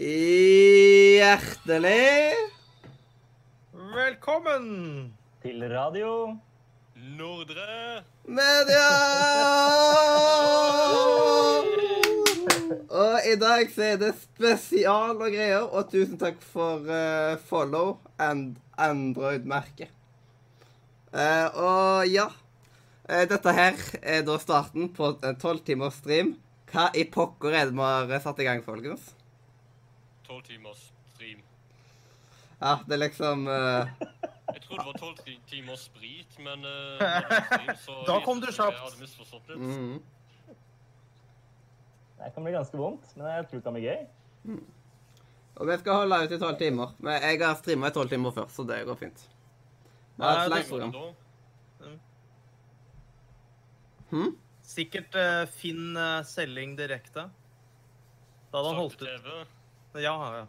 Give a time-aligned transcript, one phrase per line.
[0.00, 2.32] hjertelig
[3.92, 5.12] Velkommen!
[5.42, 6.38] Til radio.
[7.18, 8.04] Nordre.
[8.24, 8.86] media!
[12.88, 17.98] Og i dag så er det spesial og greier, og tusen takk for uh, follow
[18.16, 19.92] and Android-merket.
[21.12, 26.38] Uh, og ja uh, Dette her er da starten på en tolv timers stream.
[26.72, 29.19] Hva i pokker er det vi har satt i gang, folkens?
[30.30, 31.42] Tolv timers stream.
[32.60, 33.88] Ja, det er liksom uh...
[34.50, 37.02] Jeg trodde det var tolv ti- timers sprit, men uh,
[37.48, 38.76] stream, så Da kom du kjapt.
[38.76, 39.58] Jeg hadde misforstått litt.
[39.58, 39.96] Mm.
[42.20, 44.00] Det kan bli ganske vondt, men jeg tror det kan bli gøy.
[45.60, 46.92] Og vi skal holde ut i tolv timer.
[47.00, 49.24] Men jeg har streama i tolv timer før, så det går fint.
[50.16, 51.16] Vi har et det langt Hvor var det program.
[51.80, 51.96] da?
[54.10, 54.30] Hm?
[54.66, 57.26] Sikkert uh, Finn uh, Selling direkte.
[58.50, 59.56] Da hadde han holdt ut.
[59.94, 60.46] Ja, ja.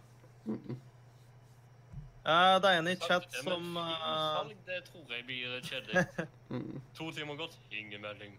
[2.21, 6.27] Eh, det er en i chat men som eh, Det tror jeg blir kjedelig.
[6.97, 8.35] To timer gått, ingen melding.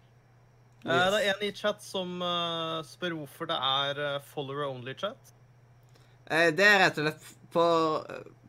[0.84, 5.33] Uh, Det er en i chat som uh, spør hvorfor det er follower only-chat.
[6.31, 7.66] Eh, Det er rett og slett på,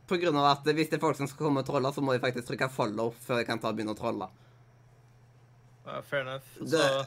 [0.10, 2.14] på grunn av at hvis det er folk som skal komme og trolle, så må
[2.14, 4.30] de faktisk trykke 'follow' før de kan ta og begynne å trolle.
[6.10, 6.46] Fair enough.
[6.60, 7.06] Det- Så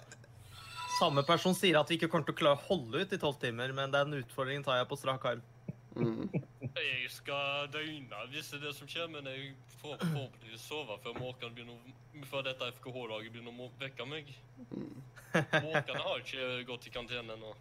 [0.96, 3.38] samme person sier at vi ikke kommer til å klare å holde ut i tolv
[3.42, 5.44] timer, men den utfordringen tar jeg på strak arm.
[5.96, 6.28] Mm.
[6.76, 11.14] Jeg skal døgne hvis det er det som skjer, men jeg får forhåpentligvis sove før
[11.54, 14.28] begynner Før dette FKH-laget begynner å vekke meg.
[15.32, 17.54] Måkene har ikke gått i karantene ennå.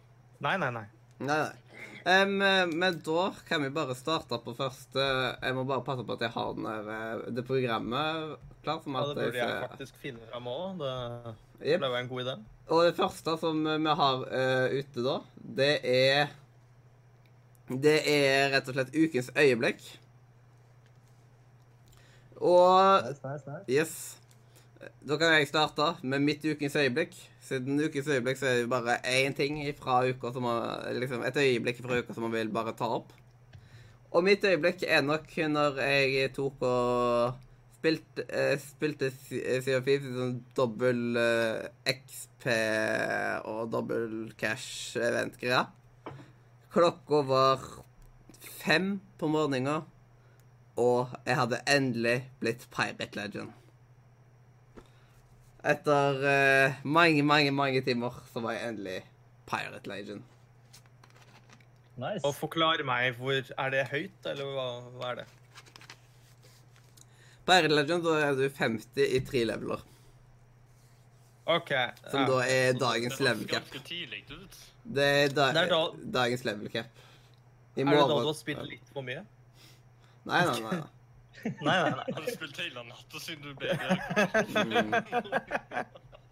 [0.44, 0.86] Nei, nei, nei.
[1.16, 1.76] Nei, nei.
[2.06, 6.20] Eh, men da kan vi bare starte på første Jeg må bare passe på at
[6.26, 8.84] jeg har den der, eh, det programmet klart.
[8.84, 10.82] Ja, det burde jeg jeg faktisk finne fram òg.
[10.82, 10.92] Det
[11.72, 11.80] yep.
[11.80, 12.36] ble jo en god idé.
[12.66, 15.20] Og det første som vi har uh, ute da,
[15.58, 16.34] det er
[17.66, 19.80] Det er rett og slett ukens øyeblikk.
[22.36, 23.64] Og Nice, nice, nice.
[23.66, 24.18] Yes.
[25.02, 27.14] Da kan jeg starte med mitt ukens øyeblikk.
[27.42, 30.62] Siden ukens øyeblikk så er det bare én ting fra uka som man,
[31.00, 33.12] liksom Et øyeblikk fra uka som man vil bare ta opp.
[34.10, 37.45] Og mitt øyeblikk er nok når jeg tok og
[37.86, 42.48] spilte, eh, spilte Sea of Thieves i sånn dobbel eh, XP
[43.46, 45.66] og dobbel cash-event-greia.
[46.74, 47.62] Klokka var
[48.40, 49.86] fem på morgenen,
[50.76, 53.54] og jeg hadde endelig blitt Pirate Legend.
[55.66, 58.98] Etter uh, mange, mange, mange timer så var jeg endelig
[59.50, 60.22] Pirate Legend.
[61.96, 62.22] nice.
[62.22, 64.68] Og forklar meg, hvor Er det høyt, eller hva,
[64.98, 65.26] hva er det?
[67.46, 69.82] Pirate Legend, da er du 50 i tre leveler.
[71.46, 71.70] OK.
[72.10, 72.26] Som ja.
[72.26, 73.68] da er dagens level cap.
[73.70, 76.86] Det er, da, Det er da- dagens level cap.
[77.76, 79.22] I Er det da du har spilt litt for mye?
[80.26, 80.70] Nei, nei, nei.
[80.80, 80.92] nei.
[81.62, 82.04] Nei, nei, nei.
[82.16, 84.00] Har du spilt hele natta siden du ble der?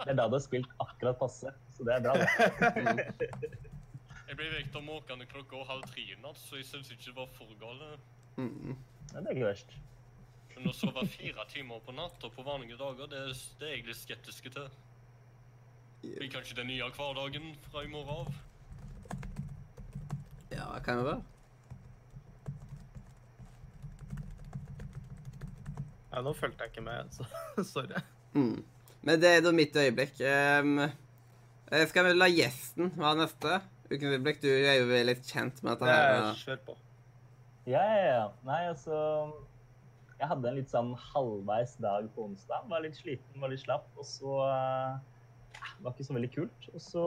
[0.00, 3.28] Det er da du har spilt akkurat passe, så det er bra, det.
[4.28, 7.14] Jeg ble vekt av måkene klokka halv tre i natt, så jeg syns ikke det
[7.20, 7.92] var for gale.
[8.40, 8.74] mm.
[9.12, 9.76] Det er ikke verst.
[10.54, 13.22] Men å sove fire timer på natta på vanlige dager, det,
[13.60, 14.68] det er jeg litt skeptisk til.
[16.04, 18.34] Blir kanskje den nye hverdagen fra i morgen av.
[20.54, 21.22] Ja, kan det være.
[26.14, 27.26] Ja, nå fulgte jeg ikke med, så
[27.72, 28.04] sorry.
[28.36, 28.60] Mm.
[29.04, 30.20] Men det er da mitt øyeblikk.
[30.22, 30.84] Um,
[31.90, 33.58] skal vi la gjesten være neste?
[33.90, 36.20] Ukens øyeblikk, du er jo litt kjent med dette her.
[36.28, 36.76] Det Kjør på.
[37.66, 38.22] Ja, ja, ja.
[38.46, 39.00] Nei, altså
[40.24, 42.62] Jeg hadde en litt sånn halvveis dag på onsdag.
[42.70, 43.90] Var litt sliten, var litt slapp.
[44.00, 44.94] Og så eh,
[45.52, 46.68] Det var ikke så veldig kult.
[46.70, 47.02] Og så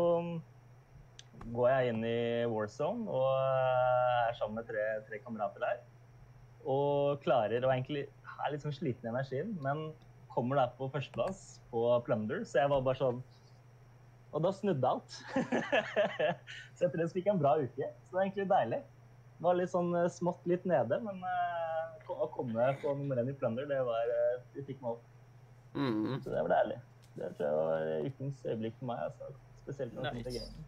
[1.56, 2.20] går jeg inn i
[2.52, 5.80] Warzone og eh, er sammen med tre, tre kamerater der.
[6.70, 9.88] Og klarer å egentlig er litt sånn sliten i energien, men
[10.30, 13.24] kommer der på førsteplass på Plunder, så jeg var bare sånn
[14.36, 15.18] Og da snudde alt.
[16.78, 17.90] så etter det så fikk jeg en bra uke.
[18.06, 18.84] Så det var egentlig deilig.
[19.44, 23.36] Var litt sånn eh, smått litt nede, men eh, å komme på nummer én i
[23.38, 24.14] Plunder, det var
[24.56, 25.04] Vi fikk meg opp.
[25.78, 26.18] Mm.
[26.24, 26.80] Så det var deilig.
[27.18, 29.04] Det tror jeg var ukens øyeblikk for meg.
[29.10, 29.30] Altså.
[29.62, 30.66] Spesielt når det kommer til.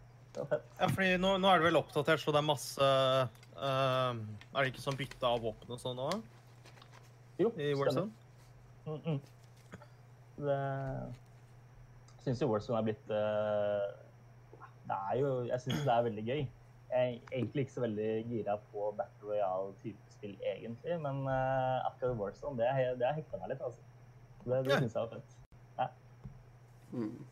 [0.80, 4.12] Ja, fordi nå, nå er det vel oppdatert, så det er masse uh,
[4.54, 6.10] Er det ikke sånn bytte av våpen og sånn nå?
[7.42, 7.74] Jo, I.
[7.80, 8.12] Warzone?
[8.86, 9.20] Mm -mm.
[10.40, 10.60] Det
[12.24, 13.90] syns jo Warzone er blitt uh,
[14.88, 16.48] Det er jo Jeg syns det er veldig gøy.
[16.90, 22.18] Jeg er egentlig ikke så veldig gira på Battle Royale-type spill, egentlig, men uh, akkurat
[22.18, 22.70] Warzone, det,
[23.00, 23.82] det har hekta meg litt, altså.
[24.46, 24.80] Det, det Ja.
[24.80, 25.36] syns jeg var fett.
[26.90, 27.26] Mm.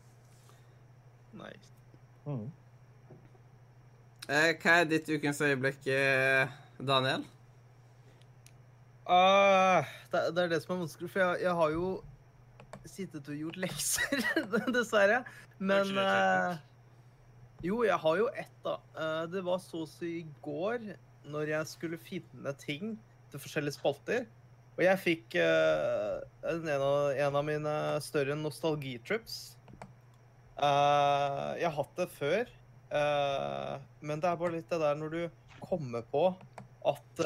[1.40, 1.72] Nice.
[2.28, 2.44] Mm.
[4.28, 7.24] Eh, hva er ditt ukens øyeblikk, eh, Daniel?
[9.08, 9.82] Uh,
[10.12, 11.86] det, det er det som er vanskelig, for jeg, jeg har jo
[12.88, 14.22] sittet og gjort lekser,
[14.76, 15.22] dessverre.
[15.58, 16.58] Men eh,
[17.58, 18.76] Jo, jeg har jo ett, da.
[18.94, 20.92] Eh, det var så å si i går,
[21.26, 22.92] når jeg skulle finne ting
[23.32, 24.28] til forskjellige spalter.
[24.78, 27.72] Og jeg fikk uh, en, av, en av mine
[28.04, 29.56] større nostalgitrips.
[30.54, 32.52] Uh, jeg har hatt det før,
[32.92, 33.74] uh,
[34.06, 35.18] men det er bare litt det der når du
[35.58, 36.28] kommer på
[36.88, 37.20] at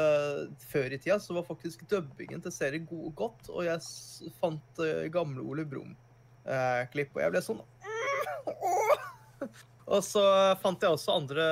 [0.64, 4.81] før i tida så var faktisk dubbingen til serien god og godt, og jeg fant
[5.12, 7.61] gamle Ole Brumm-klipp, og jeg ble sånn!
[9.93, 10.23] Og så
[10.62, 11.47] fant jeg også andre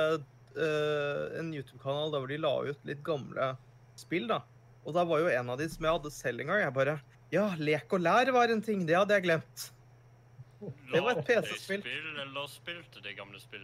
[0.57, 3.51] uh, en YouTube-kanal der hvor de la ut litt gamle
[3.99, 4.41] spill, da.
[4.81, 6.63] Og da var jo en av de som jeg hadde selv en gang.
[6.63, 6.97] Jeg bare
[7.33, 8.81] Ja, lek og lær var en ting.
[8.87, 9.67] Det hadde jeg glemt.
[10.61, 11.83] Det var et PC-spill.
[11.85, 13.63] spill, eller spilte de gamle spill?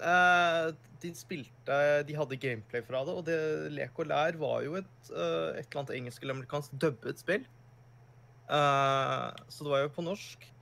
[0.00, 1.74] Uh, de spilte
[2.08, 3.36] De hadde gameplay fra det, og det
[3.76, 7.46] Lek og lær var jo et, uh, et eller annet engelsk eller amerikansk dubbet spill.
[8.46, 10.52] Uh, så det var jo på norsk.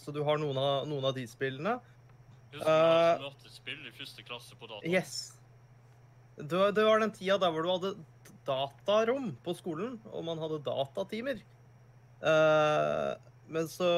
[0.00, 1.74] Så du har noen av, noen av de spillene.
[2.52, 4.86] Husker du uh, Eh, at spill i første klasse på data?
[4.88, 5.34] Yes.
[6.38, 7.94] Det var, det var den tida der hvor du hadde
[8.48, 11.40] datarom på skolen, og man hadde datatimer.
[12.22, 13.10] Eh,
[13.52, 13.90] men så,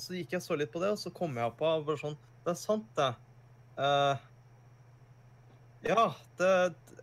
[0.00, 2.52] så gikk jeg så litt på det, og så kom jeg på bare sånn Det
[2.54, 3.10] er sant, det.
[3.78, 4.24] Eh,
[5.92, 6.06] ja,
[6.38, 6.50] det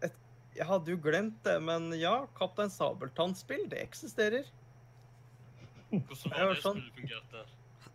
[0.06, 0.18] et,
[0.58, 4.50] Jeg hadde jo glemt det, men ja, Kaptein Sabeltann-spill, det eksisterer.
[5.90, 7.46] Hvordan var det sånn- spillet fungerte?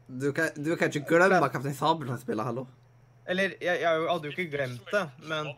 [0.04, 2.66] Du kan, du kan ikke glemme Kaptein Sabeltann-spillet, hallo.
[3.30, 5.54] Eller, jeg, jeg hadde jo ikke glemt det, men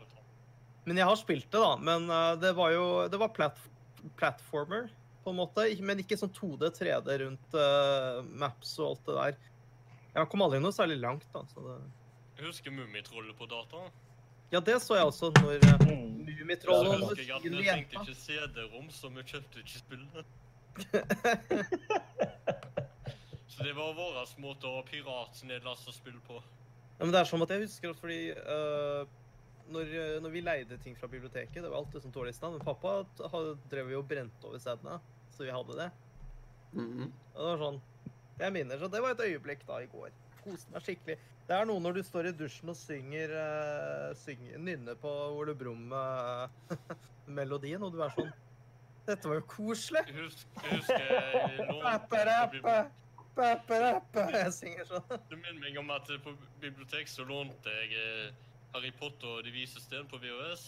[0.87, 1.73] Men jeg har spilt det, da.
[1.83, 3.57] Men eh, det var jo Det var plat
[4.15, 4.87] platformer,
[5.23, 5.65] på en måte.
[5.83, 9.39] Men ikke sånn 2D, 3D rundt uh, maps og alt det der.
[10.15, 11.41] Jeg kom aldri noe særlig langt, da.
[11.51, 11.75] Så det...
[12.37, 13.81] Jeg husker Mummitrollet på data.
[14.53, 15.67] Ja, det så jeg også når uh.
[15.67, 15.77] Da
[16.47, 20.23] Mummitrollet og husker jeg at vi trengte ikke CD-rom, så vi kjøpte ikke spillet.
[23.47, 26.37] Så det var vår måte å piratnedlaste spill på.
[26.97, 29.05] Ja, men det er sånn at jeg husker at fordi uh,
[29.69, 29.91] når,
[30.23, 32.89] når vi leide ting fra biblioteket, det var alltid sånn dårlig stand, men pappa
[33.69, 34.95] drev jo og brente over CD-ene,
[35.35, 35.89] så vi hadde det.
[36.73, 37.05] Mhm.
[37.07, 37.79] Og det var sånn
[38.37, 40.09] Jeg minner, så det var et øyeblikk da i går.
[40.43, 41.17] Koste meg skikkelig.
[41.47, 45.53] Det er noe når du står i dusjen og synger, uh, synger nynner på Ole
[45.57, 48.33] Brumm-melodien, og du er sånn
[49.07, 50.03] Dette var jo koselig!
[50.17, 51.01] Husk, jeg husker
[53.37, 55.15] jeg synger sånn.
[55.29, 58.35] Du minner meg om at på bibliotek så lånte jeg eh,
[58.73, 60.67] Harry Potter og De vise sten på VHS.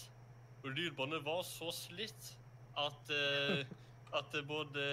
[0.64, 2.34] Og lydbåndet var så slitt
[2.80, 3.66] at, eh,
[4.18, 4.86] at både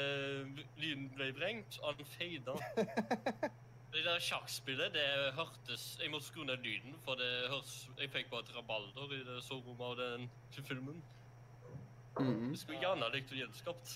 [0.78, 2.56] lyden ble vrengt og den feida.
[3.96, 8.28] Det der sjakkspillet, det hørtes Jeg måtte skru ned lyden, for det hørtes Jeg fikk
[8.30, 10.26] bare et rabalder i det soverommet av den
[10.66, 10.98] filmen.
[12.18, 13.94] Jeg Det skulle gjerne likt å gjenskapt.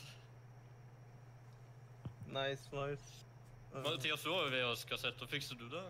[2.30, 3.29] Nice, nice.
[3.74, 5.84] Mathias, du har jo VHS-kassett, og fikser du det?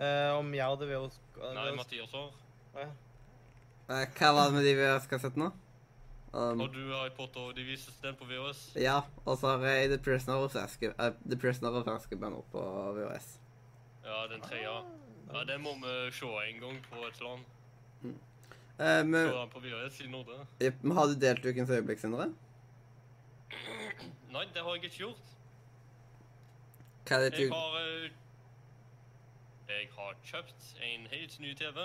[0.00, 1.16] eh, om jeg hadde VHS
[1.54, 2.30] Nei, Mathias har.
[2.78, 5.50] Eh, Hva var det med de VHS-kassettene?
[6.32, 8.76] Um, Og du Harry Potter og De vises den på VHS?
[8.78, 12.52] ja, og så har jeg The Prisoner of Azkaban uh, The Prisoner of Azkaban opp
[12.52, 12.62] på
[12.94, 13.32] VHS.
[14.04, 14.76] Ja, den tredje.
[15.32, 17.56] Ja, den må vi se en gang på et eller annet.
[18.80, 20.46] Eh, men Se den på VHS i Nordre.
[20.60, 20.70] ja.
[20.82, 22.30] men har du delt ukens øyeblikk, Sindre?
[24.30, 25.34] Nei, det har jeg ikke gjort.
[27.10, 28.10] Hva er det Jeg har eh,
[29.68, 31.78] Jeg har kjøpt en helt ny TV.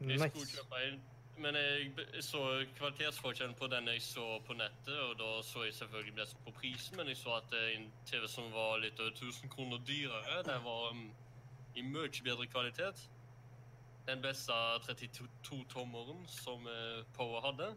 [0.00, 0.96] Jeg skulle kjøpe en,
[1.38, 6.14] men jeg så kvalitetsforskjellen på den jeg så på nettet, og da så jeg selvfølgelig
[6.14, 9.50] mest på prisen, men jeg så at eh, en TV som var litt over 1000
[9.54, 11.06] kroner dyrere, den var um,
[11.74, 13.10] i mye bedre kvalitet.
[14.08, 17.70] Den beste 32-tommeren som eh, Power hadde.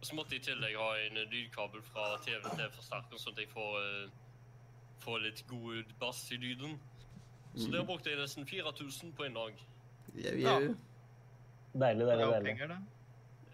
[0.00, 3.44] Og så måtte jeg i tillegg ha en lydkabel fra TV til forsterkeren, sånn at
[3.44, 4.22] jeg får, eh,
[5.04, 6.78] får litt god bass i lyden.
[7.56, 9.62] Så der brukte jeg nesten 4000 på en dag.
[10.14, 10.58] Jau, Ja.
[10.60, 10.74] jau.
[11.76, 12.44] Deilig, er deilig, deilig.
[12.44, 12.82] penger, det.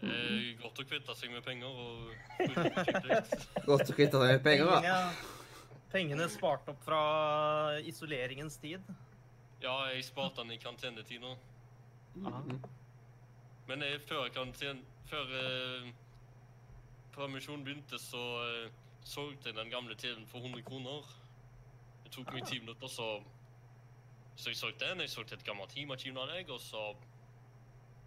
[0.03, 2.15] Eh, godt å kvitte seg med penger og.
[3.67, 4.81] Godt å kvitte seg med penger, da.
[4.81, 5.15] Pengene,
[5.93, 8.83] pengene spart opp fra isoleringens tid.
[9.63, 11.37] Ja, jeg sparte den i karantenetida.
[12.17, 12.59] Mhm.
[13.69, 14.83] Men jeg, før karantene...
[15.13, 15.91] Før eh,
[17.15, 18.71] permisjonen begynte, så eh,
[19.05, 21.05] solgte jeg den gamle TV-en for 100 kroner.
[22.13, 23.23] Det tok meg ti minutter, så
[24.37, 25.01] Så jeg solgte den.
[25.01, 26.95] Jeg solgte et gammelt teamarkiv av deg, og så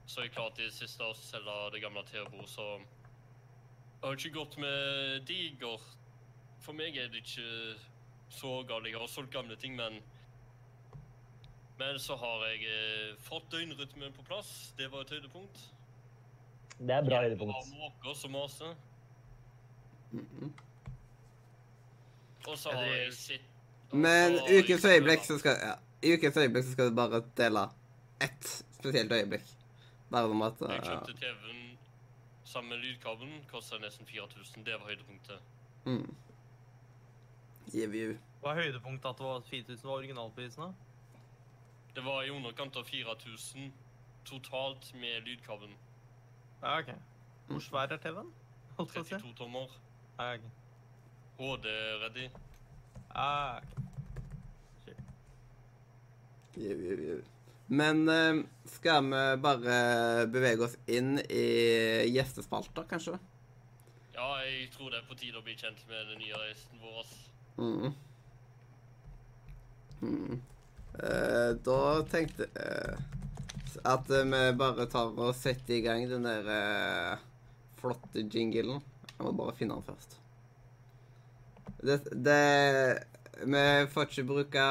[0.06, 4.58] så jeg klar til siste å selge det gamle TV-bordet, så Jeg har ikke gått
[4.58, 5.82] med diger.
[6.62, 7.80] For meg er det ikke
[8.30, 8.86] så galt.
[8.86, 10.04] Jeg har solgt gamle ting, men
[11.78, 14.74] Men så har jeg eh, fått døgnrytmen på plass.
[14.78, 15.74] Det var et høydepunkt.
[16.78, 17.74] Det er bra høydepunkt.
[17.80, 18.76] måker som maser.
[20.12, 20.54] Mhm.
[22.48, 23.55] Og så har jeg sett
[23.92, 27.70] Men så ukens øyeblikk så skal ja, I ukens øyeblikk så skal du bare dele
[28.22, 29.48] ett spesielt øyeblikk.
[30.12, 31.78] Bare om at Jeg uh, kjøpte TV-en
[32.44, 33.46] sammen med lydkabelen.
[33.52, 34.66] Kosta nesten 4000.
[34.66, 35.40] Det var høydepunktet.
[35.86, 36.16] mm.
[37.74, 40.64] Give er høydepunktet at det var 4000 var originalprisen?
[40.64, 40.70] da?
[41.96, 43.74] Det var i underkant av 4000
[44.26, 45.76] totalt med lydkabelen.
[46.62, 46.90] Ja, ok.
[47.48, 48.32] Hvor svær er TV-en?
[48.78, 49.16] Holdt på å si.
[49.16, 49.74] 32 tommer.
[50.20, 50.50] Ja, okay.
[51.40, 52.30] HD-ready.
[53.16, 53.62] Ja,
[54.76, 54.92] ok.
[56.56, 57.22] Give, give, give.
[57.68, 59.78] Men eh, skal vi bare
[60.30, 61.46] bevege oss inn i
[62.12, 63.18] gjestespalter, kanskje?
[64.16, 67.16] Ja, jeg tror det er på tide å bli kjent med den nye reisen vår.
[67.58, 67.96] Mm.
[70.06, 70.42] Mm.
[71.00, 71.80] Eh, da
[72.12, 77.26] tenkte jeg at eh, vi bare tar og setter i gang den der eh,
[77.80, 78.84] flotte jinglen.
[79.16, 80.20] Jeg må bare finne den først.
[81.86, 83.04] Det, det
[83.46, 83.64] Vi
[83.94, 84.64] får ikke bruke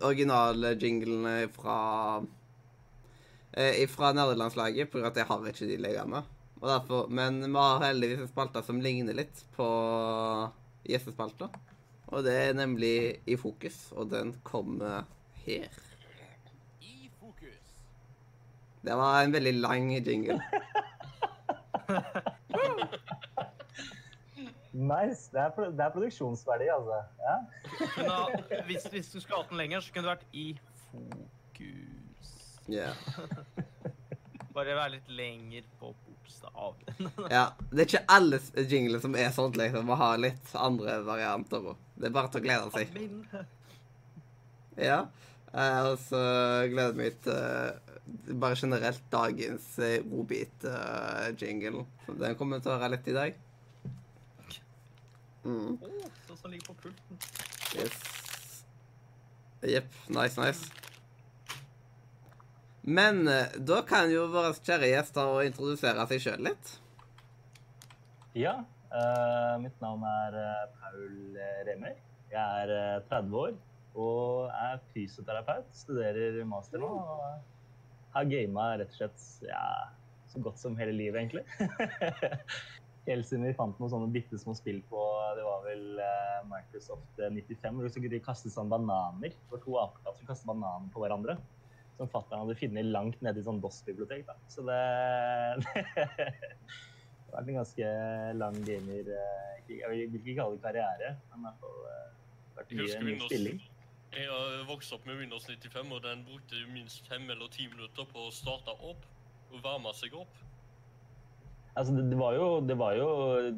[0.00, 1.78] originale jinglene fra
[3.52, 6.24] eh, fra nederlandslaget, for at jeg har ikke de liggende.
[6.62, 9.68] Og derfor, men vi har heldigvis en spalte som ligner litt på
[10.88, 11.52] gjestespalter.
[12.08, 15.04] Og det er nemlig i fokus, og den kommer
[15.44, 15.68] her.
[16.80, 17.60] I fokus.
[18.84, 20.40] Det var en veldig lang jingle.
[24.74, 25.30] Nice.
[25.30, 27.00] Det er, det er produksjonsverdi, altså.
[27.22, 27.36] Ja.
[27.96, 30.46] Men da, hvis, hvis du skulle hatt den lenger, så kunne du vært i
[30.90, 32.32] fokus.
[32.66, 32.96] Yeah.
[34.54, 37.10] Bare være litt lenger på bokstaven.
[37.36, 37.48] ja.
[37.70, 38.40] Det er ikke alle
[38.70, 39.90] jingler som er sånn, liksom.
[39.90, 41.72] Vi har litt andre varianter.
[41.94, 42.98] Det er bare til å glede seg.
[44.74, 45.04] Ja.
[45.54, 46.18] Eh, og så
[46.66, 51.84] gleder jeg meg til eh, bare generelt dagens uh, Robit-jingle.
[52.08, 53.38] den kommer til å høre litt i dag.
[55.44, 55.76] Mm.
[55.76, 57.20] Å, sånn som ligger på pulten.
[57.76, 58.64] Yes.
[59.64, 60.00] Jepp.
[60.12, 60.70] Nice, nice.
[62.84, 66.78] Men eh, da kan jo våre kjære gjester introdusere seg sjøl litt.
[68.36, 68.62] ja.
[68.94, 71.96] Uh, mitt navn er eh, Paul Remer.
[72.30, 73.56] Jeg er eh, 30 år
[73.94, 75.66] og er fysioterapeut.
[75.74, 76.90] Studerer master nå.
[76.90, 79.64] og Har gama rett og slett ja,
[80.30, 81.42] så godt som hele livet, egentlig.
[83.04, 85.02] Helt siden vi fant noen sånne bitte små spill på
[85.34, 89.34] det var vel eh, Microsoft 95, hvor de kaste sånn bananer.
[89.34, 91.36] Det var to apekatter som kastet bananer på hverandre.
[91.98, 94.24] Som fatter'n hadde funnet langt nede i sånn DOS-bibliotek.
[94.28, 94.38] da.
[94.50, 94.80] Så det
[97.34, 97.86] Det har vært en ganske
[98.38, 102.10] lang gamer eh, Jeg vil ikke kalle det karriere, men i hvert fall eh,
[102.60, 103.62] vært mye, ny spilling.
[104.14, 108.06] Jeg har vokst opp med Windows 95, og den brukte minst fem eller ti minutter
[108.12, 109.02] på å starte opp
[109.50, 110.43] og varme seg opp.
[111.74, 113.06] Altså, det, det, var jo, det var jo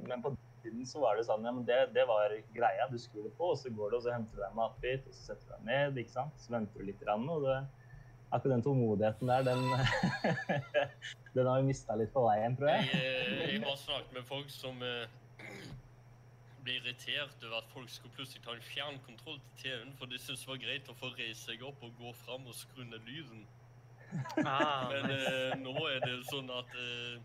[0.08, 2.87] Men på den tiden så var det sånn ja, men det, det var greia.
[2.90, 5.04] Du skrur det på, og så går du og så henter du deg en matbit,
[5.11, 6.00] og så setter du deg ned.
[6.02, 6.38] ikke sant?
[6.40, 7.58] Så venter du litt, og det,
[8.32, 9.62] akkurat den tålmodigheten der, den,
[11.37, 13.04] den har vi mista litt på veien, tror Jeg, jeg.
[13.04, 15.04] eh, jeg har snakket med folk som eh,
[16.66, 20.42] ble irritert over at folk skulle plutselig ta en fjernkontroll til TV-en, for de syntes
[20.42, 23.46] det var greit å få reise seg opp og gå fram og skru ned lyden.
[24.42, 27.16] Ah, Men eh, nå er det jo sånn at eh,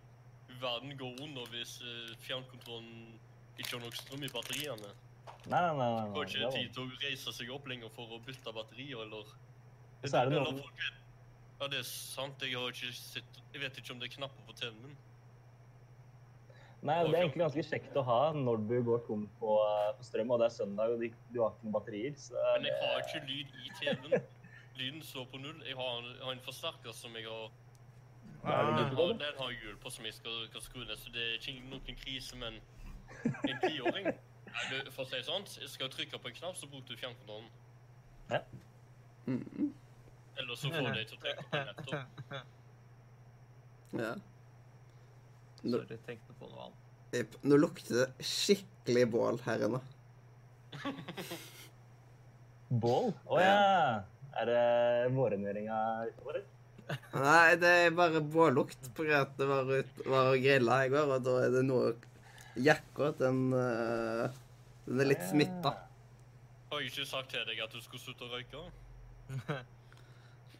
[0.62, 3.20] verden går under hvis eh, fjernkontrollen
[3.60, 4.92] ikke har nok strøm i batteriene.
[5.50, 5.90] Nei, nei, nei.
[5.98, 8.54] nei, Får ikke det var- tid til å reise seg opp lenger for å bytte
[8.56, 9.24] batterier, eller
[10.06, 10.90] så er det eller noen- folk
[11.62, 12.42] Ja, det er sant.
[12.42, 14.98] Jeg har ikke sett Jeg vet ikke om det er knapper på TV-en min.
[16.82, 19.58] Nei, det er egentlig ganske kjekt å ha når du går tom på,
[20.00, 22.16] på strøm, og det er søndag, og du, du har ikke noen batterier.
[22.18, 24.24] Så Men jeg har ikke lyd i TV-en.
[24.80, 25.60] Lyden står på null.
[25.68, 27.52] Jeg har, en- jeg har en forsterker som jeg har
[28.42, 31.34] Den har, den har hjul på som jeg skal, skal skru ned, så det er
[31.38, 32.58] ikke noen krise, men
[33.28, 34.08] en tiåring
[34.92, 37.52] For å si det sånn, skal trykke på en knapp, så bruker du fjernkontrollen.
[39.28, 39.70] Mm.
[40.42, 42.34] Eller så får du deg til å trykke på en laptop.
[44.02, 44.12] Ja.
[45.62, 46.80] Nå, Sorry, tenkte på noe annet.
[47.14, 47.36] jepp.
[47.46, 49.82] Nå lukter det skikkelig bål her inne.
[52.82, 53.12] Bål?
[53.28, 53.58] Å ja!
[54.42, 54.62] Er det
[55.14, 55.78] vårrengjøringa
[56.10, 56.42] utover?
[57.16, 61.14] Nei, det er bare vårlukt på at det var, ut, var og grilla i går,
[61.18, 61.94] og da er det noe
[62.60, 64.26] Jakka, den, eh,
[64.88, 65.72] den er litt smitta.
[66.72, 68.66] Har jeg ikke sagt til deg at du skulle slutte å røyke?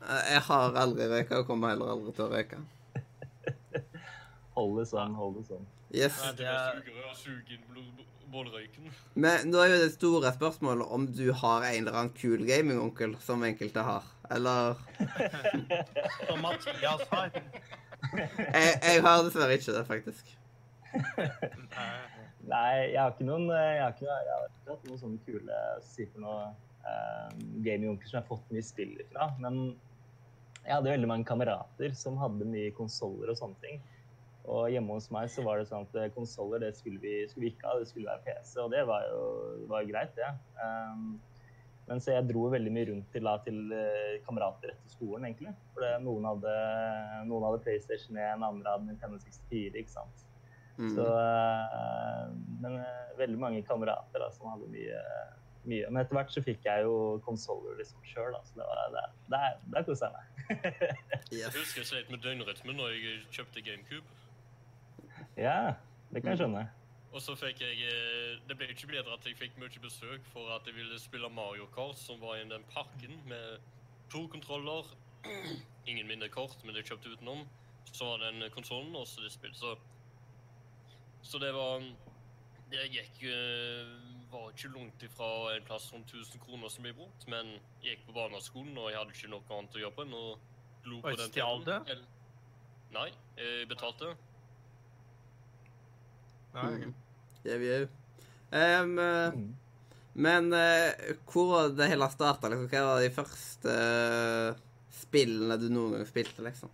[0.02, 2.58] Eh, Jeg har aldri røyka og kommer heller aldri til å røyke.
[4.56, 5.68] Hold det sånn, hold det sånn.
[5.94, 6.16] Yes.
[6.24, 8.92] Nei, Det er er og suge inn blod- bålrøyken.
[9.16, 13.16] Men nå er jo det store spørsmålet om du har en eller annen kul gamingonkel,
[13.24, 14.08] som enkelte har.
[14.32, 14.80] Eller
[16.28, 17.32] som Mathias har.
[18.12, 20.34] Jeg, jeg har dessverre ikke det, faktisk.
[22.52, 22.92] Nei.
[22.92, 25.60] Jeg har ikke noen eh, Jeg har ikke, jeg har ikke hatt noen sånne kule
[25.86, 26.50] si for noe
[26.84, 27.30] uh,
[27.64, 29.30] gamingonkler som jeg har fått mye spill ifra.
[29.44, 29.62] Men
[30.62, 33.82] jeg hadde veldig mange kamerater som hadde mye konsoller og sånne ting.
[34.50, 37.52] Og hjemme hos meg så var det sånn at konsoller det skulle vi, skulle vi
[37.54, 38.56] ikke ha, det skulle være PC.
[38.64, 39.20] Og det var jo,
[39.70, 40.32] var jo greit, det.
[40.58, 41.20] Um,
[41.92, 45.52] men så jeg dro veldig mye rundt til, da, til eh, kamerater etter skolen, egentlig.
[45.74, 46.54] For det, noen, hadde,
[47.28, 50.24] noen hadde PlayStation 1, andre hadde Nintendo 64, ikke sant.
[50.78, 50.94] Mm.
[50.96, 52.30] Så, eh,
[52.64, 55.02] men eh, veldig mange kamerater da, som hadde mye,
[55.66, 55.90] mye.
[55.90, 56.96] Men etter hvert så fikk jeg jo
[57.26, 59.06] konsoller liksom sjøl, så det var det.
[59.36, 60.28] Der, der koste jeg meg.
[61.42, 64.21] Jeg husker jeg slet med døgnrytmen når jeg kjøpte GameCube.
[65.38, 65.74] Ja,
[66.12, 66.68] det kan jeg skjønne.
[67.12, 70.52] Og så fikk jeg eh, Det ble ikke bedre at jeg fikk mye besøk for
[70.56, 73.60] at jeg ville spille Mario Kart, som var i den parken med
[74.12, 74.88] to kontroller.
[75.88, 77.44] Ingen mindre kort, men det kjøpte utenom.
[77.92, 79.54] Så var den konsollen og så det spill.
[79.56, 79.76] Så,
[81.22, 81.84] så det var
[82.72, 83.92] Det gikk eh,
[84.32, 88.06] Var ikke langt ifra en plass rundt 1000 kroner som ble brukt, men jeg gikk
[88.08, 90.26] på barneskolen, og jeg hadde ikke noe annet å gjøre på enn å
[90.86, 91.74] glo på den stjal du?
[92.96, 94.14] Nei, jeg betalte.
[96.56, 96.94] Mm.
[97.46, 97.88] Jau, jau.
[98.52, 99.56] Em, eh, Mm.
[100.14, 102.50] men uh, hvor var det hele starta?
[102.52, 102.68] Liksom?
[102.68, 104.60] Hva var de første uh,
[104.92, 106.70] spillene du noen gang spilte, liksom?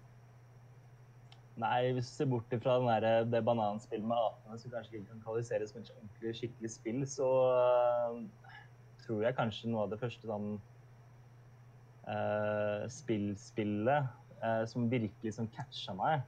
[1.58, 5.12] Nei, hvis du ser bort fra den der, det bananspillet med apene som kanskje ikke
[5.12, 8.20] kan kvalifiseres som et ordentlig skikkelig spill, så uh,
[9.06, 10.52] tror jeg kanskje noe av det første sånn
[12.08, 14.10] uh, spillspillet
[14.44, 16.26] uh, som virkelig sånn catcha meg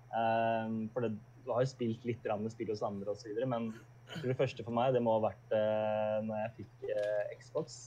[0.94, 1.12] For det,
[1.50, 3.72] du har jo spilt litt med spill hos andre osv., men
[4.14, 7.78] jeg det første for meg det må ha vært uh, når jeg fikk uh, Xbox.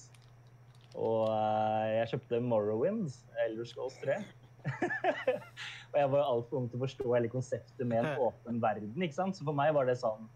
[0.93, 3.11] Og uh, jeg kjøpte Morrowind,
[3.47, 4.19] Elder Scrolls 3.
[5.93, 8.95] og jeg var altfor ung til å forstå hele konseptet med en åpen verden.
[9.03, 9.39] ikke sant?
[9.39, 10.29] Så for meg var det sånn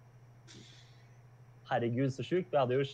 [1.67, 2.55] Herregud, så sjukt.
[2.55, 2.87] Jeg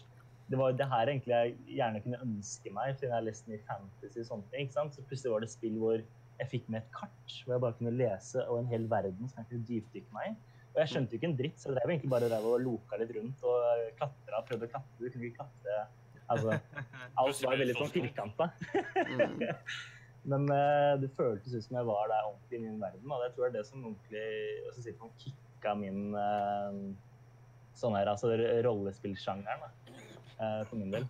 [0.52, 3.48] det var jo det her egentlig jeg gjerne kunne ønske meg, siden jeg har lest
[3.48, 4.66] mye fantasy og sånne ting.
[4.66, 4.96] ikke sant?
[4.96, 6.04] Så plutselig var det spill hvor
[6.42, 9.42] jeg fikk med et kart, hvor jeg bare kunne lese, og en hel verden som
[9.42, 10.36] jeg kunne dypdykke meg i.
[10.72, 12.98] Og jeg skjønte jo ikke en dritt, så jeg drev egentlig bare drev og loka
[13.00, 14.98] litt rundt og klatra, prøvde å klatre.
[14.98, 15.82] Du kunne ikke klatre.
[16.32, 16.56] Altså,
[17.20, 18.48] alt var veldig sånn firkanta.
[20.32, 23.10] Men uh, det føltes ut som jeg var der ordentlig i min verden.
[23.10, 24.26] Og det tror jeg er det som ordentlig
[24.62, 26.78] hva skal jeg si, kicka min uh,
[27.76, 28.32] sånn her, altså
[28.66, 30.00] rollespillsjangeren, da,
[30.36, 31.06] eh, for min del.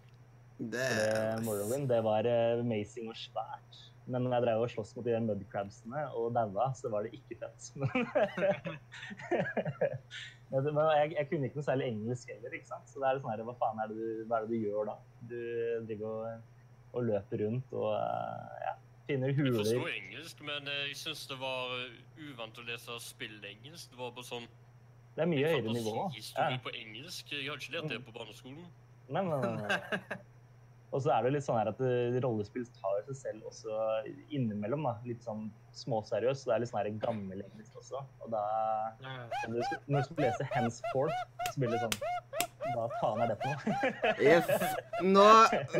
[0.62, 2.28] Det det, Morrowind, det var
[2.60, 3.80] amazing og svært.
[4.12, 7.12] Men når jeg drev og sloss mot de der mudcrabsene og daua, så var det
[7.16, 7.60] ikke fett.
[10.52, 12.84] Men, men jeg, jeg kunne ikke noe særlig engelsk heller, ikke sant.
[12.90, 14.82] Så det er sånn her, hva faen er det du, hva er det du gjør
[14.90, 14.94] da?
[15.30, 15.40] Du
[15.88, 16.24] driver og,
[16.92, 18.74] og løper rundt og eh, ja,
[19.08, 19.56] finner Jeg huler.
[19.62, 21.96] forstår engelsk, men eh, jeg syns det var eh,
[22.28, 23.86] uvant å lese spillengelsk.
[23.94, 24.44] Det var på sånn
[25.16, 25.94] Det er mye høyere nivå.
[25.96, 26.04] Ja.
[26.10, 27.24] fantasihistorie på engelsk.
[27.32, 28.60] Jeg har ikke lært det på barneskolen.
[29.08, 29.68] Nei, nei, nei, nei.
[30.92, 33.76] Og så er det litt sånn her at eh, rollespill tar seg selv også
[34.34, 36.44] innimellom da, litt sånn småseriøst.
[36.44, 38.02] Så det er litt sånn her gammel engelsk også.
[38.20, 38.42] Og da
[39.00, 41.96] når du skal, når du skal lese 'henceforth', så blir det sånn
[42.72, 43.92] Hva faen er det for noe?
[44.22, 44.76] Yes.
[45.02, 45.28] Nå,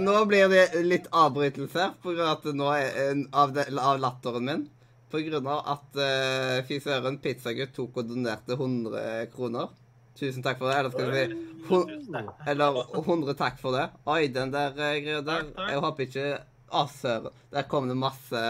[0.03, 4.49] nå blir det litt avbrytelse på grunn av at nå er av, det, av latteren
[4.49, 4.65] min.
[5.13, 9.69] På grunn av at uh, fy søren, pizzagutt tok og donerte 100 kroner.
[10.19, 10.79] Tusen takk for det.
[10.79, 11.23] Eller skal vi
[11.67, 13.87] si Eller 100 takk for det.
[14.05, 15.47] Oi, den der eh, greia der.
[15.71, 16.27] Jeg håper ikke
[16.73, 17.39] Å, søren.
[17.53, 18.43] Der kom det masse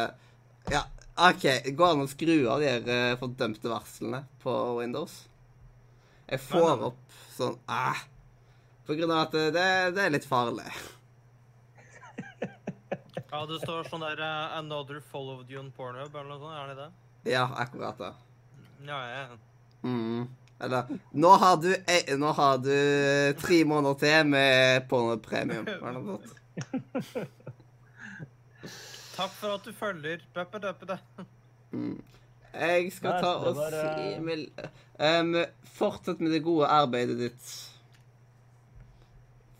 [0.70, 0.85] Ja,
[1.18, 1.44] OK.
[1.75, 5.22] Går det an å skru av de her eh, fordømte varslene på Windows?
[6.31, 7.98] Jeg får opp sånn ah,
[8.87, 10.68] På grunn av at eh, det, det er litt farlig.
[13.33, 16.53] Ja, det står sånn der 'Another followed you on Pornhub' eller noe sånt.
[16.53, 17.33] Er det det?
[17.33, 18.11] Ja, akkurat det.
[18.85, 19.38] Ja, ja.
[19.83, 20.27] Mm.
[20.61, 22.75] Eller Nå har du eh, Nå har du
[23.41, 25.67] tre måneder til med pornopremium.
[25.69, 26.38] Eller noe sånt.
[29.12, 30.23] Takk for at du følger.
[30.35, 30.99] Bøppe, døppe, det.
[31.73, 31.99] Mm.
[32.53, 35.37] Jeg skal ta og si eh, um,
[35.73, 37.53] Fortsett med det gode arbeidet ditt.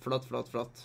[0.02, 0.83] Flott, flott, flott.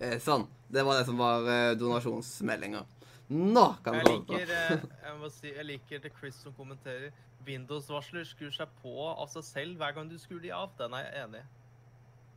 [0.00, 0.46] Eh, sånn.
[0.72, 2.84] Det var det som var eh, donasjonsmeldinga.
[3.32, 4.36] Nå kan vi holde på.
[4.36, 7.12] liker, eh, jeg si, jeg liker det Chris som kommenterer.
[7.46, 10.72] Windows-varsler skrur seg på av seg selv hver gang du skrur de av.
[10.78, 11.46] Den er jeg enig i.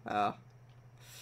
[0.05, 0.27] Ja.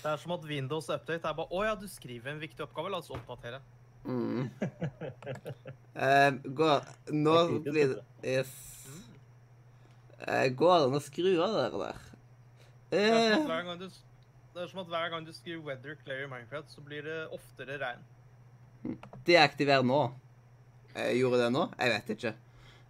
[0.03, 2.91] Det er som at Windows Update er bare Å ja, du skriver en viktig oppgave,
[2.91, 3.61] la oss oppdatere.
[4.03, 4.49] Mm.
[5.95, 8.51] uh, går Nå blir det Yes.
[10.19, 12.01] Uh, går det an å skru av det der?
[12.91, 13.87] Det er, som Eh, at hver gang du,
[14.53, 17.17] det er som at hver gang du skriver 'weather clear' i Minecraft, så blir det
[17.33, 18.03] oftere regn.
[19.27, 20.01] deaktiver nå.
[20.95, 21.63] Jeg gjorde det nå?
[21.79, 22.33] Jeg vet ikke.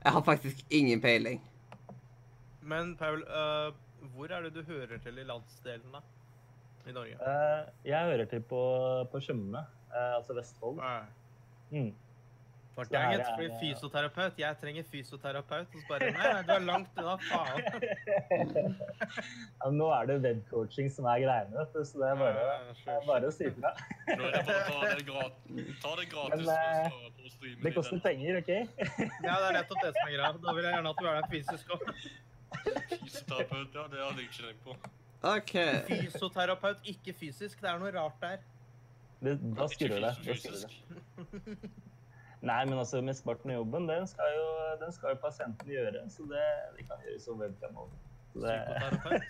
[0.03, 1.41] Jeg har faktisk ingen peiling.
[2.61, 3.73] Men Paul, uh,
[4.15, 6.01] hvor er det du hører til i landsdelen, da?
[6.89, 7.15] I Norge?
[7.19, 8.63] Uh, jeg hører til på,
[9.11, 10.81] på Tjøme, uh, altså Vestfold.
[11.71, 11.93] Mm.
[12.73, 14.39] Her det er fordi fysioterapeut?
[14.41, 15.67] Jeg trenger fysioterapeut.
[15.75, 17.62] Og så bare Nei, du er langt unna, faen.
[19.63, 22.55] Ja, nå er det webcoaching som er greiene, vet du, så det er bare, Ja,
[22.73, 23.71] det er bare å si ifra.
[24.09, 24.15] Ta
[24.89, 25.69] det gratis.
[25.83, 26.41] Ta det gratis.
[26.41, 28.51] Men, eh, på streamen Det koster penger, OK?
[28.55, 30.33] Ja, det er nettopp det som er greia.
[30.47, 31.88] Da vil jeg gjerne at du er der fysisk òg.
[32.89, 34.77] Fysioterapeut, ja, det hadde jeg ikke tenkt på.
[35.23, 35.55] OK.
[35.93, 37.62] Fysioterapeut, ikke fysisk.
[37.62, 38.43] Det er noe rart der.
[39.23, 40.13] Det, da skurrer det.
[40.25, 41.83] Da skurrer det.
[42.43, 44.47] Nei, men altså, mesteparten av jobben, den skal jo,
[44.82, 48.01] den skal jo pasienten gjøre, så det, det kan gjøres over webcam også.
[48.34, 49.21] Så det, Psykoterapeut.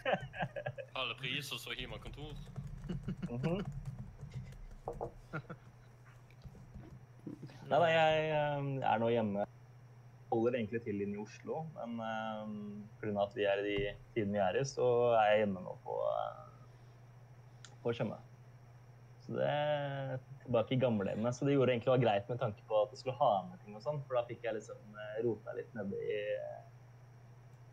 [0.97, 1.75] Halve pris, og så
[3.29, 3.59] Mm -hmm.
[7.69, 9.45] Nei da, jeg eh, er nå hjemme.
[10.31, 11.97] Holder egentlig til inne i Oslo, men
[13.01, 13.23] pga.
[13.23, 15.95] at vi er i de tidene vi er i, så er jeg hjemme nå på,
[16.19, 18.17] eh, på Tjøme.
[19.21, 21.35] Så det tilbake i gamlehjemmet.
[21.35, 23.77] Så det gjorde egentlig var greit med tanke på at jeg skulle ha med ting
[23.77, 26.03] og sånn, for da fikk jeg liksom eh, rota litt nedi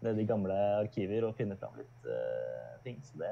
[0.05, 2.97] nedi gamle arkiver og finne fram litt uh, ting.
[3.05, 3.31] Så det,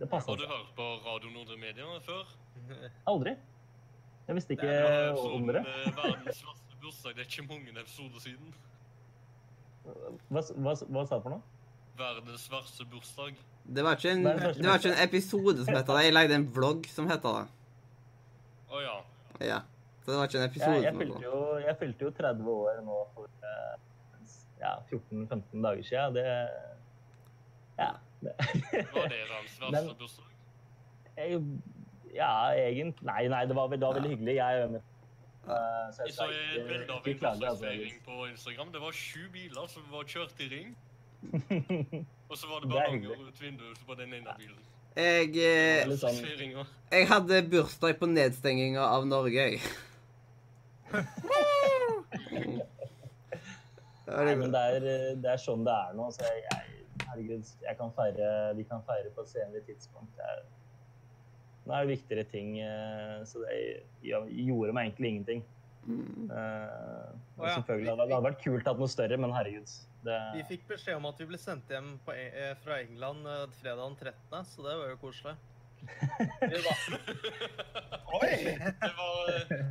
[0.00, 2.30] det passa Har du hørt på Radio Nordre Media før?
[3.12, 3.36] Aldri.
[4.28, 5.64] Jeg visste ikke Det om dere.
[5.96, 7.16] Verdens verste bursdag.
[7.16, 8.52] Det er ikke mange episoder siden.
[10.30, 11.42] Hva, hva, hva sa du for noe?
[11.98, 13.40] Verdens verste bursdag.
[13.70, 16.04] Det var ikke en, det var ikke en episode som heter det.
[16.06, 17.59] Jeg lagde en vlogg som heter det.
[18.70, 18.96] Å ja.
[19.40, 19.60] Ja.
[20.04, 20.76] Så det var ikke en episode?
[20.76, 23.74] episode jeg, fylte jo, jeg fylte jo 30 år nå for eh,
[24.60, 26.14] ja, 14-15 dager siden.
[26.14, 26.26] Det
[27.80, 27.90] Ja.
[28.20, 28.34] Det,
[28.94, 30.26] Var det Men- bursdag?
[32.14, 34.34] ja, egentlig Nei, nei, det var, det var veldig hyggelig.
[34.36, 34.64] Jeg.
[34.74, 37.36] Eh, så Jeg så et bilde av en altså.
[37.40, 38.72] bursdagsfeiring på Instagram.
[38.72, 40.76] Det var sju biler som var kjørt i ring.
[42.30, 44.60] Og så var det bare er ballonger ut vinduet på den ene bilen.
[44.96, 49.60] Jeg, eh, sånn- jeg hadde bursdag på nedstenginga av Norge, jeg.
[54.10, 56.08] Nei, men det er, eh, det er sånn det er nå.
[56.14, 60.10] Så jeg, jeg, herregud, jeg kan feire, vi kan feire på et senere tidspunkt.
[60.18, 60.42] Det er,
[61.68, 62.56] nå er det viktigere ting.
[62.64, 65.44] eh, Så det gjorde meg egentlig ingenting.
[65.86, 66.26] Mm.
[66.28, 67.54] Uh, oh, ja.
[67.54, 69.70] selvfølgelig, det hadde- det hadde vært kult å ha noe større, men herregud.
[70.00, 73.42] Det, Vi fikk beskjed om at vi ble sendt hjem på, eh, fra England eh,
[73.60, 75.34] fredag den 13., så det var jo koselig.
[78.20, 78.36] Oi!
[78.80, 79.66] Det var eh,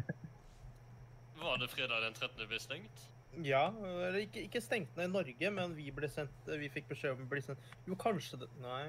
[1.40, 2.48] Var det fredag den 13.
[2.50, 3.04] ble stengt?
[3.46, 7.14] Ja, eller ikke, ikke stengt ned i Norge, men vi ble sendt Vi fikk beskjed
[7.14, 8.88] om å bli sendt Jo, kanskje det Nei.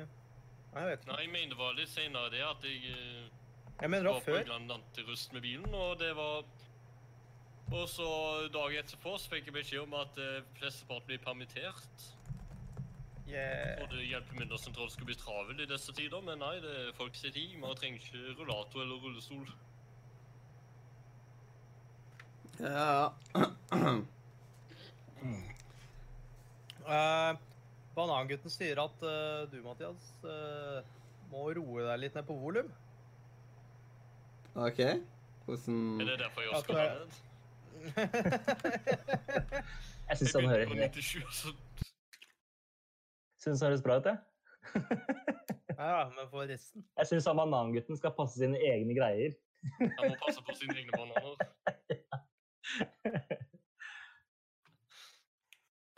[0.70, 1.12] Nei, jeg vet ikke.
[1.12, 4.24] Nei, jeg mener det var litt senere det at jeg Jeg mener det var var
[4.24, 4.40] på før.
[4.46, 6.44] England Antirust med bilen, og det var
[7.70, 8.06] Og så
[8.50, 12.06] dagen etterpå så fikk jeg beskjed om at eh, flesteparten blir permittert.
[13.30, 13.85] Yeah.
[13.92, 17.44] Det hjelpemiddelsentralen skulle bli travel i disse tider, men nei, det er folk sitt i.
[17.62, 19.46] Man trenger ikke rullator eller rullestol.
[22.61, 23.12] Ja.
[26.90, 27.33] uh,
[27.96, 30.83] banangutten sier at uh, du, Mathias, uh,
[31.30, 32.68] må roe deg litt ned på volum.
[34.59, 34.83] OK.
[35.46, 37.26] Hvordan Er det derfor jeg også skal det er- ned?
[40.09, 41.49] jeg syns han hører, 97, så
[43.40, 44.19] synes han høres bra ut, jeg.
[45.79, 49.33] ja, men for resten Jeg syns banangutten skal passe sine egne greier.
[49.81, 51.37] han må passe på sine egne bananer.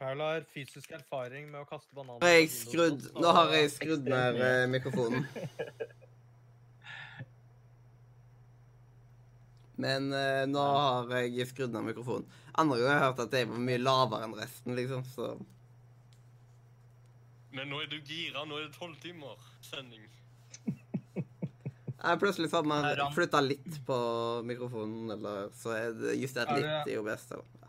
[0.02, 2.18] Paul har fysisk erfaring med å kaste bananer.
[2.18, 5.22] Nå har jeg skrudd, nå har jeg skrudd ned eh, mikrofonen.
[9.82, 12.26] Men eh, nå har jeg skrudd ned mikrofonen.
[12.60, 15.32] Andre ganger har jeg hørt at jeg var mye lavere enn resten, liksom, så
[17.52, 18.44] Men nå er du gira.
[18.48, 20.06] Nå er det tolv timer sending.
[22.02, 23.96] jeg Plutselig så har man flytta litt på
[24.48, 27.26] mikrofonen, eller så er det justert Er litt det- i OBS.
[27.36, 27.44] Eller.
[27.62, 27.68] Ja.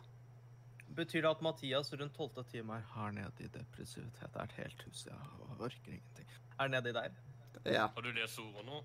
[1.02, 4.36] Betyr det at Mathias rundt tolvte time er har nede i depressivitet?
[4.36, 6.28] Er et helt hus, jeg orker ingenting.
[6.60, 7.12] Er nede i der.
[7.66, 7.88] ja.
[7.88, 8.84] Har du lest ordene nå?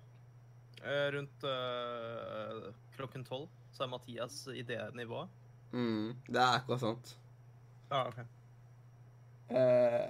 [0.83, 5.27] Eh, rundt uh, klokken tolv så er Mathias i det nivået.
[5.71, 7.11] Mm, det er akkurat sånt.
[7.89, 8.19] Ja, ok.
[9.49, 10.07] Uh,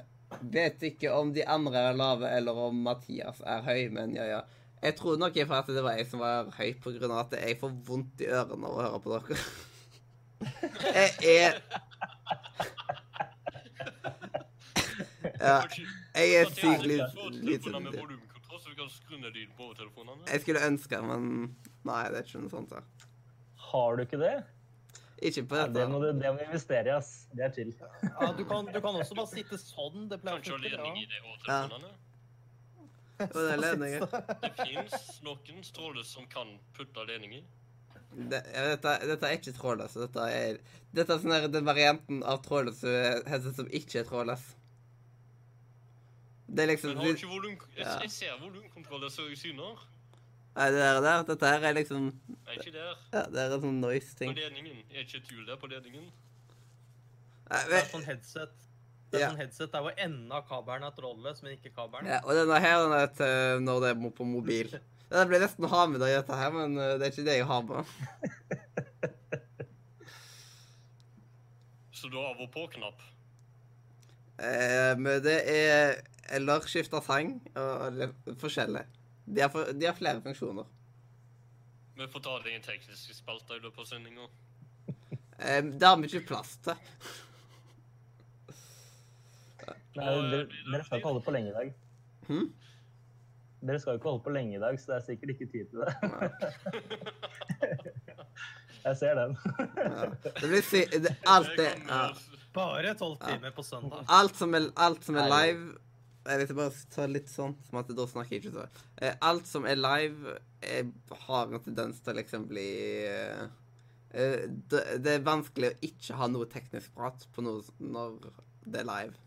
[0.53, 4.41] vet ikke om de andre er lave, eller om Mathias er høy, men ja, ja.
[4.79, 7.33] Jeg tror nok for at det var jeg som var høy, på grunn av at
[7.41, 9.35] jeg får vondt i ørene av å høre på dere.
[10.95, 11.53] jeg er
[15.39, 15.59] Ja,
[16.15, 17.65] jeg er sykt litt,
[18.79, 20.23] kan skru ned lyden på telefonene.
[20.29, 21.27] Jeg skulle ønske, men
[21.87, 22.73] nei, det er ikke noe sånt.
[22.73, 23.09] Så.
[23.69, 24.33] Har du ikke det?
[25.19, 26.13] Ikke på Ja, det, må dette.
[26.15, 27.11] du, det må du investere i, ass.
[27.35, 27.73] Det er chill.
[28.07, 30.07] Ja, du kan, du kan også bare sitte sånn.
[30.11, 31.09] Det pleier Kanskje å funke, ledning i ja.
[31.11, 31.95] de hodetelefonene?
[33.19, 34.05] Og det er ledninger.
[34.45, 37.41] Det fins noen stråler som kan putte ledning i.
[38.09, 39.97] Det, ja, dette, dette er ikke trådløs.
[39.99, 40.61] Dette er,
[40.95, 42.79] dette er sånn her, den varianten av trådløs
[43.27, 44.47] headset som ikke er trådløs.
[46.49, 47.55] Det er liksom Men har du ikke volum...
[47.77, 47.95] Jeg, Ja.
[48.01, 49.83] jeg ser volumkontroller som syner.
[50.55, 52.07] Nei, det der, der, dette her er liksom
[52.47, 52.95] Er ikke der.
[53.13, 54.33] Ja, det er en sånn noise-ting.
[54.33, 54.79] På ledningen.
[54.89, 56.07] Er ikke et hjul der på ledningen?
[57.49, 58.55] Nei, Det er men- sånn headset.
[59.11, 59.29] Det er Ja.
[59.31, 62.07] sånn headset der hvor enden av kabelen er trådløs, men ikke kabelen.
[62.09, 64.73] Ja, og denne her den er til når det er på mobil.
[65.09, 67.37] Det blir nesten å ha med deg dette her, men eh, det er ikke det
[67.39, 67.85] jeg har med.
[71.91, 73.01] Så du har av og på-knapp?
[74.39, 75.97] Eh, men det er
[76.35, 78.83] Eller skifte sang og forskjellig.
[79.29, 80.67] De har, for, de har flere funksjoner.
[81.99, 84.27] Vi får ta det i en teknisk spalte i løpet av sendinga.
[85.79, 86.77] Det har vi ikke plass til.
[89.99, 91.71] Nei, dere, dere skal ikke holde på lenge i dag.
[92.29, 92.47] Hmm?
[93.65, 95.65] Dere skal jo ikke holde på lenge i dag, så det er sikkert ikke tid
[95.71, 95.91] til det.
[98.85, 99.33] Jeg ser den.
[99.75, 100.05] Ja.
[100.39, 102.05] Det blir si, det, alt, det, ja.
[102.55, 103.33] Bare tolv Ja.
[103.35, 104.05] timer på søndag.
[104.07, 105.73] alt, som er, alt som er live
[106.29, 108.65] Jeg vil bare ta litt sånn, som at da snakker jeg ikke så.
[109.01, 110.91] Eh, alt som er live, eh,
[111.25, 112.67] har en tendens til liksom bli
[113.07, 113.47] eh,
[114.11, 118.19] det, det er vanskelig å ikke ha noe teknisk prat på noe når
[118.65, 119.17] det er live.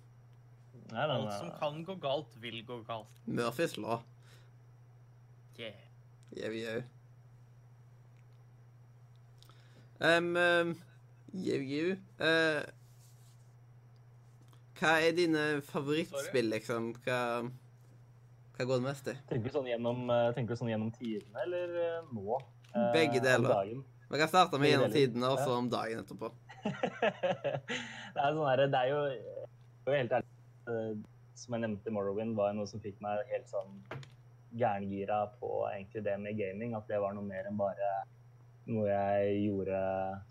[0.93, 1.17] Nei, nei, nei.
[1.17, 3.23] Alt som kan gå galt, vil gå galt.
[3.27, 4.03] Murphys law.
[5.59, 5.79] Yeah.
[6.37, 6.79] Jau, jau.
[10.03, 10.35] Um,
[11.33, 12.82] yeah, jau, jau.
[14.83, 16.89] Hva er dine favorittspill, liksom?
[17.05, 17.19] Hva,
[18.57, 19.15] hva går det mest i?
[19.29, 22.41] Tenker du sånn gjennom, eh, tenker sånn gjennom tidene, eller eh, nå?
[22.73, 23.71] Eh, Begge deler.
[24.11, 26.33] Vi kan starte med gjennom tidene, og så om dagen etterpå.
[26.65, 28.99] det er sånn her, det er jo,
[29.87, 31.07] jo helt ærlig,
[31.39, 33.79] som jeg nevnte, Morrowind var noe som fikk meg helt sånn
[34.59, 37.95] gærengira på egentlig det med gaming, at det var noe mer enn bare
[38.67, 39.79] noe jeg gjorde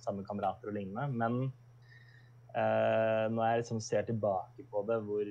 [0.03, 1.07] sammen med kamerater og lignende.
[1.15, 1.39] Men
[2.55, 5.29] når jeg liksom ser tilbake på det, hvor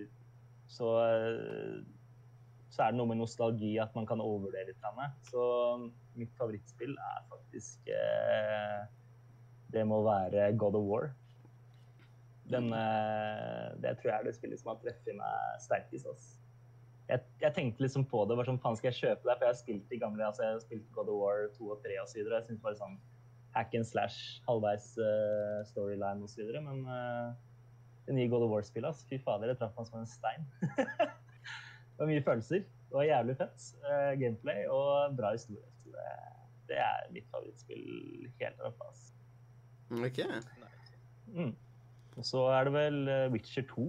[0.70, 1.82] så, eh,
[2.70, 4.84] så er det noe med nostalgi at man kan overvurdere litt.
[5.30, 5.42] Så
[6.18, 8.84] mitt favorittspill er faktisk eh,
[9.70, 11.10] Det må være God of War.
[12.50, 16.06] Den, eh, det tror jeg er det spillet som har treffet meg sterkest.
[16.10, 16.38] Altså.
[17.10, 18.38] Jeg, jeg tenkte liksom på det.
[18.38, 19.36] hva sånn, faen skal jeg kjøpe det?
[19.36, 21.86] For jeg har spilt de gamle, altså jeg har spilt God of War 2 og
[21.86, 22.22] 3 og så.
[22.22, 22.98] Jeg sånn
[23.56, 26.62] hack and slash, halvveis uh, storyline videre.
[26.64, 27.30] Men uh,
[28.06, 30.46] det nye God of War-spillet, altså, fy fader, det traff meg som en stein.
[30.76, 32.66] det var mye følelser.
[32.90, 33.70] Det var jævlig fett.
[33.86, 35.66] Uh, gameplay og bra historie.
[35.82, 36.12] Så det,
[36.70, 38.92] det er mitt favorittspill helt oppe.
[38.92, 39.10] ass.
[39.90, 40.22] OK.
[41.34, 41.54] Mm.
[42.18, 43.86] Og så er det vel eh, Witcher 2.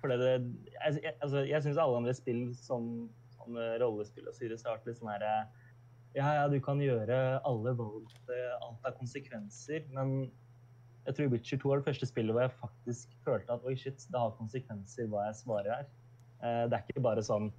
[0.00, 0.32] For det, det,
[0.72, 4.88] jeg, jeg, altså, jeg syns alle andre spill som, som eh, rollespill og det vært
[4.88, 5.32] litt sånn herre
[6.16, 8.12] Ja, ja, du kan gjøre alle valg,
[8.64, 10.30] alt har konsekvenser, men
[11.06, 14.00] jeg tror Witcher 2 er det første spillet hvor jeg faktisk følte at oi, shit,
[14.10, 15.90] det har konsekvenser hva jeg svarer her.
[16.40, 17.50] Eh, det er ikke bare sånn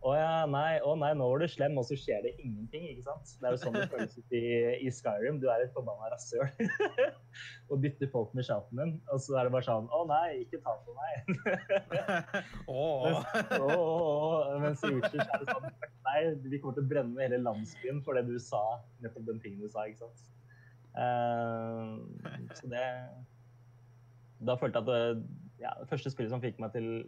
[0.00, 3.04] å ja, nei, å nei, nå var du slem, og så skjer det ingenting, ikke
[3.04, 3.34] sant?
[3.36, 4.44] Det er jo sånn det føles ut i,
[4.86, 5.40] i Skyrim.
[5.42, 6.48] Du er et forbanna rasshøl
[7.70, 10.62] og dytter folk med shapen din, og så er det bare sånn Å nei, ikke
[10.64, 11.12] ta på meg.
[12.72, 13.20] Åh.
[13.44, 15.68] Mens, oh, oh, Mens i så er det sånn
[16.08, 18.62] Nei, vi kommer til å brenne hele landsbyen for det du sa,
[19.04, 20.28] nettopp den tingen du sa, ikke sant.
[20.96, 22.00] Uh,
[22.56, 22.86] så det
[24.48, 25.28] Da følte jeg at det,
[25.60, 27.04] ja, det første spillet som fikk meg til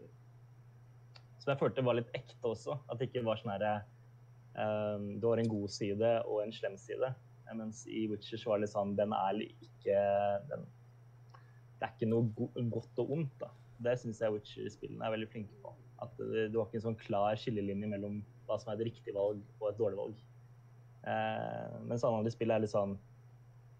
[1.42, 2.76] Som jeg følte var litt ekte også.
[2.86, 3.74] At det ikke var sånn herre
[4.54, 7.10] um, Du har en god side og en slem side.
[7.48, 9.98] Eh, Mens i Witcher så var det litt sånn Den er ikke
[10.52, 10.68] den,
[11.80, 13.50] Det er ikke noe go godt og ondt, da.
[13.82, 15.72] Det syns jeg Witcher-spillene er veldig flinke på.
[16.02, 19.14] At det, det var ikke en sånn klar skillelinje mellom hva som er et riktig
[19.16, 20.20] valg og et dårlig valg.
[21.10, 22.92] Eh, mens andre spill er litt sånn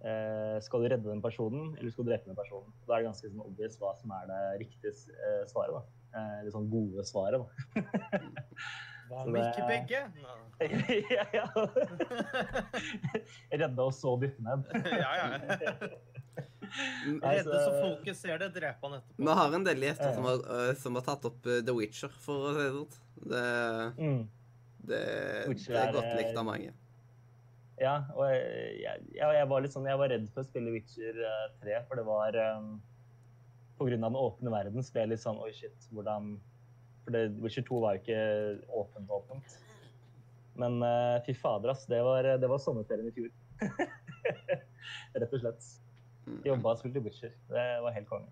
[0.02, 2.74] eh, Skal du redde den personen, eller skal du drepe den personen?
[2.88, 5.78] Da er det ganske sånn obvious hva som er det riktige eh, svaret.
[5.78, 6.01] da.
[6.12, 7.82] Eh, det sånn gode svaret, da.
[9.12, 10.00] Hva om ikke begge?
[10.22, 10.34] No.
[11.16, 11.46] ja, ja.
[13.50, 14.62] Redde oss så dytte ned.
[15.04, 15.26] ja, ja.
[17.20, 19.18] Redde så folket ser det, drepe han etterpå.
[19.26, 22.14] Vi har en del gjester som har, øh, som har tatt opp øh, The Witcher,
[22.24, 22.94] for å si det sånn.
[23.22, 23.42] Det,
[24.02, 24.22] Mm.
[24.88, 25.02] det,
[25.52, 26.72] det er godt likt eh, av mange.
[27.82, 31.20] Ja, og jeg, jeg, jeg var litt sånn, jeg var redd for å spille Witcher
[31.26, 32.72] eh, 3, for det var um,
[33.82, 36.34] Av den åpne verden så ble jeg litt sånn Oi, shit, hvordan
[37.04, 38.20] For det, Witcher 2 var jo ikke
[38.82, 39.56] åpent åpent.
[40.60, 41.86] Men uh, fy fader, ass.
[41.90, 43.30] Det var, det var sommerferien i fjor.
[45.16, 45.70] Rett og slett.
[46.46, 47.34] Jobba og spilte Witcher.
[47.50, 48.30] Det var helt konge.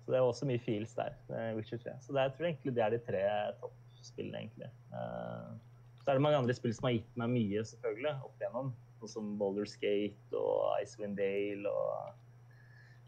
[0.00, 1.18] Så det er også mye feels der.
[1.28, 1.98] eh, Witcher 3.
[2.00, 3.24] Så det, jeg tror egentlig det er de tre
[3.60, 4.70] toppspillene, egentlig.
[4.94, 5.58] Uh,
[6.00, 8.72] så er det mange andre spill som har gitt meg mye, selvfølgelig, opp igjennom.
[9.00, 12.29] Sånn som Boulder Skate og Icewind Dale og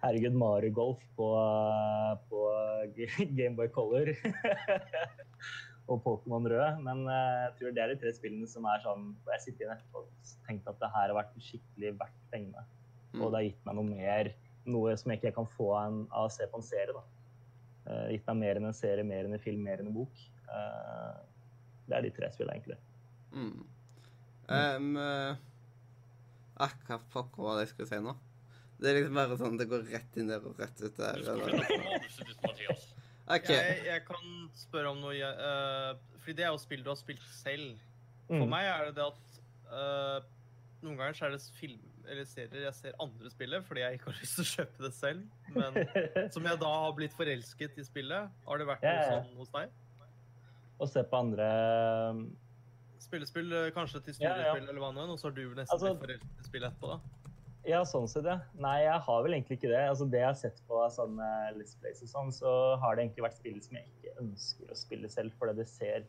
[0.03, 1.29] Herregud, Mario Golf på,
[2.29, 2.47] på
[3.38, 4.11] Gameboy Color.
[5.91, 6.83] og Pokémon Rød.
[6.83, 9.65] Men eh, jeg tror det er de tre spillene som er sånn hvor jeg sitter
[9.65, 12.65] igjen etterpå og tenker at det her har vært skikkelig verdt pengene.
[13.19, 14.31] Og det har gitt meg noe mer,
[14.73, 16.97] noe som jeg ikke kan få en, av å se på en serie.
[16.97, 17.05] da.
[17.83, 20.27] Eh, gitt meg mer enn en serie, mer enn en film, mer enn en bok.
[20.49, 21.15] Eh,
[21.88, 22.79] det er de tre spillene, egentlig.
[23.33, 23.62] Mm.
[24.53, 25.38] Um, uh,
[26.59, 28.12] hva pokker var det jeg skulle si nå?
[28.83, 31.21] Det er liksom bare sånn det går rett inn der og rett ut der.
[31.23, 32.88] Du skal på manuset ditt, Mathias.
[33.31, 33.49] OK.
[33.55, 35.90] Jeg, jeg kan spørre om noe eh,
[36.25, 37.79] Fordi det er jo spill du har spilt selv.
[38.27, 38.51] For Mm.
[38.51, 40.18] meg er det det at uh,
[40.83, 44.09] noen ganger så er det film eller serier jeg ser andre spille fordi jeg ikke
[44.11, 45.23] har lyst til å kjøpe det selv.
[45.55, 45.77] Men
[46.35, 48.31] som jeg da har blitt forelsket i spillet.
[48.49, 49.03] Har det vært yeah.
[49.03, 49.75] noe sånn hos deg?
[50.83, 51.49] Å se på andre
[53.03, 54.55] Spillespill eh, kanskje til Ja, ja.
[54.57, 57.22] eller hva nå, og så har du nesten Altså- blitt forelsket i spillet etterpå, da?
[57.68, 58.40] Ja, sånn sett, ja.
[58.59, 59.83] Nei, jeg har vel egentlig ikke det.
[59.87, 62.51] Altså, det jeg har sett på sånne Let's Plays og sånn, så
[62.83, 66.09] har det egentlig vært spill som jeg ikke ønsker å spille selv, fordi det ser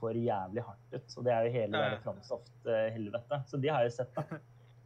[0.00, 1.16] for jævlig hardt ut.
[1.16, 1.98] Og det er jo hele Ja.
[2.04, 3.40] Framsoft-helvete.
[3.48, 4.40] Så de har jeg jo sett, da.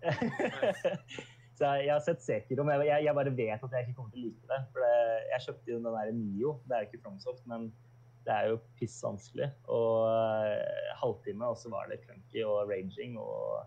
[1.56, 4.14] så jeg, jeg har sett Sekiro, men jeg, jeg bare vet at jeg ikke kommer
[4.14, 4.62] til å like det.
[4.70, 4.94] For det,
[5.32, 6.56] jeg kjøpte jo den der Mio.
[6.68, 7.70] Det er jo ikke Framsoft, men
[8.24, 9.50] det er jo piss vanskelig.
[9.66, 13.18] Og uh, halvtime, og så var det clunky og raging.
[13.18, 13.64] og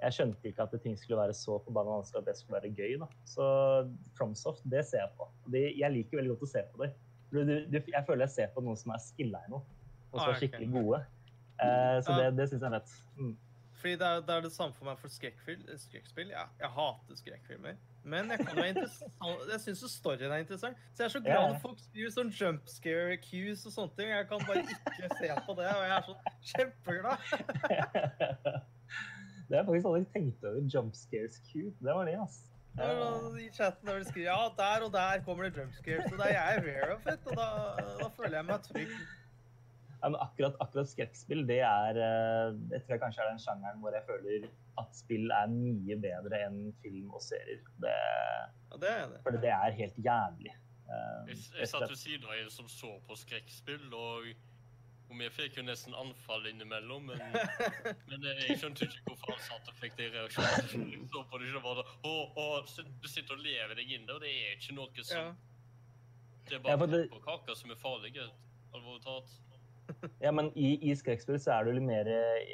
[0.00, 2.98] jeg skjønte ikke at ting skulle være så forbanna vanskelig at det skulle være gøy.
[3.02, 3.08] da.
[3.26, 3.44] Så
[4.18, 5.26] Fromsoft, det ser jeg på.
[5.50, 6.94] De, jeg liker veldig godt å se på dem.
[7.92, 9.60] Jeg føler jeg ser på noen som er skilla i noe,
[10.12, 10.40] og som Ah, er ok.
[10.44, 11.02] skikkelig gode.
[11.60, 12.16] Eh, så Ja.
[12.30, 12.94] det, det syns jeg er fett.
[13.18, 13.36] Mm.
[13.78, 16.30] Fordi det er, det er det samme for meg for skrekkspill.
[16.32, 17.76] Ja, jeg hater skrekkfilmer.
[18.08, 18.40] Men jeg,
[19.52, 20.76] jeg syns jo storyen er interessant.
[20.94, 24.08] Så jeg er så glad når folk skriver sånn jump scare cues og sånne ting.
[24.14, 26.16] Jeg kan bare ikke se på det, og jeg er så
[26.54, 27.18] kjempeglad.
[29.48, 30.60] det har jeg faktisk aldri tenkt over.
[30.74, 31.76] Jump scares cute.
[31.80, 32.38] Det var det, ass.
[32.78, 32.88] Det
[33.42, 36.26] I chatten der de skriver ja, der og der kommer det jump scares, og det
[36.28, 37.46] er jeg aware of it, og da,
[38.02, 38.92] da føler jeg meg trygg.
[39.98, 43.96] Ja, men akkurat, akkurat skrekkspill, det er Jeg tror jeg kanskje er den sjangeren hvor
[43.96, 44.44] jeg føler
[44.78, 47.64] at spill er mye bedre enn film og serier.
[47.82, 47.96] Det,
[48.70, 49.18] Ja, det er det.
[49.24, 50.52] for det er helt jævlig.
[50.86, 54.30] Eh, Jeg, jeg satt ved siden av en som så på skrekkspill, og,
[55.08, 57.06] og jeg fikk jo nesten anfall innimellom.
[57.08, 57.22] Men,
[58.10, 61.02] men jeg skjønte ikke hvorfor han satt og fikk de reaksjonene.
[61.12, 62.46] Så på det ikke bare å, å,
[63.02, 65.04] Du sitter og lever deg inn der, og det er ikke noe Ja.
[65.08, 65.36] som
[66.48, 68.28] Det er bare ja, det- pepperkaker som er farlige.
[68.74, 69.36] Alvorlig talt.
[70.20, 72.08] Ja, men i, i skrekkspill så er du litt mer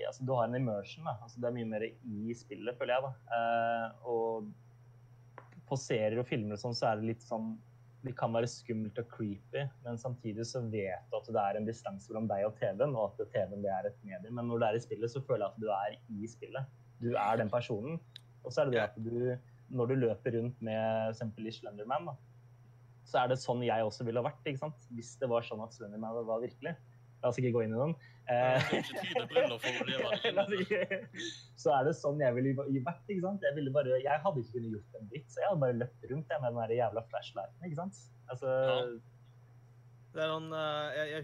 [0.07, 1.03] altså, Du har en immersion.
[1.09, 1.17] da.
[1.25, 3.09] Altså, det er mye mer i spillet, føler jeg.
[3.09, 3.39] da.
[3.39, 4.53] Eh, og
[5.67, 7.57] på serier og filmer og sånn, så er det litt sånn
[8.05, 11.69] Det kan være skummelt og creepy, men samtidig så vet du at det er en
[11.69, 14.33] distanse mellom deg og TV-en, og at TV-en det er et medie.
[14.35, 16.75] Men når du er i spillet, så føler jeg at du er i spillet.
[17.01, 17.97] Du er den personen.
[18.45, 19.17] Og så er det det at du,
[19.73, 22.17] når du løper rundt med i Slenderman, da,
[23.09, 24.45] så er det sånn jeg også ville ha vært.
[24.45, 24.87] ikke sant?
[24.93, 26.75] Hvis det var sånn at Slenderman var virkelig.
[27.25, 27.93] La oss ikke gå inn i den.
[28.29, 28.61] Eh,
[31.63, 32.53] så er det sånn jeg ville
[32.85, 33.01] vært.
[33.09, 33.41] ikke sant?
[33.49, 36.05] Jeg, ville bare, jeg hadde ikke kunnet gjort en dritt, så jeg hadde bare løpt
[36.11, 37.65] rundt med den der jævla flashlighten.
[37.65, 38.03] ikke sant?
[38.33, 38.49] Altså,
[40.13, 41.23] Det er han, eh, jeg, jeg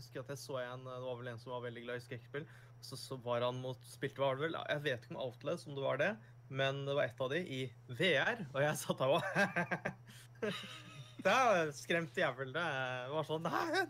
[0.00, 2.50] husker at jeg så en Det var vel en som var veldig glad i skrekkspill.
[2.82, 5.78] Så, så var han mot Spilte var det vel Jeg vet ikke om Outlast, om
[5.78, 6.12] det var det,
[6.50, 7.62] men det var et av de i
[7.94, 9.22] VR, og jeg satt der og
[11.18, 12.52] Det er skremt jævel.
[12.54, 12.66] Det
[13.12, 13.86] var sånn Nei!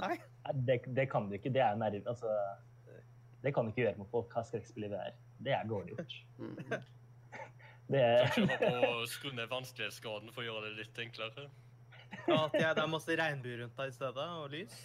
[0.00, 0.14] nei.
[0.66, 1.52] det, det kan du ikke.
[1.54, 2.02] Det er nerve.
[2.10, 2.32] Altså,
[3.44, 5.16] det kan du ikke gjøre mot folk hva skrekkspillet er.
[5.38, 6.16] Det er dårlig gjort.
[6.42, 6.56] Mm.
[7.88, 8.34] Det er,
[8.84, 11.46] å skru ned vanskelighetsgraden for å gjøre det litt enklere.
[12.26, 14.76] Ja, At jeg, det er masse regnbuer rundt deg i stedet, og lys.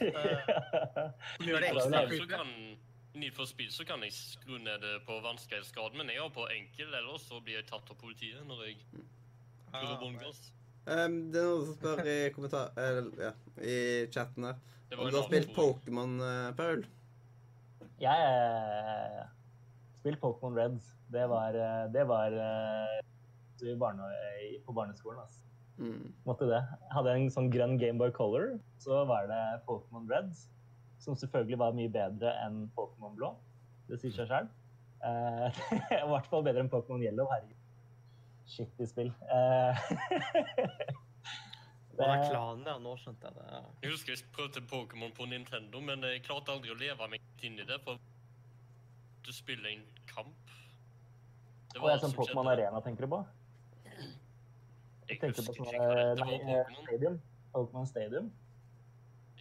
[1.36, 2.53] Som gjør det Ja, det ekstra vel Så kan,
[3.13, 6.32] I Need for Speed så kan jeg skru ned det på vanskelighetsgraden, men jeg har
[6.36, 8.80] på enkel, ellers så blir jeg tatt av politiet når jeg
[9.74, 10.45] kjører bånn gass.
[10.84, 12.74] Um, det er noen som spør i kommentar...
[12.80, 13.32] Eller, ja,
[13.64, 13.78] i
[14.12, 14.60] chatten her.
[14.94, 15.54] Om du har spilt.
[15.56, 16.84] Pokémon, uh, Paul?
[18.04, 19.22] Jeg eh,
[20.00, 20.80] spilte Pokémon Red.
[21.14, 24.10] Det var, eh, det var eh, barne,
[24.66, 25.22] på barneskolen.
[25.24, 25.40] Altså.
[25.78, 26.12] Mm.
[26.26, 26.60] Måtte det.
[26.82, 28.58] Jeg hadde en sånn grønn Gameboy Color.
[28.84, 30.34] Så var det Pokémon Red,
[31.00, 33.34] som selvfølgelig var mye bedre enn Pokémon Blå.
[33.88, 34.52] Det sier seg sjøl.
[35.04, 37.30] I hvert fall bedre enn Pokémon Yellow.
[37.32, 37.62] Herregud.
[38.50, 39.12] Skittig spill.
[41.94, 42.78] Det var er klanen, ja?
[42.82, 43.44] Nå skjønte jeg det.
[43.54, 43.60] Ja.
[43.84, 47.60] Jeg husker jeg prøvde Pokémon på Nintendo, men jeg klarte aldri å leve meg inn
[47.62, 47.78] i det.
[47.86, 48.00] For
[49.24, 50.56] du spiller en kamp.
[51.74, 52.50] Det Og jeg alt som som Pokémon.
[52.50, 53.22] Arena tenker du på?
[53.86, 54.10] Jeg
[55.10, 56.82] Jeg tenker på sånn hva Nei, var eh, Pokémon.
[56.88, 57.22] Stadium.
[57.54, 58.34] Pokémon Stadium.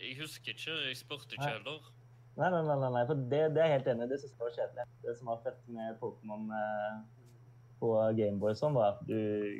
[0.03, 1.90] Jeg husker ikke, jeg spurte ikke heller.
[2.36, 4.12] Nei, nei, nei, nei, nei for det, det er jeg helt enig i.
[4.12, 4.86] Det synes jeg var kjedelig.
[5.07, 7.00] Det som var fett med Pokémon eh,
[7.82, 9.16] på Gameboy, sånn, var at du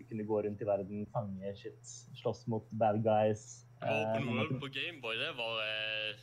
[0.09, 1.81] kunne gå rundt i verden, fange shit,
[2.21, 3.65] slåss mot bad guys.
[3.83, 6.21] Eh, Open men World på Gameboy, det var eh,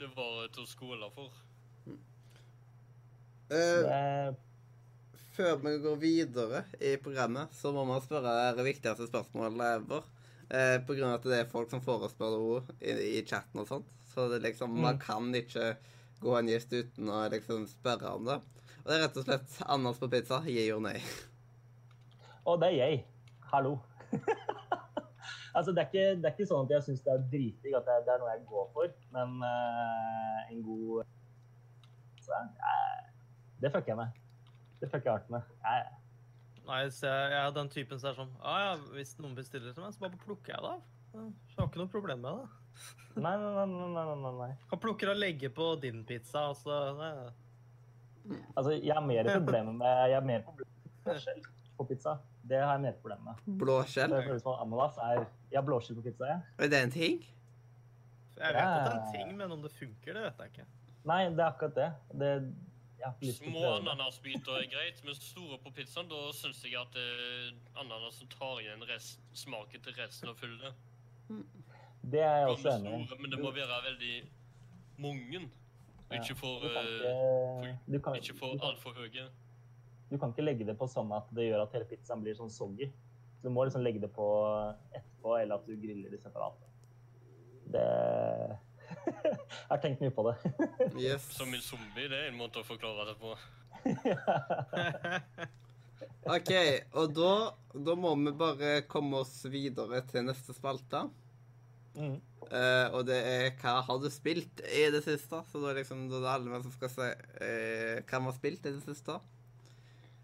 [0.00, 1.30] Det var to skoler for.
[3.48, 4.36] Eh, det-
[5.36, 10.02] før vi går videre i programmet, så må man spørre det viktigste spørsmålet ever.
[10.50, 13.66] Eh, på grunn av at det er folk som forespør ord i, i chatten og
[13.68, 13.86] sånt.
[14.14, 15.00] Så det liksom, man Mm.
[15.00, 15.76] kan ikke
[16.20, 18.40] gå en gjest uten å liksom spørre om det.
[18.86, 20.36] Og det er rett og slett Anders på pizza.
[20.46, 21.00] Yeah or nei.
[22.46, 22.98] Og det er jeg.
[23.50, 23.72] Hallo.
[25.56, 27.88] altså, det er, ikke, det er ikke sånn at jeg syns det er dritdigg at
[27.88, 31.10] det, det er noe jeg går for, men uh, en god
[32.22, 33.08] så, uh,
[33.58, 34.20] Det fucker jeg med.
[34.78, 35.48] Det fucker jeg hardt med.
[35.64, 35.88] Jeg.
[36.68, 39.74] Nei, så jeg, jeg er den typen som er sånn ah, ja, Hvis noen bestiller
[39.74, 40.86] til meg, så bare plukker jeg det av.
[41.16, 42.62] Jeg har ikke noe problem med det.
[43.16, 44.48] Nei, nei, nei, nei, nei, nei, nei.
[44.70, 46.52] Kan plukke og legge på din pizza.
[46.52, 47.10] Altså, det,
[48.56, 50.72] Altså, jeg har mer problemer med Jeg har mer problemer
[51.06, 51.46] med
[51.76, 52.16] på pizza.
[52.48, 53.58] Det har jeg mer problemer med.
[53.60, 54.10] Blåskjell.
[54.10, 56.40] Det føles som ananas er Jeg har blåskjell på pizza, jeg.
[56.58, 57.26] Er det en ting?
[58.36, 60.64] jeg vet at det er en ting, men om det funker, det vet jeg ikke.
[61.08, 61.90] Nei, det er akkurat det.
[62.20, 62.32] det
[63.36, 68.60] Små ananasbiter er greit, men store på pizzaen, da syns jeg at eh, ananasen tar
[68.64, 70.74] igjen rest, smaken til resten av fyllet.
[72.02, 73.20] Det er jeg også enig i.
[73.20, 74.16] men det må være veldig
[75.04, 75.44] mange.
[76.06, 79.24] Og ikke for, Du kan eh, ikke, ikke for altfor høye.
[80.10, 82.50] du kan ikke legge det på sånn at det gjør at hele pizzaen blir sånn
[82.52, 82.86] soggy.
[83.36, 84.26] Så du må liksom legge det på
[84.94, 86.54] etterpå, eller at du griller det separat.
[87.74, 87.86] Det
[89.06, 90.36] Jeg har tenkt mye på det.
[91.06, 91.26] Yes.
[91.34, 93.34] Som en zombie, det er en måte å forklare det på.
[96.36, 96.50] OK,
[96.98, 97.32] og da,
[97.86, 101.04] da må vi bare komme oss videre til neste spalte.
[101.96, 102.16] Mm.
[102.46, 105.40] Eh, og det er hva har du spilt i det siste?
[105.50, 108.68] Så da liksom, da er det alle som skal si uh, hva vi har spilt
[108.68, 109.16] i det siste.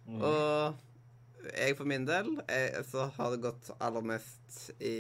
[0.07, 0.21] Mm.
[0.21, 4.97] Og jeg for min del jeg, så har det gått aller mest i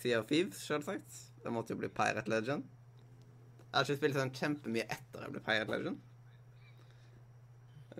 [0.00, 1.24] Sea of Thieves, selvsagt.
[1.40, 2.68] Det måtte jo bli Pirate Legend.
[3.60, 6.06] Jeg har ikke spilt sånn kjempemye etter jeg ble Pirate Legend.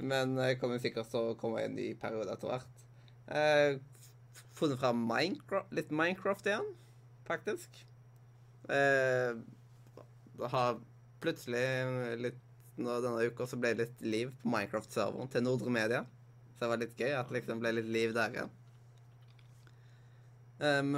[0.00, 2.84] Men jeg kommer sikkert til å komme i en ny periode etter hvert.
[3.30, 3.80] Har
[4.56, 6.70] funnet fram Minecraft, litt Minecraft igjen,
[7.30, 7.80] faktisk.
[8.70, 9.34] Eh,
[10.52, 10.78] har
[11.20, 11.66] plutselig
[12.20, 12.46] litt
[12.80, 16.04] nå denne uka så ble det litt liv på Minecraft-serveren til Nordre Media.
[16.54, 18.56] Så det var litt gøy at det liksom ble litt liv der igjen.
[20.60, 20.96] Um,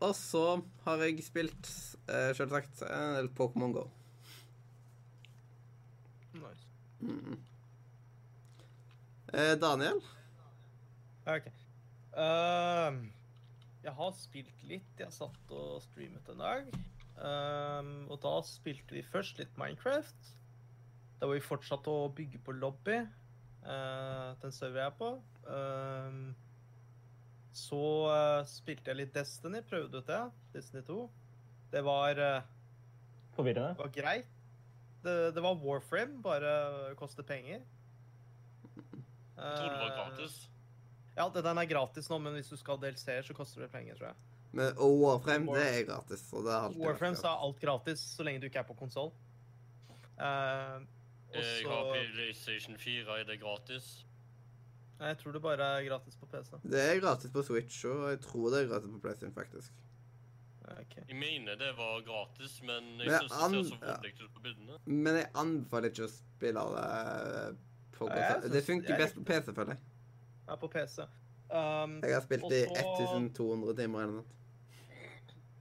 [0.00, 0.44] Og så
[0.86, 1.68] har jeg spilt,
[2.08, 3.88] uh, selvsagt, en del Pokémon Go.
[6.32, 6.66] nice.
[7.00, 7.36] Mm.
[9.34, 10.00] Uh, Daniel?
[11.26, 11.50] OK.
[12.16, 13.02] Ehm,
[13.84, 14.92] jeg har spilt litt.
[15.00, 16.68] Jeg satt og streamet en dag.
[17.20, 20.30] Um, og da spilte vi først litt Minecraft.
[21.20, 23.00] Da var vi fortsatt å bygge på lobby.
[23.64, 25.10] Uh, den server jeg er på.
[25.48, 26.22] Um,
[27.56, 30.22] så uh, spilte jeg litt Destiny, prøvde ut det.
[30.54, 31.00] Destiny 2.
[31.72, 33.74] Det var, uh, Forvirrende.
[33.80, 34.30] var greit.
[35.00, 37.62] Det, det var Warframe, bare koster penger.
[39.40, 40.42] Jeg tror det var gratis.
[41.16, 44.12] Ja, den er gratis nå, men hvis du skal DLC, så koster det penger, tror
[44.12, 44.16] jeg.
[44.52, 46.22] Men, og Warframe, det er gratis.
[46.32, 48.78] Og det er alltid Warframe så er alt gratis så lenge du ikke er på
[48.78, 49.12] konsoll.
[50.20, 50.80] Uh,
[51.34, 54.06] Jeg har PlayStation 4, er det gratis?
[55.00, 56.58] jeg tror det bare er gratis på PC.
[56.62, 59.72] Det er gratis på Switch, og jeg tror det er gratis på PlayStation, faktisk.
[60.70, 61.02] Okay.
[61.08, 64.42] Jeg mener det var gratis, men jeg Men syns det ser så voldelig ut på
[64.44, 64.78] bildene.
[64.84, 67.56] Men jeg anbefaler ikke å spille det
[67.96, 68.34] på Ja.
[68.40, 69.89] Det funker jeg best på PC, føler jeg.
[70.50, 71.04] Er på PC.
[71.50, 74.36] Um, Jeg har spilt i 1200 timer eller noe.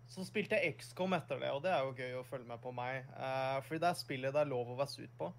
[0.10, 2.74] så spilte jeg XCOM etter det, og det er jo gøy å følge med på
[2.76, 3.06] meg.
[3.14, 5.30] Uh, fordi det er spillet det er lov å være sur på.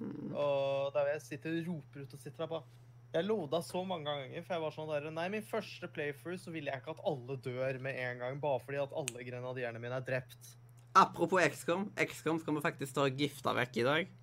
[0.00, 0.30] Mm.
[0.32, 2.78] Og der jeg sitter og roper ut og sitter der bare
[3.12, 6.54] Jeg loda så mange ganger, for jeg var sånn der Nei, min første playthrough så
[6.54, 9.98] ville jeg ikke at alle dør med en gang, bare fordi at alle grenadierene mine
[9.98, 10.54] er drept.
[10.96, 11.90] Apropos XCOM.
[12.00, 14.14] XCOM skal vi faktisk ta gifta vekk i dag.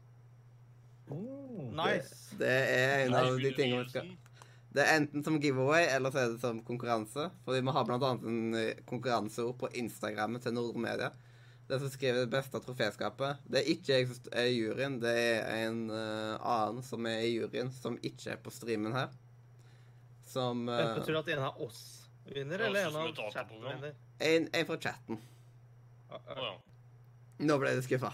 [1.12, 1.47] Mm.
[1.78, 2.16] Nice.
[2.38, 4.10] Det er en av de tingene vi skal.
[4.78, 7.30] Det er enten som giveaway, eller så er det som konkurranse.
[7.46, 11.10] Fordi vi har blant annet en eh, konkurranseord på Instagram til Nordre Media.
[11.68, 13.42] Den som skriver det beste troféskapet.
[13.44, 17.26] Det er ikke jeg som er i juryen, det er en uh, annen som er
[17.26, 19.10] i juryen, som ikke er på streamen her.
[20.30, 21.82] Som uh, eh, betyr at en av oss
[22.28, 23.98] vinner, eller en av chatten vinner?
[24.20, 25.20] en, en fra chatten.
[26.08, 26.54] Uh, ja.
[27.50, 28.14] Nå ble jeg skuffa.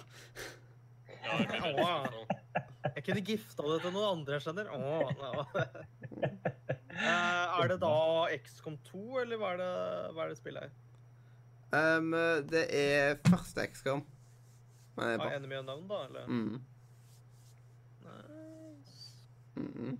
[1.13, 2.39] Ja, jeg ble.
[2.93, 5.45] Jeg kunne gifta det til noen andre, skjønner Åh, no.
[6.93, 7.93] Eh, Er det da
[8.37, 9.69] XCOM 2, eller hva er det,
[10.13, 10.73] hva er det spillet her?
[11.73, 12.11] Um,
[12.51, 14.03] det er første XCOM.
[14.93, 16.03] Men jeg er bare Enemy Unknown, da?
[16.05, 16.27] Eller?
[16.29, 16.59] mm,
[18.05, 19.07] Nice.
[19.57, 19.97] mm.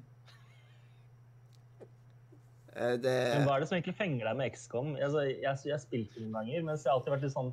[2.75, 4.93] Eh, Det Men hva er det som egentlig fenger deg med XCOM?
[4.97, 7.51] Altså, jeg, jeg har spilt det noen ganger, mens jeg har alltid vært litt sånn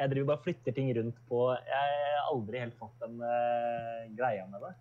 [0.00, 4.46] Jeg driver bare flytter ting rundt på Jeg har aldri helt fått den uh, greia
[4.48, 4.74] med det.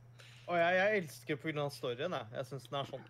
[0.50, 2.16] Og jeg, jeg elsker av storyen.
[2.18, 3.08] Jeg, jeg syns den er sånn.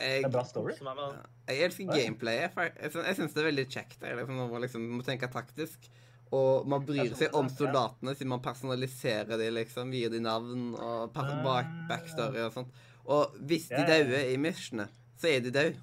[0.00, 0.74] Det jeg, er bra story.
[0.74, 2.56] Jeg elsker gameplayet.
[2.56, 3.98] Jeg, jeg syns det er veldig kjekt.
[4.02, 5.90] Jeg, liksom, man liksom må tenke taktisk.
[6.34, 9.90] Og man bryr seg om soldatene, siden man personaliserer dem, liksom.
[9.94, 12.82] Gir dem navn og per- bak backstory og sånt.
[13.10, 15.78] Og hvis de dauer i missionet, så er de døde.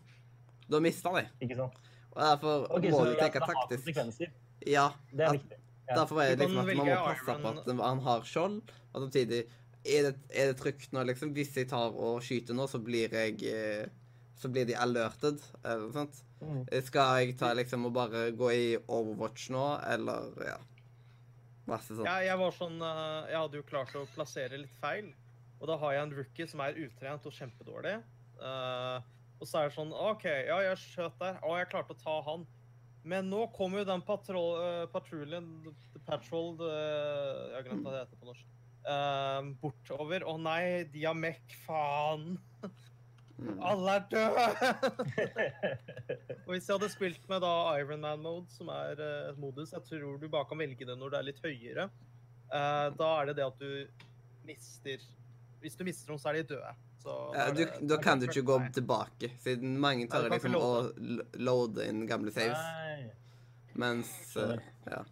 [0.67, 1.25] Da mister de.
[1.43, 1.79] Ikke sant?
[2.15, 4.37] Og derfor må du tenke det taktisk.
[4.67, 5.61] Ja, Det er at, viktig.
[5.87, 5.95] Ja.
[6.01, 8.57] derfor er det liksom at man må passe på at han har skjold,
[8.91, 9.45] og samtidig
[9.87, 11.31] er det, er det trygt nå, liksom?
[11.35, 13.87] Hvis jeg tar og skyter nå, så blir jeg eh,
[14.37, 16.17] Så blir de alerted, eller noe sånt.
[16.41, 16.59] Mm.
[16.85, 20.57] Skal jeg ta liksom og bare gå i Overwatch nå, eller ja
[21.67, 22.05] Masse sånn.
[22.07, 25.09] Jeg, jeg var sånn eh, Jeg hadde jo klart å plassere litt feil.
[25.57, 27.95] Og da har jeg en rookie som er utrent og kjempedårlig.
[28.37, 29.01] Uh,
[29.41, 31.39] og så er det sånn OK, ja, jeg skjøt der.
[31.41, 32.45] Å, jeg klarte å ta han.
[33.07, 37.93] Men nå kommer jo den patrol, uh, patruljen the Patrol the, Jeg har glemt hva
[37.93, 38.53] det heter på norsk.
[38.87, 40.23] Uh, bortover.
[40.27, 40.61] Å nei,
[40.93, 42.37] de har mekk, faen!
[43.37, 43.59] Mm.
[43.61, 44.45] Alle er døde!
[46.45, 50.17] og hvis jeg hadde spilt med da Ironman mode, som er et modus, jeg tror
[50.17, 51.85] du bare kan velge det når det er litt høyere,
[52.49, 54.07] eh, da er det det at du
[54.47, 55.03] mister
[55.61, 56.75] Hvis du mister noen, så er de døde.
[57.07, 58.69] Ja, du, det- da kan du ikke gå Nei.
[58.75, 63.11] tilbake, siden mange tør liksom å lo- loade inn gamle saves, Nei.
[63.75, 65.03] mens uh, Ja.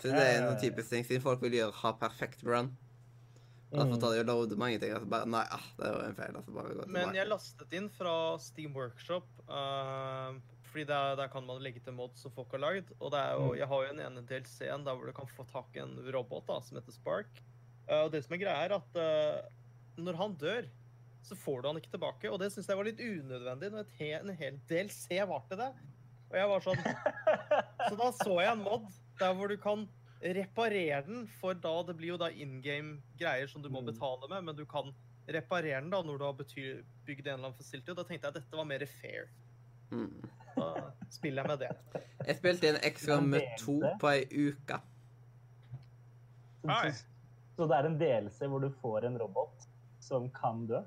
[0.00, 2.70] Så det er en typisk ting, siden folk vil gjøre ha perfekt run.
[3.70, 4.00] Derfor Mm.
[4.00, 6.36] tar de og loader mange ting, Altså bare Nei, ah, det var en feil.
[6.36, 7.14] Altså bare gå Men tilbake.
[7.14, 10.38] jeg lastet inn fra Steam Workshop, Uh,
[10.70, 12.92] fordi der, der kan man legge til mods som folk har lagd.
[13.00, 13.56] Og det jo, Mm.
[13.58, 16.46] jeg har jo en ene DLC-en der hvor du kan få tak i en robot
[16.46, 17.42] da, som heter Spark.
[17.88, 19.38] Eh, og det som er greia, er at eh,
[20.00, 20.68] når han dør,
[21.22, 22.30] så får du han ikke tilbake.
[22.32, 25.44] Og det syns jeg var litt unødvendig når et he, en hel del C var
[25.50, 25.70] til det.
[26.30, 26.82] Og jeg var sånn
[27.90, 28.86] Så da så jeg en mod
[29.20, 29.88] der hvor du kan
[30.20, 33.88] reparere den, for da det blir jo da in game greier som du må Mm.
[33.92, 34.90] betale med, men du kan
[35.28, 37.90] reparere den da når du har bygd en eller annen facility.
[37.92, 39.28] Og da tenkte jeg at dette var mer fair.
[39.90, 40.22] Mm.
[40.56, 42.04] Da spiller jeg med det.
[42.26, 44.80] Jeg spilte en ekstra med to på ei uke.
[46.68, 46.90] Nei.
[47.60, 49.66] Så, det er en delelse hvor du får en robot
[50.00, 50.80] som kan dø,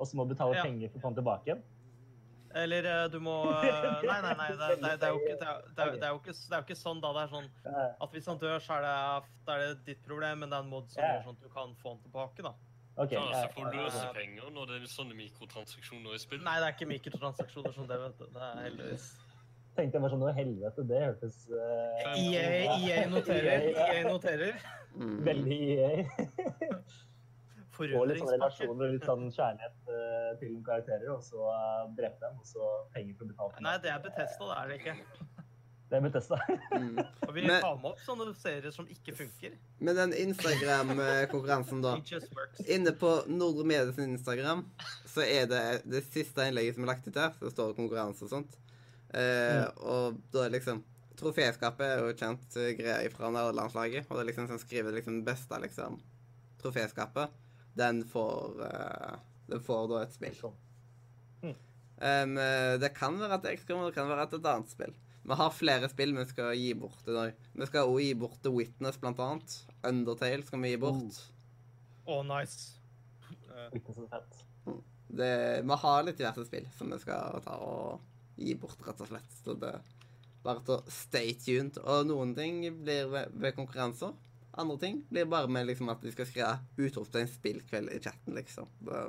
[0.00, 0.64] og som må betale Ja.
[0.66, 1.62] penger for å få den tilbake igjen?
[2.50, 4.48] Eller eh, du må eh, Nei, nei, nei.
[4.58, 6.78] Det, det, det, er, jo ikke, det, er, er, er jo ikke, er jo ikke
[6.80, 7.12] sånn da.
[7.14, 7.46] Det er sånn
[8.02, 8.96] at hvis han dør, så er det,
[9.54, 11.12] er det ditt problem, men det er en mod som Ja.
[11.14, 12.54] gjør sånn at du kan få han tilbake, da.
[13.00, 16.20] Okay, Ja, ja, så får du løse penger løsepenger når det er sånne mikrotransaksjoner i
[16.20, 16.42] spill.
[16.44, 18.26] Nei, det er ikke mikrotransaksjoner som det, vet du.
[18.34, 19.06] Det er heldigvis.
[19.78, 22.10] Tenkte jeg bare sånn, å helvete, det hørtes uh...
[22.18, 23.70] EA, EA noterer.
[23.70, 24.58] EA noterer.
[24.96, 25.16] Mm.
[25.24, 26.04] Veldig EA.
[27.80, 32.20] Få litt sånn relasjoner og litt sånn kjærlighet eh, til karakterer, og så uh, drepe
[32.20, 33.62] dem, og så penger for å betale.
[33.64, 34.96] Nei, det er Betesta, det er det ikke.
[35.90, 36.36] Det er Bethesda.
[36.80, 36.98] Mm.
[37.26, 39.56] Og vi Men- tar med opp sånne serier som ikke funker.
[39.82, 41.96] Med den Instagram-konkurransen, da.
[42.76, 44.62] Inne på Nordre Media Instagram
[45.10, 47.34] så er det det siste innlegget som er lagt ut der.
[47.36, 48.54] Så det står konkurranse og sånt.
[49.12, 50.84] Eh, Og da er liksom
[51.20, 54.08] Troféskapet er jo kjent eh, greie fra nederlandslaget.
[54.08, 56.00] Og det er liksom som skriver liksom beste liksom
[56.62, 57.36] troféskapet.
[57.78, 60.40] Den får uh, Den får da et spill.
[62.00, 62.36] Um,
[62.80, 64.92] det kan være et XCOM, og det kan være et, et annet spill.
[65.20, 67.34] Vi har flere spill vi skal gi bort i dag.
[67.52, 69.56] Vi skal også gi bort The Witness, blant annet.
[69.86, 71.18] Undertale skal vi gi bort.
[72.08, 72.78] Å, nice.
[73.76, 74.40] Ikke så fett.
[75.10, 75.32] Det,
[75.66, 79.36] vi har litt diverse spill som vi skal ta og gi bort, rett og slett.
[79.44, 79.74] Så det
[80.44, 81.78] bare til å stay tuned.
[81.84, 84.14] Og noen ting blir ved, ved konkurranser.
[84.58, 88.68] Andre ting blir bare med liksom at vi skal skrive utropstegn spillkveld i chatten, liksom.
[88.80, 89.02] Det,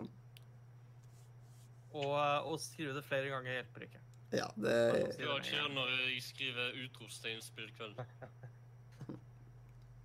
[1.93, 4.01] Og eh, å skrive det flere ganger hjelper ikke.
[4.37, 4.75] ja, det
[5.17, 8.05] Det gjør ikke når jeg skriver utropstegn 'spillkveld'.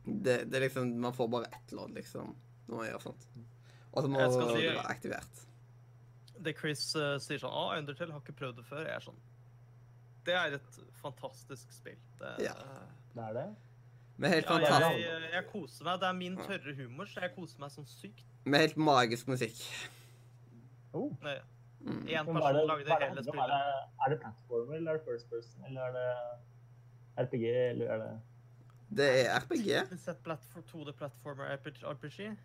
[0.07, 2.35] det, det er liksom Man får bare ett lodd, liksom,
[2.67, 3.29] når man gjør sånt.
[3.93, 5.43] Og så må si- det være aktivert.
[6.47, 8.85] Det Chris uh, sier sånn Å, Undertale har ikke prøvd det før.
[8.87, 9.21] Jeg er sånn
[10.27, 11.99] Det er et fantastisk spill.
[12.19, 12.55] Det, Ja.
[13.15, 13.49] Det er det?
[14.17, 16.01] Med helt Ja, fantastisk jeg, jeg koser meg.
[16.01, 18.25] Det er min tørre humor, så jeg koser meg sånn sykt.
[18.45, 19.61] Med helt magisk musikk.
[20.93, 21.13] Oh.
[21.23, 21.43] Én
[21.87, 22.09] Mm.
[22.09, 23.19] Er person det, lagde det, hele om?
[23.19, 23.51] er spillet.
[23.51, 27.99] det, er det platformer, eller er det first person, eller er det RPG, eller er
[27.99, 28.21] det
[28.99, 29.69] Det er RPG.
[30.25, 32.37] Platform, 2D Platformer RPG?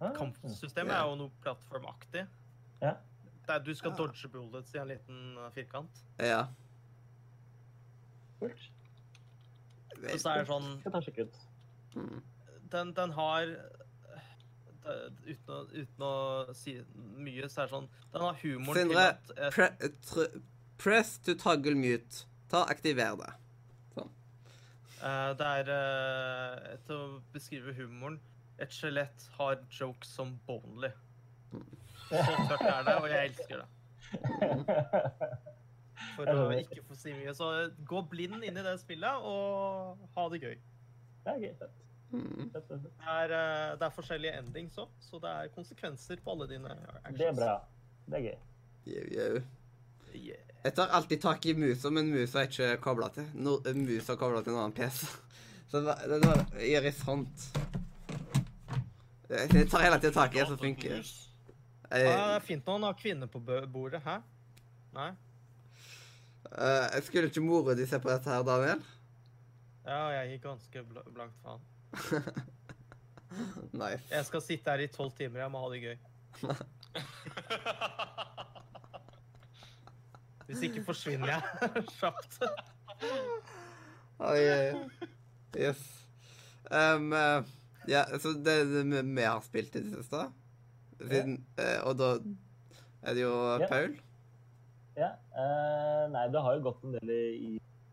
[0.00, 0.12] Ah.
[0.14, 2.26] kampsystemet er jo noe plattformaktig.
[2.82, 2.92] Ja.
[3.64, 6.04] Du skal dodge bullets i en liten uh, firkant.
[6.18, 6.46] Ja.
[8.44, 8.70] Kult.
[10.12, 11.36] Og så er det sånn Skal ta og sjekke ut.
[11.94, 12.20] Mm.
[12.74, 13.44] Den, den har
[14.84, 16.74] uten, å, uten å si
[17.16, 19.68] mye, så er det sånn Den har humor til at eh, Pre
[20.04, 20.26] tr
[20.84, 22.24] press to toggle mute.
[22.50, 23.30] Ta Aktiver det.
[24.02, 28.18] eh, Det er eh, Til å beskrive humoren
[28.58, 30.90] Et skjelett har jokes som bonely.
[32.10, 32.20] Så
[32.50, 33.68] tørt er det, og jeg elsker det.
[36.16, 37.34] For å ikke få si mye.
[37.34, 37.48] Så
[37.88, 40.54] gå blind inn i det spillet og ha det gøy.
[41.24, 41.54] Det er gøy.
[41.58, 41.80] Fett.
[42.14, 42.50] Mm.
[42.54, 42.68] Fett.
[42.68, 46.70] Det er, eh, det er forskjellige endings òg, så det er konsekvenser på alle dine
[46.70, 47.18] actions.
[47.18, 47.54] Det er bra.
[48.06, 48.38] Det er gøy.
[48.94, 49.42] Jau, jau.
[50.14, 50.42] Yeah.
[50.64, 53.26] Jeg tar alltid tak i musa, men musa er ikke kobla til.
[53.34, 55.08] No, musa er kobla til en annen PC.
[55.68, 57.48] Så det var- det var irritant.
[59.28, 61.00] Jeg tar hele tida tak i det som funker.
[61.90, 63.40] Ja, det er fint når han har kvinner på
[63.72, 64.00] bordet.
[64.04, 64.18] Hæ?
[64.94, 65.10] Nei?
[66.54, 68.82] Jeg skulle ikke mora di se på dette her, Daniel?
[69.84, 71.62] Ja, jeg gikk ganske bl blankt faen.
[73.74, 74.06] Nice.
[74.10, 75.40] Jeg skal sitte her i tolv timer.
[75.42, 75.96] Jeg må ha det gøy.
[80.46, 81.42] Hvis ikke forsvinner jeg
[81.98, 82.32] kjapt.
[84.22, 84.40] Oi.
[85.56, 85.80] Yes.
[86.70, 87.42] Um, eh,
[87.90, 90.20] ja, så det vi har spilt i det siste.
[91.00, 92.08] Siden, eh, og da
[93.02, 93.34] er det jo.
[93.68, 93.96] Paul.
[94.96, 95.10] Ja.
[95.34, 97.52] eh, nei, det har jo gått en del i, i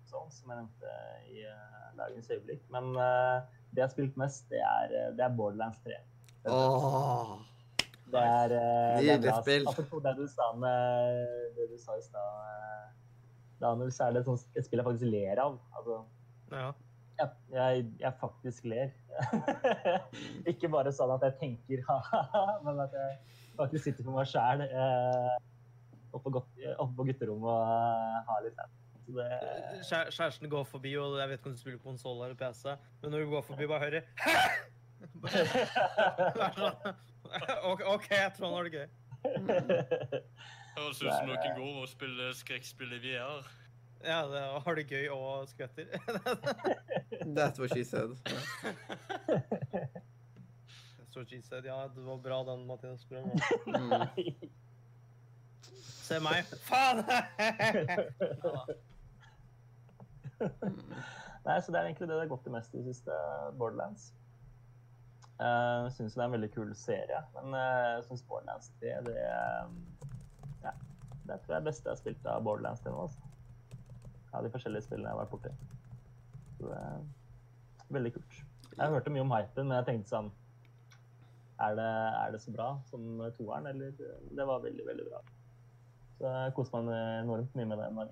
[0.09, 0.95] sånn, som jeg nevnte
[1.31, 2.61] i uh, dagens øyeblikk.
[2.73, 3.41] Men uh,
[3.71, 5.97] det jeg har spilt mest, det er, eh, det er Borderlands 3.
[6.51, 7.33] Åh.
[8.11, 8.63] Det er, det
[9.05, 9.67] Nydelig spill.
[9.71, 11.19] Apropos det du sa med
[11.55, 12.89] det du sa i stad,
[13.61, 15.59] Daniel, så er det et, sånt, et spill jeg faktisk ler av.
[15.77, 16.01] Altså,
[16.51, 16.65] Ja.
[17.21, 18.91] jeg, jeg, jeg faktisk ler.
[20.51, 23.15] Ikke bare sånn at jeg tenker ha-ha, men at jeg
[23.55, 25.37] faktisk sitter for meg sjæl eh,
[26.11, 28.77] oppe, på godt- oppe på gutterommet og ha har litt fett.
[29.11, 29.27] Det,
[29.89, 33.25] Kjæresten går forbi, og jeg vet ikke om du spiller konsoll eller PC, men når
[33.25, 34.03] du går forbi, bare hører
[35.21, 36.93] Vær sånn.
[37.71, 38.87] OK, OK, jeg tror han har det gøy.
[40.77, 43.49] Høres ut som noen går og spiller skrekkspill i VR.
[44.05, 45.85] Ja, det, har det gøy og skvetter.
[47.37, 48.15] That's what she said.
[51.11, 53.05] Så she said, ja, det var bra den, Mathias.
[53.05, 53.19] Bra.
[53.67, 54.49] Mm.
[56.11, 56.43] Se meg.
[56.67, 56.97] Faen!
[57.07, 58.65] Ja,
[61.45, 63.15] Nei, så det er egentlig det det har gått i mest i det siste,
[63.57, 64.09] Borderlands.
[65.39, 67.61] Uh, syns det er en veldig kul serie, men uh,
[67.95, 69.71] jeg syns Borderlands 3 det, eh,
[70.67, 70.73] ja,
[71.29, 73.07] det tror jeg er det beste jeg har spilt av Borderlands til nå.
[73.07, 73.31] Altså.
[74.35, 75.51] Av de forskjellige spillene jeg har vært borti.
[76.59, 78.39] Så veldig kult.
[78.75, 80.29] Jeg hørte mye om hypen, men jeg tenkte sånn
[81.61, 83.95] Er det, er det så bra som toeren, eller?
[83.95, 85.23] Det var veldig, veldig bra.
[86.21, 88.11] Så jeg koser meg enormt mye med det.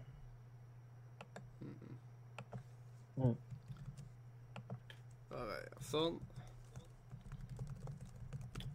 [3.19, 3.35] Mm.
[5.89, 6.15] Sånn.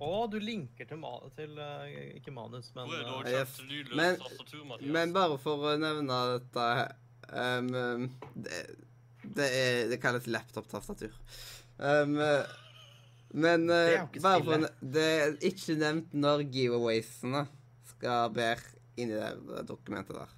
[0.04, 1.02] Å, du linker til,
[1.38, 3.56] til eh, ikke manus, men å Yes.
[3.94, 4.22] Men-
[4.92, 6.66] Men bare for å nevne dette
[7.32, 8.60] um, det,
[9.24, 11.14] det, er, det kalles laptop-tastatur.
[11.78, 12.44] Um, uh,
[13.34, 17.46] men uh, Det er bare for Det er ikke nevnt når giveawaysene
[17.96, 20.34] skal være inni det dokumentet der.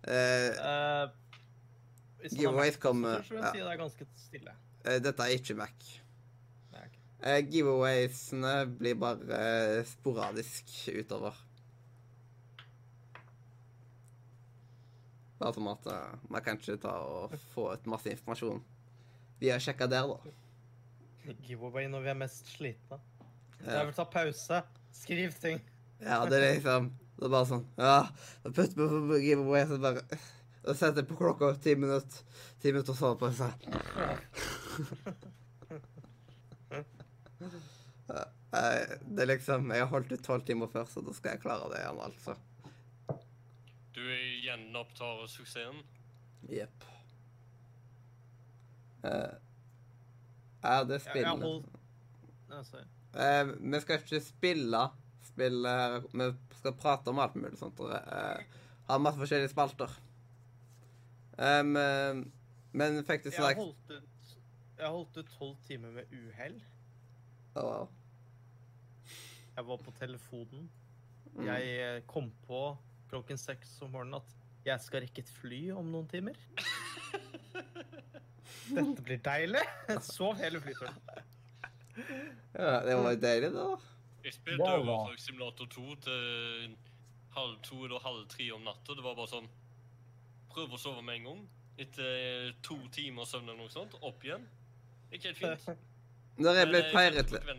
[0.00, 4.54] Uh, uh, Giveaways kommer- Så vil jeg si det er ganske stille.
[4.86, 5.90] uh, dette er ikke Mac.
[6.72, 6.86] Nei.
[7.20, 9.20] Uh, giveawaysene blir bare
[9.80, 11.36] uh, sporadisk utover.
[15.40, 15.86] Bare som at
[16.28, 18.58] man kan ikke ta og få ut masse informasjon
[19.40, 20.32] Vi har sjekka der, da.
[21.46, 22.98] Giveaway når vi er mest slitne.
[23.64, 24.58] Jeg vil ta pause.
[24.92, 25.60] Skriv ting.
[26.00, 26.90] Ja, det er liksom
[27.20, 27.96] Det er bare sånn Ja,
[28.42, 30.04] da putter vi på giveaway, så bare
[30.64, 32.22] Da setter jeg på klokka ti minutter.
[32.60, 33.50] Ti minutter så på så.
[38.10, 41.42] Eh, Det er liksom Jeg har holdt ut tolv timer før, så da skal jeg
[41.44, 42.34] klare det igjen, altså.
[43.94, 44.02] Du
[44.44, 45.82] gjenopptar suksessen.
[46.48, 46.88] Jepp.
[49.04, 49.36] Uh,
[50.64, 51.62] ja, det Jeg, jeg hold...
[52.50, 52.84] Nei, sorry.
[53.14, 54.82] Eh, vi skal ikke spille
[55.40, 55.66] spill.
[56.12, 56.30] Vi
[56.60, 57.80] skal prate om alt mulig sånt.
[57.80, 58.60] og, uh,
[58.90, 59.92] ha masse forskjellige spalter.
[61.38, 62.20] Um, eh,
[62.72, 64.34] men du Jeg holdt ut
[64.78, 66.58] Jeg holdt ut tolv timer med uhell.
[67.54, 67.88] Oh, wow.
[69.56, 70.70] Jeg var på telefonen.
[71.34, 71.46] Mm.
[71.46, 72.60] Jeg eh, kom på
[73.10, 76.36] klokken seks om morgenen at jeg skal rekke et fly om noen timer.
[78.74, 79.64] Dette blir deilig.
[79.88, 80.98] Jeg sov hele flyturen.
[82.54, 83.66] Ja, det var jo deilig, da.
[84.24, 86.76] Jeg spilte var- Eurotruck Simulator 2 til
[87.36, 88.94] halv to eller halv tre om natta.
[88.94, 89.48] Det var bare sånn
[90.50, 91.42] Prøv å sove med en gang.
[91.78, 93.94] Etter to timer søvn eller noe sånt.
[94.02, 94.48] Opp igjen.
[95.12, 95.78] Gikk helt fint.
[96.40, 97.54] Når jeg ble eh, Pirate eh,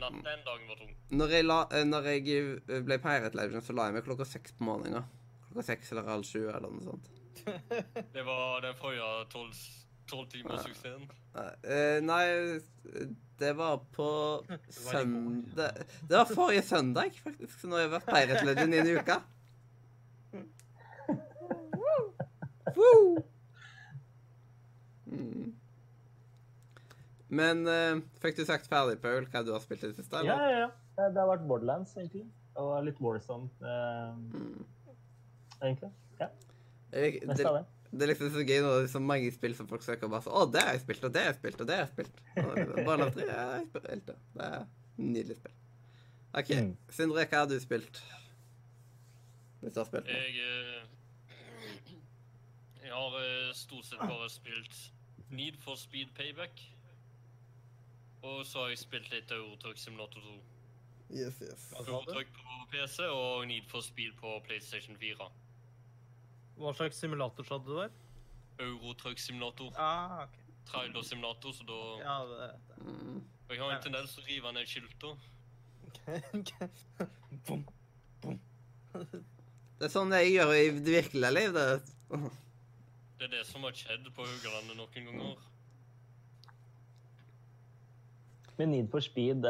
[1.85, 5.05] når jeg eh, Legend, så la jeg meg klokka seks på morgenen.
[5.47, 7.11] Klokka seks eller halv sju eller noe sånt.
[8.15, 9.53] Det var den forrige tolv
[10.11, 10.33] tolv.
[11.63, 12.25] Eh, nei,
[13.41, 14.07] det var på
[14.47, 17.57] var søndag Det var forrige søndag, faktisk.
[17.61, 19.19] Så nå har jeg vært Pirate Legend i en uke.
[25.11, 25.49] Mm.
[27.31, 30.21] Men uh, fikk du sagt ferdig, Paul, hva du har spilt i det siste?
[30.27, 30.69] Ja, ja, ja.
[31.01, 32.25] Det har vært Borderlands, egentlig.
[32.59, 34.65] Og litt Warzone, uh, Mm.
[35.61, 35.91] egentlig.
[36.19, 36.27] Ja,
[36.91, 37.65] Jeg, mest det, av det.
[37.91, 40.23] Det er liksom så gøy når det er så mange spill som folk søker bare
[40.23, 41.91] så, Å, det har jeg spilt, og det har jeg spilt, og det har jeg
[41.91, 42.21] spilt.
[42.39, 44.15] Og Bare la tre, ja, jeg har spilt det.
[44.35, 44.61] Det er
[45.01, 45.57] nydelig spill.
[46.41, 46.51] OK.
[46.55, 46.69] Mm.
[46.95, 47.99] Sindre, hva har du spilt?
[49.59, 50.21] Hvis du har spilt noe?
[50.21, 50.87] Jeg eh,
[52.85, 54.79] Jeg har eh, stort sett bare spilt
[55.31, 56.63] Need for Speed Payback.
[58.23, 60.39] Og så har jeg spilt litt Eurotruck Simulator 2.
[61.11, 61.67] Yes, yes.
[61.75, 65.31] Eurotruck på PC og Need for Speed på PlayStation 4.
[66.61, 67.91] Hva slags simulator sa du det var?
[68.61, 69.71] Eurotruck Simulator.
[69.75, 70.37] Ah, ok.
[70.69, 72.51] Trailer Simulator, så da Ja, det
[72.81, 73.23] Mm.
[73.49, 75.15] Jeg har en tendens til å rive ned skilter.
[77.47, 77.65] Bom.
[79.81, 81.53] Det er sånn jeg gjør i det virkelige liv.
[81.53, 81.81] det.
[83.19, 85.37] Det er det som har skjedd på Haugalandet noen ganger.
[88.57, 89.43] Men Need for Speed,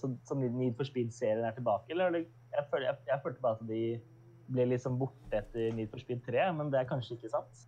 [0.00, 2.04] så, så Need for Speed-serien er tilbake, eller?
[2.06, 4.00] er Jeg, følte, jeg, jeg følte bare at de
[4.48, 7.64] ble liksom borte etter Need for Speed 3, men det er kanskje ikke sant?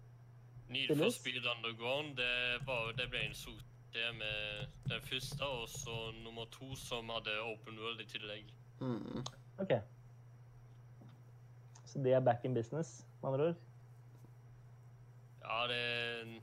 [0.69, 6.13] Need for Speed Underground det, var, det ble en suksess med den første, og så
[6.25, 8.51] nummer to som hadde Open World i tillegg.
[8.81, 9.25] Mm.
[9.59, 9.73] Ok.
[11.87, 13.55] Så de er back in business, med andre ord?
[15.41, 16.43] Ja, det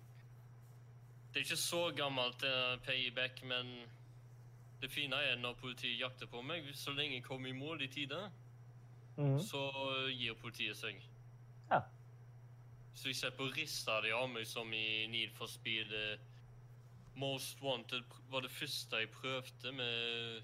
[1.34, 2.43] Det er ikke så gammelt,
[2.86, 3.86] payback, men
[4.81, 6.63] det fine er når politiet jakter på meg.
[6.73, 8.31] Så lenge jeg kommer i mål i tide,
[9.18, 9.39] Mhm.
[9.39, 9.64] så
[10.09, 11.01] gir politiet seg.
[11.72, 11.82] Ja.
[12.95, 15.91] Så jeg ser på rista de av meg som i Need for Speed.
[15.93, 16.18] eh,
[17.16, 20.41] Most Wanted var det første jeg prøvde med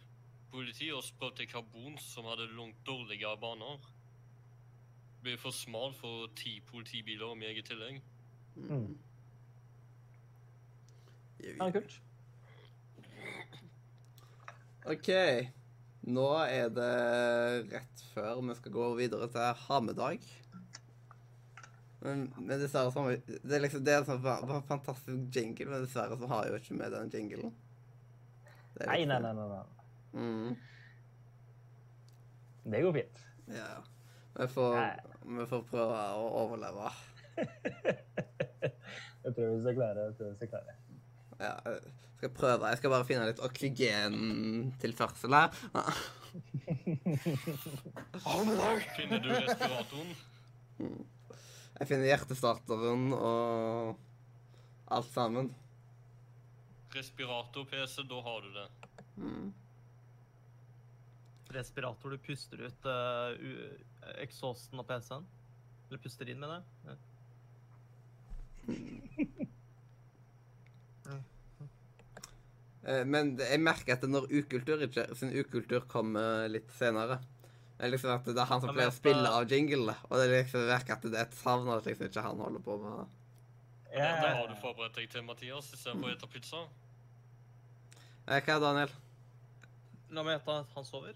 [0.51, 0.93] politiet.
[0.93, 3.80] og så prøvde jeg karbon, som hadde langt dårligere baner.
[5.24, 8.01] Ble for smal for ti politibiler om jeg i tillegg.
[8.55, 8.97] Mm.
[11.43, 12.01] Ja, kult.
[14.86, 15.09] OK.
[16.08, 16.91] Nå er det
[17.74, 20.20] rett før vi skal gå videre til ha-med-dag.
[22.00, 24.62] Men, men dessverre så har vi Det er liksom det er en sånn fa- fa-
[24.70, 27.52] fantastisk jingle, men dessverre så har jeg jo ikke med den jinglen.
[28.78, 29.66] Det er Nei, nei, nei, nei, nei.
[30.20, 30.56] Mm,
[32.72, 33.18] Det går fint.
[33.54, 33.72] ja.
[34.39, 34.76] Vi får,
[35.36, 36.91] vi får prøve å overleve.
[39.26, 40.76] Jeg tror vi skal klare jeg
[41.39, 41.81] Ja, jeg
[42.17, 42.67] skal prøve.
[42.67, 45.53] Jeg skal bare finne litt oksygentilførsel her.
[48.97, 50.11] Finner du respiratoren?
[51.79, 53.95] Jeg finner hjertestarteren og
[54.91, 55.47] alt sammen.
[56.91, 58.67] Respirator-PC, da har du det.
[59.15, 59.49] Mm.
[61.55, 63.31] Respirator, du puster ut uh,
[64.19, 65.23] eksosen av PC-en.
[65.87, 66.61] Eller puster inn med det.
[66.89, 66.95] Ja.
[71.09, 77.19] Eh, Men jeg merker at når ukultur ikke sin ukultur kommer litt senere
[77.77, 80.15] Det er liksom at det er han som pleier å spille eh, av jingle, og
[80.17, 82.77] det er liksom virker at det er et savn at liksom ikke han holder på
[82.81, 83.15] med
[83.93, 86.63] ja, Da har du forberedt deg til Mathias istedenfor å spise pizza.
[88.27, 88.91] eh, Hva er Daniel?
[90.11, 91.13] La meg gjette at han sover.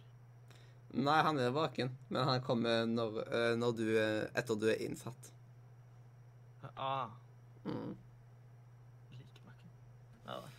[0.94, 4.82] Nei, han er vaken, men han kommer når, eh, når du, er- etter du er
[4.86, 5.32] innsatt.
[6.78, 7.10] Ah,
[7.66, 7.96] Mm.
[9.16, 9.70] liker meg ikke.
[10.28, 10.50] Ja, da.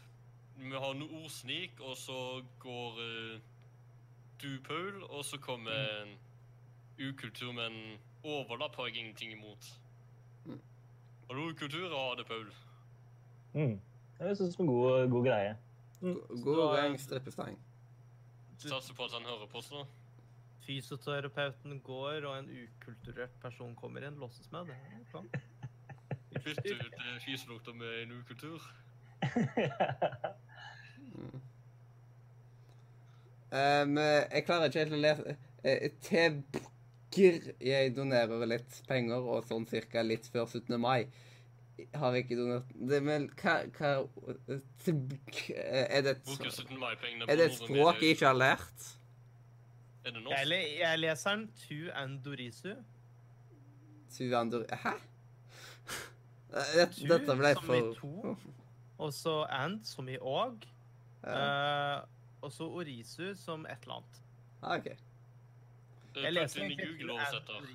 [0.64, 3.40] Vi har noe ordsnik, og så går uh,
[4.42, 6.14] du, Paul, og så kommer en
[7.08, 9.68] ukultur, men overlapp har jeg ingenting imot.
[10.46, 10.60] Mm.
[11.28, 11.88] Har du ukultur?
[11.88, 12.48] har det, Paul.
[13.54, 13.80] Mm.
[14.20, 15.56] Jeg syns det er en god, god greie.
[16.00, 17.58] God Så, gang, strippestang.
[18.62, 19.84] Du- Satser på at han hører på oss nå.
[20.66, 24.16] Fysioterapeuten går, og en ukulturert person kommer inn.
[24.16, 24.64] Låses med.
[24.64, 24.74] Det
[25.14, 26.40] er.
[26.44, 28.62] Bytte ut eh, fyselukter med en ukultur.
[31.14, 31.42] Mm.
[33.54, 35.34] Um, jeg klarer ikke helt å lese
[36.02, 40.74] Til bukker Jeg donerer litt penger, og sånn cirka litt før 17.
[40.82, 41.04] mai.
[41.94, 43.92] Har jeg ikke donert Det Men Hva, hva
[44.48, 46.78] Er det et, Bruker 17.
[46.78, 48.90] mai-pengene er det et språk jeg ikke har lært?
[50.04, 50.50] Er det Jeg, norsk?
[50.50, 52.74] le jeg leser den Tu Andorisu.
[54.10, 54.96] Suandur Hæ?
[56.78, 58.36] Dette, dette ble som i to.
[59.02, 60.62] Og så and som i og.
[61.25, 61.97] Ja.
[61.97, 62.05] Eh,
[62.45, 64.20] og så Orisu som et eller annet.
[64.62, 64.85] Ah, OK.
[66.14, 67.68] Jeg Jeg leser inn i Google-oversetter.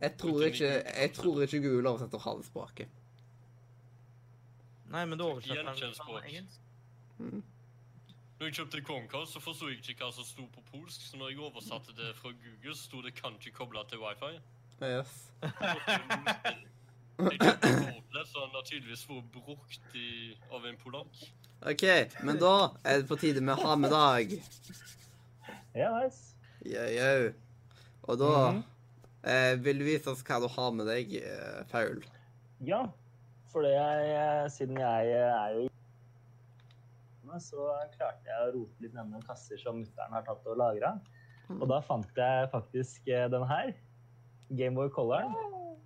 [0.00, 0.68] Jeg tror ikke,
[1.00, 2.88] jeg tror ikke Google oversetter halvspråket.
[4.94, 6.60] Nei, men du oversetter den fra engelsk.
[8.38, 11.32] Når jeg kjøpte Chromecast, så forsto jeg ikke hva som sto på polsk, så når
[11.32, 14.40] jeg oversatte det fra Google, sto det 'kan ikke koble til wifi'.
[14.82, 15.32] Yes.
[17.18, 21.20] Wordlet, så han har tydeligvis vært brukt i, av en polakk.
[21.64, 21.84] OK,
[22.26, 22.54] men da
[22.84, 24.34] er det på tide med å ha med dag.
[25.74, 26.34] Ja, nice.
[26.64, 27.32] Yo, yo.
[28.08, 28.64] Og da Mhm.
[29.24, 32.02] eh, vil du vise oss hva du har med deg, eh, Paul?
[32.60, 32.86] Ja,
[33.52, 35.70] for jeg, eh, siden jeg eh, er jo i
[37.40, 41.00] så klarte jeg å rote litt ned noen kasser som mutter'n har tatt og lagra.
[41.50, 43.72] Og da fant jeg faktisk den her.
[44.58, 45.28] Gameboy Color,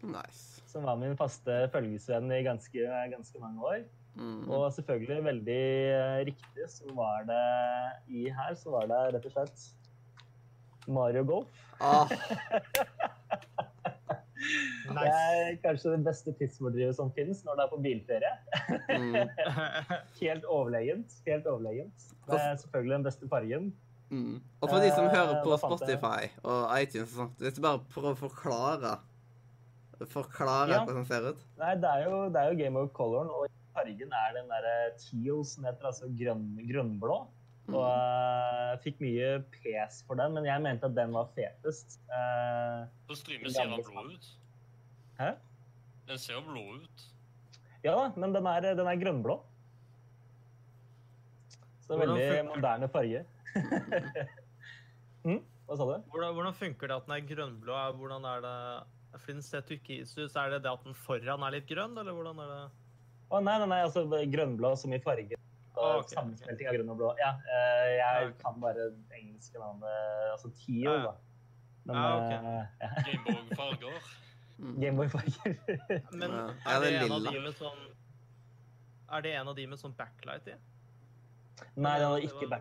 [0.03, 0.63] Nice.
[0.71, 3.81] som var min faste følgesvenn i ganske, ganske mange år.
[4.19, 4.49] Mm.
[4.51, 5.61] Og selvfølgelig veldig
[5.95, 7.43] eh, riktig så var det
[8.11, 11.65] i her så var det rett og slett Mario Golf.
[11.81, 12.09] Ah,
[14.89, 18.31] Det er kanskje det beste tidsfordrivet som finnes når det er på bilferie.
[18.89, 19.17] mm,
[20.23, 21.17] Helt overlegent.
[21.27, 22.07] Helt overlegent.
[22.29, 23.69] Det er selvfølgelig den beste fargen.
[24.11, 24.41] Mm.
[24.61, 27.81] Og for de som Eh, hører på Spotify og iTunes og sånt, hvis du bare
[27.93, 28.99] prøver å forklare
[30.07, 30.85] Forklare Ja.
[30.85, 31.41] hvordan det ser ut?
[31.59, 34.93] Nei, det er jo, det er jo Game of Coloren, og fargen er den derre
[34.95, 37.17] teal som heter, altså grønn, grønnblå.
[37.67, 37.75] Mm.
[37.75, 41.99] Og jeg fikk mye pes for den, men jeg mente at den var fetest.
[42.09, 44.29] Uh, På streamen ser den blå ut.
[45.19, 45.33] Hæ?
[46.09, 47.05] Den ser jo blå ut.
[47.83, 49.41] ja da, men den er, den er grønnblå.
[51.83, 53.25] Så det er veldig moderne farge.
[55.29, 55.41] mm?
[55.69, 55.95] Hva sa du?
[56.13, 57.79] Hvordan, hvordan funker det at den er grønnblå?
[57.99, 58.55] Hvordan er det
[59.19, 61.97] Fordi den ser turkis ut, så er det det at den foran er litt grønn,
[61.99, 62.63] eller hvordan er det?
[63.29, 65.37] Å nei, nei, nei, altså grønnblå som i farge.
[65.79, 67.11] Ah, okay, Sammensmelting av grønn og blå.
[67.21, 68.39] Ja, eh, jeg Ah, okay.
[68.43, 71.03] kan bare det engelske navnet, altså Tio, Ah, ja.
[71.05, 71.13] da.
[71.89, 72.33] Men Ah, ok.
[72.33, 72.89] eh, ja.
[73.09, 74.09] Gameboy-farger.
[74.59, 74.73] Mm.
[74.83, 75.55] Gameboy-farger.
[76.21, 76.47] Men Ja.
[76.73, 77.85] er det det en av de med sånn
[79.09, 80.57] Er det en av de med sånn backlight i?
[81.77, 82.59] Nei, den hadde ikke var-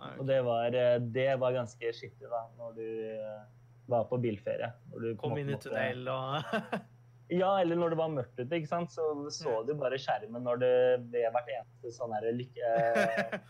[0.00, 3.44] Nei, Og det var, eh, det var ganske skittig da, når du eh,
[3.90, 4.72] var på bilferie.
[4.90, 6.54] Når du Kom inn i tunnel og
[7.32, 8.92] Ja, eller når det var mørkt ute, ikke sant?
[8.92, 10.74] så så du bare skjermen når det
[11.14, 12.72] ved hvert eneste sånn her lykke...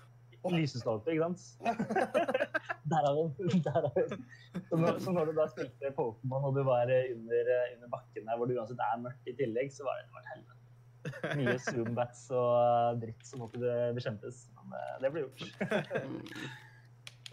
[0.44, 1.44] Eh, lysestolpe, ikke sant?
[2.92, 4.26] Der har vi den.
[4.68, 8.50] Så så når du da spilte Pokémon og du var under, under bakken der hvor
[8.50, 10.63] det uansett er mørkt i tillegg, så var det, det et helvete.
[11.38, 14.46] Mye zoombats og dritt som måtte be- bekjempes.
[14.58, 15.42] Men eh, det ble gjort.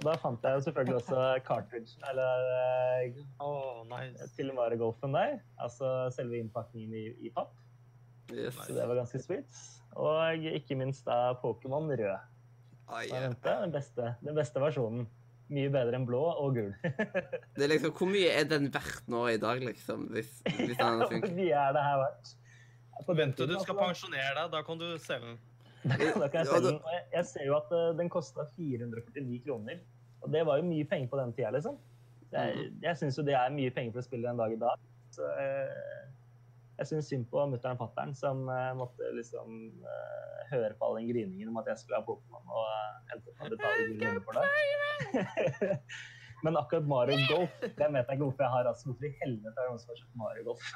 [0.01, 3.11] Og da fant jeg jo selvfølgelig også cartridgen, eller
[3.43, 4.25] oh, nice.
[4.33, 5.35] til Mario Golfen der.
[5.61, 7.51] Altså selve innpakningen i, i papp.
[8.31, 8.57] Yes.
[8.65, 9.61] Så det var ganske sweet.
[9.99, 12.17] Og ikke minst da Pokémon rød.
[12.91, 13.29] Ah, yeah.
[13.63, 15.05] den beste, den beste versjonen.
[15.51, 16.71] Mye bedre enn blå og gul.
[16.81, 20.07] Det er liksom, Hvor mye er den verdt nå i dag, liksom?
[20.15, 22.31] Hvis, hvis den Hvor mye er det her verdt?
[23.07, 25.39] Vent til du skal pensjonere deg, da kan du selge den.
[25.83, 26.79] Da kan jeg selge den.
[26.93, 29.81] Jeg, jeg ser jo at eh, den kosta 449 kroner.
[30.21, 31.79] Og det var jo mye penger på den tida, liksom.
[32.31, 32.75] Jeg, Mhm.
[32.83, 34.77] jeg syns jo det er mye penger for å spille en dag i dag.
[35.11, 36.05] Så eh,
[36.79, 40.95] jeg syns synd på mutter'n og fatter'n som eh, måtte liksom eh, høre på all
[41.01, 43.79] den griningen om at jeg skulle ha Pokémon og uh, endte opp med å betale
[43.99, 44.45] gull for det.
[46.45, 48.69] Men akkurat Mario Golf, det vet jeg ikke hvorfor jeg har.
[48.71, 50.71] Altså, hvorfor i helvete har jeg noen som har kjøpt Mario Golf?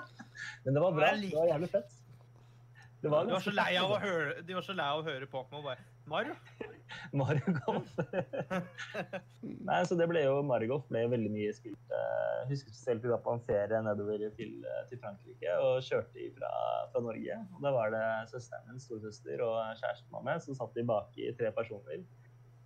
[0.64, 1.10] Men det var bra.
[1.20, 1.98] Det var jævlig fett.
[3.02, 5.06] Det var Du var så lei av å høre, du var så lei av å
[5.08, 6.36] høre Pokémon bare Mario?
[7.18, 7.96] Mario Golf.
[9.68, 11.94] Nei, så det ble jo Mario Golf ble veldig mye spilt.
[11.96, 14.54] Jeg husker spesielt vi var på en ferie nedover til,
[14.90, 16.52] til Frankrike og kjørte fra,
[16.92, 17.38] fra Norge.
[17.56, 21.32] Og da var det søsteren min, storesøster og kjæresten var med, som satt i baki
[21.38, 22.06] tre personer.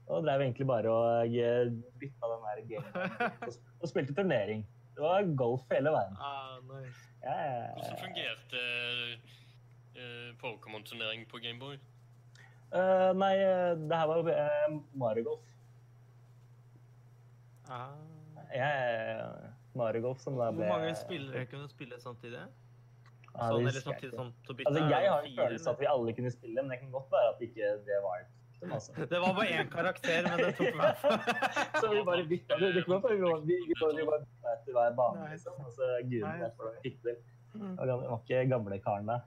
[0.06, 3.32] Og drev egentlig bare og eh, bytta den der gamen
[3.80, 4.62] og, spilte turnering.
[4.94, 6.14] Det var golf hele veien.
[6.22, 7.10] Ah, nice.
[7.24, 8.62] Ja, ja, Hvordan fungerte
[9.98, 11.76] eh, Pokémon-turnering på Gameboy?
[12.74, 15.50] Uh, nei, eh, det her var uh, Mario Golf.
[17.68, 17.90] Ah.
[18.54, 19.50] Ja, Marigolf ja.
[19.74, 22.40] Mario Golf som da Hvor mange spillere kunne spille samtidig?
[23.36, 24.60] Ja, Sånn, eller samtidig sånn til?
[24.64, 27.32] Altså, jeg har en følelse at vi alle kunne spille, men det kan godt være
[27.34, 28.92] at ikke det var et faktum, altså.
[29.10, 30.94] Det var bare én karakter, men det tok meg
[31.80, 32.74] Så vi bare bytta det.
[32.74, 35.52] Det var bare, vi, vi, bare bytta etter hver bane, liksom.
[35.64, 36.44] Og så gudene Nei.
[36.44, 37.16] vet hvordan vi fikk det.
[37.56, 39.20] Det var, ikke gamle karen da.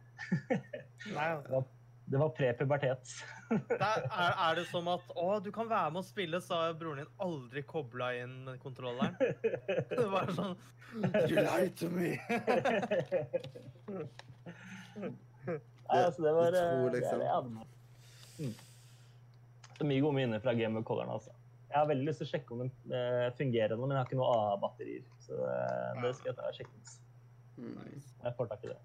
[1.00, 1.64] Det var,
[2.12, 3.12] det var prepubertet.
[3.50, 7.06] Der er, er det som at å, du kan være med og spille, sa broren
[7.06, 9.16] din aldri kobla inn kontrolleren.
[9.94, 10.58] Det var sånn
[11.30, 12.18] You lie to me.
[15.40, 17.22] Nei, altså, det var eh, Utrolig det er sant.
[17.22, 18.60] det jeg hadde med.
[19.80, 19.86] Mm.
[19.86, 21.10] er mye gode minner fra Game of Color.
[21.16, 21.34] Altså.
[21.70, 24.10] Jeg har veldig lyst til å sjekke om den eh, fungerer ennå, men jeg har
[24.10, 25.04] ikke noe A-batterier.
[25.22, 26.96] Så eh, det skal jeg ta og sjekke ut.
[27.60, 28.00] Mm.
[28.24, 28.80] Jeg får tak i det.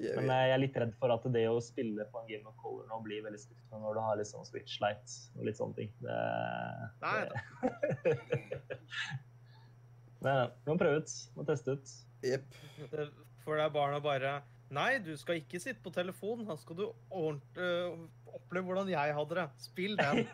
[0.00, 2.54] Men eh, jeg er litt redd for at det å spille på en Game of
[2.62, 5.76] Color nå blir veldig skuffende når du har litt sånn Switch Light og litt sånne
[5.76, 5.90] ting.
[6.04, 6.20] Det,
[7.02, 8.14] Nei det,
[10.24, 11.18] Men vi må prøve ut.
[11.36, 11.92] Må teste ut.
[12.24, 12.56] Jepp.
[13.44, 14.38] For det er barna bare
[14.70, 16.46] Nei, du skal ikke sitte på telefonen.
[16.46, 17.96] Da skal du øh,
[18.30, 19.48] oppleve hvordan jeg hadde det.
[19.58, 20.26] Spill den.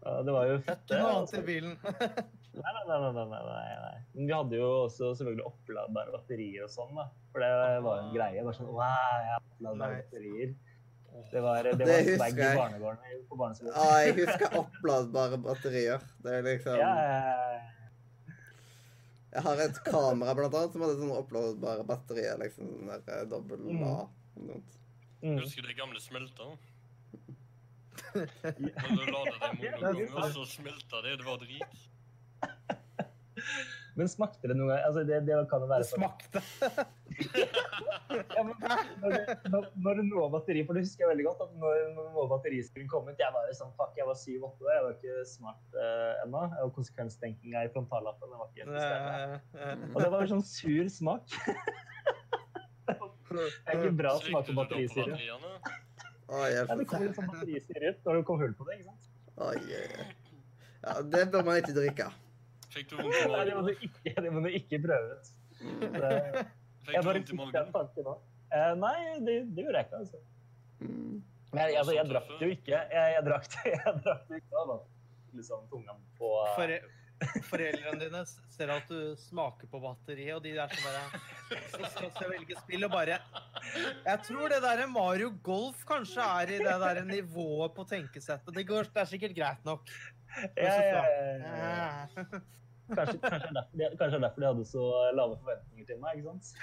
[0.00, 1.00] Ja, det var jo fett, Ikke det.
[1.02, 1.36] noe altså.
[1.36, 1.74] annet i bilen.
[2.60, 3.98] Nei, nei, nei, nei, nei.
[4.16, 7.04] Men vi hadde jo også selvfølgelig oppladbare batterier og sånn, da.
[7.32, 7.50] For det
[7.84, 8.42] var en greie.
[8.44, 10.54] Bare sånn wow, jeg har oppladbare batterier.
[11.30, 12.58] Det var, det Det var husker swag i jeg.
[12.58, 13.72] barnegården på barneskolen.
[13.76, 16.04] Ja, jeg husker oppladbare batterier.
[16.24, 17.20] Det er liksom Ja, ja,
[17.54, 17.60] ja.
[19.30, 22.38] Jeg har et kamera blant annet som hadde sånn oppladbare batterier.
[22.40, 23.84] liksom sånn der eh, dobbel Mm.
[23.86, 24.08] A.
[24.40, 25.38] Mm.
[25.38, 26.48] Husker det gamle smelta?
[28.14, 28.24] Når
[28.96, 31.16] du la det der mange ganger, og så smelta det.
[31.20, 31.74] Det var drit.
[33.98, 36.42] Men smakte det noe Altså, det, det kan jo være sånn smakte.
[38.10, 38.54] ja, men,
[39.02, 39.14] når,
[39.52, 41.42] når, når noe batteri For det husker jeg veldig godt.
[41.46, 44.18] at Når, når noe batteri skulle komme ut Jeg var jo sånn, fuck, jeg var
[44.18, 46.44] 7-8 år, jeg var ikke smart uh, ennå.
[46.64, 48.80] Og konsekvenstenkinga i frontallappen det var ikke helt.
[48.80, 49.84] Eh, eh.
[49.92, 51.36] Og det var en sånn sur smak.
[52.90, 52.96] det
[53.40, 55.20] er ikke bra smak på du batterisyre.
[56.30, 58.80] Ja, det kom kommer litt sånn batterisyre ut når det kom hull på det.
[58.80, 59.12] ikke sant?
[59.40, 60.10] Oi, oi.
[60.80, 62.08] Ja, det bør man ikke drikke.
[62.70, 63.68] Fikk du vondt i magen?
[63.68, 65.36] du det må du ikke prøve ut.
[66.00, 66.46] Det,
[66.86, 67.72] jeg du bare vondt i fikk den magen?
[67.74, 68.14] tanken nå.
[68.50, 68.94] Eh, nei,
[69.26, 70.00] det, det gjorde jeg ikke.
[70.04, 70.22] altså.
[70.80, 71.18] Mm.
[71.50, 72.78] Men jeg, altså, jeg drakk det jo ikke.
[72.78, 74.64] Jeg, jeg drakk det jeg drakk det ikke.
[74.70, 74.80] Da.
[75.40, 76.80] Liksom tunga på Fore
[77.50, 81.20] foreldrene dine ser at du smaker på batteriet, og de der som bare
[81.68, 83.18] Så skal jeg velge spill og bare
[84.06, 88.54] Jeg tror det derre Mario Golf kanskje er i det derre nivået på tenkesettet.
[88.54, 89.92] Det, går, det er sikkert greit nok.
[90.56, 91.04] ja, ja,
[91.44, 91.68] ja,
[92.16, 92.40] ja.
[92.90, 94.84] Kanskje, kanskje, er derfor, de- kanskje er derfor de hadde så
[95.16, 96.46] lave forventninger til meg, ikke sant?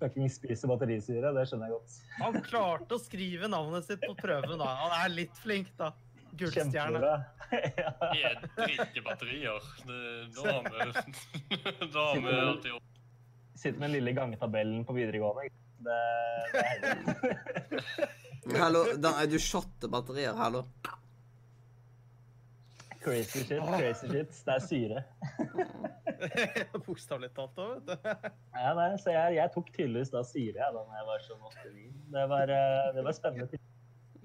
[0.00, 1.94] Fucking spiser batterisyre, det skjønner jeg godt.
[2.20, 4.66] Han klarte å skrive navnet sitt på prøven, da.
[4.82, 5.88] Han er litt flink, da.
[6.36, 7.00] Gullstjerne.
[7.00, 7.14] Ja.
[8.12, 9.60] Jeg drikker batterier.
[9.86, 10.68] Det- Da har vi
[11.94, 12.82] Da har vi alltid gjort.
[13.56, 15.48] Sitter med den lille gangetabellen på videregående.
[15.86, 16.00] Det,
[16.52, 16.60] det
[18.52, 20.36] er Hallo, da, du shotte batterier.
[20.36, 20.66] Hallo.
[23.06, 23.62] Crazy shit.
[23.62, 24.40] Crazy shit.
[24.46, 25.04] Det er syre.
[26.86, 28.28] Bokstavelig talt òg, vet du.
[28.56, 31.48] Ja, nei, så jeg, jeg tok tydeligvis da syre jeg, da når jeg var sånn
[31.52, 31.88] 8-9.
[32.16, 33.62] Det, var, eh, det var spennende.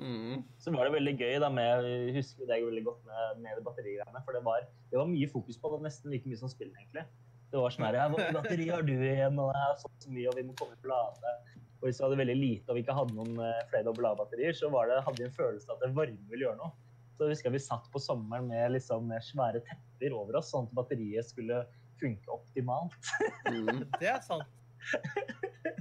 [0.02, 0.42] Mm.
[0.58, 4.24] Så var det veldig gøy da med jeg husker det veldig godt med, med batterigreiene.
[4.26, 7.06] For det var, det var mye fokus på det, nesten like mye som spill, egentlig.
[7.52, 9.90] Det var sånn her ja, 'Hvor mye batteri har du igjen?' Og det er så,
[10.08, 11.34] mye, og vi må komme på lade.
[11.82, 14.56] Og hvis vi hadde veldig lite og vi ikke hadde noen eh, flere dobbel A-batterier,
[14.56, 16.72] så var det, hadde vi en følelse av at det varme ville gjøre noe.
[17.22, 20.48] Så jeg husker jeg vi satt på sommeren med liksom med svære tepper over oss,
[20.50, 21.60] sånn at batteriet skulle
[22.02, 23.12] funke optimalt.
[23.46, 23.84] Mm.
[24.02, 24.50] Det er sant.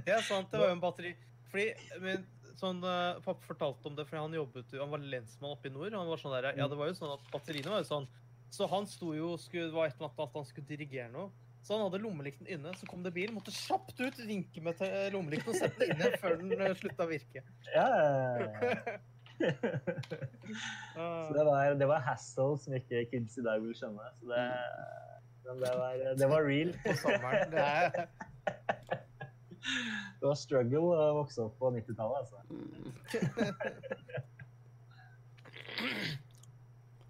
[0.05, 0.51] Det er sant.
[0.51, 1.15] Det var jo en batteri
[1.49, 1.63] Fordi
[2.03, 2.27] men,
[2.59, 5.95] sånn, eh, Pappa fortalte om det, fordi han jobbet han var lensmann oppe i nord.
[5.97, 8.05] han var sånn der, ja, det var jo sånn at Batteriene var jo sånn
[8.53, 11.31] Så han sto jo skulle, var et eller annet at han skulle dirigere noe.
[11.65, 15.09] Så han hadde lommelykten inne, så kom det bil, måtte kjapt ut, vinke med te-
[15.13, 17.43] lommelykten og sette den inne før den eh, slutta å virke.
[17.73, 17.89] Ja,
[20.95, 24.05] Så det var, det var hassle som ikke kids i dag vil skjønne.
[24.19, 24.43] Så det,
[25.45, 26.71] men det, var, det var real.
[26.85, 27.47] På sommeren.
[27.53, 27.65] Det er,
[30.21, 30.83] Det var struggle å
[31.19, 32.37] vokse opp på 90-tallet, altså.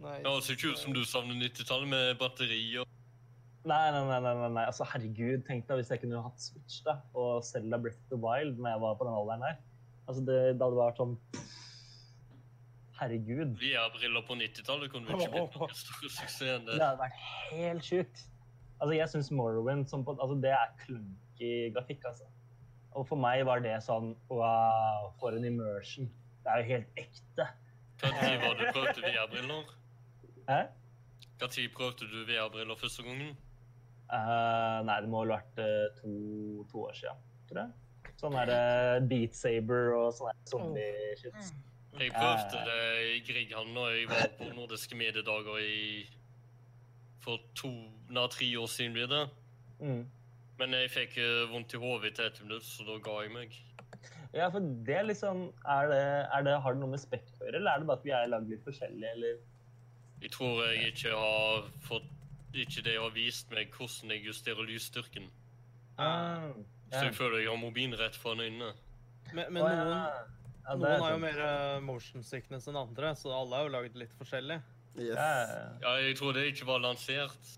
[0.01, 0.25] Nice.
[0.25, 2.86] det ser ikke ut som du savner 90-tallet med batterier.
[3.69, 4.65] Nei, nei, nei, nei, nei.
[4.65, 8.17] Altså, herregud, tenk deg hvis jeg kunne hatt Switch da, og Selda Breath of the
[8.17, 9.55] Wild når jeg var på den alderen der.
[10.07, 11.13] Altså, det, det hadde vært sånn
[13.02, 13.56] Herregud.
[13.58, 16.84] VR-briller på 90-tallet kunne vel ikke blitt noen større suksess enn Det det.
[16.84, 17.24] hadde vært
[17.56, 18.22] helt sjukt.
[18.78, 22.30] Altså, jeg syns Morrowind som på, altså, det er klunky grafikk, altså.
[22.97, 26.10] Og for meg var det sånn wow, for en immersion.
[26.43, 27.47] Det er jo helt ekte.
[28.02, 29.74] Når var det du prøvde VR-briller?
[30.49, 30.62] Hæ?
[31.41, 33.34] Når prøvde du VR-briller første gangen?
[34.12, 38.14] Uh, nei, det må vel ha vært uh, to, to år siden, tror jeg.
[38.20, 41.54] Sånn der uh, Beat Saber og sånn zombie-shit.
[41.99, 42.83] Jeg prøvde det
[43.15, 46.09] i Grieghallen når jeg var på nordiske mediedager i
[47.21, 47.69] for to,
[48.09, 49.25] nei, tre år siden blir det.
[49.81, 50.05] Mm.
[50.61, 53.57] Men jeg fikk eh, vondt i hodet etter ett minutt, så da ga jeg meg.
[54.33, 57.57] Ja, for det liksom er det, er det, Har det noe med spekk å gjøre,
[57.59, 59.41] eller er det bare at vi er lagd litt forskjellig, eller
[60.23, 62.07] Jeg tror jeg ikke har fått
[62.63, 65.27] Ikke det har vist meg hvordan jeg justerer lysstyrken.
[65.97, 66.47] ah,
[66.93, 68.71] Så jeg føler jeg har mobilen rett foran øynene.
[69.33, 69.83] Men, men ja.
[69.83, 70.31] noen,
[70.66, 73.97] Ja, noen har jo mer eh, motion sickness enn andre, så alle er jo lagd
[73.99, 74.59] litt forskjellig.
[74.99, 75.16] Yes.
[75.16, 75.72] Ja, ja, ja.
[75.86, 77.53] Ja, jeg tror det ikke var lansert.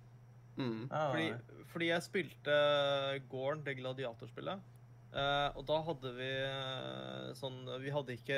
[0.56, 0.84] Mm.
[0.92, 1.28] Fordi,
[1.72, 2.56] fordi jeg spilte
[3.32, 4.60] Gorn, det gladiatorspillet.
[5.14, 8.38] eh, og da hadde vi eh, sånn Vi hadde ikke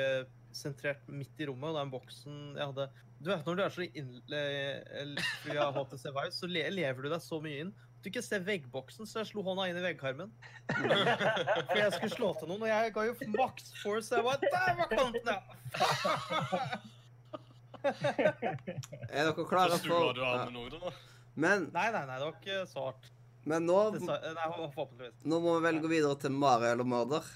[0.56, 2.86] sentrert midt i rommet, og den boksen jeg hadde
[3.20, 4.14] Du vet når du er så inn...
[4.32, 5.12] eh,
[5.44, 7.74] Via HTC Vive, så lever du deg så mye inn
[8.06, 10.30] du ikke se veggboksen, så jeg slo hånda inn i veggkarmen.
[10.70, 14.14] For jeg skulle slå til noen, og jeg ga jo maks force.
[14.14, 15.38] Jeg bare Der var kanten, ja!
[17.86, 20.90] Er dere klare for du av med noe, da?
[21.38, 23.10] Men, Nei, nei, nei, det var ikke så hardt.
[23.46, 24.16] men nå, Nei,
[25.30, 27.28] nå må vi vel gå videre til Mario eller Murder.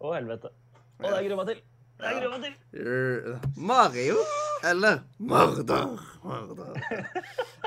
[0.00, 0.50] Å, helvete.
[0.50, 1.38] Å, det gruer jeg.
[1.42, 1.60] Meg til.
[2.00, 4.16] R- Mario
[4.64, 5.98] eller morder.
[6.22, 6.80] Morder.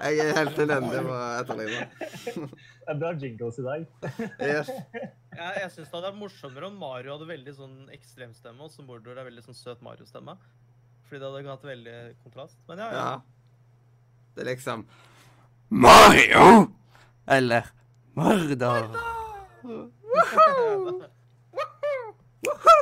[0.03, 1.87] Jeg er helt elendig på å etterligne.
[2.23, 3.85] Det er bra jingles i dag.
[4.43, 4.69] Yes.
[4.69, 8.85] Jeg, jeg syns det hadde vært morsommere om Mario hadde veldig sånn ekstremstemme, og så
[8.85, 10.35] Mordor er veldig sånn søt Mario-stemme.
[11.07, 12.57] Fordi det hadde hatt veldig kontrast.
[12.69, 12.97] Men ja, ja.
[12.99, 13.13] Ja.
[14.35, 14.85] Det er liksom
[15.69, 16.45] Mario
[17.37, 17.69] eller
[18.17, 18.89] Murder.
[19.63, 21.01] Woohoo!
[22.43, 22.72] Yes.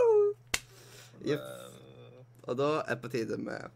[1.26, 1.68] Eh,
[2.50, 3.70] Og da er på tide med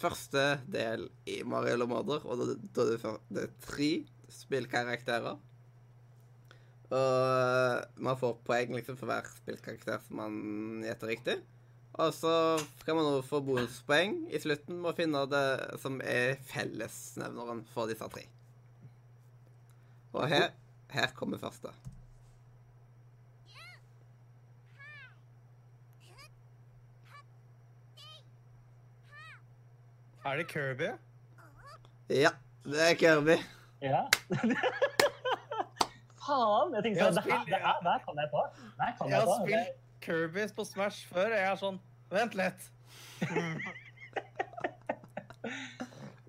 [0.00, 3.90] første del i Mario Lomader, Og da, da det, det tre
[4.30, 5.38] spillkarakterer.
[6.90, 11.36] Og man får poeng liksom for hver spillkarakter som man gjetter riktig.
[12.00, 12.32] Og så
[12.86, 15.44] kan man også få bonuspoeng i slutten med å finne det
[15.82, 18.24] som er fellesnevneren for disse tre.
[20.14, 20.50] Og her,
[20.90, 21.70] her kommer første.
[30.24, 30.88] Er det Kirby?
[32.10, 32.30] Ja,
[32.64, 33.36] det er Kirby.
[33.82, 34.02] Ja.
[36.20, 36.74] Faen!
[36.76, 38.42] Jeg tenkte sånn, det, det, det her kan jeg ta.
[38.52, 39.36] Det kan Jeg jeg har ta.
[39.40, 42.68] spilt Kirby på Smash før, og jeg er sånn Vent litt.
[43.20, 43.28] Det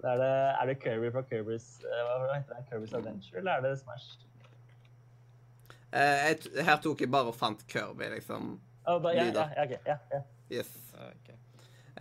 [0.12, 2.64] er, det, er det Kirby fra Kirby's eh, Hva heter det?
[2.72, 4.08] Kirby's Adventure, eller er det Smash?
[5.92, 6.36] Eh, jeg,
[6.68, 8.54] her tok jeg bare og fant Kirby, liksom.
[8.88, 10.22] Oh, da, ja, ja, okay, ja, ok, ja, ja.
[10.52, 10.72] Yes.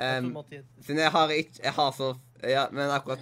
[0.00, 0.30] Um,
[0.80, 2.06] siden jeg har ikke Jeg har så
[2.48, 3.20] Ja, men akkurat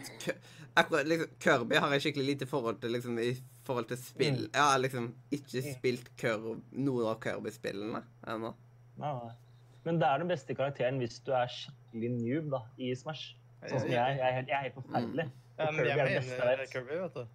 [0.79, 3.33] Akkurat liksom, Kirby har jeg skikkelig lite forhold til liksom i
[3.67, 4.45] forhold til spill.
[4.55, 5.73] Jeg har liksom ikke Mm.
[5.75, 8.53] spilt Kirby, noen av Kirby-spillene ennå.
[9.85, 13.35] Men det er den beste karakteren hvis du er skikkelig noob da, i Smash.
[13.67, 14.19] Sånn som jeg.
[14.21, 15.27] Jeg er helt, jeg er helt forferdelig.
[15.59, 16.73] Ja, Og men Kirby er beste jeg mener vet.
[16.77, 17.27] Kirby, vet du.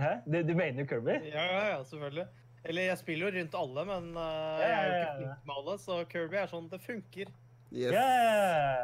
[0.00, 0.10] Hæ?
[0.26, 1.18] Du, du mener jo Kirby?
[1.28, 2.26] Ja, ja, ja, selvfølgelig.
[2.64, 5.16] Eller jeg spiller jo rundt alle, men uh, Ja, jeg er jo ikke ja.
[5.18, 7.32] flink med alle, så Kirby er sånn Det funker.
[7.72, 7.92] Yes.
[7.92, 8.34] Ja, ja,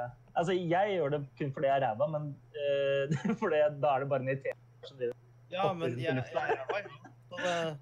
[0.01, 0.09] ja.
[0.35, 4.05] Altså, jeg gjør det kun fordi jeg er ræva, men uh, fordi det, da er
[4.05, 5.15] det bare en irriterende som driver.
[5.51, 6.91] Ja, men jeg, jeg er ræva, jo.
[7.37, 7.79] Det,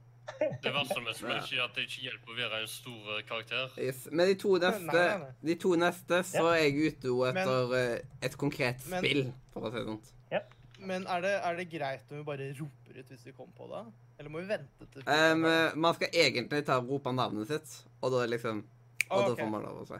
[0.62, 3.70] Det verste med Smash er at det ikke hjelper å være en stor eh, karakter.
[3.80, 4.02] Yes.
[4.12, 5.30] Men de to neste, Nei, nei, nei.
[5.50, 9.22] De to neste så er jeg ute Men- etter men, et konkret Men- spill,
[9.54, 10.44] for å si det sånn.
[10.78, 13.66] men er det, er det greit om vi bare roper ut hvis vi kommer på
[13.72, 13.80] det?
[14.18, 17.72] Eller må vi vente til Um, eh, man skal egentlig ta rope navnet sitt,
[18.02, 18.64] og da liksom
[19.10, 19.98] Og da får man lov å si.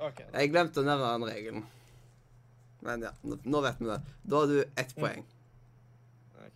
[0.00, 0.20] Ok.
[0.32, 1.66] Jeg glemte å nevne den regelen.
[2.86, 3.98] Men ja, nå, vet vi det.
[4.24, 5.02] Da har du ett Mm.
[5.02, 5.24] poeng.
[6.36, 6.50] Okay.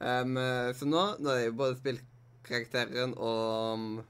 [0.00, 0.34] Um,
[0.74, 4.04] så nå, nå er det jo både spillkarakteren og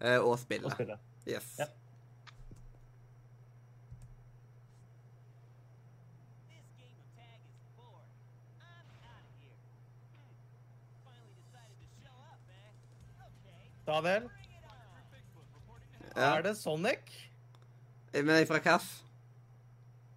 [0.00, 0.72] eh, Og spillet.
[0.72, 0.98] spille.
[1.26, 1.56] Yes.
[1.58, 1.66] Ja.
[13.86, 14.20] Okay.
[15.54, 16.36] Reporting to Ja.
[16.38, 17.23] er det Sonic?
[18.14, 18.90] Men jeg er fra hvilket?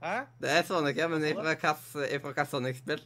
[0.01, 0.17] Hæ?
[0.41, 3.05] Det er Sonic, ja, men jeg er fra Kass, jeg er fra hvilket Sonic-spill?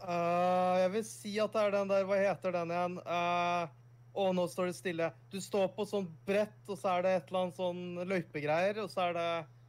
[0.00, 2.96] Uh, jeg vil si at det er den der Hva heter den igjen?
[3.04, 5.10] Uh, nå står det stille.
[5.30, 8.90] Du står på sånn brett, og så er det et eller annet sånn løypegreier, og
[8.90, 9.28] så er det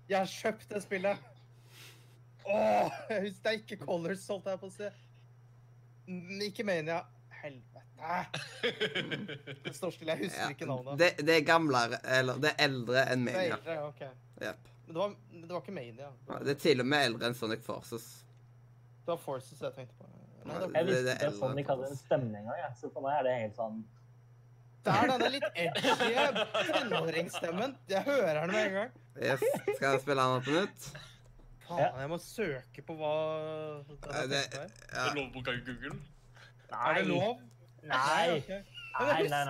[0.09, 1.27] Jeg har kjøpt det spillet.
[2.41, 4.89] Åh, jeg husker det er ikke Colors, holdt jeg på å si.
[6.09, 7.03] Ikke Ikke Mania.
[7.43, 7.70] Helvete.
[9.65, 10.15] Det står stille.
[10.15, 10.99] Jeg husker Ja, ikke navnet.
[10.99, 14.01] Det, det er gamlere, eller det er eldre enn Det er eldre, ok.
[14.41, 14.67] Yep.
[14.87, 16.09] Men det var, det var ikke Mania.
[16.09, 18.07] Det var, Det er til og med eldre enn Sonic Forces.
[19.05, 20.09] det var Forces jeg tenkte på.
[20.41, 22.71] Nei, det, Jeg visste det ikke at Sonic hadde en stemme engang, jeg.
[22.81, 23.81] så for meg er det helt sånn
[24.81, 25.91] det er denne litt edgy
[26.73, 27.75] tenåringsstemmen.
[27.91, 28.95] Jeg hører den med en gang.
[29.21, 29.43] Yes.
[29.75, 30.87] Skal jeg spille den på nytt?
[31.67, 33.11] Faen, jeg må søke på hva
[33.91, 35.03] Eh, er det, ja.
[35.13, 35.99] Det Google.
[36.71, 37.37] Er det lov?
[37.37, 37.50] Nei,
[37.83, 38.61] nei, nei, nei.
[38.99, 39.45] Nei, nei,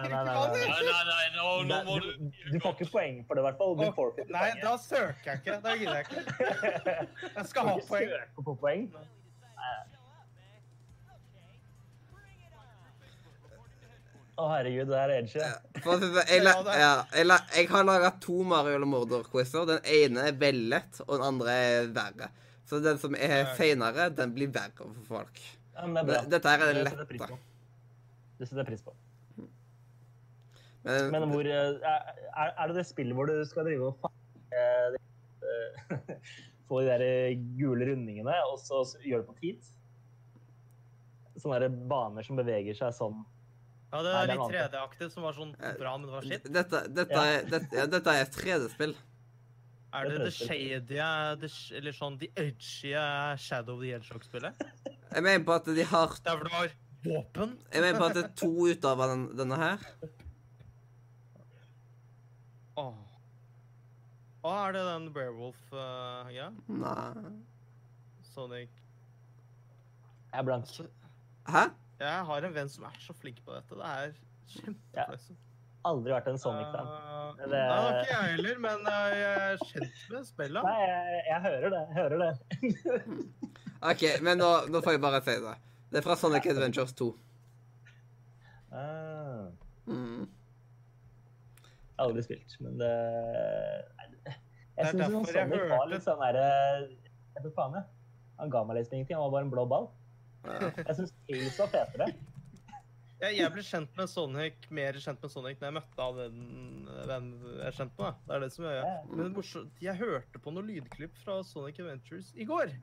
[1.07, 2.09] nei, nå, nå må du,
[2.51, 4.11] du får ikke poeng for det, i hvert fall.
[4.29, 5.55] Nei, da søker jeg ikke.
[5.63, 6.21] Da gidder jeg ikke.
[7.39, 8.13] Jeg skal ha poeng.
[8.13, 8.85] søker på poeng.
[14.41, 15.41] Å, herregud, det her er edgy.
[15.41, 19.67] Jeg, la, ja, jeg, la, jeg har laga to Mario eller Mordor-quizer.
[19.69, 22.31] Den ene er veldig lett, og den andre er verre.
[22.69, 25.41] Så den som er seinere, den blir verre for folk.
[25.75, 26.21] Ja, men det er bra.
[26.31, 27.41] Dette her er den lette.
[28.41, 28.93] Det setter jeg pris på.
[30.81, 34.57] Men, Men hvor eh, Er, er det det spillet hvor du skal drive og fange
[34.57, 34.95] eh,
[36.71, 39.69] Få de der gule rundingene, og så gjør du det på tid?
[41.37, 43.21] Sånne der baner som beveger seg sånn.
[43.91, 46.45] Ja, det er litt 3D-aktig som var sånn bra, men det var skitt.
[46.47, 47.23] dette, dette, Ja.
[47.27, 48.93] er, dette, ja, dette er et 3D-spill.
[49.91, 52.93] Er det det det er shady, eller sånn de edgy
[53.43, 54.63] Shadow of the Hedgehog-spillet?
[54.87, 56.71] Jeg mener på at de har Der hvor du har
[57.03, 57.55] våpen?
[57.73, 59.85] Jeg mener på at det er to utgaver av den, denne her.
[62.81, 62.97] Åh.
[64.41, 66.47] Å, er det den Werewolf uh, ja?
[66.65, 67.35] Nei
[68.31, 68.71] Sonic
[70.31, 70.71] Jeg er blank.
[71.51, 71.65] Hæ?
[72.01, 73.77] Jeg har en venn som er så flink på dette.
[73.77, 74.13] Det er
[74.55, 75.47] kjempefløysomt.
[75.89, 76.87] Aldri vært en Sonic-fan.
[76.89, 80.65] Uh, Det- Nei, det har ikke jeg heller, men uh, jeg er kjent med spillet.
[80.65, 81.81] Nei, jeg, jeg hører det.
[81.81, 82.31] Jeg hører det.
[83.91, 85.55] OK, men nå, nå får jeg bare si det.
[85.91, 87.09] Det er fra Sonic Adventures 2.
[88.71, 89.49] Ah,
[89.87, 90.27] Mm.
[91.99, 92.91] aldri spilt, men det
[94.27, 94.35] Jeg
[94.77, 96.45] er syns Sonic jeg Sonic var litt sånn derre
[97.35, 97.83] Jeg vet faen, jeg.
[98.39, 99.15] Han ga meg liksom ingenting.
[99.17, 99.89] Han var bare en blå ball.
[100.45, 100.71] Ja.
[100.87, 102.07] Jeg syns Tails var fetere.
[103.21, 106.39] Jeg, jeg ble kjent med Sonic, mer kjent med Sonic når jeg møtte av den,
[107.11, 107.27] den
[107.59, 108.15] jeg er kjent med.
[108.25, 108.93] Det er det som gjør Ja.
[109.11, 109.35] Men
[109.85, 112.73] jeg hørte på noen lydklipp fra Sonic Adventures i går.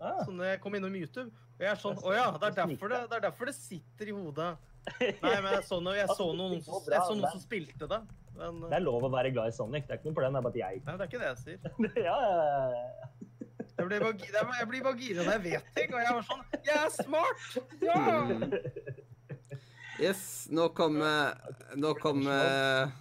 [0.00, 2.92] Ah, Så når jeg kom innom YouTube, jeg er sånn Å ja, det er derfor
[2.92, 4.50] det, det, er derfor det sitter i hodet.
[5.00, 8.00] Nei, men jeg så, noe, jeg så, noen, som, jeg så noen som spilte det.
[8.40, 9.84] Men det er lov å være glad i Sonic.
[9.86, 10.36] Det er ikke noe problem.
[10.36, 11.58] Det er bare at jeg Nei, det er ikke det jeg sier.
[12.08, 13.10] ja, ja, ja.
[13.80, 16.42] Jeg blir bare, jeg blir bare gira når jeg vet ting, og jeg var sånn
[16.66, 17.46] Jeg er smart!
[17.80, 18.00] Ja!
[18.28, 18.42] Mm.
[20.00, 20.22] Yes,
[20.52, 21.32] nå kommer
[21.80, 22.92] Nå kommer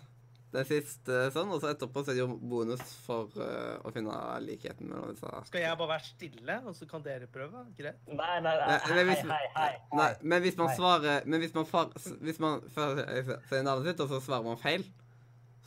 [0.51, 4.13] den siste sånn, og så etterpå så er det jo bonus for uh, å finne
[4.41, 5.29] likheten mellom disse.
[5.51, 7.61] Skal jeg bare være stille, og så kan dere prøve?
[7.77, 7.99] Greit.
[8.09, 8.65] Nei, nei, nei.
[8.71, 9.73] Nei, Hei, men hvis, hei, hei.
[9.93, 10.15] nei, hei.
[10.33, 10.77] men hvis man Hei.
[10.79, 11.91] svarer Men hvis man, far,
[12.25, 13.03] hvis man før-
[13.51, 14.87] sier navnet sitt, og så svarer man feil,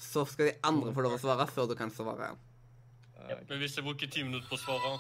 [0.03, 2.41] så skal de andre få lov å svare før du kan svare igjen.
[3.49, 4.99] Men hvis jeg bruker ti minutter på å svare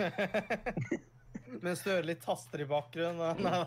[1.62, 3.42] Mens du hører litt taster i bakgrunnen.
[3.46, 3.66] Nei.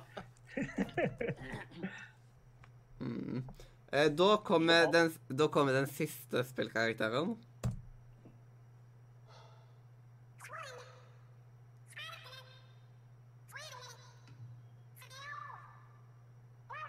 [2.99, 3.43] Mm.
[3.93, 7.35] Eh, Da kommer den, da kommer den siste spillkarakteren.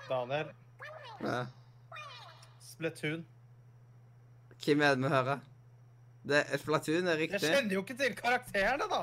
[0.08, 0.46] Daniel.
[1.20, 1.46] Ja.
[2.60, 3.26] Splatoon.
[4.64, 5.38] Hvem er det vi hører?
[6.28, 9.02] Det er Splatoon er Jeg kjenner jo ikke til karakterene, da!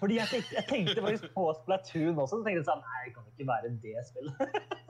[0.00, 2.40] Fordi jeg tenkte, jeg tenkte faktisk på Splatoon også.
[2.40, 4.60] Så tenkte jeg sånn Nei, det kan ikke være det spillet.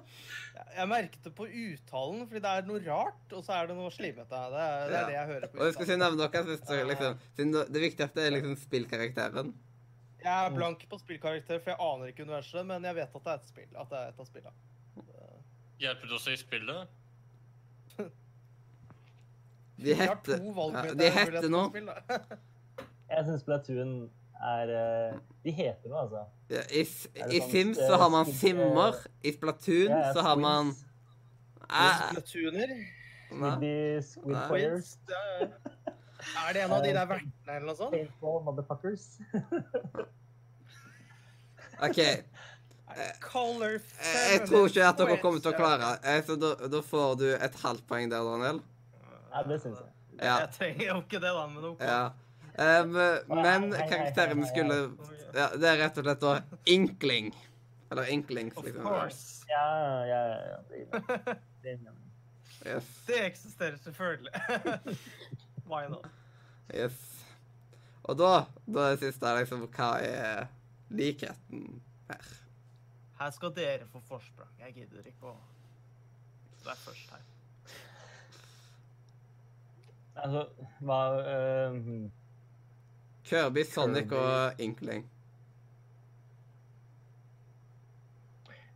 [0.57, 3.91] Jeg- merket det på uttalen, fordi det er noe rart, og så er det noe
[3.91, 4.29] slimete.
[4.29, 5.07] Det er det, er Ja.
[5.07, 8.21] det jeg hører på Og jeg skal si nevne hvis du liksom, det det viktigste
[8.27, 9.55] er liksom spillkarakteren.
[10.25, 13.33] Jeg er blank på spillkarakter, for jeg aner ikke universet, men jeg vet at det
[13.33, 13.77] er et spill.
[13.79, 14.53] At det er et av spillene.
[15.79, 16.89] Hjelper det å si spillet?
[19.77, 20.95] De har heter to ja.
[20.95, 21.71] De heter noe.
[23.11, 23.91] Jeg syns Splatoon
[24.43, 26.25] er eh, De heter noe, altså.
[26.51, 26.85] ja, I, I
[27.41, 28.95] sånn, Sims eh, så har man simmer.
[29.23, 30.75] eh, I Splatoon Ja, ja, så har man
[31.69, 32.69] Ah, Splatooner.
[33.27, 34.99] Squiddy Squid Players.
[36.47, 37.91] Er- det en av de der vertene eller noe sånt?
[37.93, 39.05] Paintball motherfuckers.
[41.87, 41.99] OK.
[43.21, 43.83] Color Jeg,
[44.33, 47.27] jeg tror ikke at dere kommer til å klare eh, Så da, da får du
[47.35, 48.63] et halvt poeng der, Daniel.
[49.35, 49.91] Ja, det syns jeg.
[50.23, 50.37] Ja.
[50.47, 51.83] Jeg trenger jo ikke det, da, men OK.
[51.85, 51.99] Ja.
[52.57, 54.77] Um, men Hei, hei, hei, karakteren hei, skulle
[55.37, 56.37] Ja, det er rett og slett da
[56.73, 57.35] Inkling.
[57.91, 58.83] Eller Inklings, Of liksom.
[58.83, 59.45] course.
[59.49, 61.35] Ja, ja, ja.
[61.63, 61.79] Det,
[62.67, 62.87] Yes.
[63.07, 64.33] Det eksisterer selvfølgelig.
[65.71, 66.09] Why not?
[66.75, 66.97] yes.
[68.03, 70.49] Og da, da er det siste liksom Hva er
[70.91, 72.33] likheten her?
[73.21, 74.51] Her skal dere få forsprang.
[74.61, 75.37] Jeg gidder ikke å
[76.67, 77.25] er først her.
[80.17, 80.43] altså,
[80.81, 81.01] hva
[81.73, 82.11] hmm.
[83.27, 84.17] Kirby, Sonic Kirby.
[84.23, 85.05] og Inkling.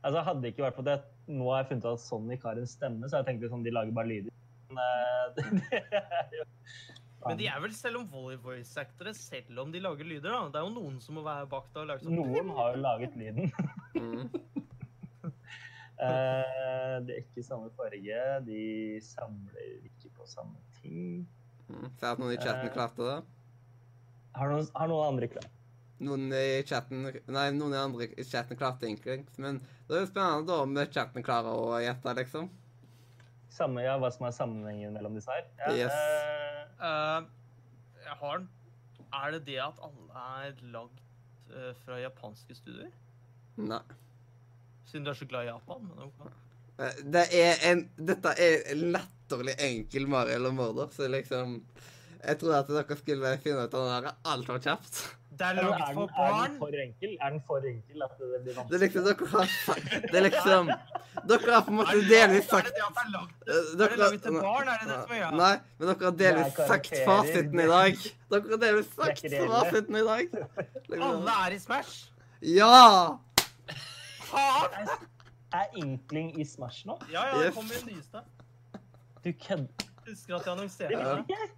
[0.02, 0.98] Altså, hadde ikke vært for det
[1.30, 3.70] Nå har jeg funnet ut at Sonic har en stemme, så jeg tenkte sånn, de
[3.70, 4.32] lager bare lyder.
[4.70, 5.44] Men eh, det,
[5.92, 6.46] det er jo
[7.28, 10.40] Men de er vel selv om volley voice actere, selv om de lager lyder, da.
[10.50, 12.82] Det er jo noen som må være bak der og lage sånn Noen har jo
[12.86, 13.52] laget lyden.
[14.00, 14.30] Mm.
[16.00, 18.20] Eh, det er ikke samme farge.
[18.46, 18.60] De
[19.04, 21.26] samler ikke på samme ting.
[21.68, 21.88] Mm.
[22.00, 22.72] Ser at noen i chatten Eh.
[22.72, 23.16] klarte det.
[24.38, 25.50] Har noen, har noen andre klart?
[26.00, 29.58] Noen i chatten Nei, noen i andre i chatten klarte egentlig, men
[29.88, 32.48] det er jo spennende da om chatten klarer å gjette, liksom.
[33.50, 35.48] Samme, ja, hva som er sammenhengen mellom disse her?
[35.58, 35.98] Ja, Yes.
[36.78, 37.20] Uh, uh,
[38.06, 38.48] Jeg har den.
[39.20, 41.02] Er det det at alle er lagd
[41.50, 42.92] uh, fra japanske studier?
[43.58, 43.82] Nei.
[44.86, 45.82] Siden du er så glad i Japan?
[45.90, 46.22] Men ok.
[46.80, 51.58] Eh, Det er en Dette er en latterlig enkel Mariel og morder, så liksom
[52.20, 55.00] Jeg trodde at dere skulle finne ut av det her altfor kjapt.
[55.40, 56.56] Det er er, den, laget er for den barn!
[56.58, 57.12] for enkel?
[57.20, 58.80] Er den for enkel at det blir Det er vanskelig?
[58.80, 60.70] liksom Dere har sagt Det er liksom
[61.30, 64.22] Dere har på en måte delvis sagt det det det er lagd eh, det laget
[64.22, 64.68] til barn?
[64.68, 65.30] Er det det som er?
[65.40, 68.04] Nei, men dere har delvis sagt fasiten i dag.
[68.34, 69.24] Dere har delvis sagt
[69.54, 70.36] fasiten i dag.
[70.90, 71.06] Liksom.
[71.08, 71.94] Alle er i Smash!
[72.58, 72.82] Ja!
[74.28, 74.92] Faen!
[75.52, 76.98] Er, Inkling i Smash nå?
[77.12, 78.22] Ja, ja, det kommer i nyeste.
[79.24, 79.88] Du kødder?
[80.06, 81.50] Husker at jeg annonserte Det det.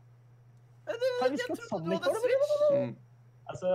[0.87, 1.57] Jeg.
[1.69, 2.21] Trodde du hadde?
[2.21, 2.53] Switch.
[2.73, 2.93] Mm.
[3.53, 3.71] Altså,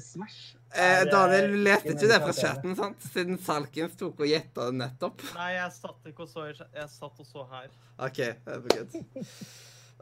[0.00, 3.04] Smash Eh, Daniel, du leste ikke det fra chatten, sant?
[3.12, 5.22] Siden Salkins tok og gjetta det nettopp.
[5.36, 7.68] Nei, jeg satt ikke og så Jeg satt og så her.
[8.02, 8.96] OK, det er good.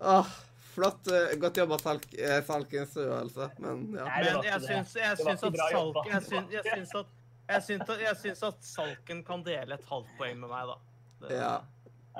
[0.00, 0.30] Åh,
[0.72, 1.10] flott.
[1.12, 3.50] eh, Godt jobba, Salk, eh, Salkins, altså.
[3.58, 4.06] Men ja.
[4.06, 5.68] Men jeg syns, jeg syns at Salk...
[5.74, 7.12] Salken jeg syns, jeg syns at
[7.52, 10.78] jeg syns, at, jeg syns at Salken kan dele et halvt poeng med meg, da.
[11.26, 11.54] Det- ja.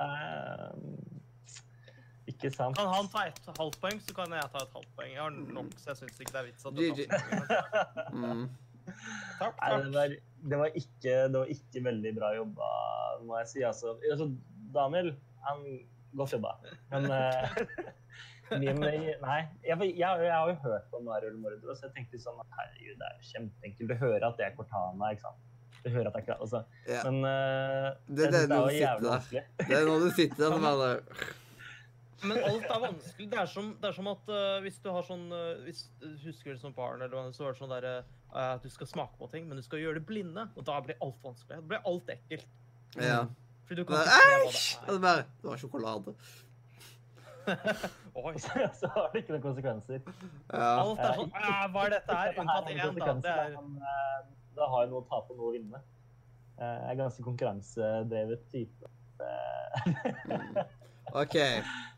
[0.03, 0.69] Eh,
[2.31, 2.77] ikke sant?
[2.77, 5.11] Kan han ta et halvt poeng, så kan jeg ta et halvt poeng.
[5.13, 8.13] Jeg har nok, så jeg syns ikke det er vits at du tar poeng.
[8.23, 8.45] Mm.
[9.39, 10.13] Takk, Nei, det var,
[10.51, 12.69] det, var ikke, det var ikke veldig bra jobba,
[13.23, 13.61] må jeg si.
[13.63, 14.27] Altså, altså
[14.75, 15.13] Daniel,
[15.47, 15.63] han
[16.13, 16.51] Godt jobba.
[16.91, 17.55] Men eh,
[18.61, 19.37] min Nei.
[19.65, 23.07] Jeg, jeg, jeg har jo hørt på Mario Mordor, så jeg tenkte sånn Herregud, det
[23.07, 23.89] er kjempeenkelt.
[23.89, 25.47] Du hører at det er Cortana, ikke sant?
[25.83, 26.61] Du hører at det er kla- altså.
[26.87, 27.01] ja.
[27.07, 29.15] Men uh, Det er det når var du sitter jævlig der.
[29.15, 29.43] vanskelig.
[29.63, 30.91] Det er når du sitter der og bare
[32.23, 33.29] Men alt er vanskelig.
[33.31, 36.07] Det er som, det er som at uh, hvis du har sånn uh, hvis du
[36.23, 38.89] Husker du som barn, eller noe, så var det sånn der uh, at du skal
[38.89, 40.47] smake på ting, men du skal gjøre det blinde.
[40.57, 41.59] Og da blir alt vanskelig.
[41.59, 42.47] Da blir alt ekkelt.
[42.97, 43.25] Ja.
[43.67, 44.63] Fordi du kan ikke se hva Æsj!
[44.79, 46.15] Og det det bare Det var sjokolade.
[46.15, 46.41] er.
[48.23, 48.33] Oi.
[48.79, 50.01] så har det ikke noen konsekvenser.
[50.53, 50.69] Ja.
[50.83, 52.37] Alt er sånn «Ah, Hva er dette her?
[52.43, 53.15] Unntatt én, da.
[53.23, 53.79] Det er men,
[54.57, 55.81] Da har jeg noe å tape og noe å vinne.
[56.59, 58.91] Eh, Jeg er ganske konkurransedrevet type.
[59.23, 60.63] Eh,
[61.23, 61.37] OK.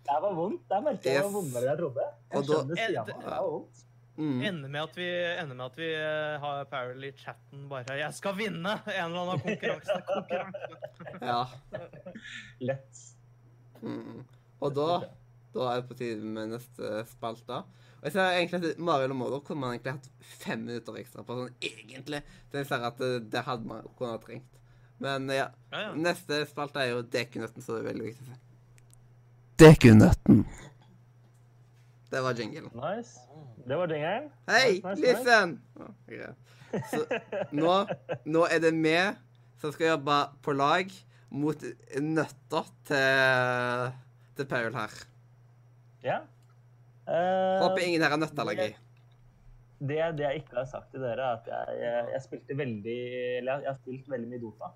[0.05, 0.61] Det var vondt.
[0.69, 2.05] Det merket jeg var vondere enn jeg trodde.
[2.35, 3.11] Jeg skjønner siden.
[3.11, 3.83] Det var vondt.
[4.15, 4.41] Mm.
[4.47, 5.07] Ender med at vi,
[5.41, 9.19] ender med at vi eh, har Parallel i chatten bare 'Jeg skal vinne en eller
[9.19, 9.97] annen konkurranse'.
[10.13, 10.77] konkurranse.
[11.21, 11.41] Ja.
[12.61, 13.01] Lett.
[13.81, 14.23] Mm.
[14.61, 14.89] Og da
[15.55, 17.61] Da er det på tide med neste spalte.
[17.99, 21.23] Og jeg ser egentlig at Mario og Mordor kunne man egentlig hatt fem minutter ekstra
[21.23, 22.19] på, sånn egentlig.
[22.51, 24.59] Så jeg ser at det, det hadde man kunne ha trengt.
[24.99, 25.47] Men ja.
[25.71, 25.93] Ja, ja.
[25.95, 28.27] Neste spalte er jo dekunøtten, så det er veldig viktig
[29.55, 30.45] å er Dekunøtten.
[32.11, 32.69] Det var jinglen.
[32.75, 33.19] Nice.
[33.67, 34.29] Det var jingelen.
[34.49, 35.07] Hei, Nice, nice, nice.
[35.07, 35.61] listen!
[35.79, 36.35] Å, greit.
[36.91, 37.05] Så
[37.55, 37.75] nå,
[38.27, 38.95] nå er det vi
[39.61, 40.91] som skal jobbe på lag
[41.31, 41.63] mot
[42.03, 43.93] nøtter til,
[44.35, 44.97] til Paul her.
[46.03, 46.19] Ja.
[47.07, 48.75] Uh, Håper ingen her har nøtteallergi.
[49.79, 52.99] det, det jeg ikke har sagt til dere, er at jeg, jeg, jeg spilte veldig
[53.37, 54.71] Eller jeg, jeg har spilt veldig mye Dota.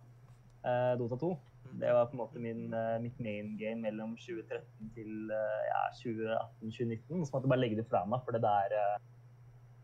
[0.64, 1.32] Uh, Dota 2.
[1.80, 5.84] Det var på en måte min, eh, mitt main game mellom 2013 til eh, ja,
[6.00, 7.26] 2018-2019.
[7.26, 8.98] Så måtte jeg bare legge det fra meg, for det der eh,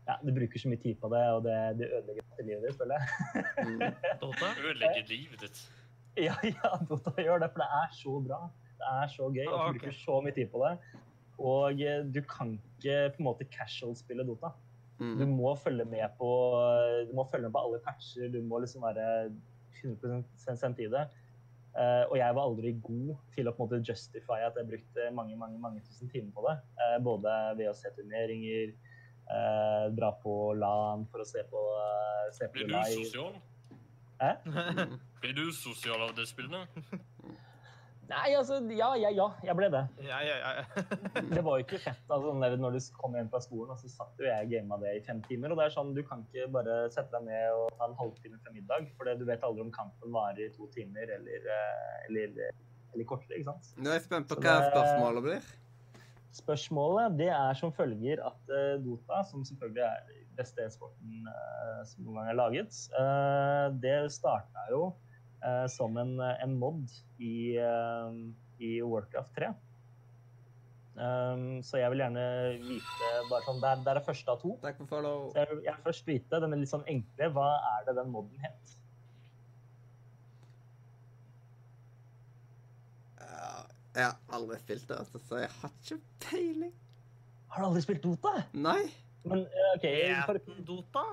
[0.08, 3.00] ja, Du bruker så mye tid på det, og det, det ødelegger livet ditt, føler
[3.00, 3.08] jeg.
[3.66, 3.80] Mm.
[4.22, 4.50] Dota?
[4.66, 5.62] Ødelegger livet ditt.
[6.16, 8.38] Ja, ja, Dota gjør det, for det er så bra.
[8.76, 10.74] Det er så gøy, og Ah, du bruker så mye tid på det.
[11.36, 11.80] Og
[12.14, 14.52] du kan ikke på en måte casual-spille Dota.
[14.98, 15.34] Du Mm.
[15.36, 16.28] må følge med på
[17.04, 18.30] du må følge med på alle patcher.
[18.32, 19.28] Du må liksom være
[19.82, 20.22] 100
[20.56, 21.02] sendt i det.
[21.76, 25.08] Eh, og jeg var aldri god til å på en måte justify at jeg brukte
[25.12, 26.54] mange mange, mange tusen timer på det.
[26.80, 28.72] Uh, både ved å se turneringer,
[29.28, 33.04] uh, dra på LAN for å se på, uh, se på Blir du live.
[33.04, 33.36] sosial?
[34.22, 34.32] Hæ?
[35.20, 36.80] Blir du sosial av det spillet?
[38.06, 39.80] Nei, altså, ja, ja, ja, jeg ble det.
[40.06, 40.84] Ja, ja, ja.
[41.34, 42.04] Det var jo ikke fett.
[42.08, 44.78] altså når når du kom hjem fra skolen, og så satt jo jeg og gama
[44.84, 45.50] det i fem timer.
[45.50, 48.38] og det er sånn, Du kan ikke bare sette deg ned og ta en halvtime
[48.44, 52.40] før middag, for du vet aldri om kampen varer i to timer eller, eh, eller,
[52.94, 53.40] eller kortere.
[53.40, 53.72] ikke sant?
[53.82, 55.54] Nå er jeg spent på Så hva det- spørsmålet blir.
[56.36, 61.82] Spørsmålet det er som følger at eh, Dota, som selvfølgelig er den beste e-sporten eh,
[61.88, 64.92] som noen gang er laget, eh, det starta jo
[65.70, 68.18] som en, en mod i, eh,
[68.58, 69.52] i Warcraft 3.
[70.96, 72.22] Um, så jeg vil gjerne
[72.62, 74.54] vite bare sånn, Det er, det er første av to.
[74.62, 75.26] Takk for follow.
[75.34, 77.28] Så jeg jeg vil først vite denne litt sånn enkle.
[77.36, 78.72] Hva er det den moden het?
[83.20, 86.00] Uh, jeg har aldri spilt det, altså, så jeg har ikke
[86.30, 86.74] peiling.
[87.52, 88.32] Har du aldri spilt Dota?
[88.56, 88.82] Nei.
[89.26, 89.44] Men
[89.74, 91.06] okay, OK for, Dota?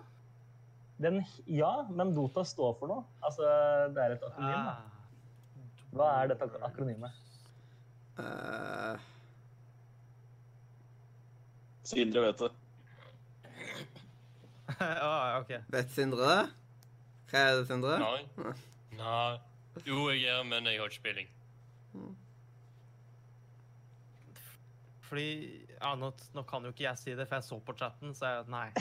[1.01, 3.03] Den, Ja, men Dota står for noe.
[3.23, 3.43] Altså,
[3.93, 4.65] det er et akronym.
[4.67, 4.75] da.
[4.75, 4.89] Ah.
[5.93, 7.11] Hva er dette ak- akronymet?
[8.17, 8.97] Uh...
[11.83, 12.51] Sindre vet det.
[14.79, 15.51] ah, OK.
[15.69, 16.43] vet Sindre det?
[17.29, 17.97] Hva er det, Sindre?
[17.99, 18.53] Nei.
[19.01, 19.39] Nei.
[19.85, 21.29] Jo, jeg er, men jeg har ikke spilling.
[25.01, 28.13] Fordi ja, nå, nå kan jo ikke jeg si det, for jeg så på chatten,
[28.15, 28.67] så jeg nei.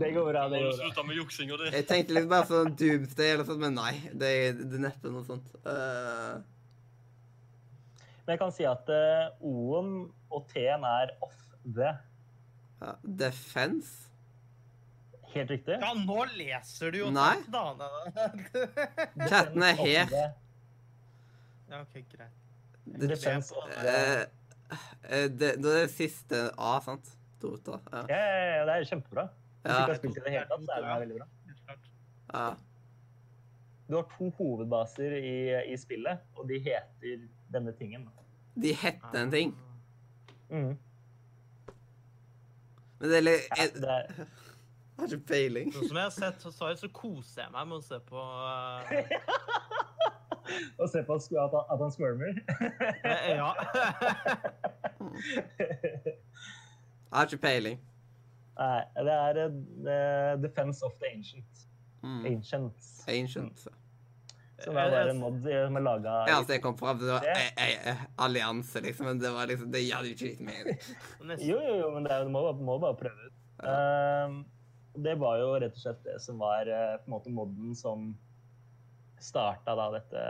[0.00, 0.46] Det går bra.
[0.48, 1.02] Det går bra.
[1.04, 1.66] med juksinga di.
[1.66, 1.72] det?
[1.76, 3.92] Jeg tenkte litt bare sånn Doomsday eller sånt, men nei.
[4.12, 5.48] Det er, det er neppe noe sånt.
[5.66, 6.34] Uh...
[8.24, 9.90] Men jeg kan si at uh, O-en
[10.34, 11.92] og T-en er off the.
[12.80, 12.96] ja.
[13.04, 13.92] Defense?
[15.36, 15.76] Helt riktig.
[15.76, 17.36] Ja, nå leser du jo Nei.
[19.28, 20.16] Chatten er helt
[21.66, 22.34] ja, OK, greit.
[22.86, 24.45] Det, Defense of the.
[24.72, 27.12] Eh, det, det er det siste A, sant?
[27.42, 27.80] Dota.
[27.92, 28.04] Ja.
[28.10, 29.26] Ja, ja, ja, det er kjempebra.
[29.62, 31.28] Hvis du ikke har spilt i det hele tatt, så er det veldig bra.
[32.32, 32.46] Ja.
[33.86, 35.36] Du har to hovedbaser i,
[35.72, 38.08] i spillet, og de heter denne tingen.
[38.56, 39.54] De heter en ting.
[40.50, 40.74] Mm.
[42.98, 44.26] Men det er litt Ja, det er,
[44.98, 45.72] har ikke peiling.
[45.74, 48.26] Sånn som jeg har sett, så, så, så koser jeg meg med å se på
[48.96, 49.14] eh,
[50.82, 52.32] å se på at, at, han- at han squirmer.
[53.04, 53.50] eh, Ja.
[57.06, 57.78] Jeg har ikke peiling.
[58.56, 61.66] Nei, det er uh, Defense of the Ancient.
[62.02, 62.24] Mm.
[62.30, 62.88] Ancients.
[63.08, 63.66] Ancient.
[64.64, 67.12] Som er bare en mod som er laga Ja, altså, jeg kom fram til det
[67.18, 70.78] var Det- eh, allianse, liksom, men det var liksom Det hadde jo ikke litt mening.
[71.50, 73.34] Jo, jo, jo, men det er, du må, må bare prøve ut.
[73.68, 74.38] Ehm,
[75.04, 78.14] det var jo rett og slett det som var uh, på en måte modden som
[79.18, 80.22] starta da dette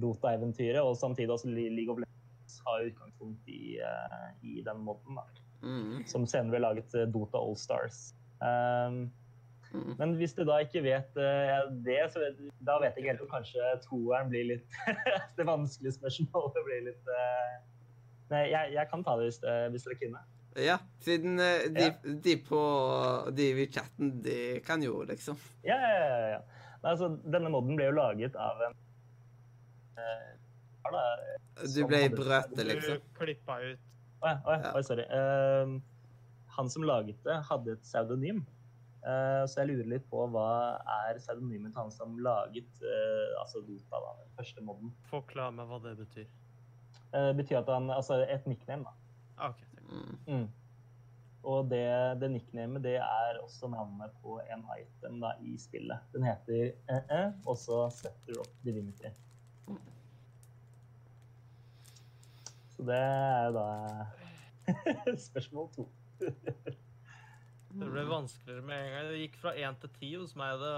[0.00, 5.26] Dota-eventyret, og samtidig også League of Legends har utgangspunkt i, uh, i den modden, da,
[5.62, 6.02] Mm.
[6.10, 8.14] som senere ble laget eh, Dota All Stars.
[8.42, 9.10] Um,
[9.72, 9.94] Mm.
[9.98, 13.22] men hvis du da ikke vet uh, det, så vet, da vet jeg ikke helt
[13.24, 14.74] om kanskje toeren blir litt
[15.38, 17.54] Det vanskelige spørsmålet blir litt uh,
[18.34, 19.38] Nei, jeg, jeg kan ta det hvis,
[19.72, 20.20] hvis dere kunne.
[20.60, 22.12] Ja, siden de, Ja.
[22.26, 22.60] de på
[23.32, 24.36] De i chatten, de
[24.66, 26.42] kan jo liksom Ja, ja, ja.
[26.82, 28.74] Nei, altså, denne modden ble jo laget av en
[29.98, 30.30] uh?
[31.62, 32.98] Du ble ble hadde- liksom?
[32.98, 33.78] Du klippa ut
[34.22, 35.04] Å ja, å ja, oh, oi, sorry.
[35.10, 35.76] Uh,
[36.56, 38.42] han som laget det, hadde et pseudonym.
[39.02, 40.48] Uh, så jeg lurer litt på hva
[41.08, 44.92] er pseudonymet til han som laget eh, altså Dota, da, den første modden.
[45.10, 46.28] Forklar meg hva det betyr.
[47.10, 48.94] Eh, det betyr at han Altså et nickname, da.
[49.38, 49.64] Ah, OK.
[49.74, 49.90] takk.
[50.28, 50.46] Mm.
[51.42, 51.86] Og det,
[52.22, 56.04] det nicknamet det er også navnet på en item da, i spillet.
[56.14, 59.10] Den heter eh, eh, og så Setter of Divinity.
[62.76, 65.88] Så det er jo da spørsmål to.
[67.72, 69.10] Det ble vanskeligere med en gang.
[69.10, 70.62] Det gikk fra én til ti hos meg.
[70.62, 70.72] Det.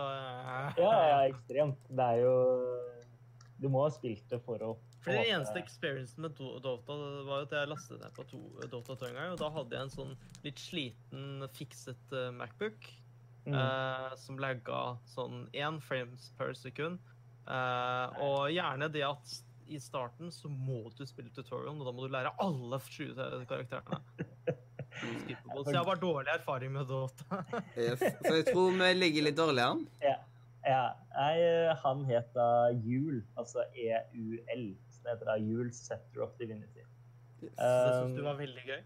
[0.80, 1.88] Ja, ja, ekstremt.
[1.90, 2.34] Det er jo
[3.60, 4.74] Du må ha spilt det for å
[5.04, 6.96] For Den eneste experiencen med Dota
[7.28, 8.40] var at jeg lastet ned på to,
[8.72, 10.14] Dota 2 en gang, og da hadde jeg en sånn
[10.46, 12.88] litt sliten, fikset uh, Macbook
[13.44, 13.54] Mm.
[13.54, 17.00] uh, som lagga sånn én frames per sekund.
[17.44, 19.34] Uh, og gjerne det at
[19.68, 24.00] i starten så må du spille tutorial, og da må du lære alle 20 karakterene.
[24.94, 27.40] Så jeg har bare dårlig erfaring med Dota.
[27.76, 27.98] Yes.
[27.98, 29.80] Så jeg tror vi ligger litt dårlig an.
[30.00, 30.14] Ja.
[30.62, 30.84] ja.
[31.34, 32.46] jeg, han het da
[32.78, 34.68] Jul, altså EUL.
[35.04, 36.82] Det heter da Jul Setter of Divinity.
[37.44, 38.82] Så det syns Um, du var veldig gøy?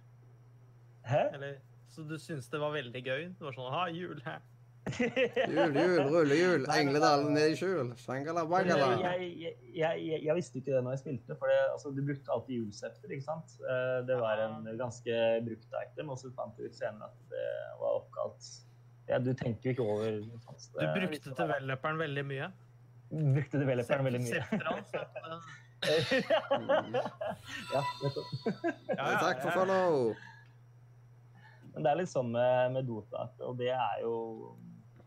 [1.09, 1.21] Hæ?
[1.39, 1.59] Eller,
[1.89, 3.27] så du syns det var veldig gøy?
[3.39, 4.41] Det var sånn Ha, jul her.
[4.99, 7.91] Jul, jul, rullehjul, Engledalen ned i skjul.
[8.01, 8.87] Shangala bangala.
[9.03, 12.33] Jeg, jeg, jeg, jeg, visste ikke det når jeg spilte, for det, altså, du brukte
[12.33, 13.59] alltid julsefter, ikke sant?
[13.69, 17.45] Eh, Det var en ganske brukt item, og så fant du ut senere at det
[17.83, 18.49] var oppkalt.
[19.13, 22.49] Ja, du tenker jo ikke over Du det- brukte developeren veldig mye.
[23.13, 24.43] Brukte developeren veldig mye.
[27.75, 28.31] Ja, nettopp.
[28.45, 29.55] ja, ja, Takk for ja.
[29.55, 30.15] follow.
[31.75, 34.15] Men det er litt sånn med, med Dota, og det er jo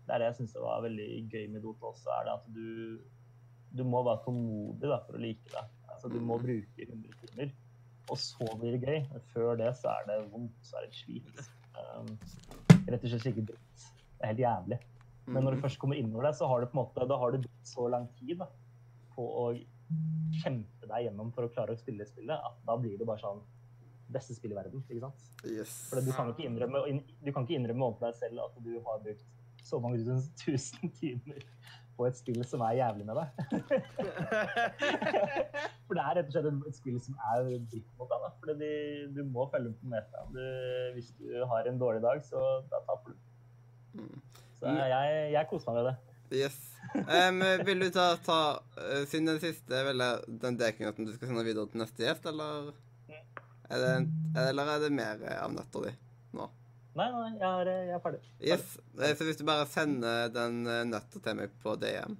[0.05, 2.69] Det er det jeg syns var veldig gøy med Dota også, er det at du
[3.71, 5.63] du må være tålmodig da, for å like det.
[5.93, 7.51] Altså, du må bruke 100 timer,
[8.11, 9.03] og så blir det gøy.
[9.11, 11.43] Men før det så er det vondt, så er det slit.
[11.77, 12.09] Um,
[12.89, 13.85] rett og slett ikke dritt.
[14.17, 14.79] Det er helt jævlig.
[15.31, 17.31] Men når du først kommer innover det, så har du på en måte, da har
[17.31, 18.49] du brukt så lang tid da,
[19.15, 19.45] på å
[20.41, 23.41] kjempe deg gjennom for å klare å spille spillet, at da blir det bare sånn
[24.11, 24.83] beste spill i verden.
[24.89, 25.19] ikke sant?
[25.47, 25.71] Yes.
[25.89, 26.77] For du kan ikke innrømme,
[27.23, 29.25] du kan ikke innrømme overfor deg selv at du har brukt
[29.63, 29.97] så mange
[30.41, 31.39] tusen, timer
[31.97, 33.27] på et spill som er jævlig med deg.
[35.85, 37.39] For det er rett og slett et- spill som er
[37.69, 38.19] dritt mot deg.
[38.25, 38.29] da.
[38.61, 38.71] de,
[39.15, 40.17] du må følge med på meta.
[40.33, 40.41] Du,
[40.95, 42.39] hvis du har en dårlig dag, så
[42.71, 43.17] da taper du.
[44.01, 44.17] Mm.
[44.57, 45.97] Så jeg, jeg koser meg med det.
[46.43, 46.57] Yes.
[47.07, 48.37] Em, vil du ta, ta
[48.77, 50.01] eh, Siden den siste er vel
[50.41, 52.71] den dekinga at du skal sende videre til neste gjest, eller?
[53.71, 53.91] Er det,
[54.49, 55.93] eller er det mer eh, av nøtta di
[56.35, 56.49] nå?
[56.99, 58.19] Nei, nei, jeg er, jeg er ferdig.
[58.43, 58.73] Yes.
[58.99, 62.17] Eh, Så hvis du bare sender den eh, nøtta til meg på DM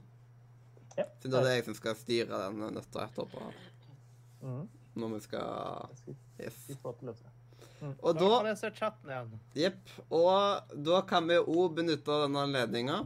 [0.95, 1.05] Ja.
[1.19, 3.51] Siden det er jeg som skal styre den eh, nøtta etterpå.
[4.45, 4.63] Mm.
[5.03, 5.91] Når vi skal
[6.39, 6.63] Yes.
[6.71, 7.15] det.
[8.01, 9.35] Og Da da kan jeg se chatten igjen.
[9.57, 9.91] Jepp.
[10.13, 13.01] Og da kan vi òg benytte denne anledninga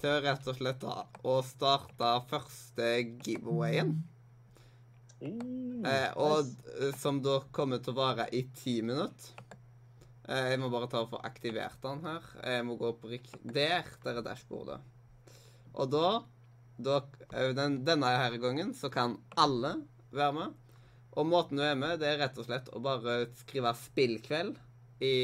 [0.00, 2.88] til rett og slett da, å starte første
[3.24, 3.94] giveawayen.
[5.20, 6.72] Mm, Eh, og nice.
[6.80, 9.32] eh, som da kommer til å vare i ti minutter.
[10.28, 12.26] Eh, jeg må bare ta og få aktivert den her.
[12.44, 13.28] Jeg må gå på rik...
[13.42, 14.80] Der, der er dashbordet.
[15.72, 16.22] Og da,
[16.76, 16.98] da
[17.32, 19.78] eh, den, Denne her gangen så kan alle
[20.12, 20.58] være med.
[21.16, 24.60] Og måten du er med, det er rett og slett å bare skrive 'spillkveld'
[25.02, 25.14] i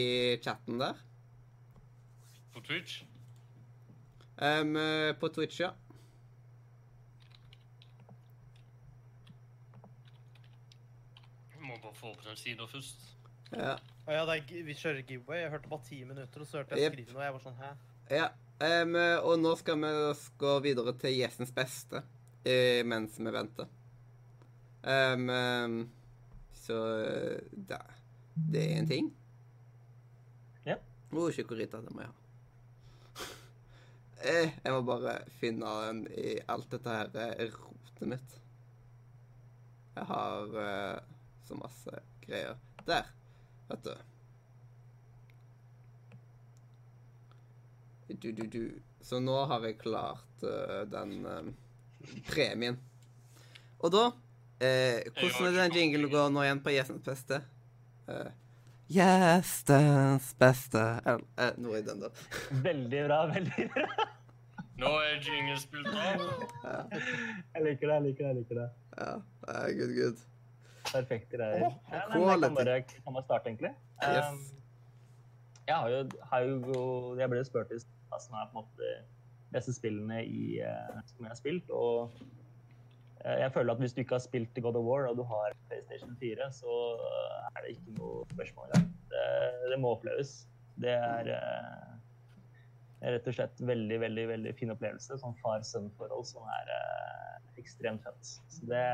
[0.43, 0.97] chatten der.
[2.53, 3.05] På Twitch?
[4.37, 4.73] Em,
[5.21, 5.71] på Twitch, ja.
[11.55, 13.07] Jeg må bare få opp den siden først.
[13.53, 13.77] ja.
[14.07, 15.41] Oh, ja, det er, vi kjører giveaway.
[15.41, 16.93] Jeg hørte bare ti minutter, og så hørte jeg yep.
[16.95, 17.25] skrive noe.
[17.25, 17.71] Jeg var sånn, hæ?
[18.15, 18.29] Ja,
[18.63, 18.93] um,
[19.27, 19.91] og nå skal vi
[20.39, 22.05] gå videre til gjestens beste
[22.47, 23.73] eh, mens vi venter.
[24.87, 25.81] Um, um,
[26.55, 26.77] så
[27.51, 27.81] da,
[28.37, 29.11] det er en ting.
[30.67, 30.79] Ja.
[31.11, 32.26] Oh, chikorita, det må jeg ha.
[34.25, 38.37] Eh, jeg må bare finne den i alt dette her eh, rotet mitt.
[39.97, 40.99] Jeg har eh,
[41.49, 42.57] så masse greier.
[42.87, 43.09] Der,
[43.69, 43.95] vet du.
[48.09, 48.63] Du, du, du.
[49.03, 51.49] Så nå har jeg klart uh, den uh,
[52.29, 52.79] premien.
[53.83, 54.05] Og da
[54.63, 57.43] eh, Hvordan er den jinglen går nå igjen på Gjestens beste?
[58.87, 62.11] Eh, Gjestens beste Eller er Noe i den, da.
[62.69, 64.07] Veldig bra, veldig bra.
[64.77, 66.23] Nå er jingle spilt av.
[66.63, 68.29] Jeg liker det, jeg liker det.
[68.29, 68.67] jeg liker det.
[68.99, 69.13] Ja,
[69.49, 70.23] eh, good, good.
[70.93, 71.65] Perfekt greier.
[71.67, 73.73] Oh, Ja, men jeg kan bare, kan bare starte, egentlig.
[74.05, 74.29] Yes.
[74.31, 74.45] Um,
[75.67, 76.01] jeg har jo,
[76.31, 77.81] har jo Jeg ble spurt i
[78.13, 81.73] hva som er på en måte de beste spillene i, eh, som jeg har spilt.
[81.75, 82.29] Og eh,
[83.43, 86.13] jeg føler at hvis du ikke har spilt God of War og du har PlayStation
[86.21, 86.77] 4, så
[87.09, 88.75] eh, er det ikke noe spørsmål.
[89.11, 89.27] Det,
[89.73, 90.35] det må oppleves.
[90.83, 91.97] Det er eh,
[93.17, 95.19] rett og slett veldig veldig, veldig fin opplevelse.
[95.23, 98.33] Sånn far-sønn-forhold som er eh, ekstremt fett.
[98.53, 98.87] Så det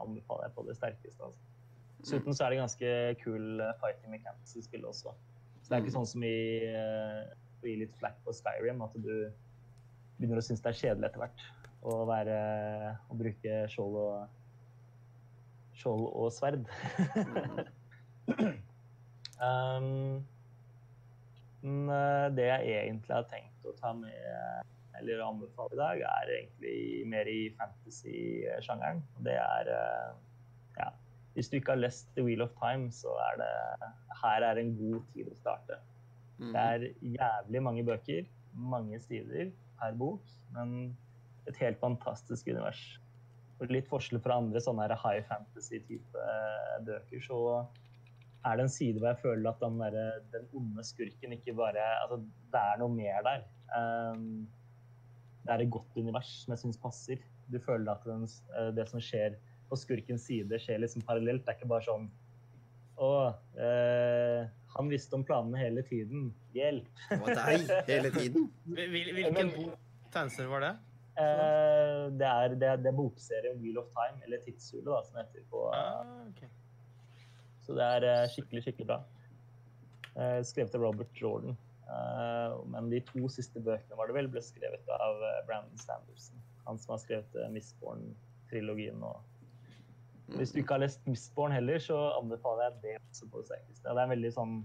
[0.00, 1.30] anbefaler jeg på det sterkeste.
[1.30, 1.46] Altså.
[2.00, 5.14] Dessuten så er det ganske kul eh, fighting mechanics i spillet også.
[5.60, 6.36] Så det er ikke sånn som i
[6.72, 7.26] uh,
[7.62, 9.12] gi litt flack på Skyrim, at du
[10.16, 11.42] begynner å synes det er kjedelig etter hvert
[11.80, 12.36] å være
[13.08, 14.40] å bruke skjold og
[15.80, 16.66] skjold og sverd.
[19.46, 20.20] um,
[21.60, 24.66] men eh, det jeg egentlig har tenkt å ta med,
[25.00, 29.02] eller anbefale i dag, er egentlig mer i fantasy-sjangeren.
[29.24, 30.10] Det er eh,
[30.78, 30.90] Ja,
[31.34, 33.52] hvis du ikke har lest The Wheel of Time, så er det
[34.22, 35.80] Her er en god tid å starte.
[36.40, 36.52] Mm.
[36.52, 36.86] Det er
[37.16, 40.24] jævlig mange bøker, mange sider per bok,
[40.54, 40.96] men
[41.52, 42.80] et helt fantastisk univers.
[43.60, 47.40] Og litt forskjell fra andre sånne her high fantasy-type eh, bøker, så
[48.48, 51.82] er det en side hvor jeg føler at den, der, den onde skurken ikke bare
[52.00, 52.22] Altså,
[52.54, 53.42] det er noe mer der.
[53.76, 54.46] Um,
[55.44, 57.20] det er et godt univers som jeg syns passer.
[57.52, 58.24] Du føler at den,
[58.56, 59.36] eh, det som skjer
[59.70, 61.44] på skurkens side, skjer liksom parallelt.
[61.44, 62.08] Det er ikke bare sånn
[63.00, 63.10] Å,
[63.56, 66.30] eh, han visste om planene hele tiden.
[66.56, 66.88] Hjelp!
[67.08, 68.48] Det var deg hele tiden.
[68.68, 69.52] hvilken hvil- Hvilken
[70.12, 70.72] tegneserie var det?
[71.18, 75.46] Eh, det, er, det, det er bokserien Wheel of Time, eller Tidshjulet, da, som heter
[75.50, 76.50] på Ah, okay.
[77.66, 79.00] Så det er eh, skikkelig, skikkelig bra.
[80.14, 81.58] Eh, skrevet av Robert Jordan.
[81.90, 86.40] Eh, men de to siste bøkene var det vel ble skrevet av eh, Brandon Sanderson.
[86.66, 89.02] Han som har skrevet Mistborn-trilogien.
[89.02, 93.50] og Hvis du ikke har lest Mistborn heller, så anbefaler jeg det også på det
[93.50, 93.88] sterkeste.
[93.88, 94.60] Det er en veldig sånn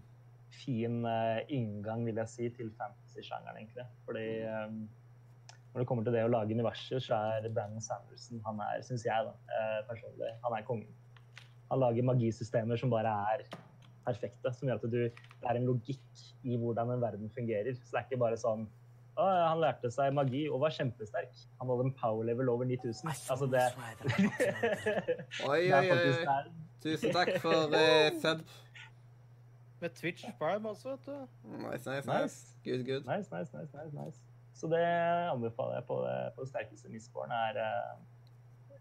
[0.56, 3.88] fin eh, inngang, vil jeg si, til fantasy-sjangeren, egentlig.
[4.08, 4.78] Fordi eh,
[5.76, 9.02] når det kommer til det å lage universer, så er Brandon Sanderson han er, synes
[9.04, 10.94] jeg da, eh, personlig, han er kongen.
[11.68, 13.42] Han lager magisystemer som bare er
[14.06, 15.02] perfekte, som gjør at du,
[15.42, 17.76] det er en logikk i hvordan en verden fungerer.
[17.76, 18.64] Så det er ikke bare sånn
[19.20, 21.42] å, han lærte seg magi og var kjempesterk.
[21.60, 23.12] Han hadde en power level over 9000.
[23.34, 23.66] Altså det
[25.50, 26.38] Oi, oi, oi.
[26.86, 28.46] Tusen takk for eh, sub.
[29.84, 31.20] Med Twitch Prime også, vet du.
[31.66, 32.08] Nice, nice, nice.
[32.08, 32.40] Nice.
[32.64, 33.04] Good, good.
[33.12, 34.24] Nice, nice, nice, nice, nice.
[34.56, 34.84] Så det
[35.32, 36.92] anbefaler jeg på det, på det sterkeste.
[36.94, 37.92] Mistborn er eh,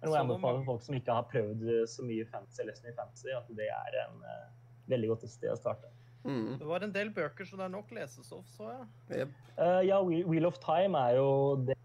[0.05, 2.86] noe jeg anbefaler for folk som ikke har prøvd eh, så mye fantasy, eller så
[2.86, 4.48] mye fantasy, at det er en eh,
[4.94, 5.90] veldig godt sted å starte.
[6.24, 6.56] Mm.
[6.60, 8.86] Det var en del bøker, så det er nok lesestoff, så jeg.
[9.18, 9.38] Yep.
[9.59, 11.28] Uh, ja, Wheel of Time er jo
[11.68, 11.76] det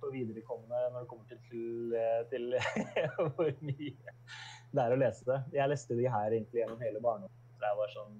[0.00, 1.38] på viderekommende når det kommer til,
[2.32, 2.56] til, til
[3.36, 3.94] hvor mye
[4.74, 5.38] det er å lese det.
[5.54, 8.16] Jeg leste de her egentlig gjennom hele barndommen jeg var sånn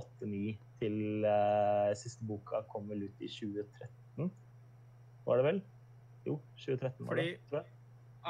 [0.00, 0.44] åtte-ni
[0.80, 4.30] til uh, siste boka kom vel ut i 2013.
[5.30, 5.60] Var det vel?
[6.26, 7.76] Jo, 2013 var det, tror jeg.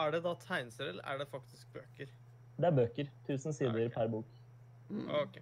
[0.01, 2.11] Er det da tegneserier, eller er det faktisk bøker?
[2.61, 3.09] Det er bøker.
[3.29, 3.89] 1000 sider okay.
[3.95, 4.27] per bok.
[4.91, 5.07] Mm.
[5.23, 5.39] Ok.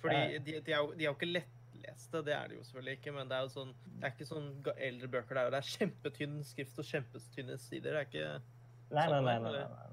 [0.00, 2.92] Fordi de, de, er jo, de er jo ikke lettleste, det er de jo selvfølgelig
[2.98, 4.48] ikke, men det er jo sånn Det er ikke sånn
[4.88, 5.34] eldre bøker.
[5.34, 7.90] Det er, jo- det er kjempetynn skrift og kjempetynne sider.
[7.90, 8.28] Det er ikke
[8.86, 9.38] Nei, nei, Sånn, nei.
[9.42, 9.86] nei, nei.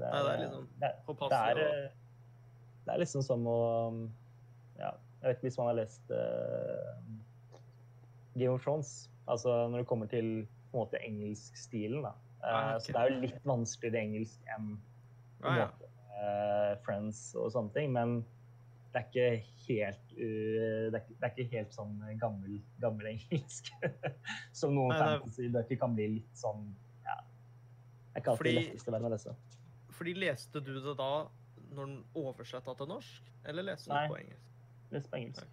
[0.00, 1.64] Nei, det er liksom det er, liksom påpasselig.
[1.64, 1.90] og- eh,
[2.84, 3.58] det er liksom som å
[4.78, 4.92] Ja,
[5.22, 6.92] jeg vet ikke hvis man har lest uh,
[8.36, 9.08] Game of Thrones.
[9.30, 10.30] Altså når det kommer til
[10.70, 12.12] på en måte engelskstilen, da.
[12.40, 12.80] Eh, Ah, okay.
[12.80, 14.68] Så det er jo litt vanskeligere engelsk enn
[15.40, 15.66] på en Ja, ja.
[15.66, 15.88] måte,
[16.20, 18.14] eh, Friends og sånne ting, men
[18.92, 19.26] det er ikke
[19.68, 23.68] helt uh, det, er det er ikke helt sånn gammel, gammel engelsk.
[24.60, 26.64] Som noen Nei, er- fantasy-bøker kan bli litt sånn
[27.06, 27.14] ja.
[27.20, 29.30] Det er ikke alltid lettest det letteste med disse.
[29.30, 29.92] å.
[30.00, 31.10] Fordi leste du det da
[31.70, 34.02] når den oversatte til norsk, eller leste du Nei.
[34.08, 34.50] det på engelsk?
[34.96, 35.46] Leste på engelsk.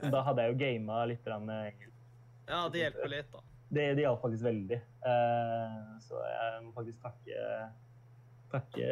[0.00, 1.88] Da hadde jeg jo gama litt grann engelsk.
[2.48, 3.42] Ja, det hjelper litt, da.
[3.72, 4.78] Det, det hjalp faktisk veldig.
[5.08, 7.46] Eh, så jeg må faktisk takke
[8.52, 8.88] takke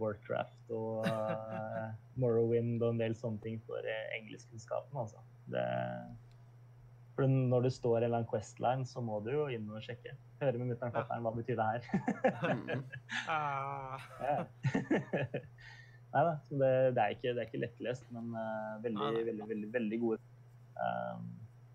[0.00, 1.90] Warcraft og eh,
[2.20, 5.20] Morrowind og en del sånne ting for eh, engelskkunnskapen, altså.
[5.52, 5.64] Det,
[7.16, 10.14] for når det står en eller annen Questline, så må du jo inn og sjekke.
[10.40, 11.80] Høre med mutter'n og fatter'n hva betyr det her.
[12.70, 12.84] Mm.
[13.28, 14.38] Ah, Ja.
[16.10, 19.10] Nei da, så det, det, er ikke, det er ikke lettlest, men uh, veldig, Nei,
[19.14, 19.24] nei.
[19.28, 20.18] veldig, veldig, veldig gode.
[20.80, 21.28] Um,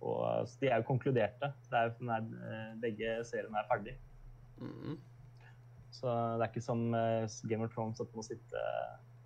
[0.06, 1.50] og så de er jo konkluderte.
[1.72, 3.94] Det er jo, den er, eh, begge seriene er ferdig.
[4.60, 4.98] Mm.
[5.96, 8.62] Så det er ikke som eh, Game of Thrones at du må sitte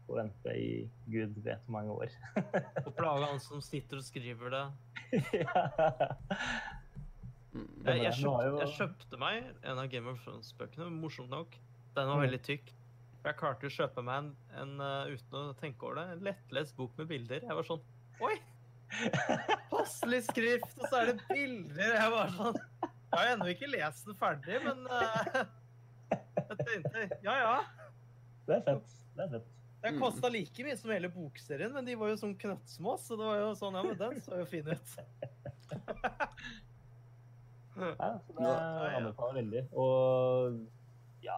[0.09, 0.69] og vente i
[1.11, 2.13] gud vet hvor mange år.
[2.85, 4.63] og plage han som sitter og skriver det.
[5.41, 5.65] ja.
[7.83, 11.55] Jeg, jeg, kjøpt, jeg kjøpte meg en av Game of Thrones-bøkene, morsomt nok.
[11.97, 12.23] Den var Mm.
[12.27, 12.69] veldig tykk.
[13.25, 14.29] Jeg klarte å kjøpe meg en,
[14.61, 17.43] en uh, uten å tenke over det, en lettlest bok med bilder.
[17.43, 17.81] Jeg var sånn
[18.23, 18.35] Oi!
[19.69, 21.91] Passelig skrift, og så er det bilder.
[21.99, 25.43] Jeg var sånn Jeg har ennå ikke lest den ferdig, men uh,
[26.09, 27.53] jeg tenkte ja ja.
[28.47, 28.95] Det er fett.
[29.17, 29.55] Det er fett.
[29.79, 30.01] Den Mm.
[30.03, 33.37] kosta like mye som hele bokserien, men de var jo sånn knøttsmå, så det var
[33.39, 34.89] jo sånn Ja, men den så jo fin ut.
[37.79, 38.49] Ja, så det
[38.97, 39.61] anbefaler jeg veldig.
[39.79, 40.57] Og
[41.23, 41.37] ja,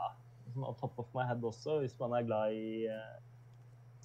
[0.53, 3.17] sånn on top of my head også, hvis man er glad i eh,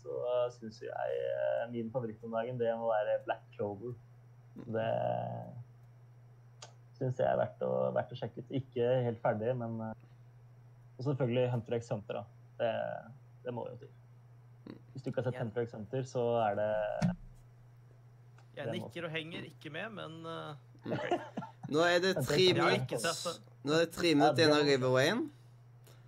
[0.00, 0.16] Så
[0.54, 3.96] syns jeg eh, min favoritt om dagen, det må være Black Clover.
[4.66, 4.90] Det
[6.96, 8.54] syns jeg er verdt å, verdt å sjekke ut.
[8.60, 9.94] Ikke helt ferdig, men eh,
[10.96, 12.24] Og selvfølgelig Hunter x Hunter, da.
[12.60, 12.72] Det,
[13.44, 13.92] det må jo til.
[14.92, 16.70] Hvis du ikke har sett Hunter x Hunter, så er det
[18.56, 20.54] Jeg nikker og henger ikke med, men eh,
[21.74, 23.40] Nå er det tre minutter.
[23.66, 25.24] Nå er det tre minutter igjen av giveawayen.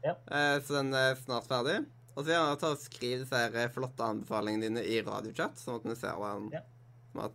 [0.05, 0.15] Ja.
[0.31, 1.81] Eh, så den er snart ferdig.
[2.17, 5.87] Og så gjerne ta og skriv disse eh, flotte anbefalingene dine i radiochat, sånn at
[5.87, 6.63] vi ser hva Ja.
[7.13, 7.33] som at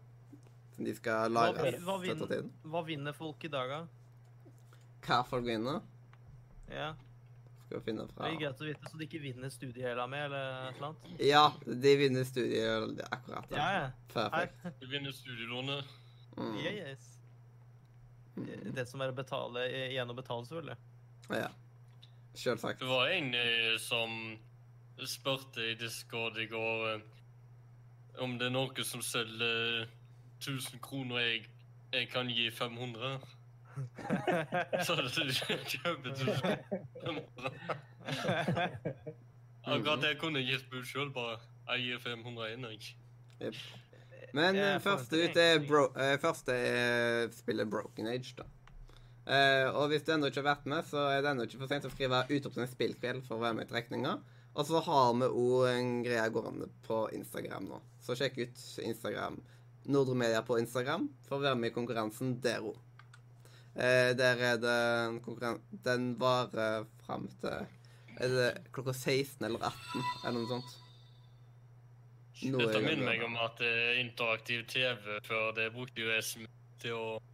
[0.78, 3.88] de skal Hva, lagres vi- hva, vin, vinner, hva vinner folk i dag, da?
[5.08, 5.82] Hva folk vinner,
[6.72, 6.94] Ja,
[7.68, 10.70] skal vi finne det er greit å vite, så de ikke vinner studiehela mi, eller
[10.70, 11.20] et eller annet.
[11.20, 13.52] Ja, de vinner studiet akkurat.
[13.52, 13.92] Ja, ja.
[14.14, 14.80] Perfekt.
[14.80, 15.86] De vinner studielånet.
[16.38, 16.56] Mm.
[16.64, 17.10] Yes.
[18.74, 20.78] Det som er å betale gjennom å betale, selvfølgelig.
[21.30, 21.50] Ja.
[22.34, 22.80] Selvsagt.
[22.80, 24.38] Det var en eh, som
[25.06, 27.02] spurte i Discord i går eh,
[28.24, 29.86] om det er noen som selger
[30.42, 31.46] 1000 kroner jeg,
[31.94, 33.20] jeg kan gi 500.
[34.86, 35.10] Så du
[35.70, 37.54] kjøper 1500.
[39.64, 41.40] Akkurat jeg kunne gitt bud sjøl, bare.
[41.72, 42.96] Jeg gir 500 inn, jeg.
[44.34, 48.44] Men Jeg eh, første ut er bro eh, første er spillet Broken Age, da.
[49.24, 51.72] Eh, og hvis du ennå ikke har vært med, så er det ennå ikke for
[51.72, 54.18] sent å skrive utropstegn spillkveld for å være med i trekninga.
[54.54, 57.80] Og så har vi òg en greie gående på Instagram nå.
[58.04, 59.40] Så sjekk ut Instagram.
[59.90, 62.78] Nordre Media på Instagram for å være med i konkurransen der òg.
[63.74, 64.74] Uh, der er det
[65.08, 67.64] en konkurran Den varer fram til
[68.22, 70.76] Er det klokka 16 eller 18 eller noe sånt?
[72.38, 76.46] Slutt Dette minne meg om at er interaktiv TV før det brukte jo jeg til
[76.86, 77.33] till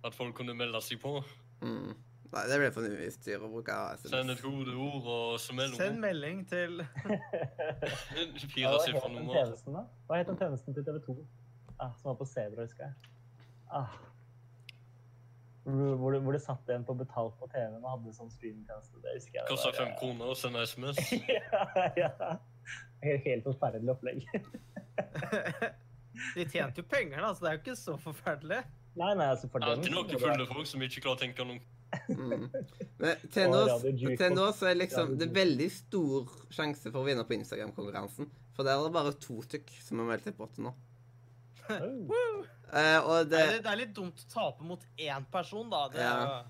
[0.00, 1.24] att, att folk kunne melde seg på.
[1.62, 1.94] Mm.
[2.28, 3.72] Nei, det blir for mye styr å bruke
[4.02, 4.40] Sen ett SMS.
[4.42, 5.78] kodeord smell ord.
[5.80, 9.86] Send melding til het den nummer.
[10.06, 11.16] Hva het den tjenesten til TV 2?
[11.78, 12.92] Ah, som var på Sebra, husker jeg.
[13.72, 13.96] Ah.
[15.64, 19.00] Hvor, hvor, det, satt en på betalt på TV-en og hadde sånn streamingtjeneste.
[19.04, 19.48] Det husker jeg.
[19.48, 21.00] Kosta fem kroner å sende sms.
[21.32, 21.64] ja,
[21.96, 22.12] ja.
[23.04, 24.24] Helt, helt forferdelig opplegg.
[26.36, 28.62] De tjente jo penger, da, så det er jo ikke så forferdelig.
[28.98, 31.46] Nei, nei, altså for dem Alltid så noen fulle folk som ikke klarer å tenke
[31.46, 31.60] noe.
[32.10, 32.48] Mm.
[33.00, 33.60] Men til nå,
[34.20, 38.28] til nå så er liksom det er veldig stor sjanse for å vinne på Instagram-konkurransen.
[38.56, 40.74] For der er det bare to stykk som er meldt til potten nå.
[41.68, 42.44] Oh.
[42.68, 45.70] Eh, og, Det er, det, litt- det er litt dumt å tape mot én person,
[45.72, 45.86] da.
[45.88, 46.42] Det er Ja.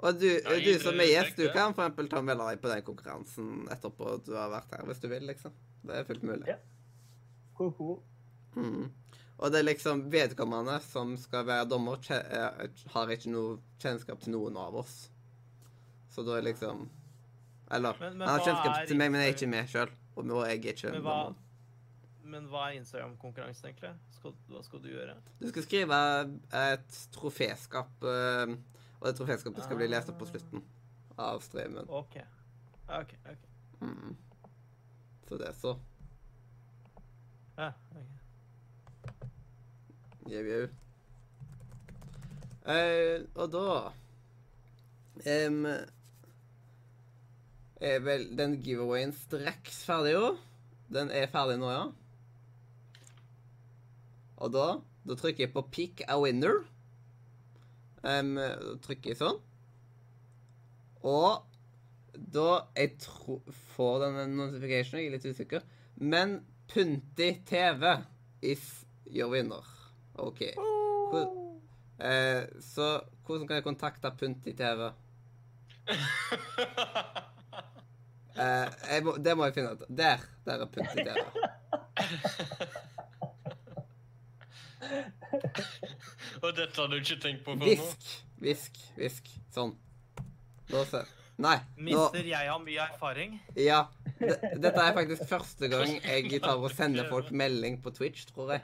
[0.00, 2.62] og du, Nei, du som er gjest, du kan for eksempel ta og melde deg
[2.62, 5.52] på den konkurransen etterpå du har vært her, hvis du vil, liksom.
[5.84, 6.48] Det er fullt mulig.
[6.48, 6.56] Ja.
[7.60, 7.98] Ho-ho.
[8.56, 8.88] Mm.
[9.42, 14.36] Og det er liksom vedkommende som skal være dommer, eh, har ikke noe kjennskap til
[14.36, 15.08] noen av oss.
[16.12, 16.88] Så da er liksom
[17.72, 19.90] Eller Men- men han har kjennskap til meg, men jeg er ikke med sjøl.
[20.16, 21.34] Og jeg er ikke Men dommer.
[22.24, 23.94] men hva er Instagram-konkurransen, egentlig?
[24.10, 25.14] Skal, hva skal du gjøre?
[25.40, 26.00] Du skal skrive
[26.52, 28.56] et troféskap, eh,
[29.00, 30.62] og det troféskapet skal bli lest opp på slutten
[31.18, 31.86] av streamen.
[31.88, 32.16] OK.
[32.90, 33.14] OK.
[33.30, 33.48] ok.
[33.80, 34.16] Mm.
[35.28, 35.78] Så det er så.
[37.58, 38.11] Ja, ok.
[40.30, 40.66] Jau, jau.
[42.70, 43.70] Eh, og da
[45.26, 45.64] um,
[47.82, 50.28] Er vel den giveawayen straks ferdig, jo?
[50.94, 51.88] Den er ferdig nå, ja.
[54.38, 54.68] Og da
[55.02, 56.62] Da trykker jeg på 'pick a winner'.
[58.06, 59.42] Um, da trykker jeg sånn.
[61.02, 61.42] Og
[62.14, 63.42] da Jeg tror
[63.74, 65.62] Får den notifikasjonen, jeg er litt usikker.
[65.96, 68.04] Men Punti TV
[68.40, 69.81] is your winner.
[70.28, 70.42] OK.
[70.56, 71.38] Hvor-
[72.02, 72.86] Eh, så
[73.26, 74.88] hvordan kan jeg kontakte Punti TV?
[78.32, 79.82] Eh, må, det må jeg finne ut.
[79.92, 80.22] Der.
[80.46, 81.12] Der er Punti TV.
[86.42, 87.66] Og dette har du ikke tenkt på før nå?
[87.68, 88.06] Hvisk,
[88.42, 89.28] hvisk, hvisk.
[89.54, 89.74] Sånn.
[90.72, 91.06] Nå ser
[91.42, 91.56] Nei.
[91.76, 93.30] Nå, Mister jeg har mye erfaring?
[93.56, 93.84] ja.
[94.22, 94.26] D
[94.62, 98.62] dette er faktisk første gang jeg tar og sender folk melding på Twitch, tror jeg.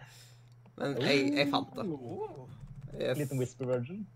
[0.78, 1.86] Men jeg, jeg fant det.
[2.98, 3.18] Yes.
[3.18, 4.06] Liten whisper virgin.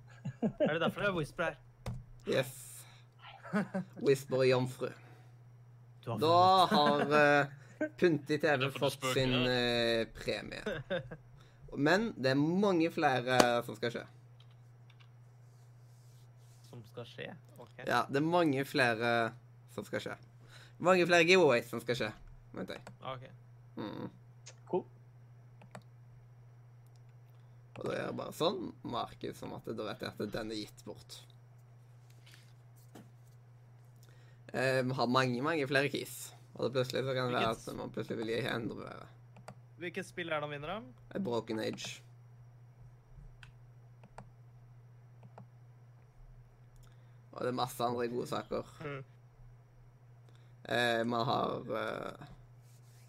[0.43, 1.57] Er det derfor det er Whisper her?
[2.27, 2.53] yes.
[4.07, 4.89] Whisper jomfru.
[6.07, 6.39] Da
[6.71, 7.51] har uh,
[7.99, 10.63] Punti TV fått sin eh, premie.
[11.77, 14.03] Men det er mange flere som skal skje.
[16.71, 17.29] Som skal skje?
[17.59, 17.77] OK.
[17.87, 19.13] Ja, det er mange flere
[19.75, 20.17] som skal skje.
[20.83, 22.11] Mange flere giveaways som skal skje,
[22.57, 22.99] mente jeg.
[23.15, 23.29] ok.
[23.79, 24.11] Mm.
[27.79, 28.67] Og da er det bare sånn.
[28.85, 31.19] Marked som at da vet jeg at den er gitt bort.
[34.53, 36.33] Eh, Vi har mange, mange flere keys.
[36.55, 39.09] Og da plutselig så kan det være at man plutselig vil gi enda bedre.
[39.83, 40.91] Hvilket spill er det han vinner av?
[41.25, 41.97] Broken Age.
[47.33, 48.69] Og det er masse andre gode saker.
[48.85, 49.01] Mm.
[50.77, 52.29] Eh, man har uh,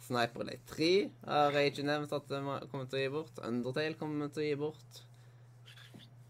[0.03, 0.89] Sniper Elite 3
[1.27, 2.39] har jeg ikke nevnt at det
[2.71, 3.41] kommer til å gi bort.
[3.47, 5.01] Undertale kommer til å gi bort.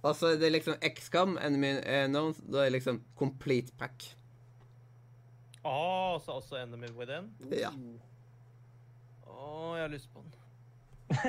[0.04, 4.10] Og så er det liksom XCOM, Enemy Unknown, da er det liksom complete pack.
[5.64, 7.32] Å, så også Enemy Within?
[7.56, 7.72] Ja.
[9.24, 10.40] Å, jeg har lyst på den.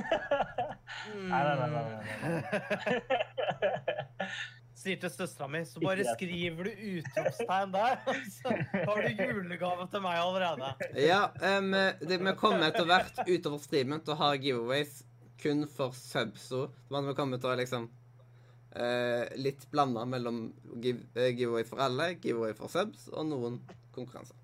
[1.28, 1.68] Nei, nei, nei.
[1.70, 4.28] nei, nei, nei.
[4.84, 7.94] Sier til søstera mi, så bare skriver du utropstegn der.
[8.36, 10.72] Så har du julegave til meg allerede.
[11.00, 11.22] Ja,
[11.64, 14.98] vi det, vi kommer etter hvert utover streamen til å ha giveaways
[15.40, 16.66] kun for subso.
[16.88, 20.44] Så vi kommer til å liksom uh, litt blanda mellom
[20.84, 23.56] give, uh, giveaways for alle, giveaway for subs og noen
[23.96, 24.36] konkurranser.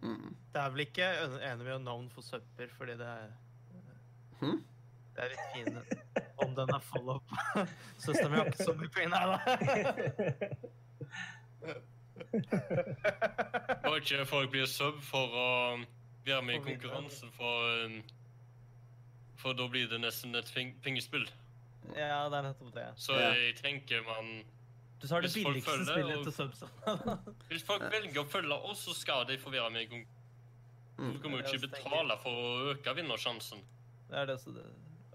[0.00, 0.32] Mm.
[0.54, 1.12] Det er vel ikke
[1.50, 3.28] enig med navn for supper, fordi det er
[4.38, 4.60] Hm?
[5.18, 5.74] Det er litt fin
[6.44, 7.26] om den er follow-up.
[8.04, 9.34] Søstera mi har ikke så mye penger, da.
[13.88, 15.46] Må ikke folk blir sub for å
[16.28, 17.54] være med i konkurransen, for,
[17.88, 17.96] um,
[19.40, 21.26] for da blir det nesten et peng- pengespill.
[21.96, 22.86] Ja, det er nettopp det.
[23.00, 23.32] Så Ja.
[23.34, 24.44] jeg tenker man
[25.00, 26.62] Du sa det billigste følger, spillet til subs.
[27.50, 30.14] Hvis folk velger å følge oss, så skal de få være med i konkurransen.
[30.98, 31.12] Mm.
[31.14, 33.58] Du kommer jo ikke betale for å øke vinnersjansen.
[34.10, 34.64] Det er det så det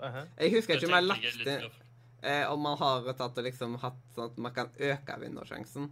[0.03, 1.81] uh Jeg husker ikke om jeg har tenker jeg lagt litt
[2.23, 5.89] eh, Om man har tatt og liksom hatt sånn at man kan øke vinnersjansen.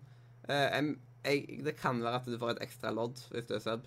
[0.49, 0.93] Eh,
[1.25, 3.83] jeg, det kan være at du får et ekstra lodd hvis du er sub.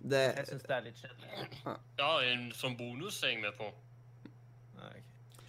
[0.00, 1.48] Det Jeg syns det er litt kjedelig.
[2.00, 3.66] Ja, en sånn bonus er jeg med på.
[4.80, 5.02] Nei,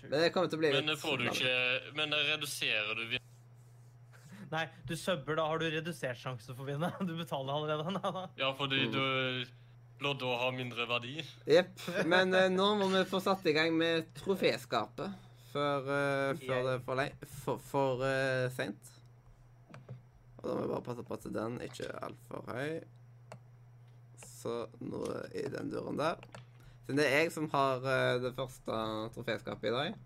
[0.09, 1.53] Men det kommer til å bli Men litt får du ikke
[1.95, 3.27] Men reduserer du vinner...
[4.51, 6.89] Nei, du subber, da har du redusert sjanse for å vinne.
[7.07, 7.93] Du betaler allerede.
[7.95, 8.25] Nei, da.
[8.41, 8.91] Ja, fordi Mm.
[8.97, 9.45] du
[10.01, 11.17] lodder har mindre verdi.
[11.49, 11.81] Jepp.
[12.09, 15.13] Men eh, nå må vi få satt i gang med troféskapet
[15.51, 18.91] før, eh, før det er for, lei- for, for eh, seint.
[20.41, 22.79] Og da må vi bare passe på at den ikke er altfor høy.
[24.41, 25.03] Så nå
[25.37, 26.17] i den duren der.
[26.87, 28.79] Siden det er jeg som har eh, det første
[29.13, 29.99] troféskapet i dag.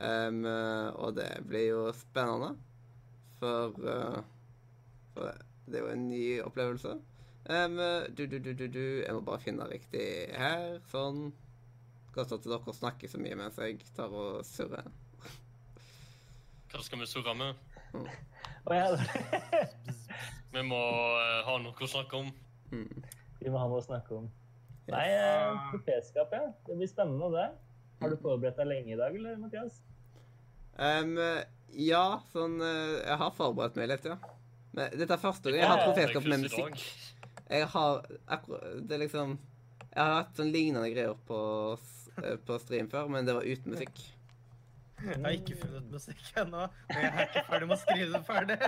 [0.00, 2.54] Em, eh, og det blir jo spennende.
[3.38, 4.18] For, eh,
[5.14, 5.30] for
[5.70, 6.96] det er jo en ny opplevelse.
[7.48, 7.76] Em,
[8.12, 8.84] du, du, du, du, du.
[9.04, 10.02] Jeg må bare finne riktig
[10.36, 10.80] her.
[10.92, 11.30] Sånn.
[12.14, 14.90] Godt at dere snakker så mye mens jeg tar og surrer.
[16.70, 17.58] Hva skal vi surre med?
[17.94, 18.90] Og ja.
[20.50, 22.30] Vi må uh, ha noe å snakke om.
[22.70, 23.02] Mm.
[23.40, 24.26] vi må ha noe å snakke om.
[24.90, 26.48] Nei, eh, troféskap, ja.
[26.66, 27.46] Det blir spennende, det.
[28.00, 29.78] Har du forberedt deg lenge i dag, eller, Mathias?
[30.74, 31.14] Um,
[31.76, 34.16] ja, sånn eh, Jeg har forberedt meg litt, ja.
[34.74, 36.82] Men dette er første gang jeg har troféskap med musikk.
[37.50, 39.32] Jeg har akkurat Det er liksom
[39.90, 41.38] Jeg har hatt sånn lignende greier på,
[42.22, 43.98] eh, på stream før, men det var uten musikk.
[45.00, 48.20] Jeg har ikke funnet musikk ennå, og jeg er ikke ferdig med å skrive det
[48.28, 48.58] ferdig.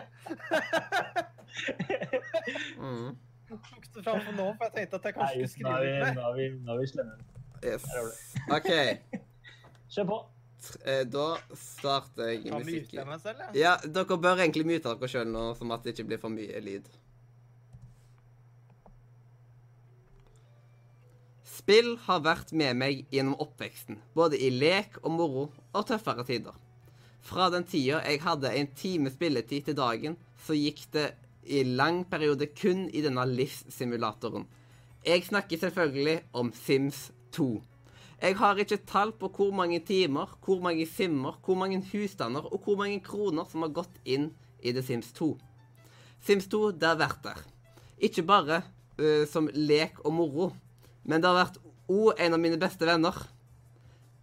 [2.81, 3.17] Mm.
[3.53, 6.13] Jeg tok det fram for nå, for jeg tenkte at jeg kanskje skulle skrive det.
[6.17, 7.17] nå er vi, nå er vi slemme.
[7.63, 7.85] Yes.
[8.57, 8.71] OK.
[9.93, 10.19] Kjør på.
[10.89, 11.27] Eh, Da
[11.59, 13.13] starter jeg musikken.
[13.59, 16.63] Ja, dere bør egentlig mute dere sjøl nå, sånn at det ikke blir for mye
[16.65, 16.89] lyd.
[21.63, 26.57] Spill har vært med meg gjennom oppveksten, både i lek og moro og tøffere tider.
[27.23, 31.13] Fra den tida jeg hadde en time spilletid til dagen, så gikk det
[31.47, 34.49] i lang periode kun i denne livssimulatoren.
[35.07, 37.47] Jeg snakker selvfølgelig om Sims 2.
[38.23, 42.67] Jeg har ikke tall på hvor mange timer, hvor mange simmer, hvor mange husstander og
[42.67, 45.31] hvor mange kroner som har gått inn i The Sims 2.
[46.27, 47.47] Sims 2, det har vært der.
[48.03, 48.65] Ikke bare
[48.99, 50.51] uh, som lek og moro,
[51.03, 51.61] men det har vært
[51.93, 53.17] òg en av mine beste venner.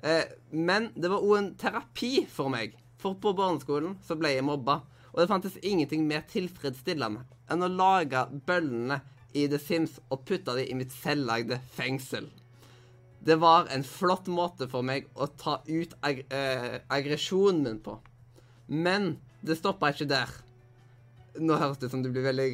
[0.03, 2.77] Eh, men det var òg en terapi for meg.
[2.99, 4.81] For på barneskolen så ble jeg mobba,
[5.11, 8.99] og det fantes ingenting mer tilfredsstillende enn å lage bøllene
[9.37, 12.27] i The Sims og putte dem i mitt selvlagde fengsel.
[13.19, 17.97] Det var en flott måte for meg å ta ut ag eh, aggresjonen min på.
[18.71, 20.31] Men det stoppa ikke der.
[21.39, 22.47] Nå høres det ut som det blir veldig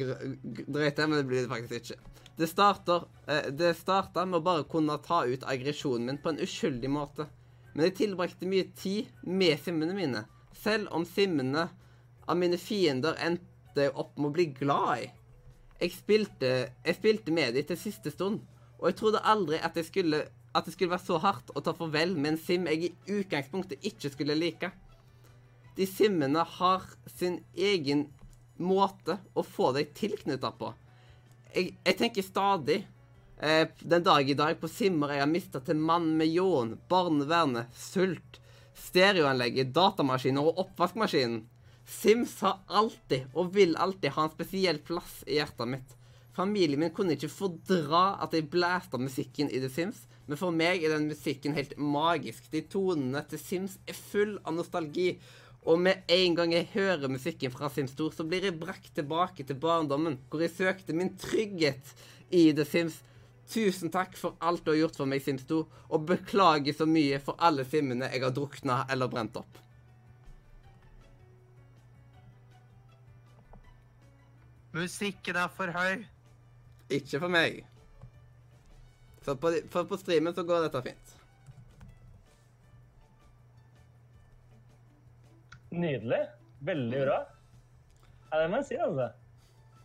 [0.66, 2.15] drøyt, men det blir det faktisk ikke.
[2.36, 6.40] Det starter eh, Det starta med å bare kunne ta ut aggresjonen min på en
[6.44, 7.28] uskyldig måte.
[7.74, 10.24] Men jeg tilbrakte mye tid med simmene mine.
[10.56, 11.68] Selv om simmene
[12.26, 15.10] av mine fiender endte opp med å bli glad i.
[15.80, 18.40] Jeg spilte, jeg spilte med dem til siste stund,
[18.78, 20.22] og jeg trodde aldri at, jeg skulle,
[20.56, 23.84] at det skulle være så hardt å ta farvel med en sim jeg i utgangspunktet
[23.84, 24.72] ikke skulle like.
[25.76, 26.88] De simmene har
[27.18, 28.06] sin egen
[28.56, 30.72] måte å få deg tilknytta på.
[31.56, 32.82] Jeg, jeg tenker stadig
[33.40, 37.70] eh, den dag i dag på simmer jeg har mista til mann med ljåen, barnevernet,
[37.72, 38.40] sult,
[38.76, 41.46] stereoanlegget, datamaskiner og oppvaskmaskinen.
[41.86, 45.96] Sims har alltid, og vil alltid, ha en spesiell plass i hjertet mitt.
[46.36, 50.84] Familien min kunne ikke fordra at jeg blæsta musikken i The Sims, men for meg
[50.84, 52.50] er den musikken helt magisk.
[52.52, 55.14] De tonene til Sims er full av nostalgi.
[55.66, 59.42] Og med en gang jeg hører musikken fra Sims 2, så blir jeg brakt tilbake
[59.46, 61.90] til barndommen, hvor jeg søkte min trygghet
[62.30, 63.00] i The Sims.
[63.50, 65.60] Tusen takk for alt du har gjort for meg, Sims 2,
[65.90, 69.62] og beklager så mye for alle simmene jeg har drukna eller brent opp.
[74.76, 76.02] Musikken er for høy.
[76.92, 77.62] Ikke for meg.
[79.26, 81.15] Så på, for på streamen så går dette fint.
[85.76, 86.22] Nydelig.
[86.66, 87.20] Veldig bra.
[88.30, 89.10] Ja, det må jeg si, altså.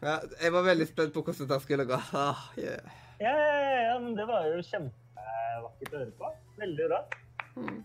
[0.02, 2.00] Ja, jeg var veldig spent på hvordan det skulle gå.
[2.18, 2.94] Ah, yeah.
[3.22, 6.32] Ja, ja, ja, men det var jo kjempevakkert å høre på.
[6.62, 7.02] Veldig bra.
[7.54, 7.84] Mm.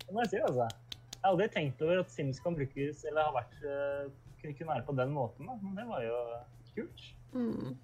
[0.00, 0.66] Det må jeg si, altså.
[1.12, 4.10] Jeg har aldri tenkt over at Sims kan brukes, eller har vært, eh,
[4.40, 5.54] kunne, kunne være på den måten, da.
[5.62, 6.18] Men det var jo
[6.74, 7.06] kult.
[7.36, 7.76] Mm.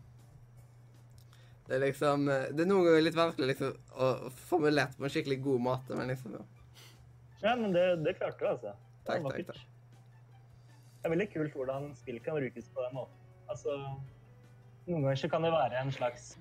[1.69, 4.11] Det er liksom eh, Det er noen ganger litt vanskelig liksom, å
[4.49, 6.45] formulere på en skikkelig god måte, men liksom ja.
[7.45, 8.75] Ja, men det, det klarte du, altså.
[9.09, 9.61] Det Takk, takk.
[10.99, 13.21] Det er veldig kult hvordan spill kan brukes på den måten.
[13.49, 13.77] Altså,
[14.89, 16.35] noen ganger så kan det være en slags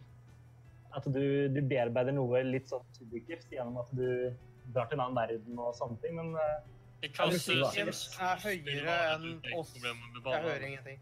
[0.98, 1.22] At du,
[1.54, 4.34] du bearbeider noe litt sånn subjektivt gjennom at du
[4.74, 6.58] drar til en annen verden og sånne ting, men eh,
[7.06, 9.76] Jeg Ja, er Sims er 2 høyere enn oss.
[9.78, 9.94] Jeg
[10.26, 11.00] hører ingenting.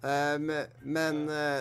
[0.00, 0.48] Um,
[0.80, 1.60] men uh,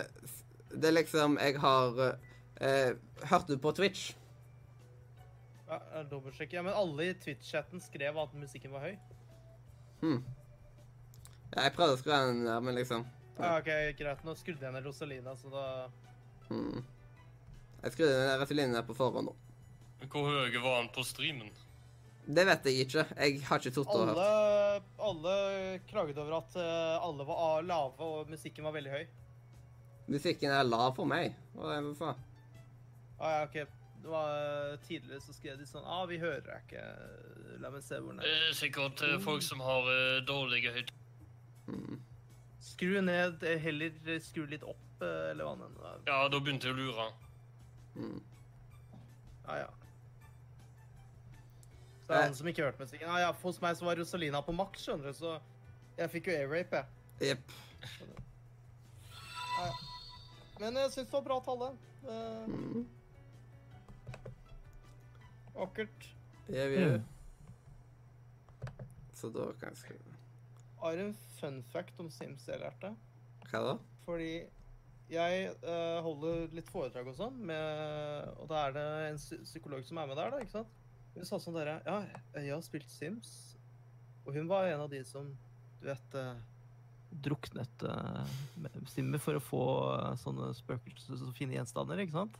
[0.71, 2.91] det er liksom Jeg har uh,
[3.27, 4.13] Hørte du på Twitch?
[5.69, 6.53] Ja, Dobbeltsjekk.
[6.53, 8.95] Ja, men alle i Twitch-chatten skrev at musikken var høy.
[10.01, 10.23] Hmm.
[11.53, 13.05] Ja, jeg prøvde å skru den der, men liksom
[13.39, 13.69] Ja, ok,
[13.99, 14.23] greit.
[14.25, 15.65] Nå skrudde jeg ned Rosalina, så da
[16.49, 16.83] hmm.
[17.83, 19.35] Jeg skrudde ned Rosalina på forhånd nå.
[20.07, 21.51] Hvor høy var han på streamen?
[22.29, 23.05] Det vet jeg ikke.
[23.17, 24.11] Jeg har ikke tort å hørt.
[24.13, 25.35] alle, alle
[25.89, 29.03] klaget over at eh, alle var lave, og musikken var veldig høy.
[30.09, 31.89] Musikken er lav for meg, Hva det en.
[33.19, 33.78] Ah, ja, ok.
[33.99, 34.29] Det var
[34.71, 36.83] eh, Tidligere så skrev de sånn ah, vi hører deg ikke.
[37.59, 40.93] La meg se hvor Det er sikkert eh, folk som har eh, dårlige høyder.
[41.67, 41.97] Mm.
[42.63, 45.99] Skru ned, heller skru litt opp, eller hva det nå er.
[46.07, 47.05] Ja, da begynte jeg å lure.
[47.95, 48.17] Mm.
[49.45, 49.69] Ja, ja.
[52.03, 53.05] Så det er han som ikke hørte musikken.
[53.07, 55.35] Ja, ja, hos meg så var Rosalina på maks, skjønner du, så
[55.99, 57.33] jeg fikk jo air-rape, jeg.
[57.33, 57.55] Jepp.
[59.59, 59.73] Ja, ja.
[60.59, 61.73] Men jeg syns det var bra tale.
[62.03, 62.87] Uh, Hmm.
[65.59, 66.07] Vakkert.
[66.49, 66.95] Jeg vil
[69.13, 70.15] Så da kan jeg skrive
[70.79, 72.93] Har en fun fact om Sims jeg lærte.
[73.49, 73.75] Hva da?
[74.05, 74.31] Fordi
[75.09, 80.09] jeg uh, holder litt foredrag og sånn, og da er det en psykolog som er
[80.09, 80.75] med der, da, ikke sant?
[81.15, 81.97] Hun sa sånn derre Ja,
[82.37, 83.31] jeg har spilt Sims,
[84.23, 85.31] og hun var en av de som,
[85.81, 86.37] du vet uh,
[87.09, 88.23] Druknet uh,
[88.91, 89.63] Simmer for å få
[89.95, 92.37] eh, sånne spøkelser så fine gjenstander, ikke sant?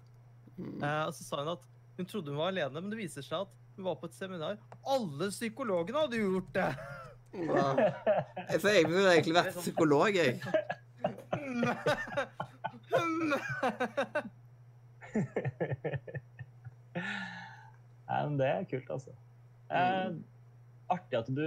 [0.60, 0.78] Hmm.
[0.78, 1.66] Eh, og så sa hun at
[2.00, 4.56] hun trodde hun var alene, men det viser seg at hun var på et seminar.
[4.88, 6.72] Alle psykologene hadde gjort det!
[7.30, 7.66] Ja.
[8.50, 10.40] Jeg så jeg burde egentlig vært psykolog, jeg.
[18.10, 19.14] Nei, men det er kult, altså.
[19.70, 20.16] Eh,
[20.90, 21.46] artig at du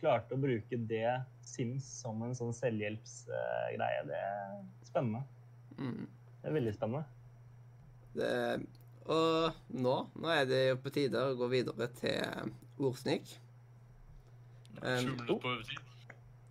[0.00, 1.14] klarte å bruke det
[1.46, 4.02] Sims som en sånn selvhjelpsgreie.
[4.10, 5.22] det er spennende.
[5.78, 6.04] Hmm.
[6.42, 7.04] Det er veldig spennende.
[8.18, 8.30] Det,
[9.08, 13.30] og nå, nå er det jo på tide å gå videre til ordsnik.
[14.80, 15.80] Um, på overtid.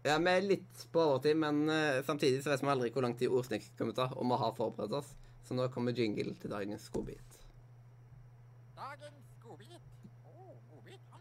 [0.05, 3.15] ja, vi er litt på overtid, men uh, samtidig så vet vi aldri hvor lang
[3.17, 5.13] tid ordsnik kommer til å ta, og vi har forberedt oss.
[5.47, 7.37] Så nå kommer jingle til dagens godbit.
[8.77, 9.87] Dagens godbit.
[10.25, 11.15] Å, godbit.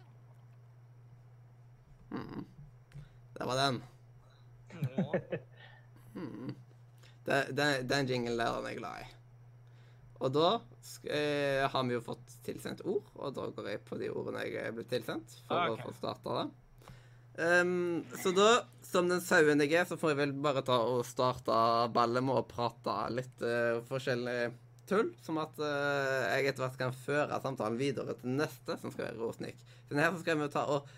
[2.10, 2.44] Hmm.
[3.38, 3.82] Det var den.
[6.14, 6.56] Hmm.
[7.28, 9.17] Den, den, den jinglen der er jeg glad i.
[10.18, 10.48] Og da
[11.06, 14.56] eh, har vi jo fått tilsendt ord, og da går jeg på de ordene jeg
[14.64, 15.78] er blitt tilsendt, for Ah, ok.
[15.84, 16.46] å få starta det.
[17.38, 18.48] Um, så da,
[18.82, 21.54] som den sauen jeg er, så får jeg vel bare ta og starte
[21.94, 24.40] ballet med å prate litt uh, forskjellig
[24.90, 29.12] tull, som at uh, jeg etter hvert kan føre samtalen videre til neste, som skal
[29.12, 29.62] være Rosnik.
[29.86, 30.90] Så her så skal vi ta og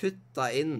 [0.00, 0.78] putte inn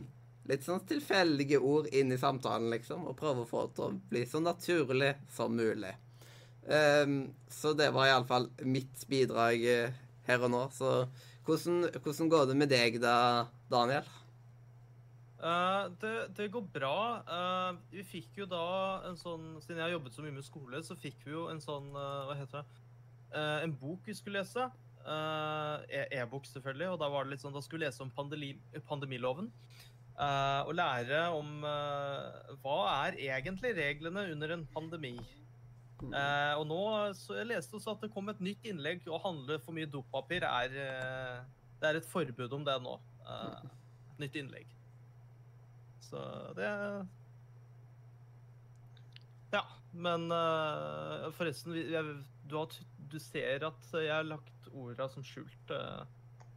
[0.49, 3.99] litt sånn tilfeldige ord inn i samtalen, liksom, og prøve å få det til å
[4.11, 5.93] bli så naturlig som mulig.
[6.71, 10.65] Ehm, så det var iallfall mitt bidrag eh, her og nå.
[10.75, 11.07] Så
[11.47, 14.07] hvordan, hvordan går det med deg da, Daniel?
[15.43, 16.99] Uh, det, det går bra.
[17.27, 20.83] Uh, vi fikk jo da en sånn Siden jeg har jobbet så mye med skole,
[20.87, 22.79] så fikk vi jo en sånn uh, Hva heter det?
[23.33, 24.67] En bok vi skulle lese.
[25.09, 26.91] E- E-bok, selvfølgelig.
[26.93, 28.51] Og da var det litt sånn, da skulle vi lese om pandemi,
[28.85, 29.47] pandemiloven.
[30.69, 32.77] Og lære om hva
[33.07, 35.15] er egentlig reglene under en pandemi.
[36.11, 36.79] Eh, og nå
[37.15, 39.05] så jeg leste også at det kom et nytt innlegg.
[39.07, 41.43] Å handle for mye dopapir er eh,
[41.81, 42.97] Det er et forbud om det nå.
[43.23, 43.67] Eh,
[44.15, 44.71] et nytt innlegg.
[46.09, 46.23] Så
[46.59, 46.71] det
[49.53, 49.63] Ja.
[49.93, 52.17] Men eh, forresten, jeg,
[52.49, 52.75] du, har,
[53.13, 55.71] du ser at jeg har lagt orda som skjult.
[55.71, 56.03] eh.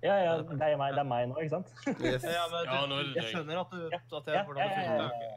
[0.06, 1.72] Ja, ja, det er meg, det er meg nå, ikke sant?
[2.00, 2.24] Yes.
[2.38, 5.26] Ja, men du, jeg skjønner at du at Ja, jeg, hvordan ja, du ja, føler
[5.26, 5.36] ja,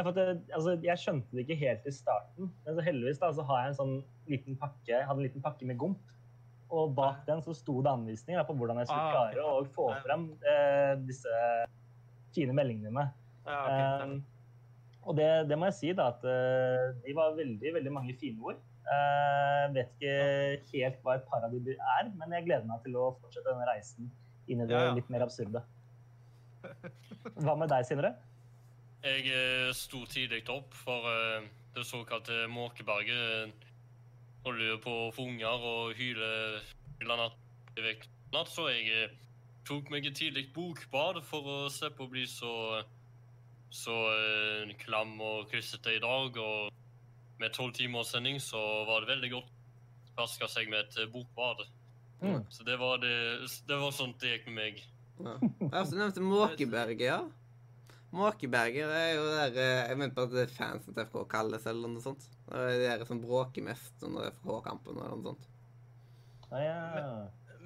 [0.00, 3.20] er for at det, altså, jeg skjønte det ikke helt i starten, men så heldigvis
[3.22, 3.96] da, så har jeg en sånn
[4.30, 6.12] liten pakke, jeg hadde en liten pakke med gomp.
[6.74, 9.84] Og bak den så sto det anvisninger på hvordan jeg skulle Ah, klare å få
[10.02, 11.30] frem eh, disse
[12.34, 13.04] fine meldingene mine.
[13.46, 14.16] Um,
[15.06, 18.42] og det, det må jeg si, da, at eh, de var veldig veldig mange fine
[18.42, 18.58] ord.
[18.86, 22.98] Jeg vet ikke helt hva et par av de er, men jeg gleder meg til
[22.98, 24.10] å fortsette denne reisen
[24.50, 24.92] inn i det Ja, ja.
[24.98, 25.62] litt mer absurde.
[27.42, 28.12] Hva med deg, Sindre?
[29.06, 31.46] Jeg eh, sto tidlig opp, for eh,
[31.76, 33.68] det såkalte Måkeberget eh,
[34.46, 36.32] holder jo på å få unger og hyle
[36.98, 38.08] hele natt i vekk.
[38.34, 39.16] Natt, så jeg eh,
[39.68, 42.82] tok meg et tidlig bokbad for å slippe å bli så
[43.70, 46.36] så eh, klam og klissete i dag.
[46.36, 51.00] Og med tolv timers sending så var det veldig godt å vaske seg med et
[51.02, 51.66] eh, bokbad.
[52.22, 52.44] Mm.
[52.50, 53.16] Så det var, det,
[53.68, 54.84] det var sånt det gikk med meg.
[55.16, 55.34] Ja.
[55.40, 57.20] Jeg har også nevnt Måkeberget, ja.
[58.14, 61.18] Måkeberget det er jo der eh, Jeg mente på at det er fansen til FK
[61.30, 62.28] kalles, eller noe sånt.
[62.46, 65.48] Det er de der som bråker mest under FK-kampen eller noe sånt.
[66.52, 67.06] Ja, ja.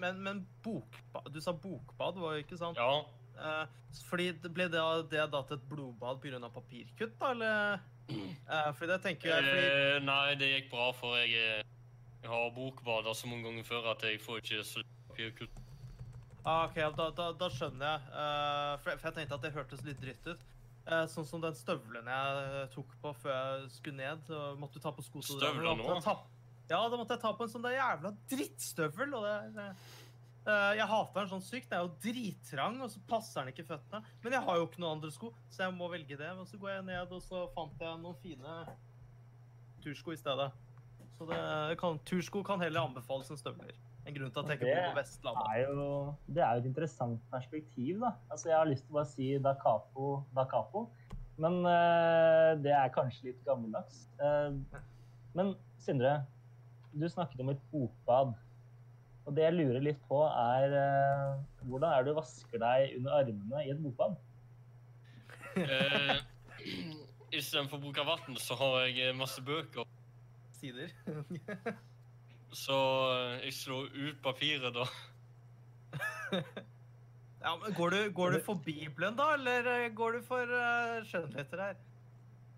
[0.00, 2.80] Men, men bokbad Du sa bokbad, var det ikke sant?
[2.80, 3.02] Ja.
[3.40, 3.66] Eh,
[4.08, 6.40] fordi det ble det, det da til et blodbad pga.
[6.52, 7.80] papirkutt, da, eller?
[8.10, 11.64] Eh, fordi det tenker jeg fordi, Eh, nei, det gikk bra, for jeg, eh,
[12.22, 15.60] jeg har bokbada så mange ganger før at jeg får ikke papirkutt.
[16.44, 18.08] Ah, OK, da, da, da skjønner jeg.
[18.14, 20.44] Uh, for, for jeg tenkte at det hørtes litt dritt ut.
[20.88, 24.30] Uh, sånn som den støvlen jeg tok på før jeg skulle ned.
[24.34, 25.96] Og måtte ta på sko til Støvler nå?
[26.70, 29.14] Ja, da måtte jeg ta på en sånn der jævla drittstøvel.
[29.18, 29.66] Og det, det
[30.46, 31.68] eh, Jeg hater den sånn sykt.
[31.72, 34.14] Den er jo drittrang, og så passer den ikke føttene.
[34.22, 36.30] Men jeg har jo ikke noen andre sko, så jeg må velge det.
[36.38, 38.56] Og så går jeg ned, og så fant jeg noen fine
[39.82, 40.50] tursko i stedet.
[41.18, 41.40] Så det
[41.82, 43.74] kan, tursko kan heller anbefales enn støvler.
[44.10, 45.50] En grunn til at jeg ikke bor på Det Vestlandet.
[45.54, 48.10] er jo, det er jo et interessant perspektiv, da.
[48.30, 50.84] Altså, jeg har lyst til å bare si da capo, da capo.
[51.40, 54.02] Men uh, det er kanskje litt gammeldags.
[54.20, 54.58] Uh,
[55.38, 56.18] men Sindre,
[56.92, 58.34] du snakket om et bokbad.
[59.28, 61.38] Og det jeg lurer litt på, er uh,
[61.68, 64.18] hvordan er det du vasker deg under armene i et bokbad?
[65.56, 66.16] Eh,
[67.38, 69.86] Istedenfor å bruke vann, så har jeg masse bøker.
[70.58, 70.90] Sider.
[72.52, 72.76] Så
[73.12, 74.86] eh, jeg slår ut papiret, da.
[77.40, 80.98] Ja, men går du, går du for Bibelen, da, eller eh, går du for uh,
[81.08, 81.78] skjønnlitterær?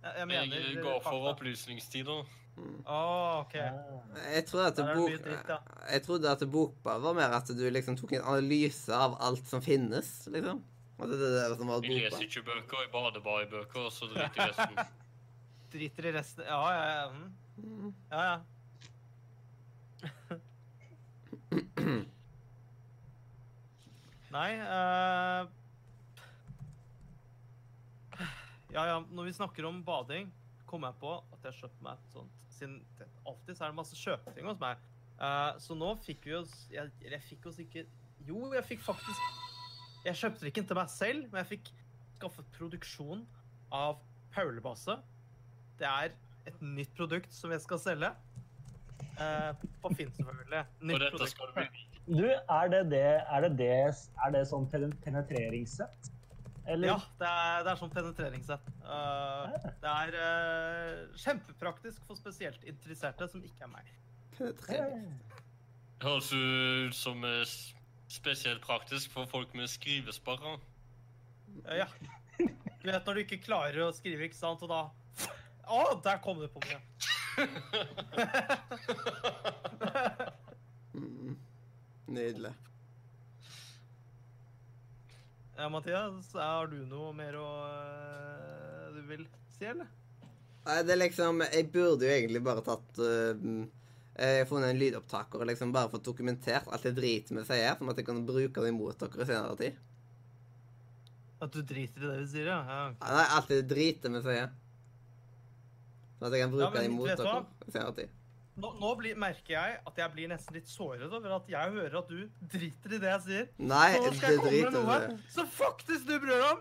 [0.03, 1.35] Jeg, jeg mener Jeg går for fakta.
[1.37, 2.25] opplysningstider.
[2.59, 2.97] Å,
[3.45, 3.55] OK.
[3.63, 4.17] Ah.
[4.35, 5.13] Jeg trodde at det bok...
[5.23, 5.53] dritt.
[5.87, 9.63] Jeg trodde at bokbad var mer at du liksom tok en analyse av alt som
[9.65, 10.65] finnes, liksom.
[11.03, 13.95] At det det som var Jeg leser ikke bøker, jeg bader bare i bøker, og
[13.95, 14.99] så driter jeg i resten.
[15.73, 17.07] Driter i resten Ja, ja, ja.
[17.15, 17.31] mm.
[17.63, 17.95] Mm.
[18.11, 18.35] ja, ja.
[24.33, 25.45] Nei uh...
[28.73, 30.31] Ja, ja, når vi snakker om bading,
[30.65, 32.79] kom jeg på at jeg kjøpte meg et sånt Siden
[33.29, 34.81] alltid så er det masse kjøpeting hos meg.
[35.21, 37.85] Uh, så nå fikk vi oss jeg, jeg fikk oss ikke
[38.27, 39.21] Jo, jeg fikk faktisk
[40.07, 41.67] Jeg kjøpte det ikke til meg selv, men jeg fikk
[42.17, 43.21] skaffet produksjon
[43.75, 44.01] av
[44.33, 44.97] Paulebase.
[45.79, 46.15] Det er
[46.49, 48.11] et nytt produkt som jeg skal selge.
[49.23, 50.63] Eh, på Finn, selvfølgelig.
[50.81, 51.85] Nytt Og dette produkt.
[52.07, 53.71] Du, er det det, er det, det,
[54.27, 56.11] er det sånn penetreringssett?
[56.67, 56.93] Eller?
[56.93, 58.73] Ja, det er, det er sånn penetreringssett.
[58.87, 63.93] Eh, det er uh, kjempepraktisk for spesielt interesserte som ikke er meg.
[64.39, 64.81] Det
[66.03, 67.43] høres ut som eh,
[68.11, 70.57] spesielt praktisk for folk med skrivesperre.
[71.67, 71.89] Uh, ja.
[72.39, 74.87] Du vet når du ikke klarer å skrive, ikke sant, og da
[75.71, 76.83] Å, der kom det på meg!
[80.93, 81.37] Mm.
[82.07, 82.53] Nydelig.
[85.57, 89.23] Ja, Mathias, har du noe mer å eh, du vil
[89.55, 89.89] si, eller?
[90.67, 93.35] Nei, det er liksom Jeg burde jo egentlig bare tatt uh,
[94.15, 97.79] Jeg har funnet en lydopptaker og liksom bare fått dokumentert alt det dritet vi sier,
[97.79, 99.81] sånn at jeg kan bruke det imot dere i senere tid.
[101.43, 102.61] At du driter i det vi sier, ja?
[102.69, 102.83] ja.
[103.01, 104.53] Nei, alt det dritet vi sier.
[106.23, 107.71] Sånn at jeg kan bruke Ja, men det imot dere hva?
[107.75, 108.11] senere tid.
[108.63, 111.95] Nå, nå blir, merker jeg at jeg blir nesten litt såret over at jeg hører
[111.99, 112.19] at du
[112.53, 113.47] driter i det jeg sier.
[113.59, 115.17] Nei, Så nå skal jeg komme med driter noe det.
[115.35, 116.61] som faktisk du bryr deg om!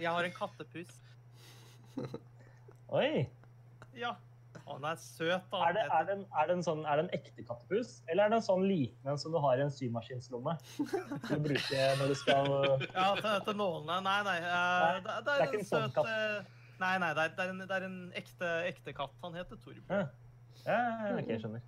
[0.00, 0.96] Jeg har en kattepus.
[2.88, 3.28] Oi!
[3.98, 4.14] Ja.
[4.68, 5.60] Han er søt, da.
[5.68, 8.26] Er det, er, det en, er, det en sånn, er det en ekte kattepus, eller
[8.26, 10.56] er det en sånn liten en som du har i en symaskinslomme?
[10.76, 12.50] Du bruker bruke når du skal
[12.92, 13.96] Ja, til, til nålene.
[14.04, 14.36] Nei, nei.
[14.42, 14.52] eh,
[14.82, 16.54] Nei, det, det det er ikke en en sånn søt katt.
[16.78, 19.14] Eh, Nei, nei, det er, det er en, det er en ekte, ekte katt.
[19.24, 19.88] Han heter Torbjørn.
[19.90, 20.06] Ja,
[20.66, 21.60] ja, OK, jeg skjønner.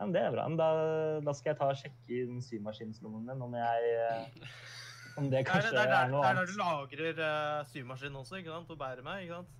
[0.00, 0.44] Ja, men det er bra.
[0.48, 0.68] Men da,
[1.26, 4.44] da skal jeg ta og sjekke i den symaskinslommen min om jeg eh,
[5.18, 7.20] Om det Det er, kanskje det, er, er der, noe det er der du lagrer
[7.20, 8.70] uh, symaskinen også, ikke sant?
[8.72, 9.56] Og bærer meg, ikke sant?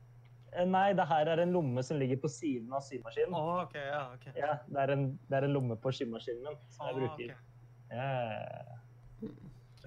[0.55, 3.35] Eh, Nei, det her er en lomme som ligger på siden av symaskinen.
[3.37, 3.75] Oh, OK.
[3.77, 4.31] Ja, OK.
[4.39, 7.35] Ja, det er en, det er en lomme på symaskinen min som jeg Ah, bruker.
[7.35, 7.47] ok.
[7.91, 8.79] Ja, ja, ja.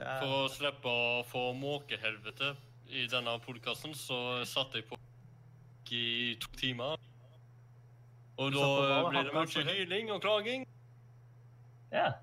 [0.03, 2.53] Er- For å slippe å få måkehelvete
[2.89, 4.97] i denne podkasten, så satt jeg på
[5.93, 6.97] i to timer.
[8.41, 8.67] Og da
[9.11, 10.65] ble det mye hyling og klaging.
[11.93, 12.13] ja.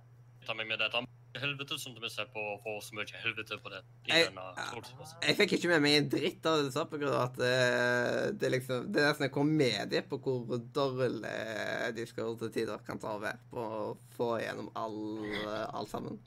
[0.47, 0.99] Ta meg med dette
[1.39, 3.83] helvete, sånn at vi ser på for så mye helvete på det.
[4.07, 5.13] i Jeg- denne.
[5.23, 7.39] Jeg fikk ikke med meg en dritt av det du sa, på grunn av at
[7.39, 12.79] eh, det, liksom, det er nesten en komedie på hvor dårlig de skal til tider
[12.85, 13.23] kan ta og
[13.53, 16.19] på å få igjennom all, alt sammen.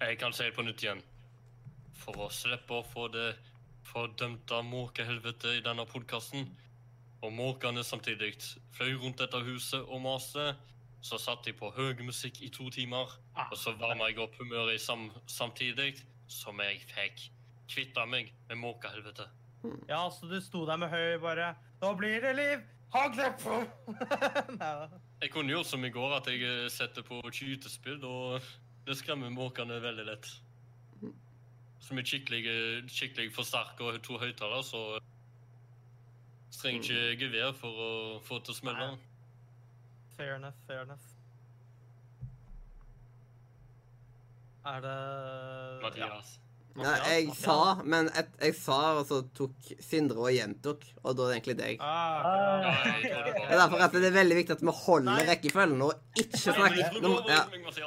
[0.00, 1.02] Jeg kan si det på nytt igjen.
[2.08, 3.34] For å slippe å få det
[3.84, 6.46] fordømte måkehelvetet i denne podkasten,
[7.20, 8.30] og måkene samtidig
[8.72, 10.54] fløy rundt dette huset og maste,
[11.04, 13.12] så satt de på høy musikk i to timer,
[13.44, 15.98] og så varma jeg opp humøret sam samtidig
[16.32, 17.28] som jeg fikk
[17.68, 19.28] kvitta meg med måkehelvetet.
[19.90, 21.52] Ja, så du sto der med høy bare
[21.82, 22.64] Nå blir det liv!
[22.94, 23.60] Ha gløpp på!
[25.20, 28.46] Jeg kunne gjort som i går, at jeg setter på skytespill, og
[28.86, 30.30] det skremmer måkene veldig lett.
[31.80, 32.42] Så er skikkelig,
[32.90, 34.82] skikkelig forsterker og to høyttalere, så
[36.50, 36.82] så trenger
[37.12, 37.92] ikke gevær for å
[38.24, 38.88] få til å smelle.
[40.16, 41.04] Fair enough, fair enough.
[44.66, 44.96] Er det
[45.84, 46.32] Mathias.
[46.34, 46.47] Ja,
[46.84, 51.28] jeg sa, men et, jeg sa, og så tok Sindre og gjentok, og da er
[51.28, 51.80] det egentlig deg.
[51.80, 53.08] Ah, okay.
[53.08, 55.26] Ja, jeg det Det er derfor at det er veldig viktig at vi holder Nei.
[55.30, 57.42] rekkefølgen og ikke snakker når, ja.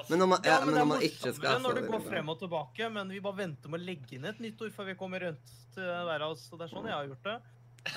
[0.09, 2.29] Men når man, ja, men når er man ikke skal morsommere når det går frem
[2.35, 4.97] og tilbake, men vi bare venter med å legge inn et nytt ord før vi
[4.99, 6.47] kommer rundt til hver av oss.
[6.51, 7.37] Det er sånn jeg har gjort det.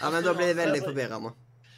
[0.00, 1.34] Ja, men da blir det veldig forvirrende.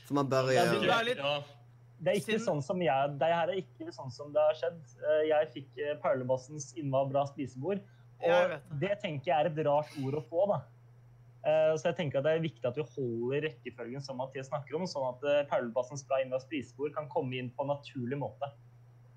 [0.06, 1.54] Så man bør Ja, du gjøre er litt-
[1.98, 4.82] Det er ikke sånn som jeg, det her er ikke sånn som det har skjedd.
[5.00, 7.80] Eh, Jeg fikk eh, Perlebassens innmari bra spisebord,
[8.22, 8.60] og det.
[8.80, 10.60] det tenker jeg er et rart ord å få, da.
[11.46, 14.78] Eh, Så jeg tenker at det er viktig at vi holder rekkefølgen som Mathias snakker
[14.78, 18.50] om, sånn at eh, Perlebassens bra innmari spisebord kan komme inn på en naturlig måte.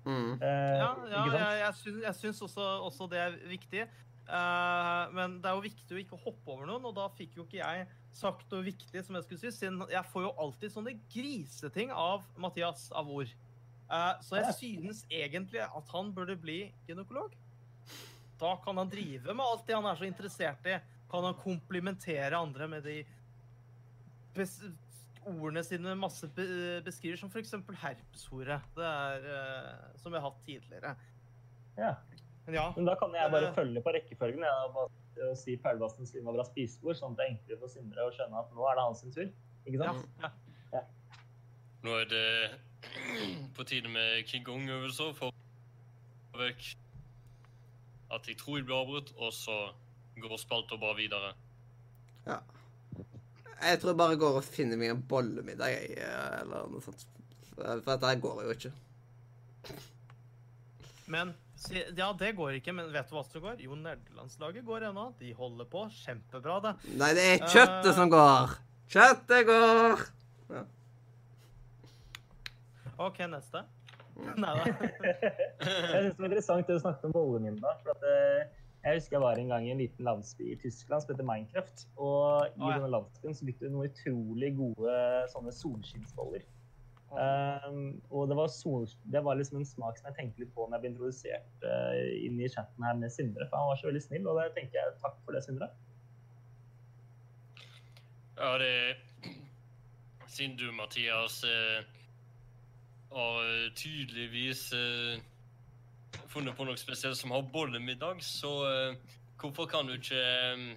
[0.04, 0.36] mm.
[0.36, 3.88] Eh, Ja, ja jeg, jeg, syns, jeg syns også, også det er viktig.
[4.30, 7.48] Eh, men det er jo viktig å ikke hoppe over noen, og da fikk jo
[7.48, 10.96] ikke jeg sagt noe viktig, som jeg skulle si, siden jeg får jo alltid sånne
[11.10, 13.30] griseting av Mathias av ord.
[13.90, 17.34] Eh, så jeg synes egentlig at han burde bli gynekolog.
[18.40, 20.78] Da kan han drive med alt det han er så interessert i.
[21.10, 23.00] Kan han komplimentere andre med de
[24.36, 24.54] bes
[25.28, 26.46] ordene sine masse be
[26.84, 27.52] beskriver, som f.eks.
[27.82, 28.60] herpeshore.
[28.76, 30.94] Det er uh, som jeg har hatt tidligere.
[31.76, 31.92] Ja.
[32.46, 32.66] Men ja.
[32.76, 36.38] Men da kan jeg bare uh, følge på rekkefølgen jeg, og bare si Perlebassens var
[36.38, 38.86] bra spisebord, sånn at det er enklere for Sindre å skjønne at nå er det
[38.88, 39.28] hans sin tur.
[39.68, 39.92] Ikke ja.
[39.92, 40.38] sant?
[40.72, 40.84] ja.
[41.84, 42.26] nå er det
[43.56, 45.36] på tide med Qigong-øvelser for å
[46.32, 46.70] få vekk
[48.10, 49.58] at jeg tror jeg blir avbrutt, og så
[50.20, 51.34] går spalta bare videre.
[52.26, 52.40] ja.
[53.60, 55.96] Jeg tror jeg bare går og finner meg en bollemiddag, jeg,
[56.40, 57.02] eller noe sånt.
[57.52, 58.70] For dette går jo ikke.
[61.12, 61.34] Men
[61.68, 62.72] ja, det går ikke.
[62.72, 63.60] Men vet du hva som går?
[63.60, 65.10] Jo, nerdelandslaget går ennå.
[65.20, 65.84] De holder på.
[65.92, 66.72] Kjempebra, det.
[66.96, 68.56] Nei, det er kjøttet som går.
[68.90, 70.06] Kjøttet går!
[73.00, 73.62] OK, neste.
[74.40, 74.64] Nei da.
[74.66, 77.74] Jeg synes det var interessant det du snakket om bolleminne.
[77.82, 78.46] For at, eh,
[78.84, 81.84] jeg husker jeg var en gang i en liten landsby i Tyskland som heter Minecraft.
[81.96, 82.78] Og i oh, ja.
[82.78, 84.96] denne landsbyen så fikk du noen utrolig gode
[85.34, 86.46] sånne solskinnsboller.
[87.10, 90.62] Um, og det var, sol, det var liksom en smak som jeg tenkte litt på
[90.62, 93.48] når jeg ble introdusert uh, inn i chatten her med Sindre.
[93.50, 95.72] For han var så veldig snill, og det tenker jeg takk for det, Sindre.
[98.38, 98.92] Ja, det er
[100.30, 101.82] Siden du, Mathias, eh,
[103.10, 105.22] har eh, tydeligvis eh,
[106.30, 110.68] funnet på noe spesielt som har bollemiddag, så eh, hvorfor kan du ikke eh,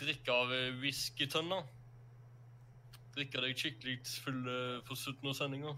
[0.00, 1.62] drikke av eh, whiskytønna?
[3.14, 4.40] Drikke deg skikkelig full
[4.88, 5.74] på slutten av sendinga?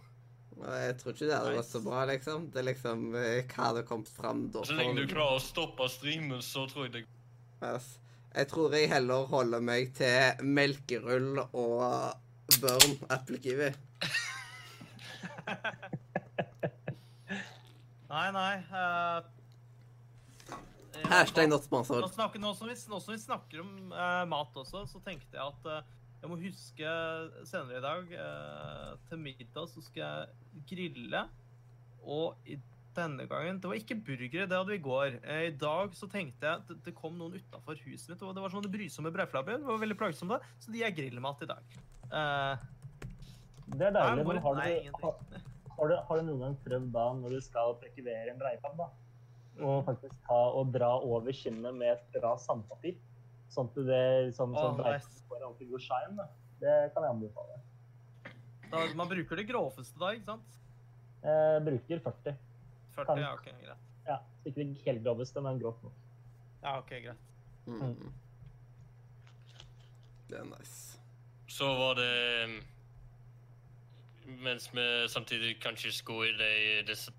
[0.56, 2.46] Jeg tror ikke det hadde gått så bra, liksom.
[2.48, 4.62] Det er liksom hva hadde kommet fram da.
[4.64, 7.02] Så lenge du klarer å stoppe streamen, så tror jeg det
[7.60, 7.90] Yes.
[8.36, 12.16] Jeg tror jeg heller holder meg til melkerull og
[12.60, 13.70] Burn eplekiwi.
[18.06, 18.54] Nei, nei.
[18.70, 19.22] eh,
[21.10, 24.86] Hashtag not Nå, snakker, nå, som vi, nå som vi snakker om uh, mat også,
[24.88, 25.82] så tenkte jeg at uh,
[26.22, 26.86] jeg må huske
[27.46, 28.04] senere i dag
[29.10, 30.26] til middag så skal jeg
[30.70, 31.22] grille.
[32.06, 32.56] Og i
[32.96, 35.18] denne gangen Det var ikke burgere, det hadde vi i går.
[35.48, 38.54] I dag så tenkte jeg at det, kom noen utafor huset mitt, og det var
[38.54, 39.60] sånne brysomme brødflabber.
[39.60, 41.76] Det var veldig plagsomme, så de er grillmat i dag.
[42.06, 42.64] Eh,
[43.66, 45.16] Det er deilig, men har nei, du, har,
[45.74, 48.88] har, du, har du noen gang prøvd da, når du skal prekivere en breipapp, da,
[49.66, 52.98] og faktisk ta og dra over kinnet med et bra sandpapir,
[53.52, 55.24] sånn at det liksom, sånn, oh, nice.
[55.30, 56.28] får alltid god shine, da.
[56.60, 57.58] Det kan jeg anbefale.
[58.70, 60.60] Da, man bruker det groveste da, ikke sant?
[61.26, 62.38] Jeg bruker 40.
[62.96, 63.82] 40, ja, ok, greit.
[64.06, 65.98] Ja, så ikke det helt groveste, men grovt nok.
[66.62, 67.26] Ja, ok, greit.
[67.66, 68.12] Mm.
[70.30, 71.00] Det er nice.
[71.50, 72.12] Så var det
[72.50, 72.56] mm,
[74.26, 77.12] Mens vi samtidig kanskje skulle i det, disse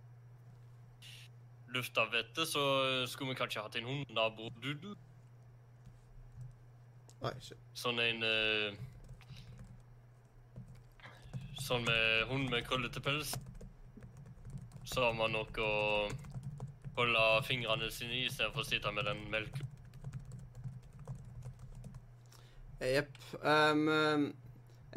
[1.72, 2.64] luftavettet, så
[3.08, 4.96] skulle vi kanskje hatt en hundenabodoodle.
[7.22, 7.60] Oi, shit.
[7.74, 8.76] Sånn en uh,
[11.58, 13.34] Sånn med hund med krøllete pels.
[14.88, 15.72] Så har man nok å
[16.96, 19.58] holde fingrene sine i istedenfor å sitte med den melk...
[22.78, 23.18] Jepp.
[23.42, 24.30] Um,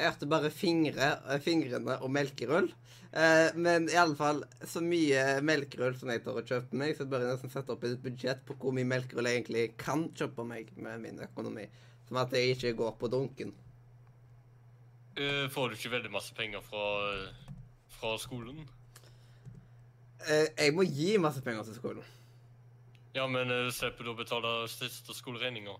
[0.01, 2.71] jeg hørte bare fingre, eh, fingrene og melkerull.
[3.11, 7.05] Eh, men i alle fall, så mye melkerull som jeg tar å kjøpe meg, så
[7.05, 10.47] bør jeg nesten sette opp et budsjett på hvor mye melkerull jeg egentlig kan kjøpe
[10.47, 11.67] meg med min økonomi.
[12.07, 13.53] Som at jeg ikke går på dunken.
[15.51, 16.85] Får du ikke veldig masse penger fra,
[17.99, 18.63] fra skolen?
[20.29, 22.09] Eh, jeg må gi masse penger til skolen.
[23.15, 25.79] Ja, men eh, slipper du å betale siste skoleregninger?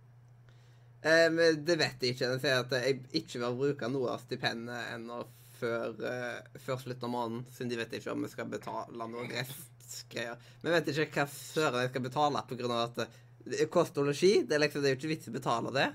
[1.02, 2.30] Eh, men det vet jeg ikke.
[2.36, 5.24] Jeg sier at jeg ikke vil bruke noe av stipendet ennå
[5.62, 9.30] før, uh, før slutten av måneden, siden de vet ikke om vi skal betale noen
[9.30, 10.40] restgreier.
[10.62, 13.04] Men jeg vet ikke hva søren jeg skal betale av at
[13.46, 15.74] det- kost og losji, det er liksom det er jo ikke vits i å betale
[15.74, 15.90] det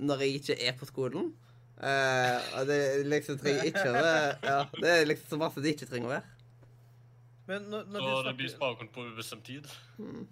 [0.00, 1.32] når jeg ikke er på skolen.
[1.80, 5.72] Uh, og det liksom trenger ikke å være Ja, det er liksom så masse det
[5.72, 6.26] ikke trenger å være.
[7.48, 9.70] Men når, når, Så du det blir sparekonto på ubestemt tid?
[9.98, 10.26] Mm.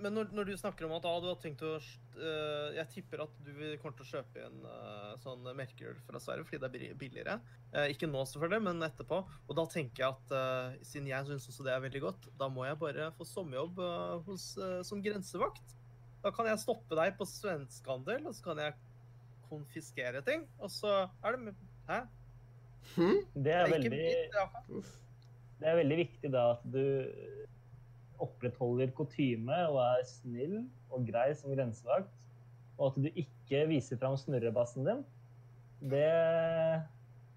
[0.00, 3.24] Men når, når du snakker om at ah, du har tenkt å uh, Jeg tipper
[3.24, 6.98] at du kommer til å kjøpe inn uh, sånn merkeøl fra Sverige fordi det er
[7.00, 7.36] billigere.
[7.74, 9.20] Uh, ikke nå, selvfølgelig, men etterpå.
[9.46, 12.64] Og da tenker jeg at siden jeg syns også det er veldig godt, da må
[12.68, 13.82] jeg bare få sommerjobb
[14.28, 14.52] hos,
[14.86, 15.76] som grensevakt.
[16.20, 18.76] Da kan jeg stoppe deg på svenskehandel, og så kan jeg
[19.50, 20.44] konfiskere ting.
[20.60, 22.00] Og så er det med- Hæ?
[22.96, 24.90] er, Det er, veldig, mitt,
[25.60, 26.82] det er veldig viktig da at du
[28.24, 30.56] opprettholder kutyme og er snill
[30.90, 32.12] og grei som grensevakt.
[32.80, 35.02] Og at du ikke viser fram snurrebassen din.
[35.90, 36.06] Det,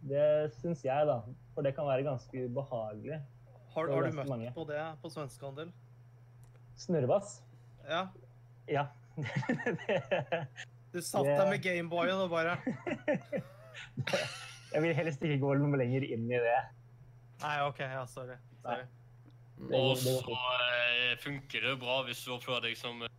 [0.09, 0.25] det
[0.59, 1.19] syns jeg, da.
[1.55, 3.19] For det kan være ganske ubehagelig.
[3.73, 4.51] Har, har du møtt mange.
[4.55, 5.71] på det på svenskehandel?
[6.77, 7.39] Snurrebass?
[7.89, 8.05] Ja.
[8.69, 8.85] Ja.
[9.87, 10.47] Det-
[10.93, 12.57] Du satt Det- der med Gameboyen og bare
[14.73, 16.59] jeg vil helst ikke gå noe lenger inn i det.
[17.41, 17.79] Nei, OK.
[17.81, 18.35] Ja, sorry.
[18.61, 18.83] sorry.
[18.85, 19.02] Det
[19.71, 23.15] Og så eh, funker det bra hvis du oppfører deg som eh,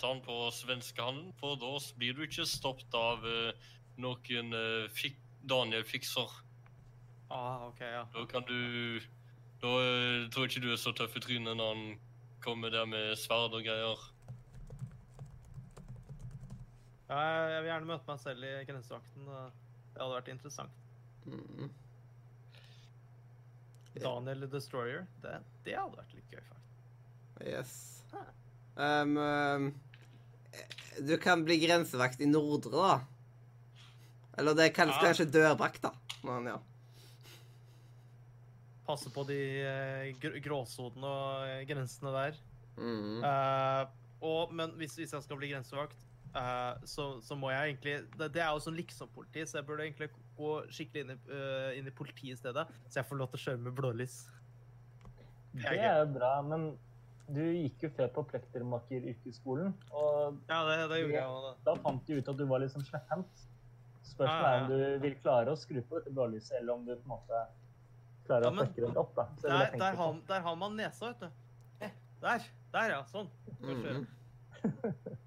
[0.00, 3.68] tann på svenskehandelen, for da blir du ikke stoppet av eh,
[4.00, 4.54] noen
[4.94, 5.18] fik
[5.48, 6.30] Daniel Fikser.
[7.30, 8.04] Ah, OK, ja.
[8.14, 9.00] Da kan du
[9.62, 9.70] Da
[10.34, 11.84] tror jeg ikke du er så tøff i trynet når han
[12.44, 14.02] kommer der med sverd og greier.
[17.08, 17.20] ja.
[17.54, 19.30] Jeg vil gjerne møte meg selv i grensevakten.
[19.94, 20.84] Det hadde vært interessant.
[21.24, 21.70] Mm.
[24.02, 26.60] Daniel the Destroyer, det, det hadde vært litt gøy, faktisk.
[27.44, 27.74] Yes.
[28.74, 29.68] Um, um,
[31.06, 32.94] du kan bli grensevakt i Nordre, da.
[34.38, 35.08] Eller det kalles Ja.
[35.08, 35.92] kanskje dørvakt, da.
[36.26, 36.58] Men, ja.
[38.86, 42.40] Passe på de eh, gr gråsodene og eh, grensene der.
[42.76, 43.22] Mm.
[43.22, 43.86] Uh,
[44.20, 46.00] og, men hvis, hvis jeg skal bli grensevakt,
[46.34, 49.86] uh, så, så må jeg egentlig Det, det er jo sånn liksom-politi, så jeg burde
[49.86, 52.66] egentlig gå skikkelig inn i, uh, inn i politiet i stedet.
[52.88, 54.16] Så jeg får lov til å kjøre med blålys.
[55.54, 56.68] Det er jo bra, men
[57.30, 62.06] du gikk jo før på plektermakeryrkesskolen, og Ja, det, det gjorde jeg også, da fant
[62.08, 63.44] de ut at du var litt sånn slepphendt.
[64.04, 66.82] Spørsmålet Ja, ja, er om du vil klare å skru på dette blålyset, eller om
[66.84, 67.44] du på en måte
[68.26, 69.14] klarer Ja, å men det opp.
[69.16, 69.24] da.
[69.40, 71.28] Så Der, der, har, der har man nesa, vet du.
[71.86, 72.50] Eh, Der.
[72.74, 73.00] Der, ja.
[73.08, 73.30] Sånn.
[73.62, 74.04] Mm.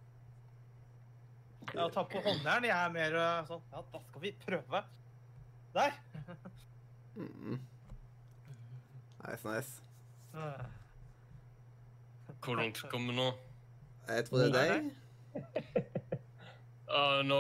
[1.75, 2.63] Ja, ta på håndjern.
[2.65, 4.83] Jeg er mer eh, sånn Ja, da skal vi prøve.
[5.77, 5.91] Der.
[7.15, 7.59] Mm.
[9.27, 9.81] Nice, nice.
[10.33, 10.65] Eh,
[12.43, 13.27] Hvor langt kom vi nå?
[14.07, 14.91] Jeg tror det er deg.
[16.87, 17.37] Ja, nå,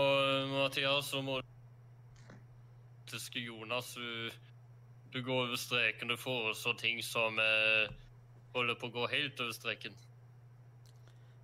[0.51, 3.93] Mathias, så må du til Jonas.
[3.93, 4.29] Du,
[5.13, 6.11] du går over streken.
[6.11, 7.87] Du foreslår ting som uh,
[8.53, 9.95] holder på å gå helt over streken.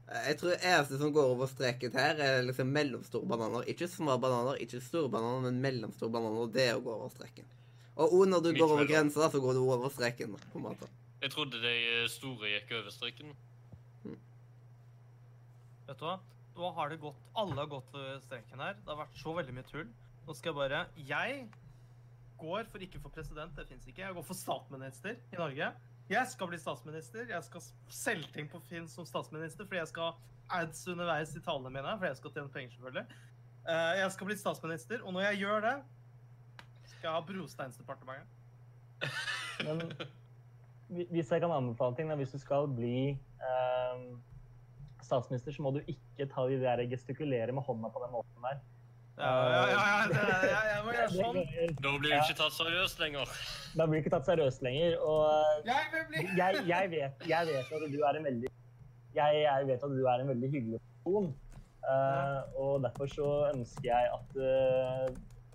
[0.04, 3.64] Jeg tror eneste som går over streken her, er liksom mellomstore bananer.
[3.72, 6.52] Ikke små bananer, ikke store bananer, men mellomstore bananer.
[6.54, 7.48] Det er å gå over streken.
[7.94, 10.36] Og òg når du Midt går over grensa, så går du over streken.
[10.52, 10.90] på en måte.
[11.24, 11.74] Jeg trodde de
[12.04, 13.32] eh, store gikk over streken.
[15.88, 16.18] Vet du hva?
[16.54, 18.76] Nå har det gått Alle har gått over streken her.
[18.76, 19.88] Det har vært så veldig mye tull.
[20.28, 21.48] Nå skal jeg bare Jeg
[22.44, 24.04] går for ikke for president, det fins ikke.
[24.04, 25.72] Jeg går for statsminister i Norge.
[26.14, 27.26] Jeg skal bli statsminister.
[27.32, 31.42] Jeg skal selge ting på Finn som statsminister fordi jeg skal ha ads underveis i
[31.46, 31.94] talene mine.
[31.98, 33.06] Fordi jeg skal tjene penger, selvfølgelig.
[33.64, 35.76] Eh, Jeg skal bli statsminister, og når jeg gjør det,
[36.92, 38.28] skal jeg ha Brosteinsdepartementet.
[39.64, 44.04] Men hvis jeg kan anbefale ting, da, hvis du skal bli eh,
[45.04, 48.62] statsminister, så må du ikke ta de der gestikulere med hånda på den måten der.
[49.18, 51.76] Ja, ja, ja, ja, det, ja, jeg må gjøre sånn.
[51.86, 53.34] Da blir du ikke tatt seriøst lenger.
[53.78, 54.96] Da blir du ikke tatt seriøst lenger.
[55.06, 58.50] Og Jeg jeg, jeg, vet, jeg vet at du er en veldig
[59.14, 61.30] jeg, jeg vet at du er en veldig hyggelig person.
[61.84, 65.14] Uh, og derfor så ønsker jeg at uh,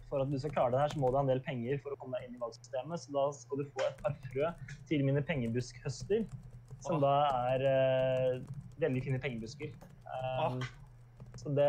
[0.09, 1.95] for at du skal klare det her, så må du ha en del penger for
[1.95, 3.03] å komme deg inn i valgsystemet.
[3.03, 4.53] Så da skal du få et par frø
[4.91, 6.25] til mine pengebuskhøster,
[6.87, 7.15] som da
[7.53, 9.73] er uh, veldig fine pengebusker.
[10.09, 10.61] Eh, Åh.
[11.39, 11.67] Så det,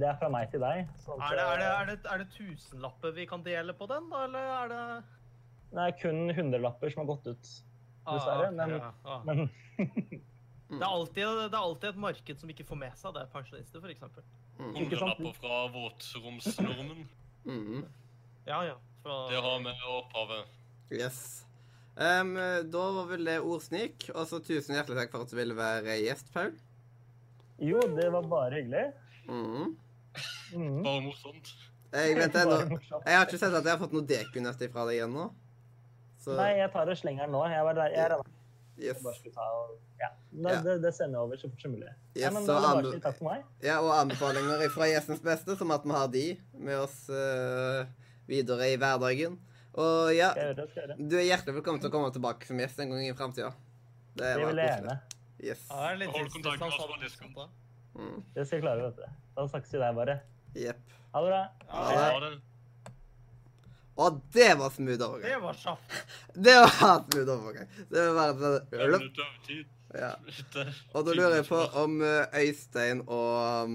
[0.00, 0.86] det er fra meg til deg.
[1.04, 4.06] sånn Er det, er, det, er, det, er det tusenlapper vi kan dele på den,
[4.12, 4.82] da, eller er det
[5.74, 7.50] Det er kun hundrelapper som har gått ut.
[8.08, 9.22] Dessverre, ok, men- ja, ah.
[9.28, 9.44] Men
[10.70, 13.82] Det er, alltid, det er alltid et marked som ikke får med seg det, pensjonister
[13.82, 14.04] f.eks.
[14.60, 14.72] Mm.
[14.76, 17.04] Hundrelapper fra våtromsnormen.
[17.44, 17.84] Mm.
[18.46, 18.76] Ja, ja.
[19.02, 20.58] Fra, Det har vi opphavet.
[20.94, 21.20] Yes.
[21.96, 22.36] Um,
[22.70, 24.08] da var vel det ordsnik.
[24.14, 26.54] Og så tusen hjertelig takk for at du ville være gjest, Paul.
[27.60, 28.86] Jo, det var bare hyggelig.
[29.30, 29.76] Mhm.
[30.54, 30.82] Mhm.
[30.84, 31.52] Bare morsomt.
[31.92, 32.78] Jeg vet Bare nå.
[33.06, 35.30] Jeg har ikke sett at jeg har fått noe dekunøtt fra deg ennå.
[36.20, 37.44] Så Nei, jeg tar og slenger den nå.
[37.48, 38.10] Jeg var der, jeg
[38.78, 38.98] yes.
[39.04, 40.08] og Ja.
[40.32, 40.60] Det, Ja.
[40.62, 41.88] det, det sender jeg over så fort som mulig.
[42.16, 43.44] Ja, men så anbe takk for meg.
[43.62, 47.84] ja, og anbefalinger fra gjestens beste, som at vi har de med oss uh,
[48.28, 49.38] videre i hverdagen.
[49.74, 51.08] Og ja, Skal jeg gjøre, skal jeg gjøre.
[51.10, 53.52] du er hjertelig velkommen til å komme tilbake som gjest en gang i framtida.
[54.16, 55.00] Det Det var vil jeg gjerne.
[55.40, 55.66] Yes.
[55.70, 57.50] Ja, det er litt Hold trist kontakt hvis han med oss på Discord.
[57.94, 58.20] Mm.
[58.34, 59.18] Det skal jeg klare, vet du.
[59.36, 60.20] Da snakkes vi der, bare.
[60.58, 60.94] Jepp.
[61.14, 61.42] Ha det bra.
[61.66, 62.06] Ja.
[62.14, 62.30] Ha det.
[64.00, 65.26] Å, det var smooth overgang.
[65.28, 65.98] Det var kjapt.
[66.46, 66.70] Det var
[67.04, 67.74] smooth overgang.
[67.90, 69.66] Det var bare sånn.
[69.90, 70.12] Ja.
[70.94, 73.74] Og da lurer jeg på om eh, Øystein og um,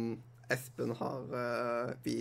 [0.53, 2.15] Espen har eh,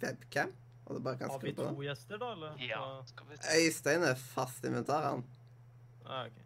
[0.00, 0.52] webcam?
[0.86, 1.66] Og det bare kan Har vi på.
[1.66, 2.32] to gjester, da?
[2.34, 2.54] eller?
[2.62, 5.26] Ja, skal vi Øystein er fast inventar, han.
[6.06, 6.38] Ja, ok.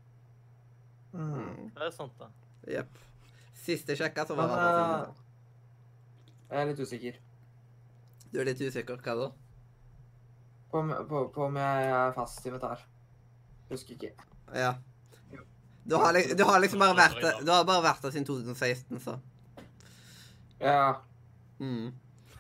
[1.15, 1.71] Mm.
[1.77, 2.29] Det er sant, da.
[2.69, 2.99] Jepp.
[3.65, 5.23] Sist jeg sjekka, så var det han inventar.
[6.51, 7.15] Jeg er litt usikker
[8.33, 8.99] Du er litt usikker.
[9.01, 9.31] Hva da?
[10.75, 12.81] på på, på om jeg er fast invitar.
[13.71, 14.11] Husker ikke.
[14.55, 14.73] Ja.
[15.87, 19.01] Du har, du har liksom bare vært der Du har bare vært der siden 2016,
[19.05, 19.19] så.
[20.61, 20.95] Ja,
[21.61, 21.93] Mm.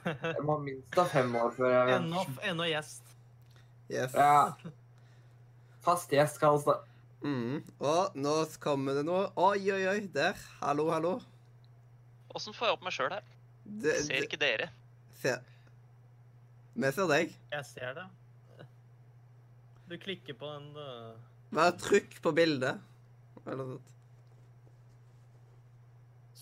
[0.04, 3.04] jeg må minst ha fem år før jeg Ennå, ennå gjest.
[3.88, 4.12] Yes.
[4.18, 4.50] Ja.
[5.84, 6.74] Fast gjest kalles det.
[7.24, 7.62] Mm.
[7.80, 10.00] Og nå kommer det noe Oi, oi, oi.
[10.12, 10.36] Der.
[10.60, 11.14] Hallo, hallo.
[12.36, 13.24] Åssen får jeg opp meg sjøl her?
[13.64, 14.68] Det, ser ikke dere.
[15.22, 15.40] ser.
[16.74, 17.32] Vi ser deg.
[17.54, 18.04] Jeg ser det.
[19.88, 21.14] Du klikker på den uh,
[21.54, 22.82] Bare trykk på bildet.
[23.44, 23.90] Eller noe sånt.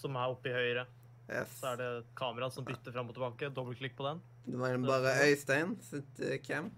[0.02, 0.86] som er oppe i høyre.
[1.28, 1.52] Yes.
[1.60, 3.52] Så er det kameraet som bytter fram og tilbake.
[3.54, 4.22] Dobbeltklikk på den.
[4.48, 6.72] Det mangler bare Øystein sitt eh, cam.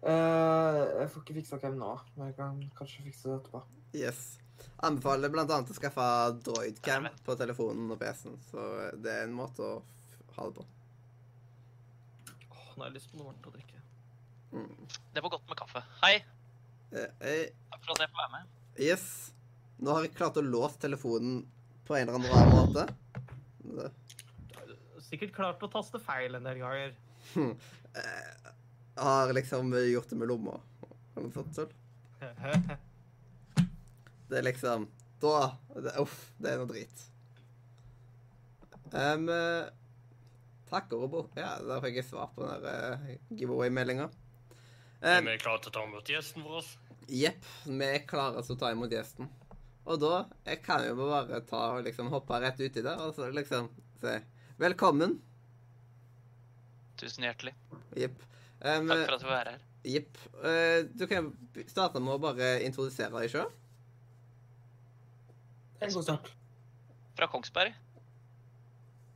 [0.00, 3.62] Eh, jeg får ikke fiksa hvem nå, men jeg kan kanskje fikse det etterpå.
[3.98, 4.20] Yes.
[4.84, 5.28] Anbefaler
[5.58, 6.04] annet å skaffe
[6.44, 8.64] Droidcam på telefonen og PC-en, så
[9.00, 9.82] det er en måte å
[10.36, 10.64] ha det på.
[12.50, 13.82] Åh, nå har jeg lyst på noe varmt å drikke.
[14.50, 14.70] Mm.
[15.14, 15.84] Det var godt med kaffe.
[16.04, 16.14] Hei,
[16.90, 18.46] Eh, eh, takk for at jeg får være med.
[18.82, 19.04] yes.
[19.78, 21.44] Nå har jeg klart å låse telefonen
[21.86, 22.94] på en eller annen rar måte.
[23.62, 23.92] Det-
[25.06, 26.96] Sikkert klart å taste feil en del ganger.
[27.94, 28.50] eh,
[29.00, 30.56] har liksom gjort det med lomma.
[31.16, 31.54] Eller noe sånt.
[31.56, 32.78] tull.
[34.30, 34.84] Det er liksom
[35.20, 37.06] Da det, Uff, det er noe drit.
[38.90, 39.26] Um,
[40.70, 41.24] takk, Robo.
[41.38, 44.08] Ja, da fikk jeg svar på den der uh, giveaway-meldinga.
[45.00, 46.66] Er Um, vi klare til å ta imot gjesten vår?
[47.10, 49.30] Jepp, vi er klare til å ta imot gjesten.
[49.88, 50.14] Og da
[50.46, 53.70] jeg kan jo bare ta og liksom hoppe rett uti det og så liksom
[54.02, 54.16] si
[54.60, 55.16] velkommen.
[57.00, 57.54] Tusen hjertelig.
[57.96, 58.20] Jepp.
[58.60, 59.66] Um, Takk for at du får være her.
[59.88, 60.18] Jepp.
[60.36, 61.30] Uh, du kan
[61.70, 63.48] starte med å bare introdusere deg sjøl.
[65.80, 66.28] En god start.
[67.16, 67.72] Fra Kongsberg.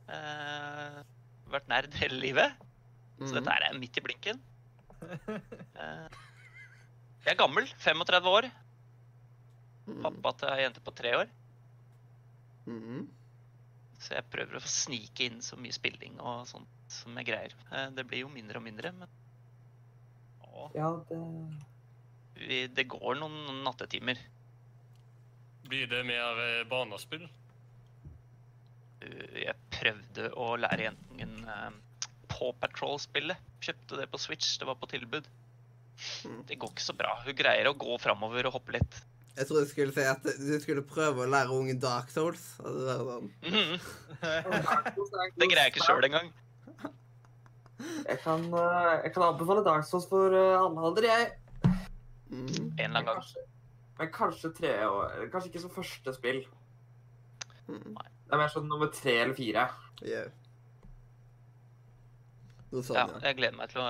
[0.09, 1.01] Uh,
[1.53, 2.61] vært nerd hele livet,
[3.15, 3.29] Mm.
[3.29, 4.39] så dette her er midt i blinken.
[4.99, 6.09] Uh,
[7.23, 7.69] jeg er gammel.
[7.79, 8.49] 35 år.
[9.87, 10.01] Mm.
[10.03, 11.29] Pappa til ei jente på tre år.
[12.67, 13.05] Mm.
[14.03, 17.55] Så jeg prøver å snike inn så mye spilling og sånt som jeg greier.
[17.71, 19.14] Eh, det blir jo mindre og mindre, men
[20.75, 21.21] Ja, det
[22.35, 24.19] vi, det går noen nattetimer.
[25.65, 27.25] Blir det mer eh, barnespill?
[29.01, 31.71] Uh, Jeg prøvde å lære jentungen uh,
[32.31, 33.39] Paw Patrol-spillet.
[33.63, 35.27] Kjøpte det på Switch, det var på tilbud.
[36.27, 36.41] Mm.
[36.49, 37.15] Det går ikke så bra.
[37.25, 38.99] Hun greier å gå framover og hoppe litt.
[39.35, 42.43] Jeg trodde du skulle si at du skulle prøve å lære ungen Dark Souls.
[42.61, 43.79] Og det var mm -hmm.
[45.39, 46.31] Det greier jeg ikke sjøl engang.
[47.79, 51.31] Jeg kan, eh, jeg kan anbefale Dark Souls for eh, alle alder, jeg.
[52.29, 52.45] Mm.
[52.45, 53.19] En eller annen gang.
[53.19, 53.45] Kanskje,
[53.99, 55.25] men kanskje tre år.
[55.31, 56.43] Kanskje ikke som første spill.
[57.67, 57.95] Mm.
[57.95, 59.67] Det er mer sånn nummer tre eller fire.
[60.03, 60.31] Yeah.
[62.71, 63.19] Sånn, Ja, ja.
[63.29, 63.89] jeg gleder meg til å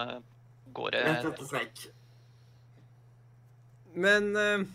[0.75, 1.93] gå det Rett etter Snake.
[3.95, 4.65] Men uh,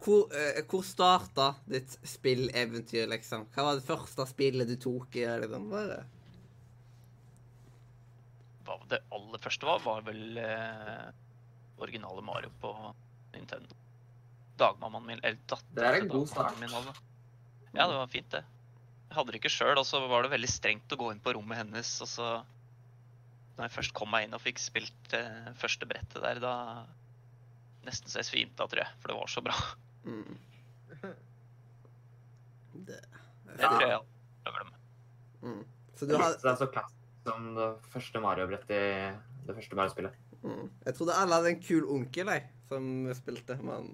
[0.00, 3.44] hvor, uh, hvor starta ditt spilleventyr, liksom?
[3.54, 5.26] Hva var det første spillet du tok i?
[5.44, 5.68] Liksom?
[5.70, 6.00] Bare?
[8.64, 11.08] Hva det aller første var, var vel eh,
[11.84, 12.70] originale Mario på
[13.34, 13.76] Nintendo.
[14.60, 16.58] Dagmammaen min Eller datteren Det er en god start.
[16.60, 16.94] min hadde.
[17.74, 18.44] Ja, det var fint, det.
[19.08, 21.34] Jeg hadde det ikke sjøl, og så var det veldig strengt å gå inn på
[21.36, 22.28] rommet hennes, og så
[23.54, 26.54] Når jeg først kom meg inn og fikk spilt eh, første brettet der, da
[27.84, 29.54] Nesten så jeg svimte av, tror jeg, for det var så bra.
[30.08, 30.38] Mm.
[32.74, 32.96] Det,
[33.44, 34.78] Det tror jeg aldri skal glemme.
[35.44, 35.60] Mm.
[35.98, 40.18] Så du har Det er så klassisk som det første Mario-brettet i det første Mario-spillet.
[40.42, 40.66] mm.
[40.86, 42.50] Jeg trodde alle hadde en kul onkel, jeg.
[42.68, 42.84] som
[43.16, 43.90] spilte, men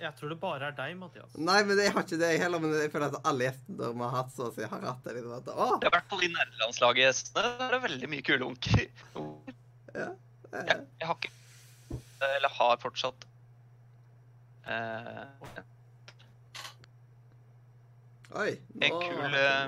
[0.00, 1.34] Jeg tror det bare er deg, Mathias.
[1.38, 4.02] Nei, men jeg har ikke det jeg heller, men jeg føler at alle gjestene vi
[4.04, 5.14] har hatt, så å si, har hatt det.
[5.16, 7.44] Liksom, at, å, Det er i hvert fall i nerdelandslaget-gjestene.
[7.46, 8.90] Der er det veldig mye kule onkler.
[9.94, 10.08] ja,
[10.50, 11.32] Jeg, eh, jeg har ikke
[12.34, 13.24] Eller har fortsatt
[14.66, 15.62] eh,
[18.34, 18.50] Oi.
[18.82, 19.66] En kul, eh,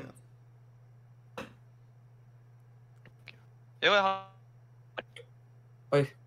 [3.82, 4.32] Jo, jeg har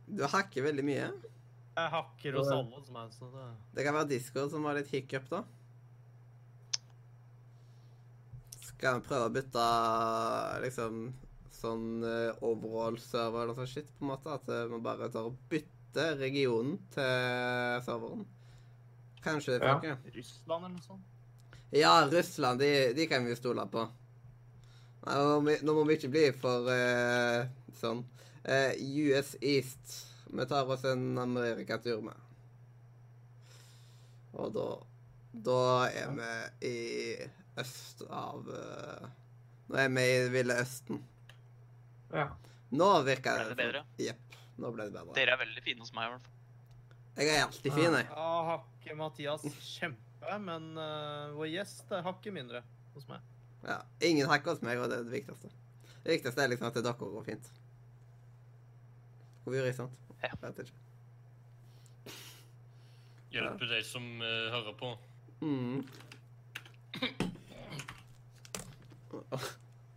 [0.10, 1.08] Du hacker veldig mye.
[1.80, 3.34] Jeg hacker hos alle som er sånn.
[3.34, 3.48] det
[3.78, 5.44] Det kan være Discord som har litt hiccup, da.
[8.66, 9.66] Skal vi prøve å bytte
[10.64, 11.00] liksom
[11.60, 14.34] sånn eh, overall-server eller sånn shit, på en måte?
[14.34, 18.26] At man vi bare tar og bytter regionen til serveren?
[19.24, 19.74] Kanskje det Ja.
[19.76, 19.98] funker?
[20.16, 21.06] Russland eller noe sånt?
[21.76, 23.86] Ja, Russland, de, de kan vi stole på.
[25.06, 27.46] Nei, Nå må vi, nå må vi ikke bli for uh,
[27.80, 28.04] sånn.
[28.44, 28.72] Uh,
[29.06, 29.96] US East.
[30.30, 32.26] Vi tar oss en amerikatur med.
[34.40, 34.68] Og da
[35.32, 36.78] Da er vi i
[37.60, 39.08] øst av uh,
[39.70, 41.02] Nå er vi i Ville Østen.
[42.14, 42.28] Ja.
[42.74, 43.84] Nå virker Ble det bedre?
[44.02, 44.38] Jepp.
[44.60, 45.16] Nå ble det bedre.
[45.18, 46.36] Dere er veldig fine hos meg, i hvert fall.
[47.20, 48.08] Jeg er alltid fin, jeg.
[48.10, 49.46] Ja, hakke Mathias
[49.76, 52.64] kjempe, men uh, vår gjest er hakket mindre
[52.96, 53.24] hos meg.
[53.64, 53.82] Ja.
[54.06, 55.52] Ingen hacker hos meg, og det er det viktigste.
[56.04, 57.50] Det viktigste er liksom at det dere går fint.
[59.44, 60.06] Hvor vi sant?
[60.24, 60.32] Ja.
[60.42, 60.86] Vet ikke.
[63.30, 64.94] Hjelper de som uh, hører på.
[65.46, 65.84] Mm.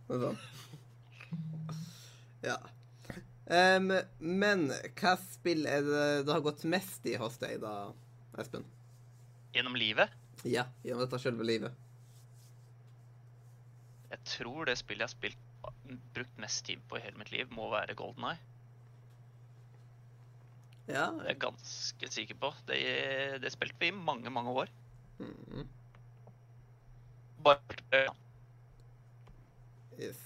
[0.07, 0.37] Sånn.
[2.43, 2.57] Ja.
[3.47, 4.67] Um, men
[4.99, 7.91] hva spill er det det har gått mest i hos deg, da,
[8.39, 8.65] Espen?
[9.53, 10.13] Gjennom livet.
[10.47, 11.82] Ja, gjennom dette selve livet.
[14.13, 17.49] Jeg tror det spillet jeg har spilt brukt mest tid på i hele mitt liv,
[17.55, 18.41] må være Golden Eye.
[20.85, 21.07] Ja.
[21.15, 22.51] Det er jeg ganske sikker på.
[22.67, 22.77] Det,
[23.41, 24.73] det spilte vi i mange, mange år.
[25.17, 25.65] Mm.
[27.43, 28.13] Bare ja.
[29.97, 30.19] Yes.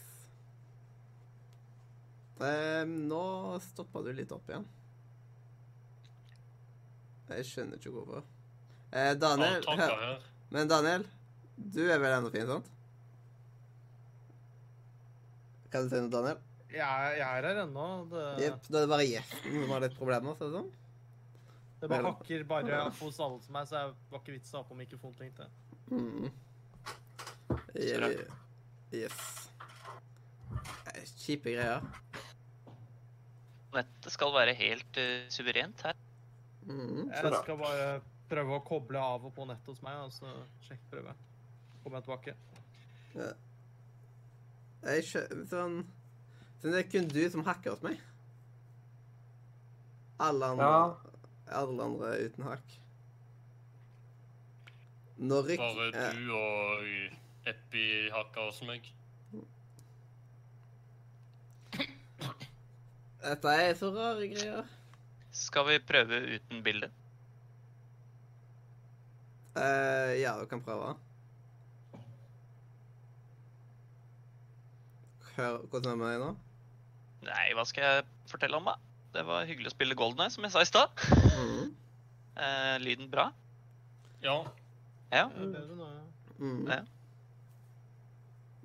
[2.43, 3.23] Em, nå
[3.65, 4.65] stoppa du litt opp igjen.
[7.31, 8.25] Jeg skjønner ikke hvorfor.
[8.91, 9.63] Eh, Daniel.
[10.53, 11.07] Men Daniel,
[11.55, 12.73] du er vel ennå fin, sant?
[15.71, 16.37] Hva du si noe, Daniel?
[16.71, 17.85] Jeg, jeg er her ennå.
[18.11, 20.73] Det, Jepp, da er det bare gjesten som har litt problemer, så er det sånn?
[21.77, 24.61] det bare hakker bare hos alle som er, så jeg var ikke vits i å
[24.63, 25.51] ha på mikrofon, tenkte jeg.
[25.93, 26.31] Mm.
[27.77, 28.27] Je-
[28.97, 29.49] Yes.
[31.19, 31.83] Kjipe greier.
[33.75, 35.97] Nettet skal være helt uh, suverent her.
[36.67, 37.09] Mm.
[37.11, 37.89] Jeg skal bare
[38.31, 40.31] prøve å koble av og på nettet hos meg, og så
[40.65, 41.13] sjekk prøve.
[41.83, 43.35] Kommer jeg tilbake.
[44.87, 45.77] Jeg skjønner Sånn
[46.61, 47.99] Så det er kun du som hacker hos meg?
[50.17, 50.69] Alle andre,
[51.53, 52.71] alle andre uten hakk.
[55.17, 56.87] Når ikke Bare du og
[57.47, 57.83] Eppi
[58.15, 58.89] hakker hos meg.
[63.21, 64.65] Dette er så rare greier.
[65.37, 66.89] Skal vi prøve uten bilde?
[69.57, 70.95] Uh, ja, du kan prøve.
[75.37, 76.29] Hør, hvordan er med deg nå?
[77.27, 78.77] Nei, hva skal jeg fortelle om, da?
[79.13, 81.03] Det var hyggelig å spille Golden Eye, som jeg sa i stad.
[81.37, 81.75] Mm.
[82.37, 83.23] Eh, lyden bra.
[84.21, 84.35] Ja.
[85.09, 85.23] Ja.
[85.33, 86.03] Det er bedre nå, ja.
[86.37, 86.67] Mm.
[86.69, 86.75] Ja.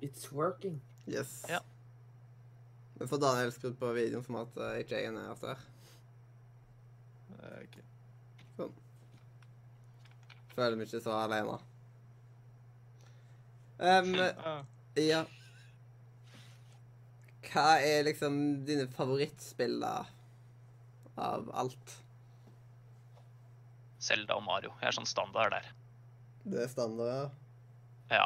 [0.05, 0.75] It's working.
[1.09, 1.31] Yes.
[1.49, 1.63] Ja.
[2.99, 5.63] Men får Daniel skrudd på videoen som at uh, ikke jeg er der.
[7.39, 7.79] Eh, ok.
[10.53, 11.57] Føler meg ikke så alene.
[13.81, 14.13] Um,
[15.01, 15.25] Ja.
[17.53, 17.61] Ja.
[17.61, 20.05] Hva er liksom dine favorittspill, da?
[21.21, 21.99] Av alt?
[24.03, 24.73] Selda og Mario.
[24.81, 25.69] Jeg er sånn standard der.
[26.43, 27.37] Det er standard.
[28.11, 28.17] Ja.
[28.17, 28.25] Ja.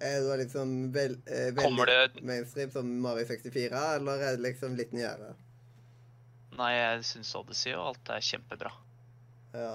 [0.00, 4.76] Er du liksom vel, eh, veldig det mainstream som Mario 64, eller er det liksom
[4.78, 5.34] litt nyere?
[6.56, 8.72] Nei, jeg syns Odyssey og alt er kjempebra.
[9.52, 9.74] Ja.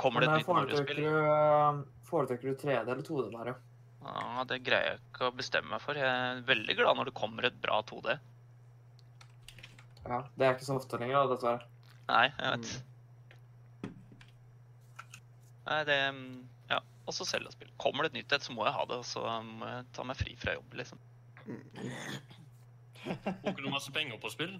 [0.00, 1.00] Kommer det et nytt Mario-spill?
[1.00, 3.54] du, eh, foretrekker du 3D eller 2D, Mario?
[4.00, 5.98] Ja, det greier jeg ikke å bestemme meg for.
[5.98, 8.14] Jeg er veldig glad når det kommer et bra 2D.
[10.06, 11.66] Ja, Det er ikke så ofte lenger, da, dessverre.
[12.10, 12.70] Nei, jeg vet.
[15.68, 16.38] Nei, det mm,
[16.72, 17.70] Ja, også Zelda-spill.
[17.82, 20.06] Kommer det et nytt et, så må jeg ha det, og så må jeg ta
[20.08, 21.02] meg fri fra jobb, liksom.
[23.44, 24.56] Bruker du masse penger på spill?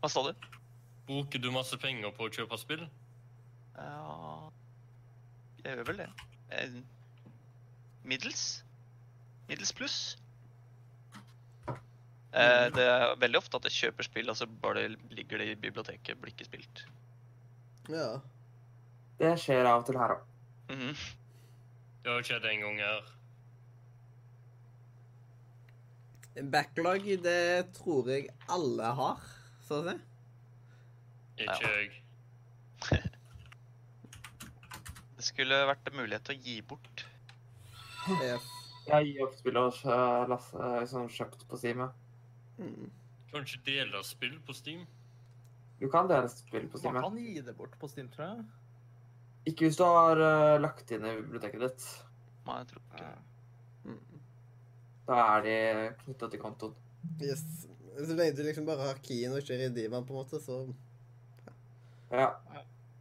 [0.00, 0.48] Hva sa du?
[1.08, 2.86] Bruker du masse penger på å kjøpe spill?
[3.78, 4.50] Ja
[5.64, 6.08] Jeg gjør vel det.
[6.54, 6.78] Eh,
[8.04, 8.62] Middels?
[9.48, 9.98] Middels pluss?
[11.68, 15.60] Eh, det er veldig ofte at jeg kjøper spill, og så bare ligger det i
[15.60, 16.82] biblioteket, blir ikke spilt.
[17.88, 18.18] Ja.
[19.18, 20.26] Det skjer av og til her òg.
[20.68, 20.92] Mhm.
[22.04, 23.08] Det har skjedd en gang her.
[26.38, 29.24] En backlog, det tror jeg alle har,
[29.66, 29.96] så å si.
[31.44, 32.02] Ikke jeg.
[35.18, 37.00] Det skulle vært mulighet til å gi bort.
[38.16, 38.46] Yes.
[38.88, 40.46] Jeg gir opp spillet og
[40.88, 41.82] sånn kjøpt på Steam.
[42.58, 42.88] Mm.
[43.32, 44.86] Kanskje dele spill på Steam?
[45.78, 46.96] Du kan dele spill på Steam.
[46.96, 48.46] Man kan gi det bort på Steam, tror jeg.
[49.52, 51.86] Ikke hvis du har uh, lagt inn i biblioteket ditt.
[52.48, 53.12] Nei, jeg tror ikke det.
[53.84, 54.22] Mm.
[55.08, 55.56] Da er de
[56.02, 56.74] knytta til kontoen.
[57.22, 57.44] Yes.
[57.98, 60.66] Så lenge du liksom bare har keyen og ikke redeemer, på en måte, så
[62.10, 62.30] Ja.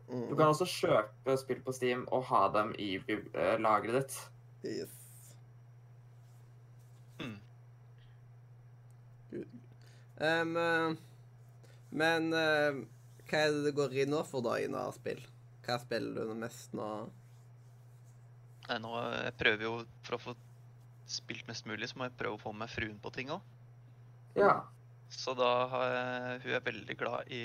[0.10, 0.30] mm.
[0.30, 4.18] Du kan også kjøpe spill på Steam og ha dem i eh, lageret ditt.
[4.68, 4.96] Yes.
[7.20, 7.38] Hmm.
[9.32, 9.46] Gud.
[10.18, 10.98] Eh,
[11.98, 12.80] men uh,
[13.28, 15.22] hva er det det går i nå for da, i NAR-spill?
[15.68, 16.88] Hva spiller du mest nå?
[18.68, 19.74] Nei, nå jeg prøver jo,
[20.08, 20.36] For å få
[21.08, 23.44] spilt mest mulig, så må jeg prøve å få med fruen på ting òg.
[24.36, 24.66] Ja.
[25.12, 27.44] Så da har jeg, hun er veldig glad i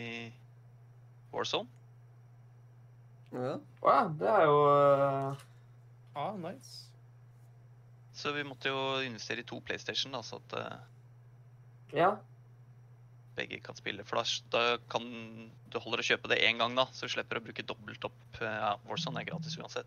[1.31, 1.70] Warzone.
[3.32, 3.55] Ja.
[3.82, 5.44] Å ja, det er jo uh...
[6.19, 6.89] Ah, nice.
[8.19, 10.82] Så vi måtte jo investere i to PlayStation, da, så at uh...
[11.94, 12.11] Ja.
[13.37, 14.05] Begge kan spille.
[14.05, 14.23] For
[14.53, 15.07] da, kan
[15.73, 18.19] du holder å kjøpe det én gang, da, så du slipper å bruke dobbelt opp.
[18.41, 19.87] eh, Ja, Warzone er gratis uansett.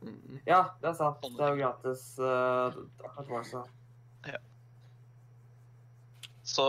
[0.00, 0.40] Mm.
[0.46, 1.20] ja, det er sant.
[1.20, 2.04] Det er jo gratis.
[2.18, 3.76] eh, akkurat Warzone.
[6.50, 6.64] Så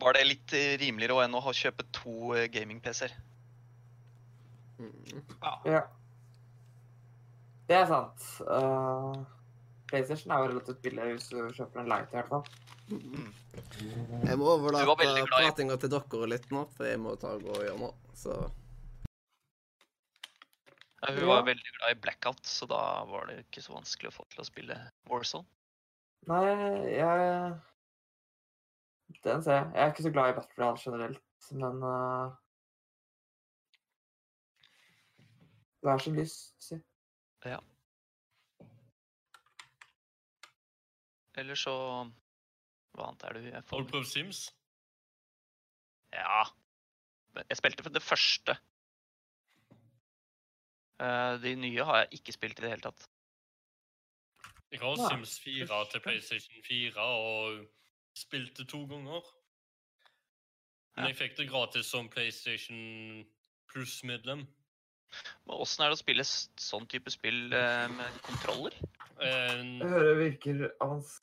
[0.00, 3.12] var det litt eh, rimeligere enn å ha kjøpe to eh, gaming-PC-er.
[4.80, 5.20] Mm.
[5.66, 5.82] Ja.
[7.68, 8.24] Det er sant.
[8.46, 9.18] Eh,
[9.90, 12.44] PlayStation er jo relativt billig hvis du kjøper en light, i hvert fall.
[12.90, 13.32] Mm.
[14.26, 17.64] Jeg må overlate pratinga til dere litt nå, for jeg må ta og gå og
[17.66, 17.94] gjøre noe.
[18.14, 18.36] Så
[21.02, 21.26] Ja, hun Ja.
[21.28, 24.40] var veldig glad i Blackout, så da var det ikke så vanskelig å få til
[24.42, 24.78] å spille
[25.10, 25.46] Warzone.
[26.26, 26.42] Nei,
[26.90, 27.60] jeg
[29.22, 29.70] Den ser jeg.
[29.74, 32.32] Jeg er ikke så glad i Battle Royale generelt, men uh...
[35.86, 36.80] Hver sin lyst, si.
[41.36, 41.74] Eller så
[42.96, 44.44] Hva annet er det jeg Har får du prøvd Sims?
[46.14, 46.44] Ja.
[47.36, 48.56] Jeg spilte for det første.
[51.02, 53.08] Eh, De nye har jeg ikke spilt i det hele tatt.
[54.72, 57.66] Jeg har Nei, Sims 4 til PlayStation 4 og
[58.16, 59.28] spilte to ganger.
[60.96, 63.26] Men jeg fikk det gratis som PlayStation
[63.68, 64.46] Plus-medlem.
[65.44, 68.74] Men åssen er det å spille sånn type spill eh, med kontroller?
[69.20, 71.18] Jeg hører det virker avans...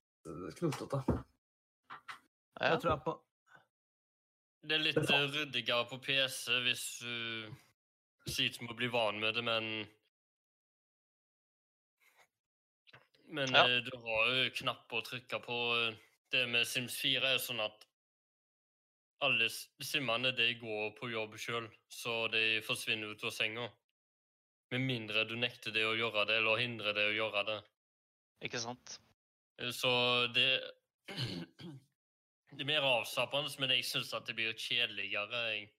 [0.57, 1.03] knotete.
[2.59, 2.69] Ja.
[2.73, 3.13] Jeg tror jeg på
[4.63, 9.35] Det er litt eh, ryddigere på PC hvis du sliter med å bli van med
[9.35, 9.69] det, men
[13.33, 13.63] Men Ja.
[13.67, 15.57] eh, du har jo knapper å trykke på.
[16.31, 17.85] Det med Sims 4 er sånn at
[19.21, 23.69] alle simmene de går på jobb sjøl, så de forsvinner ut av senga.
[24.71, 27.57] Med mindre du nekter det å gjøre det, eller hindrer det å gjøre det.
[28.41, 28.99] Ikke sant?
[29.59, 29.91] Eh, Så
[30.35, 30.61] det
[32.53, 35.39] Det er mer avslappende, men jeg syns at det blir kjedeligere.
[35.49, 35.69] Jeg,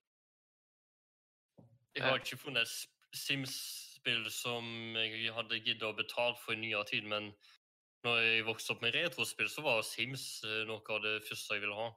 [1.94, 6.82] jeg har ikke funnet et Sims-spill som jeg hadde giddet å betale for i nyere
[6.88, 7.30] tid, men
[8.04, 11.62] når jeg vokste opp med retrospill, så var Sims eh, noe av det første jeg
[11.64, 11.88] ville ha.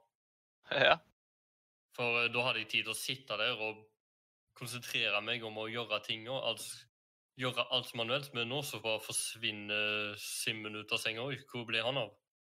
[0.86, 0.94] Ja.
[1.98, 3.82] For eh, da hadde jeg tid til å sitte der og
[4.58, 6.68] konsentrere meg om å gjøre ting og alt,
[7.38, 8.32] gjøre alt manuelt.
[8.34, 11.26] Men nå så bare forsvinner Simmen ut av senga.
[11.52, 12.12] Hvor ble han av?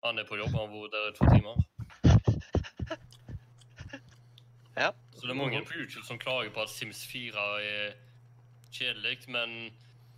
[0.04, 1.60] Han er på jobb, han bor der i to timer.
[4.80, 4.94] Ja.
[5.12, 7.90] Så det er mange på YouTube som klager på at Sims 4 er
[8.72, 9.50] kjedelig, men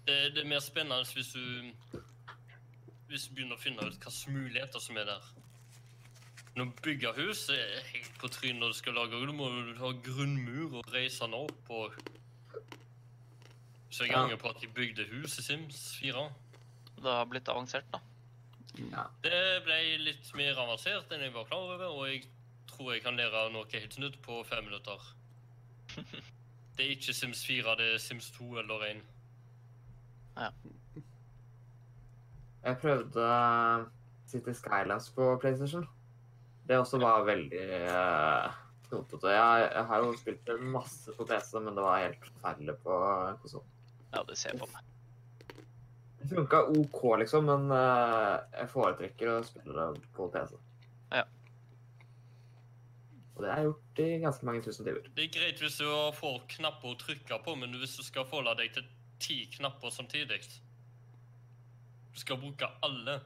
[0.07, 1.97] det, det er mer spennende hvis du
[3.13, 5.25] hvis du begynner å finne ut hvilke muligheter som er der.
[6.57, 9.49] Når du bygger hus er helt på trynet når du skal lage Du må
[9.81, 11.69] ha grunnmur og reise den opp.
[11.69, 11.93] og
[13.93, 16.25] Så jeg angrer på at de bygde hus i Sims 4.
[16.97, 18.01] Det har blitt avansert, da.
[18.79, 19.05] Ja.
[19.25, 22.23] Det ble litt mer avansert enn jeg var klar over, og jeg
[22.71, 25.11] tror jeg kan lære noe helt nytt på fem minutter.
[26.73, 29.01] Det er ikke Sims 4, det er Sims 2 eller 1.
[30.39, 30.47] Ja.
[32.65, 33.85] Jeg prøvde eh,
[34.31, 35.85] City Skylines på PlayStation.
[36.69, 38.57] Det også var veldig uh,
[38.89, 39.35] knotete.
[39.35, 42.99] Jeg, jeg har jo spilt masse på PC, men det var helt forferdelig på
[43.43, 43.69] konsoll.
[44.13, 44.89] Ja, det ser jeg på meg.
[46.23, 50.59] Det funka OK, liksom, men eh, jeg foretrekker å spille det på PC.
[51.13, 51.25] Ja.
[53.33, 55.09] Og det har jeg gjort i ganske mange tusen timer.
[55.17, 58.59] Det er greit hvis du får knapper å trykke på, men hvis du skal forholde
[58.61, 58.87] deg til
[59.23, 60.43] ti knapper samtidig
[62.13, 63.21] Du skal bruke alle.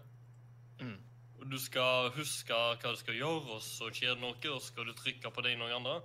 [0.80, 1.00] Mm.
[1.40, 4.70] Og du skal huske hva du skal gjøre, og så skjer det noe, og så
[4.70, 5.96] skal du trykke på det ene og det andre.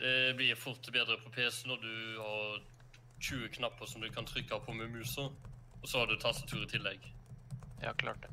[0.00, 2.62] Det blir fort bedre på PC når du har
[3.20, 5.28] 20 knapper som du kan trykke på med musa,
[5.82, 7.04] og så har du tastatur i tillegg.
[7.82, 8.30] Ja, klart det.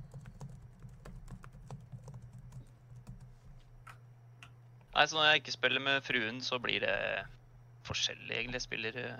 [4.95, 6.95] Nei, så når jeg ikke spiller med fruen, så blir det
[7.85, 8.57] forskjellig, egentlig.
[8.57, 9.19] Jeg spiller eh,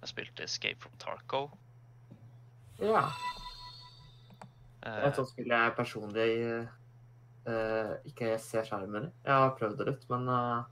[0.00, 1.40] Jeg spilte Escape from Tarco.
[2.80, 3.08] Ja.
[4.86, 6.30] Eh, så spiller jeg personlig
[7.48, 9.12] uh, ikke ser skjermen i.
[9.26, 10.62] Jeg har prøvd det litt, men uh,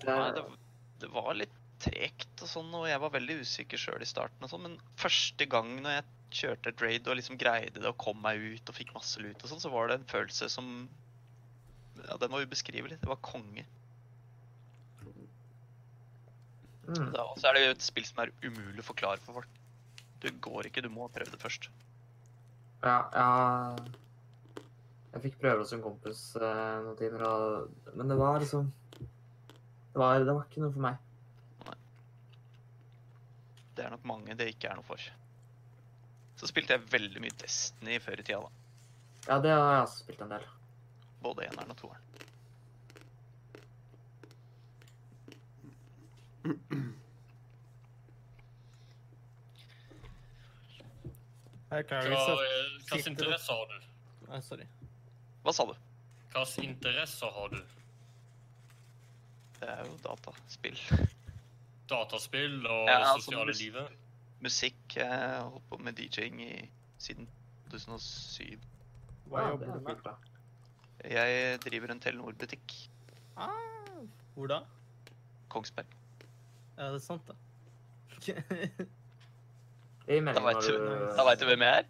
[0.00, 0.44] det, Nei, det,
[1.04, 4.50] det var litt tregt og sånn, og jeg var veldig usikker sjøl i starten og
[4.50, 6.06] sånn, men første gang når jeg
[6.38, 9.40] kjørte et raid og liksom greide det og kom meg ut og fikk masse lut
[9.42, 10.72] og sånn, så var det en følelse som
[11.98, 13.00] Ja, den var ubeskrivelig.
[13.02, 13.64] Det var konge.
[16.86, 19.40] mm, Da, og så er det jo et spill som er umulig å forklare for
[19.40, 19.56] folk.
[20.22, 21.68] Det går ikke, du må prøve det først.
[22.84, 23.76] ja, ja,
[25.12, 28.68] jeg fikk prøve hos en kompis eh, noen timer, og, men det var liksom
[29.00, 30.98] det var, det var ikke noe for meg.
[33.78, 35.02] Det er nok mange det ikke er noe for.
[36.38, 38.50] Så spilte jeg veldig mye Destiny før i tida, da.
[39.28, 40.46] Ja, det har jeg også spilt en del.
[41.22, 42.02] Både eneren og toeren.
[51.70, 53.86] Hei, Hva sitter- interesser har du?
[54.30, 54.66] Nei, sorry.
[55.44, 55.74] Hva sa du?
[56.32, 57.58] Hvilke interesser har du?
[59.60, 60.78] Det er jo dataspill.
[61.88, 63.88] Dataspill og Ja, altså, sosiale mus- livet?
[64.40, 64.96] Musikk.
[64.96, 66.40] Jeg har holdt på med DJ-ing
[66.98, 67.28] siden
[67.70, 68.58] 2007.
[69.28, 70.02] Hva Ja, jobber er du med?
[70.04, 70.14] da.
[71.08, 72.74] Jeg driver en Telenor-butikk.
[73.36, 73.50] Ah,
[74.34, 74.60] hvor da?
[75.48, 75.86] Kongsberg.
[76.78, 77.36] Ja, det er sant, det.
[80.08, 81.84] Da veit du, du hvem jeg er?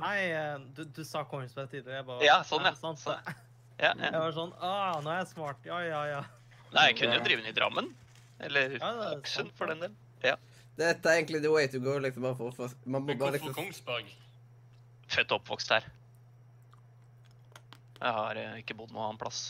[0.00, 1.98] Nei, eh, du, du sa Kongsberg tidligere.
[2.00, 2.70] Jeg bare, Ja, sånn, ja.
[2.72, 3.18] det sant, Sånn.
[3.26, 3.34] ja,
[3.82, 4.70] Ja, Jeg var sånn Å,
[5.02, 5.64] nå er jeg smart.
[5.68, 6.22] Ja, ja, ja.
[6.72, 7.90] Nei, jeg kunne jo drive den i Drammen.
[8.42, 9.96] Eller Ja, Hokksund, sant, for den del.
[10.24, 10.36] Ja.
[10.78, 11.98] Dette er egentlig the way to go.
[11.98, 14.08] liksom bare for, Man må bare liksom Kongsberg?
[15.12, 15.88] Født og oppvokst her.
[18.02, 19.42] Jeg har eh, ikke bodd noe annen plass.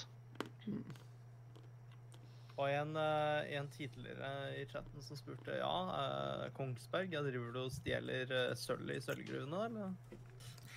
[2.59, 7.61] Og en, eh, en tidligere i chatten som spurte ja, eh, Kongsberg, jeg driver du
[7.63, 9.95] og stjeler uh, sølv i sølvgruvene, eller?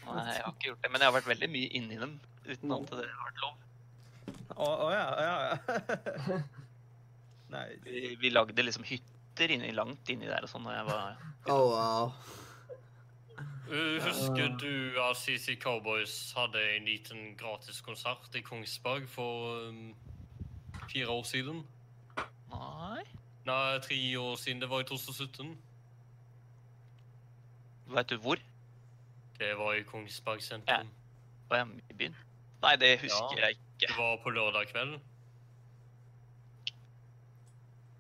[0.06, 2.76] Nei, jeg har ikke gjort det, men jeg har vært veldig mye inni dem uten
[2.78, 3.64] at det har vært lov.
[4.56, 6.40] Å å, ja, ja, ja.
[7.56, 11.16] Nei, Vi, vi lagde liksom hytter inni, langt inni der og sånn da jeg var
[11.48, 12.12] Oh, wow.
[13.66, 19.96] Uh, Husker du at CC Cowboys hadde en liten gratis konsert i Kongsberg for um,
[20.92, 21.64] fire år siden?
[22.54, 23.02] Nei.
[23.46, 24.62] Nei, tre år siden.
[24.62, 25.56] Det var i 2017.
[27.94, 28.42] Veit du hvor?
[29.40, 30.90] Det var i Kongsberg sentrum.
[31.50, 32.16] Var jeg i byen?
[32.64, 33.48] Nei, det husker Ja.
[33.48, 33.88] jeg ikke.
[33.88, 34.96] Det var på lørdag kveld.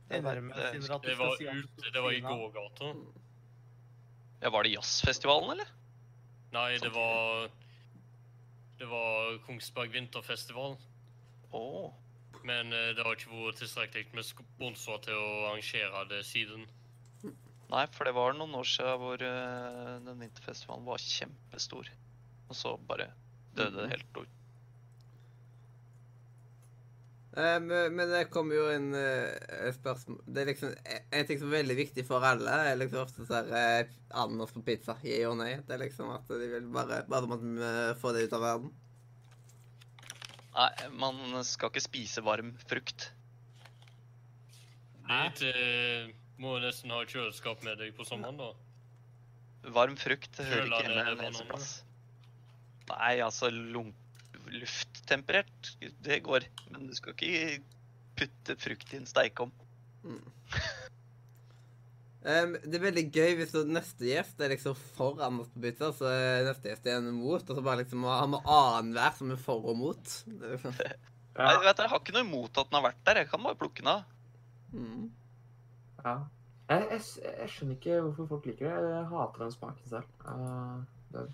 [0.09, 2.95] Det Det var, ut, det var i gågata.
[4.41, 5.69] Ja, Var det jazzfestivalen, eller?
[6.53, 7.49] Nei, det var
[8.77, 10.75] Det var Kongsberg vinterfestival.
[11.51, 11.93] Oh.
[12.43, 16.67] Men eh, det har ikke vært tilstrekkelig med sponsorer til å arrangere det siden.
[17.71, 21.89] Nei, for det var noen år siden hvor eh, den vinterfestivalen var kjempestor.
[22.49, 23.09] Og så bare
[23.57, 24.41] døde det helt ut.
[27.35, 30.69] Eh, men men det kommer jo en uh, spørsmål Det er liksom
[31.11, 33.81] En ting som er veldig viktig for alle, er liksom ofte sånn uh,
[34.15, 34.95] ananas på pizza.
[35.03, 35.57] Gi og nei.
[35.67, 37.39] Det er liksom at de vil bare Bare må
[37.99, 38.73] få det ut av verden.
[40.55, 43.09] Nei, man skal ikke spise varm frukt.
[45.05, 48.53] Det eh, Må nesten ha kjøleskap med deg på sommeren, da.
[49.75, 51.69] Varm frukt hører ikke hjemme en eneste plass.
[52.89, 53.91] Nei, altså lung
[54.51, 55.71] lufttemperert,
[56.05, 56.47] det går.
[56.71, 57.63] Men du skal ikke
[58.15, 59.51] putte frukt i en steikeovn.
[60.05, 60.21] um,
[62.69, 66.09] det er veldig gøy hvis så neste gjest er liksom for ananas på pizza, så
[66.11, 69.67] er neste gjest igjen mot, og så bare liksom har vi annenhver som er for
[69.73, 70.15] og mot.
[70.37, 70.79] Er liksom,
[71.35, 73.17] Nei, Ja, vet du, jeg har ikke noe imot at den har vært der.
[73.19, 74.07] Jeg kan bare plukke den av.
[74.71, 75.05] mm.
[76.05, 76.15] ja.
[76.65, 78.93] Jeg, jeg, jeg skjønner ikke hvorfor folk liker det.
[78.95, 80.07] Jeg hater den smaken selv.
[80.25, 80.79] Uh,
[81.13, 81.25] det,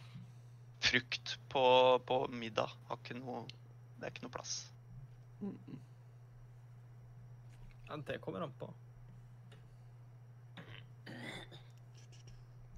[0.92, 1.64] Frukt på,
[2.03, 4.56] på middag har ikke noe Det er ikke noe plass.
[7.88, 8.68] Ja, det kommer an på.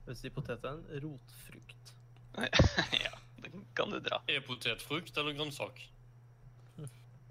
[0.06, 1.94] Hvis de poteter er en rotfrukt.
[3.06, 4.22] ja, den kan du dra.
[4.30, 5.82] Er potetfrukt eller grønnsak?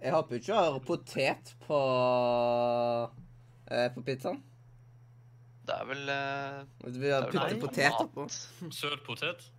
[0.03, 1.81] Jeg håper ikke du har potet på
[3.71, 4.43] eh, på pizzaen.
[5.63, 8.27] Det er vel eh, Vi har det puttet potet oppå.
[8.75, 9.53] Søt potet.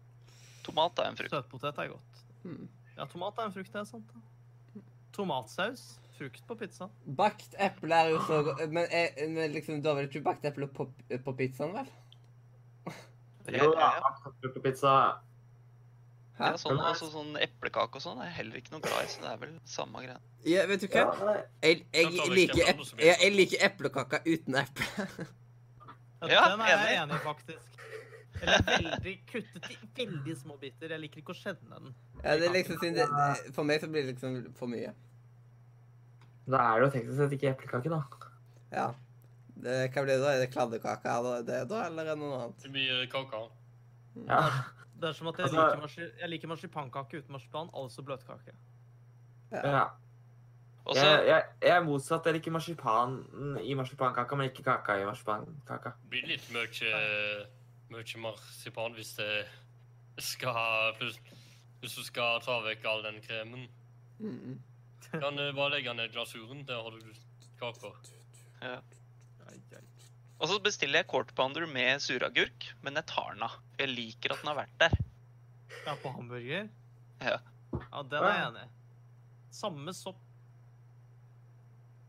[0.63, 1.33] Tomat er en frukt.
[1.33, 2.23] Søtpotet er godt.
[2.43, 2.69] Mm.
[2.97, 4.13] Ja, tomat er en frukt, det er sant.
[4.13, 4.83] da.
[5.13, 5.83] Tomatsaus.
[6.17, 6.87] Frukt på pizza.
[7.17, 10.45] Bakt eple er jo så godt Men, er, men liksom, da vil du ikke bakt
[10.45, 10.87] eple på,
[11.25, 11.89] på pizzaen, vel?
[13.59, 14.93] Jo da, bakt på pizza.
[16.37, 16.53] Hæ?
[16.53, 19.21] Ja, sånn, altså, sånn eplekake og sånn er jeg heller ikke noe glad i, så
[19.21, 20.17] det er vel samme greia.
[20.49, 21.03] Ja, vet du hva?
[21.61, 25.27] Jeg, jeg, liker, ep jeg, jeg liker eplekaka uten eple.
[26.23, 27.83] Ja, den er jeg enig i, faktisk.
[28.43, 30.91] Eller veldig kuttet i veldig små biter.
[30.93, 31.95] Jeg liker ikke å kjenne den.
[32.23, 34.91] Ja, det er liksom, det, det, for meg så blir det liksom for mye.
[36.43, 38.01] Da er det jo teknisk sett ikke eplekake, da.
[38.73, 38.87] Ja.
[39.63, 40.31] Det, hva blir det da?
[40.35, 42.63] Er det kladdekake eller det da, eller er det noe annet?
[42.65, 43.43] Det blir kake.
[44.27, 44.41] Ja.
[44.99, 48.55] Det er som at jeg Altså- liker, jeg liker marsipankake uten marsipan, altså bløtkake.
[49.51, 49.89] ja.
[50.85, 52.25] Og så Jeg, jeg, jeg er motsatt.
[52.25, 53.13] Jeg liker marsipan
[53.63, 55.93] i marsipankaka, men ikke kaka i marsipankaka.
[56.11, 56.65] Blir litt mye,
[57.93, 59.31] mye marsipan hvis det
[60.21, 63.67] skal Hvis du skal ta vekk all den kremen.
[64.19, 64.59] Mm.
[65.11, 66.63] Kan du bare legge ned glasuren.
[66.67, 67.15] Der har du
[67.59, 67.97] kaker.
[68.61, 68.77] Ja.
[70.43, 73.59] Og så bestiller jeg court pounder med suragurk, men jeg tar den av.
[73.79, 74.95] Jeg liker at den har vært der.
[75.85, 76.67] Ja, på hamburger?
[77.21, 77.37] Ja.
[77.73, 78.71] Ja, den er jeg enig i.
[79.53, 80.19] Samme sopp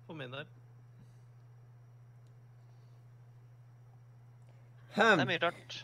[0.06, 0.48] for min del.
[4.94, 5.78] Det er mye rart.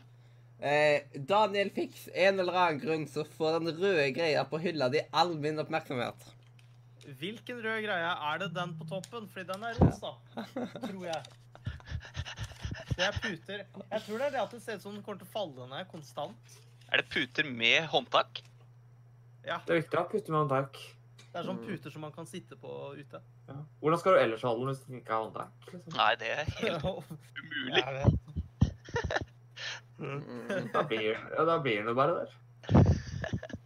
[0.61, 5.01] Eh, Daniel fikk en eller annen grunn så får den røde greia på hylla di
[5.17, 6.27] all min oppmerksomhet.
[7.21, 9.27] Hvilken rød greie er det den på toppen?
[9.33, 10.13] Fordi den er rosa,
[10.85, 11.23] tror jeg.
[12.91, 13.65] Det er puter.
[13.65, 15.67] Jeg tror det er det at det ser ut som den kommer til å falle
[15.73, 16.57] ned konstant.
[16.93, 18.43] Er det puter med håndtak?
[19.47, 20.77] Ja, Det er viktig å ha puter med håndtak.
[21.31, 23.21] det er sånn puter som man kan sitte på ute.
[23.49, 23.57] Ja.
[23.81, 25.71] Hvordan skal du ellers holde den hvis du ikke har håndtak?
[25.73, 25.95] Liksom?
[25.97, 28.19] Nei, det er helt Jeg umulig.
[30.01, 30.71] Mm.
[30.73, 32.31] Da blir, ja, da blir det bare der.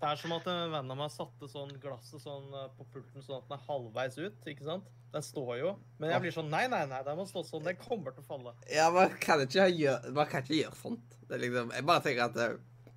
[0.05, 3.23] Det er som at en venn av meg satte sånn glasset sånn eh, på pulten
[3.25, 4.89] sånn at den er halvveis ut, ikke sant?
[5.15, 5.71] Den står jo.
[6.03, 8.29] Men jeg blir sånn, nei, nei, nei, den må stå sånn, den kommer til å
[8.29, 8.55] falle.
[8.69, 11.17] Ja, man kan ikke gjøre, man kan ikke gjøre sånt.
[11.23, 12.51] Det er liksom, jeg bare tenker at det,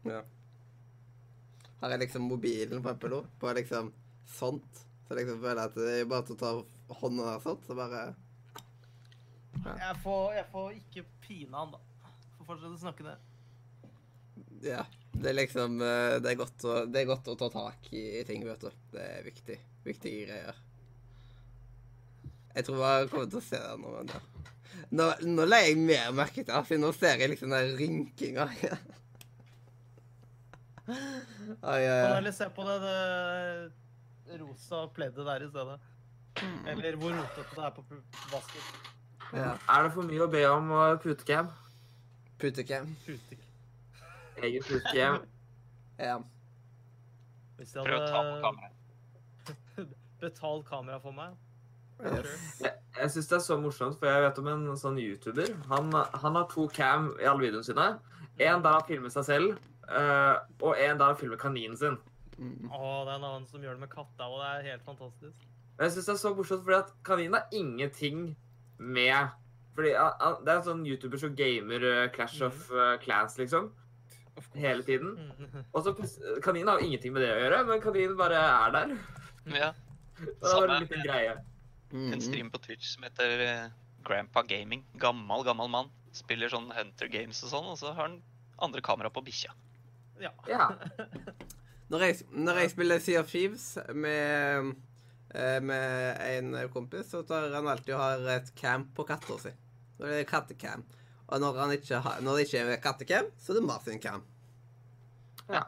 [0.10, 0.22] ja.
[1.78, 3.92] Har jeg liksom mobilen på også, på liksom
[4.34, 7.62] sånt, så liksom føler jeg at det er bare til å ta hånda der sånn,
[7.68, 8.08] så bare
[9.78, 11.87] Jeg får, jeg får ikke pine han da.
[12.48, 13.18] Får fortsette å snakke det.
[14.64, 14.86] Ja.
[15.18, 18.24] Det er liksom eh, Det er godt å, det er godt å ta tak i
[18.28, 18.70] ting, vet du.
[18.94, 19.58] Det er viktig.
[19.84, 20.62] Viktige greier.
[22.56, 24.22] Jeg tror jeg kommer til å se det nå, men ja.
[24.88, 28.48] Nå, nå legger jeg mer merke til det, for nå ser jeg liksom den rynkinga.
[30.88, 32.16] Oi, oi, Kan oi.
[32.16, 32.78] heller se på det,
[34.30, 35.78] det rosa pleddet der i stedet.
[36.72, 37.84] Eller hvor rotete det er på
[38.32, 38.70] vasken.
[39.36, 39.58] Ja.
[39.68, 40.96] Er det for mye å be om uh,
[42.42, 42.94] putecam?
[43.06, 43.20] Putecam.
[43.28, 43.40] Putek.
[44.44, 45.20] Egen putecam?
[45.98, 46.20] Ja.
[47.58, 49.94] Hvis jeg Prøv å ta på hadde kameraet.
[50.22, 51.32] betalt kamera for meg.
[52.06, 52.36] Yes.
[52.62, 55.56] Jeg, jeg syns det er så morsomt, for jeg vet om en sånn YouTuber.
[55.72, 57.88] Han, han har to cam i alle videoene sine.
[58.38, 59.58] En der han filmer seg selv,
[59.90, 61.98] uh, og en der han filmer kaninen sin.
[62.38, 62.70] Mm.
[62.70, 65.50] Å, det er en annen som gjør det med katta, og det er helt fantastisk.
[65.82, 68.22] Jeg synes det er så morsomt, fordi at kaninen har ingenting
[68.78, 69.34] med
[69.78, 73.70] fordi Det er en sånn YouTuber som gamer eh, Clash of eh, Clans, liksom.
[74.58, 75.18] Hele tiden.
[75.18, 75.66] Mm.
[75.72, 75.94] Og så
[76.46, 78.96] Kaninen har jo ingenting med det å gjøre, men kaninen bare er der.
[79.54, 79.70] Ja.
[80.18, 81.36] Det var en liten greie.
[81.94, 83.68] En stream på Twitch som heter eh,
[84.08, 84.82] Grandpa Gaming.
[84.98, 85.94] Gammel, gammel mann.
[86.16, 88.18] Spiller sånn Hunter Games og sånn, og så har han
[88.66, 89.54] andre kamera på bikkja.
[90.22, 90.34] Ja.
[90.50, 90.72] Ja.
[91.88, 94.74] Når jeg, når jeg spiller Sea of Thieves med,
[95.32, 99.54] eh, med en kompis, så tar han alltid og har et camp på katta si.
[100.00, 100.86] Er det kattecam.
[101.28, 104.24] Og når, han ikke har, når det ikke er kattecam, så er det Martin cam.
[105.50, 105.64] Ja.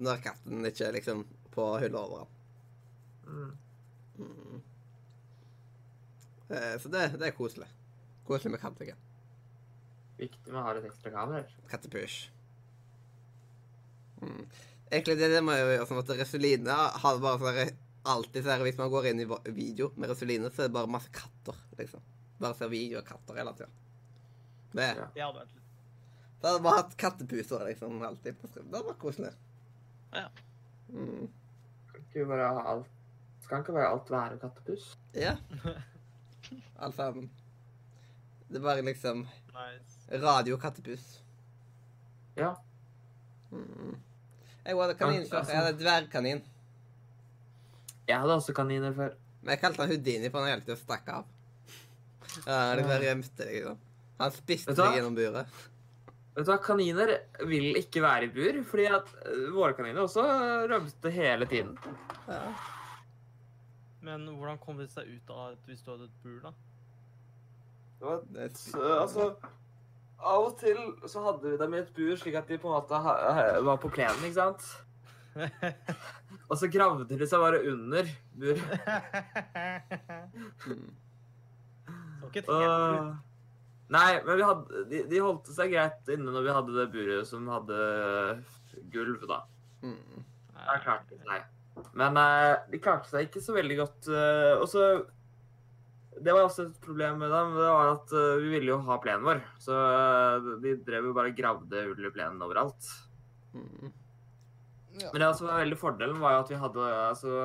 [0.00, 2.36] Når katten ikke er liksom på hylla over han.
[3.26, 3.52] Mm.
[4.20, 4.62] Mm.
[6.48, 7.68] Eh, Så det, det er koselig.
[8.26, 9.06] Koselig med kattecam.
[10.20, 11.44] Viktig med å ha et ekstra kamera.
[11.70, 12.30] Kattepush.
[14.20, 14.44] Mm.
[14.90, 17.78] Egentlig det, det må jeg gjøre sånn at Resuline har bare sånn
[18.10, 21.12] alltid sånn Hvis man går inn i video med Resuline, så er det bare masse
[21.14, 22.04] katter, liksom.
[22.40, 23.68] Bare ser videoer av katter hele tida.
[24.72, 24.86] Det,
[25.16, 25.32] Ja.
[26.40, 28.70] Da hadde man hatt kattepuser liksom alltid på stream.
[28.70, 29.32] Det hadde vært koselig.
[30.14, 30.28] Ja.
[30.88, 31.28] Mm.
[31.92, 32.88] Kan ikke bare ha alt
[33.44, 34.96] Skal ikke bare alt være kattepus?
[35.14, 35.36] Ja.
[36.80, 37.30] Alt sammen.
[38.48, 40.20] Det er bare liksom nice.
[40.22, 41.20] radio-kattepus.
[42.36, 42.54] Ja.
[43.50, 43.98] Mm.
[44.64, 45.44] Jeg hadde kanin før.
[45.48, 46.40] Jeg hadde dvergkanin.
[48.08, 49.14] Jeg hadde også kaniner før.
[49.42, 51.28] Men jeg kalte han Houdini, for han hele å stakk av.
[52.46, 53.78] Ja, det bare gjemte deg, liksom.
[54.20, 55.60] Han spiste deg gjennom buret.
[56.34, 57.14] Vet du hva, Kaniner
[57.48, 60.24] vil ikke være i bur, fordi at eh, våre kaniner også
[60.70, 61.72] rømte hele tiden.
[62.28, 62.42] Ja.
[64.04, 66.52] Men hvordan kom de seg ut av et hvis du hadde et bur, da?
[68.00, 69.26] Det var, et er altså,
[70.20, 70.78] av og til
[71.10, 73.02] så hadde vi dem i et bur slik at de på en måte
[73.66, 74.70] var på plenen, ikke sant?
[76.50, 78.58] Og så gravde de seg bare under bur.
[82.28, 83.18] Ikke et helt
[83.90, 87.26] Nei, men vi hadde, de, de holdt seg greit inne når vi hadde det buret
[87.26, 87.78] som hadde
[88.94, 89.40] gulv, da.
[89.82, 90.20] Mm.
[90.60, 91.48] Der klarte de seg.
[91.98, 94.10] Men uh, de klarte seg ikke så veldig godt.
[94.12, 94.84] Uh, og så
[96.20, 97.56] Det var også et problem med dem.
[97.58, 99.42] Det var at uh, vi ville jo ha plenen vår.
[99.62, 102.94] Så eh, de drev jo bare og gravde hull i plenen overalt.
[103.56, 103.90] Mm.
[105.00, 107.36] Men det som var veldig fordelen, var jo at vi hadde altså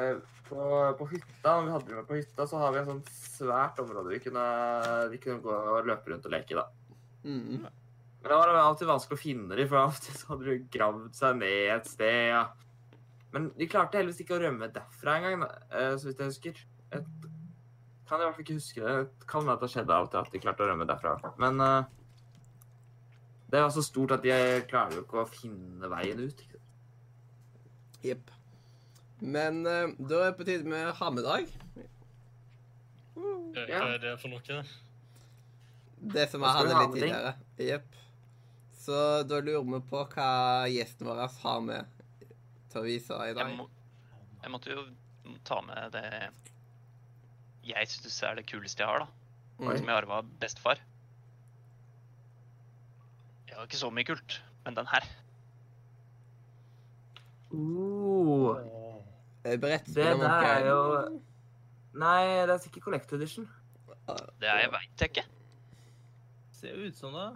[0.00, 0.16] eh,
[0.48, 0.64] på,
[0.98, 4.12] på hytta, når vi hadde med på hytta, så har vi en sånn svært område
[4.12, 4.44] vi kunne,
[5.12, 6.64] vi kunne gå og løpe rundt og leke i.
[7.24, 7.64] Mm.
[8.24, 11.40] Men det var alltid vanskelig å finne dem, for alltid så hadde de gravd seg
[11.40, 12.20] ned et sted.
[12.32, 12.44] ja.
[13.34, 16.60] Men de klarte heldigvis ikke å rømme derfra engang, eh, så vidt jeg husker.
[16.94, 17.08] Et,
[18.06, 18.94] kan jeg i hvert fall ikke huske det.
[19.18, 21.32] Det Kan være at det skjedde av og til at de klarte å rømme derfra.
[21.40, 21.88] Men uh,
[23.50, 24.36] det var så stort at de
[24.70, 26.44] klarer jo ikke å finne veien ut.
[28.04, 28.33] Jepp.
[29.20, 31.46] Men uh, da er det på tide med hammedag.
[33.14, 33.84] Hva Ja.
[33.94, 34.62] er det for noe?
[36.14, 37.34] Det som jeg hadde litt tidligere.
[37.62, 37.94] Jepp.
[38.84, 40.30] Så da lurer vi på hva
[40.68, 41.86] gjesten vår har med
[42.72, 43.54] til å vise i Jeg, dag.
[43.56, 43.68] må,
[44.42, 44.82] jeg måtte jo
[45.46, 46.04] ta med det
[47.64, 49.08] jeg syns er det kuleste jeg har, da.
[49.62, 49.70] Mm.
[49.78, 50.82] Som jeg arva av bestefar.
[53.48, 55.06] Jeg har ikke så mye kult, men den her
[57.54, 58.58] Uh,
[59.44, 60.80] Eh, Brettspill det der er jo
[61.94, 63.46] Nei, det er sikkert Collect Edition.
[64.40, 65.24] Det er jeg veit jeg ikke.
[66.58, 67.28] Ser jo ut som det.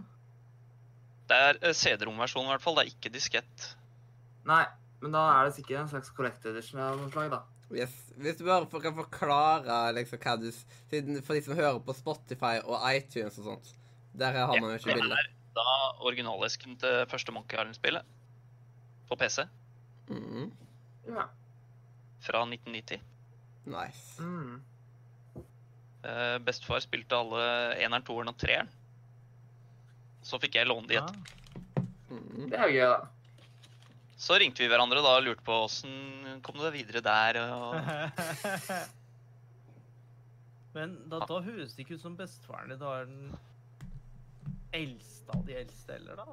[1.29, 2.79] Det er eh, CD-romversjonen i hvert fall.
[2.79, 3.69] Det er ikke diskett.
[4.49, 4.65] Nei,
[5.03, 7.45] men da er det sikkert en slags Collect Edition av noe slag, da.
[7.71, 7.95] Yes.
[8.17, 12.55] Hvis du bare kan forklare liksom, hva du siden For de som hører på Spotify
[12.65, 13.75] og iTunes og sånt.
[14.19, 15.29] Der har man jo ikke det er
[15.59, 15.75] da
[16.07, 18.09] originalesken til første Monkey Island-spillet.
[19.09, 19.45] På PC.
[20.09, 20.49] Mm.
[21.09, 21.29] Ja.
[22.25, 23.01] Fra 1990.
[23.69, 24.23] Nice.
[24.23, 24.59] Mm.
[25.99, 27.45] Uh, bestefar spilte alle
[27.83, 28.71] eneren, toeren og treeren.
[30.25, 31.05] Så fikk jeg låne de Ja.
[31.05, 31.83] et.
[32.11, 32.51] Mm.
[32.51, 33.01] Det er jo gøy, da.
[34.19, 37.39] Så ringte vi hverandre da og lurte på åssen kom du deg videre der.
[37.55, 37.75] Og...
[40.75, 43.39] Men da, da høres det ikke ut som bestefaren din var er den
[44.75, 46.27] eldste av de eldste, eller da?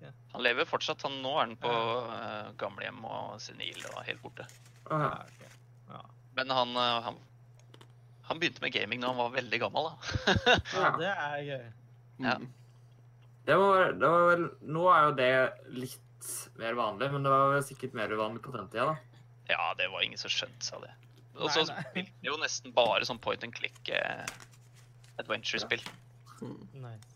[0.00, 0.12] Ikke?
[0.32, 1.02] Han lever fortsatt.
[1.04, 4.46] Han, nå er han på uh, gamlehjem og senil og helt borte.
[4.88, 5.50] Ja, Okay.
[5.90, 6.00] Ja.
[6.38, 7.16] Men han, eh, han,
[8.28, 9.90] han begynte med gaming da han var veldig gammel.
[9.90, 9.94] da.
[10.46, 10.56] ja,
[10.86, 10.90] Ja.
[10.96, 11.66] det er gøy.
[12.24, 12.36] Ja.
[12.38, 12.48] Mm.
[13.48, 15.30] Det var, det var vel Nå er jo det
[15.74, 16.28] litt
[16.60, 19.26] mer vanlig, men det var vel sikkert mer uvanlig på den tida, da.
[19.50, 20.92] Ja, det var ingen som skjønte seg det.
[21.40, 24.26] Og så spilte vi jo nesten bare sånn point and click eh,
[25.18, 25.82] adventure-spill.
[26.40, 26.58] Mm.
[26.84, 27.08] Nice.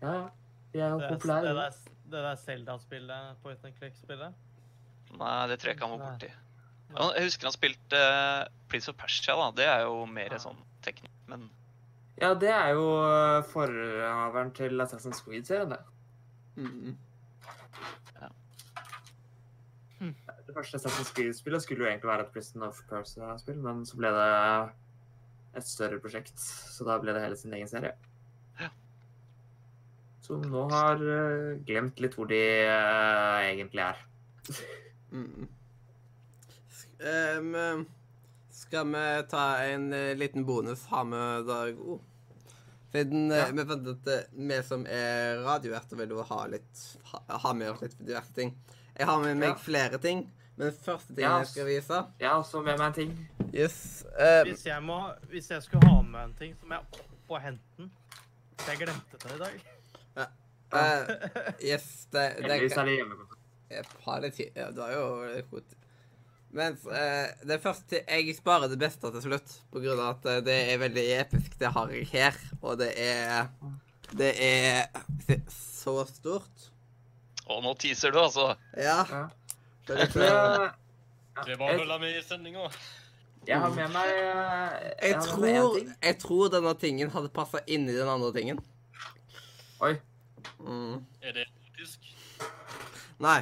[0.00, 0.28] Ja, ja.
[0.72, 1.64] De er jo Det, er, det,
[2.10, 4.34] det der Zelda-spillet, point and click-spillet?
[5.18, 6.30] Nei, det tror jeg ikke han var borti.
[6.90, 9.50] Jeg husker han spilte uh, Prince of Persia, da.
[9.54, 10.38] Det er jo mer Ja.
[10.42, 11.48] sånn teknikk, men
[12.20, 15.78] Ja, det er jo eh, forhaveren til Assassin's Creed-serien, det.
[16.56, 16.96] Mm.
[20.00, 24.10] Det første Assassin's Creed-spillet skulle jo egentlig være et Prison of Persia-spill, men så ble
[24.16, 24.28] det
[25.60, 27.94] et større prosjekt, så da ble det hele sin egen serie.
[30.30, 30.36] Ja.
[30.42, 33.96] Som nå har eh, glemt litt hvor de eh, egentlig er.
[35.10, 35.48] Mm.
[37.00, 37.86] Um,
[38.50, 40.84] skal vi ta en eh, liten bonus?
[40.86, 42.00] Har vi dag O?
[42.92, 43.46] Siden Ja.
[43.54, 47.82] vi fant at vi som er radioverter, vil jo ha litt ha, ha med oss
[47.82, 48.54] litt diverse ting.
[48.98, 49.54] Jeg har med meg Ja.
[49.54, 50.24] flere ting,
[50.56, 53.28] men første ting Ja, jeg skal vise Jeg har også med meg en ting.
[53.54, 54.04] Yes.
[54.14, 55.00] Um, Hvis jeg, må,
[55.30, 57.90] hvis jeg skulle ha med en ting, så må jeg opp og hente den.
[58.66, 59.79] Jeg glemte det i dag.
[60.18, 61.12] Eh,
[61.72, 62.56] yes, det, det.
[63.70, 64.56] Jeg har litt tid.
[64.58, 65.76] Ja, du har jo litt.
[66.50, 70.40] Mens eh, det første Jeg sparer det beste til slutt, på grunn av at eh,
[70.46, 71.54] det er veldig episk.
[71.60, 73.52] Det har jeg her, og det er
[74.10, 74.88] Det er
[75.54, 76.70] så stort.
[77.50, 78.50] Og nå teaser du, altså.
[78.78, 79.04] Ja.
[79.06, 79.22] Ja.
[79.86, 80.66] Det er litt, eh,
[81.46, 82.66] Det var vel med i sendinga.
[83.46, 87.94] jeg har med meg jeg, jeg, tror, jeg tror denne tingen hadde passa inn i
[87.96, 88.58] den andre tingen.
[89.80, 89.94] Oi.
[90.60, 91.00] Mm.
[91.24, 92.04] Er det tysk?
[93.20, 93.40] Nei.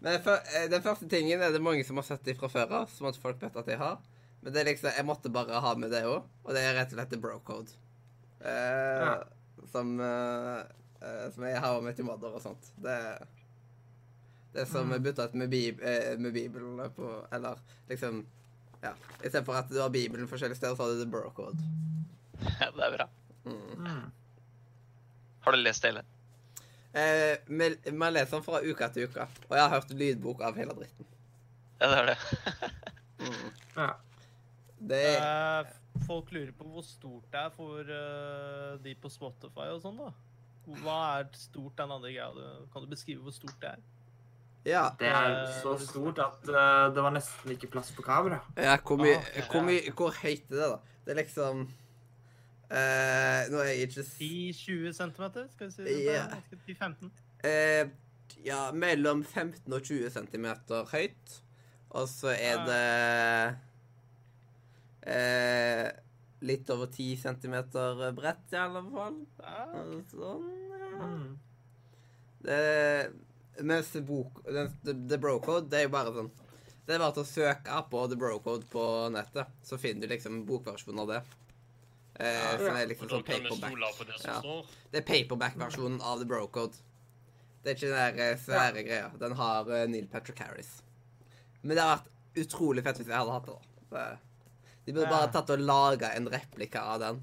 [0.00, 2.90] Men eh, den første tingen er det mange som har sett det fra før av,
[2.92, 3.96] som at folk vet at jeg har.
[4.42, 6.92] Men det er liksom, jeg måtte bare ha med det òg, og det er rett
[6.92, 7.72] og slett the bro code.
[8.40, 9.16] Eh, Ja.
[9.72, 10.60] Som eh,
[11.02, 12.68] eh, Som jeg har med til Madder og sånt.
[12.84, 12.94] Det,
[14.52, 15.02] det er som Mm.
[15.02, 17.56] bytta ut med, bib, eh, med Bibelen på Eller
[17.88, 18.26] liksom
[18.82, 18.92] Ja.
[19.24, 21.58] Istedenfor at du har Bibelen forskjellige steder, så har du the bro code.
[22.60, 23.08] Ja, det er bra.
[23.46, 24.12] Mm.
[25.46, 26.02] Har du lest hele?
[26.96, 30.56] Eh, vi- Man leser den fra uke til uke, og jeg har hørt lydbok av
[30.56, 31.06] hele dritten.
[31.80, 32.18] Ja, det er det.
[33.20, 33.50] Mm.
[33.76, 33.90] Ja.
[34.88, 35.72] Det er Eh,
[36.06, 40.10] folk lurer på hvor stort det er for uh, de på Spotify og sånn, da.
[40.82, 42.30] Hva er stort den andre greia?
[42.34, 43.78] Du- Kan du beskrive hvor stort det er?
[44.66, 44.88] Ja.
[44.98, 48.40] Det er så stort at uh, det var nesten ikke plass på kamera.
[48.56, 49.48] Ja, hvor mye, Ah, okay.
[49.52, 50.78] hvor mye, hvor høyt er det da?
[51.06, 51.68] Det er liksom
[52.70, 55.22] eh, Nå er jeg ikke 10-20 cm,
[55.52, 56.10] skal vi si Yeah.
[56.14, 56.26] Ja.
[56.34, 57.14] Ganske 10-15.
[57.46, 57.94] Uh,
[58.46, 60.46] Ja, mellom 15 og 20 cm
[60.92, 61.36] høyt.
[61.96, 62.82] Og så er det
[65.06, 65.86] uh,
[66.46, 67.56] litt over 10 cm
[68.18, 69.20] bredt, i alle fall.
[70.12, 70.90] Sånn, ja.
[70.96, 71.30] Mm.
[72.46, 72.58] Det,
[73.66, 76.28] mens bok, den, the, the Bro Code, det er jo bare sånn
[76.86, 80.12] Det er bare til å søke på The Bro Code på nettet, så finner du
[80.14, 81.22] liksom bokversjonen av det.
[82.18, 83.98] Eh, som er liksom sånn paperback.
[84.06, 84.40] det Ja.
[84.92, 86.76] Det er paperback-versjonen av The Brocode.
[87.62, 89.10] Det er ikke den der eh, svære greia.
[89.18, 90.82] Den har eh, Neil Patrick Harris.
[91.62, 93.56] Men det hadde vært utrolig fett hvis jeg hadde hatt det.
[93.56, 93.62] da.
[93.90, 94.18] Det,
[94.86, 97.22] de burde bare tatt og laga en replika av den.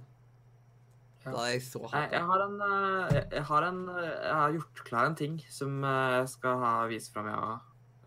[1.23, 4.03] Da er jeg så hatt hatt jeg har en eh, jeg- Jeg har en eh,
[4.27, 7.59] Jeg har gjort klar en ting som eh, jeg skal ha vist fram ja,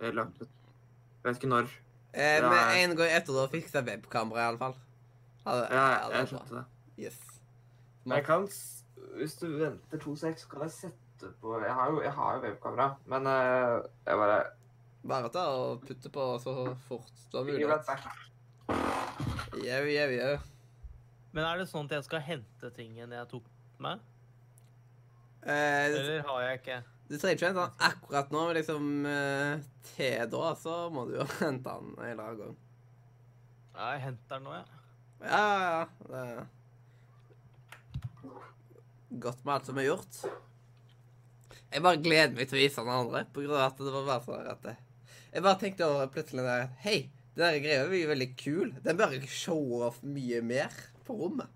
[0.03, 1.71] i løpet Jeg vet ikke når.
[2.13, 4.75] Eh, men en gang etter du har fiksa webkamera, i alle fall.
[5.47, 6.25] Ja, jeg bra.
[6.27, 6.65] skjønte det.
[6.99, 7.19] Yes.
[8.05, 8.47] Men jeg kan
[9.19, 12.37] Hvis du venter to sek, så kan jeg sette på Jeg har jo, jeg har
[12.37, 13.75] jo webkamera, men eh,
[14.07, 14.39] jeg bare
[15.07, 16.55] Bare ta og putte på så
[16.89, 17.91] fort du har mulighet.
[19.63, 20.33] Jau, jau, jau.
[21.31, 23.47] Men er det sånn at jeg skal hente tingen jeg tok
[23.85, 24.03] med?
[25.47, 26.79] Eh, det, Eller har jeg ikke?
[27.07, 31.15] du trenger ikke hente den akkurat nå, men liksom eh, til da, så må du
[31.21, 32.57] jo hente den en eller annen gang.
[33.77, 34.65] Ja, jeg henter den nå, ja.
[35.23, 35.85] Ja, ja, ja.
[36.11, 36.25] Det
[39.21, 40.21] godt med alt som er gjort.
[41.73, 44.07] Jeg bare gleder meg til å vise den andre, på grunn av at det var
[44.07, 44.77] bare sånn at det-
[45.33, 48.73] Jeg bare tenkte over plutselig der Hei, den der greia er jo veldig kul.
[48.83, 50.71] Den bør ikke showe off mye mer
[51.05, 51.49] på rommet.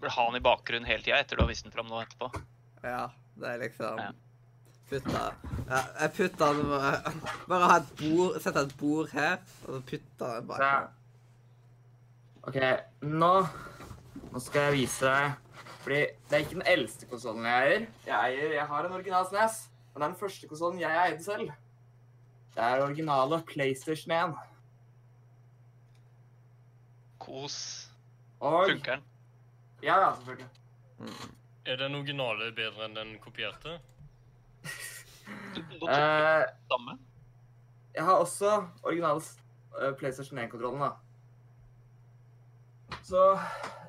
[0.00, 2.30] Burde ha den i bakgrunnen hele tida etter du har vist den fram nå etterpå.
[2.82, 4.12] Ja, det er liksom Ja.
[4.90, 5.34] Putta
[5.68, 7.12] ja, Jeg putta den bare
[7.48, 10.90] Bare ha et bord, sette et bord her, og så putta den bak.
[12.46, 12.58] OK,
[13.02, 13.48] nå
[14.34, 15.98] Nå skal jeg vise deg Fordi
[16.28, 17.84] det er ikke den eldste konsollen jeg eier.
[18.08, 19.58] Jeg eier, jeg har en original SNES,
[19.92, 21.50] men det er den første konsollen jeg eide selv.
[22.54, 24.34] Det er originale PlayStation 1.
[27.20, 27.58] Kos.
[28.40, 29.04] Og Funker den?
[29.82, 30.48] Ja, ja, selvfølgelig.
[31.66, 33.78] Er den originale bedre enn den kopierte?
[35.54, 36.98] Du, Eh, det samme.
[37.94, 38.50] jeg har også
[38.82, 39.20] original
[39.80, 40.90] eh, PlayStation 1-kontrollen, da.
[43.02, 43.38] Så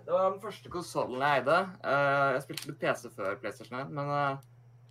[0.06, 1.58] det var den første konsollen jeg eide.
[1.82, 4.43] Eh, jeg spilte litt PC før PlayStation 1, men eh,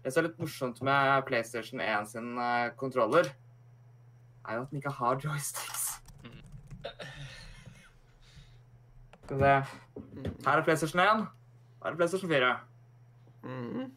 [0.03, 3.31] det som er litt morsomt med PlayStation 1 sin eh, kontroller,
[4.45, 5.87] er jo at den ikke har joysticks.
[9.25, 9.55] Skal vi se.
[10.45, 11.27] Her er PlayStation 1.
[11.85, 12.55] Her er PlayStation 4.
[13.45, 13.93] Mhm.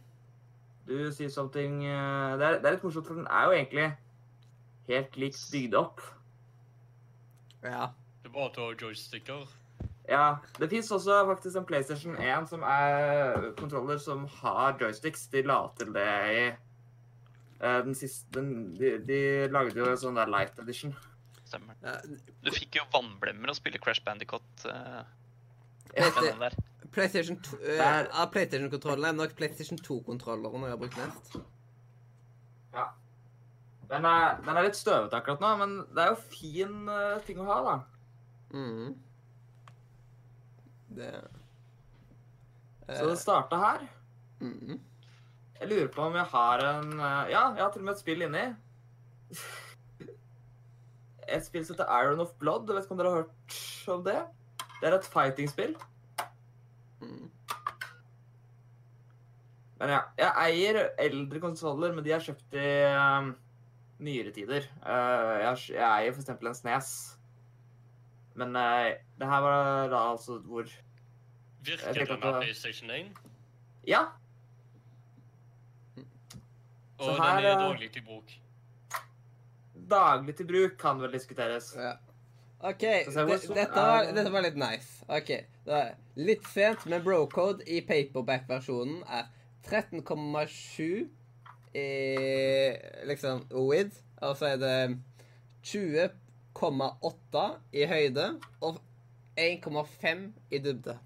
[0.87, 3.89] Du sier something det, er, det er litt morsomt, for den er jo egentlig
[4.87, 6.03] helt likt bygd opp.
[7.63, 7.89] Ja.
[8.21, 9.49] Det er bare du har joysticker.
[10.07, 15.25] Ja, det fins også faktisk en PlayStation 1 som er kontroller som har joysticks.
[15.33, 19.19] De la til det i eh, den siste den, de, de
[19.51, 20.95] lagde jo en sånn der light edition.
[21.43, 21.75] Stemmer.
[22.43, 25.03] Du fikk jo vannblemmer å spille Crash Bandicoot uh,
[25.95, 26.55] Ja, den der.
[26.91, 27.83] PlayStation 2 uh.
[28.21, 31.37] Av PlayStation-kontrollene er nok PlayStation 2-kontrolleren jeg har brukt mest.
[33.87, 37.39] Den er, den er litt støvete akkurat nå, men det er jo fin uh, ting
[37.39, 37.75] å ha, da.
[38.55, 38.95] Mhm.
[40.98, 43.88] Det Så det starta her.
[44.42, 44.80] mhm.
[45.59, 48.00] Jeg lurer på om jeg har en eh, Ja, jeg har til og med et
[48.03, 48.43] spill inni.
[51.27, 52.69] Et spill som heter Iron of Blood.
[52.69, 53.56] Jeg vet ikke om dere har hørt
[53.92, 54.19] om det?
[54.80, 55.74] Det er et fighting-spill.
[57.01, 57.26] Mhm.
[59.80, 63.27] Men ja, jeg eier eldre konsoller, men de er kjøpt i eh,
[64.00, 64.66] nyere tider.
[64.82, 66.90] Uh, jeg, jeg eier eksempel en SNES.
[68.38, 70.66] Men uh, det her var da altså hvor
[71.67, 73.11] Virker den av PlayStation 1?
[73.87, 74.05] Ja,
[76.97, 78.31] Og Så den er daglig til bruk.
[79.89, 81.75] daglig til bruk kan vel diskuteres.
[81.77, 81.91] Ja.
[82.59, 85.05] OK, det, dette, var, dette var litt nice.
[85.07, 85.27] OK.
[85.67, 89.27] Det er litt sent, men brocode i paperback-versjonen er
[89.69, 91.05] 13,7
[91.77, 91.85] i
[93.05, 94.01] liksom width.
[94.25, 94.97] Og så er det
[95.69, 97.45] 20,8
[97.77, 98.27] i høyde
[98.61, 98.81] og
[99.37, 100.97] 1,5 i dybde.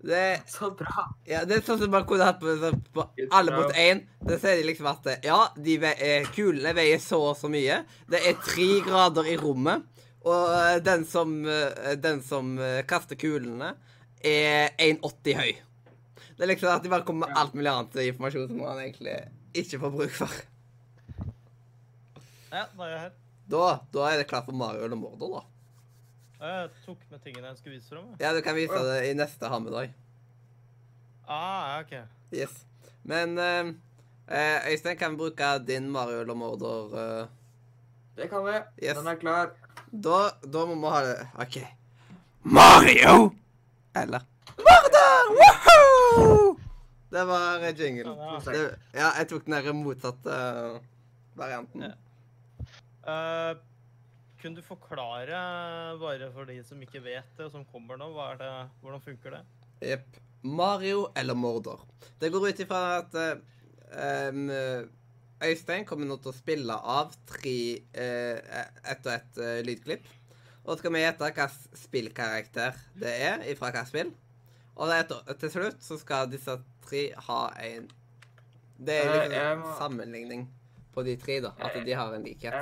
[0.00, 1.04] Det Så bra.
[1.28, 3.04] ja, det er sånn som man kunne hatt på, sånn på
[3.36, 4.04] alle mot én.
[4.24, 7.82] Da ser de liksom at ja, de ve eh, kulene veier så og så mye.
[8.10, 9.84] Det er tre grader i rommet.
[10.24, 12.56] Og eh, den som, eh, den som
[12.88, 13.74] kaster kulene,
[14.20, 15.52] er 1,80 høy.
[16.36, 19.16] Det er liksom at de bare kommer med alt mulig annet informasjon som man egentlig
[19.60, 20.36] ikke får bruk for.
[22.50, 23.16] Ja, da er jeg her.
[23.50, 25.42] Da, da er det klart for Mario eller Mordor, da.
[26.40, 28.14] Jeg tok med tingene jeg skulle vise jeg.
[28.20, 29.90] Ja, du kan vise det i neste Hammedag.
[31.28, 31.92] Ah, OK.
[32.32, 32.54] Yes.
[33.04, 33.72] Men eh,
[34.28, 36.94] eh, Øystein, kan vi bruke din Mario eller Mordor?
[36.96, 37.26] eh,
[38.16, 38.56] Det kan vi.
[38.82, 38.96] Yes.
[38.98, 39.50] Den er klar.
[39.92, 41.60] Da, da må vi ha det OK.
[42.42, 43.30] Mario!
[43.96, 44.24] Eller
[44.58, 45.32] Mordor!
[45.40, 46.56] Woohoo!
[47.10, 48.12] Det var jingle.
[48.16, 48.38] Ja.
[48.52, 48.60] Det,
[48.94, 50.78] ja, jeg tok den der motsatte uh,
[51.36, 51.82] varianten.
[51.82, 51.96] Ja.
[53.10, 53.56] Eh,
[54.42, 55.40] kunne du forklare,
[56.00, 58.50] bare for de som ikke vet det, og som kommer nå, hva er det,
[58.82, 59.42] hvordan funker det?
[59.92, 60.20] Jepp.
[60.42, 61.82] Mario eller Mordor.
[62.18, 63.16] Det går ut ifra at
[64.32, 64.46] um,
[65.44, 67.58] Øystein kommer nå til å spille av tre
[67.92, 70.08] uh, ett og ett uh, lydklipp.
[70.64, 74.14] Og så skal vi gjette hvilken spillkarakter det er ifra hvilket spill.
[74.80, 76.56] Og etter, til slutt så skal disse
[76.88, 77.88] tre ha en
[78.80, 80.46] Det er liksom en må- sammenligning
[80.94, 81.52] på de tre, da.
[81.60, 82.56] At de har en likhet.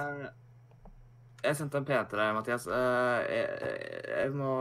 [1.45, 2.65] Jeg, sendte en P til deg, Mathias.
[2.67, 3.75] Eh, Jeg,
[4.11, 4.55] jeg må,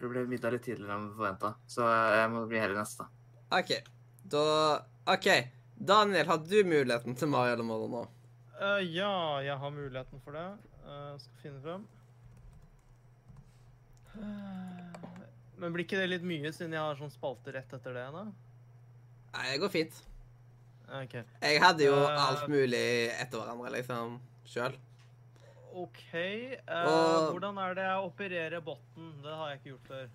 [0.00, 3.04] det ble middag litt tidligere enn forventa, så jeg må bli her i neste.
[3.52, 3.72] OK.
[4.32, 4.44] Da
[5.12, 5.28] OK.
[5.76, 8.02] Daniel, har du muligheten til Mario eller Mollo nå?
[8.62, 9.10] Uh, ja,
[9.42, 10.46] jeg har muligheten for det.
[10.86, 11.84] Uh, skal finne frem.
[14.14, 15.10] Uh,
[15.58, 18.06] Men blir ikke det litt mye, siden jeg har sånn spalte rett etter det?
[18.14, 18.24] da?
[19.32, 20.00] Nei, det går fint.
[20.92, 21.14] OK.
[21.40, 22.82] Jeg hadde jo Eh, alt mulig
[23.14, 24.74] etter hverandre, liksom, sjøl.
[25.72, 26.02] OK.
[26.68, 29.12] Uh, Og- Hvordan er det jeg opererer botten?
[29.22, 30.08] Det har jeg ikke gjort før.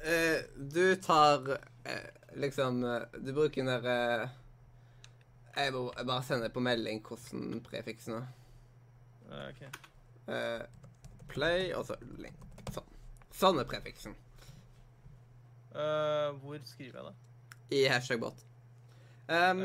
[0.00, 2.80] Uh, du tar uh, liksom
[3.26, 3.88] Du bruker den der
[4.22, 4.28] eh,
[5.56, 8.28] jeg, jeg bare sender på melding hvordan prefiksen er.
[9.48, 9.64] OK.
[11.28, 12.38] Play, og så link.
[12.74, 12.86] Sånn.
[13.34, 14.14] Sånn er prefiksen
[15.70, 17.76] hvor skriver jeg det?
[17.76, 18.40] i hashtagbot.
[19.30, 19.60] Um,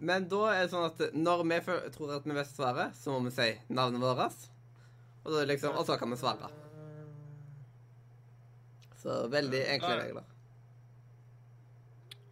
[0.00, 1.58] men da er det sånn at når vi
[1.96, 4.46] tror at vi vet svaret, så må vi si navnet vårt.
[5.30, 6.50] Og, da liksom, og så kan vi svare.
[8.98, 10.26] Så veldig enkle regler.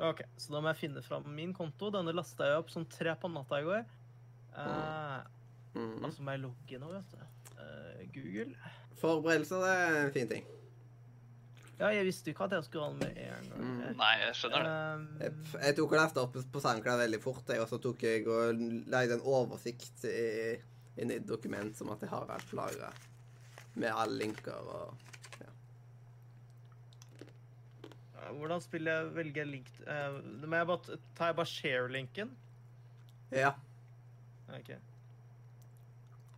[0.09, 1.93] OK, så da må jeg finne fram min konto.
[1.95, 3.87] Denne lasta jeg opp sånn tre på natta i går.
[4.59, 5.17] Eh,
[5.79, 5.97] mm.
[6.05, 7.51] altså må jeg logge nå, vet du.
[7.55, 8.71] Eh, Google.
[8.99, 10.47] Forberedelser er en fin ting.
[11.79, 13.61] Ja, jeg visste jo ikke at jeg skulle ha den med en gang.
[13.63, 13.99] Mm.
[14.01, 14.73] Nei, jeg skjønner det.
[15.23, 18.03] Jeg, Um, jeg tok og leste opp på SoundCloud veldig fort, jeg, og så tok
[18.03, 20.57] jeg og lagde en oversikt i,
[20.99, 22.91] inn i et dokument som at jeg har alt lagra.
[23.79, 25.05] Med alle linker og
[28.29, 32.35] hvordan spiller jeg velger link uh, må jeg bare, Tar jeg bare share-linken?
[33.33, 33.55] Ja.
[34.53, 34.69] OK.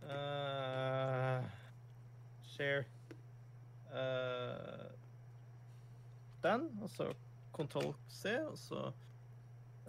[0.07, 1.49] Eh,
[2.53, 2.85] share
[3.91, 4.91] Eh,
[6.43, 7.13] Den, og så
[7.53, 8.85] Control C, og så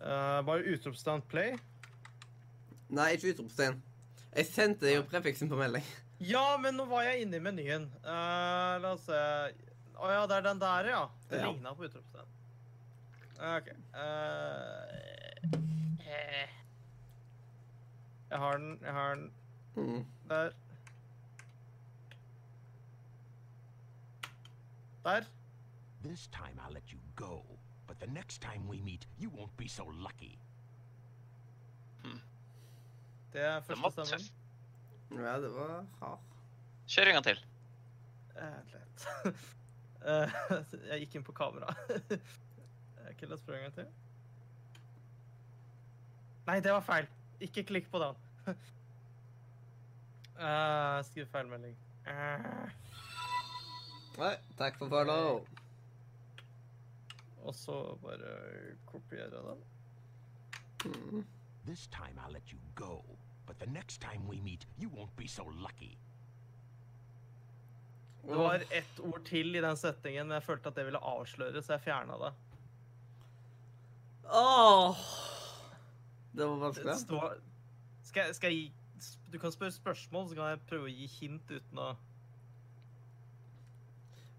[0.03, 1.55] eh, bare utropstegn play.
[2.91, 3.79] Nei, ikke utropstegn.
[4.33, 5.85] Jeg sendte deg jo prefiksen på melding.
[6.25, 7.85] Ja, men nå var jeg inne i menyen.
[8.05, 9.19] Eh, la oss se
[10.03, 11.03] Å ja, det er den der, ja.
[11.31, 11.51] Det Ja.
[11.53, 12.29] ligna på utropstegn.
[13.39, 13.69] OK.
[13.69, 13.73] Eh,
[18.31, 19.33] jeg har den, jeg har den
[19.77, 20.05] Mm.
[20.29, 20.51] der.
[25.05, 25.25] Der.
[26.05, 27.43] This time I'll let you go,
[27.87, 30.39] but the next time we meet, you won't be so lucky.
[33.33, 34.29] Det er første det stemmen.
[35.13, 36.21] Nei, Ja, det var hard.
[36.89, 37.45] Kjør en gang til.
[38.37, 39.09] Eh, lett.
[40.03, 40.33] Eh,
[40.89, 41.69] jeg gikk inn på kamera.
[43.07, 43.91] Ok, la oss prøve en gang til.
[46.49, 47.07] Nei, det var feil.
[47.47, 48.19] Ikke klikk på den.
[50.35, 51.79] Uh, Skriv feil melding.
[52.03, 52.67] Uh.
[54.19, 55.45] Nei, takk for follow.
[57.43, 58.35] og så bare
[58.87, 59.63] kopiere den.
[60.85, 61.25] Mm.
[61.67, 63.03] This time I'll let you go,
[63.59, 65.97] but the next time we meet, you won't be so lucky.
[68.25, 71.63] Det var ett ord til i den setningen, men jeg følte at det ville avsløre,
[71.63, 72.33] så jeg fjerna det.
[74.31, 74.97] Åh!
[76.33, 76.95] Det var vanskelig.
[77.01, 77.19] Stå...
[78.05, 78.73] skal, jeg- skal, jeg, gi-
[79.33, 81.89] Du kan spørre spørsmål, så kan jeg prøve å gi hint uten å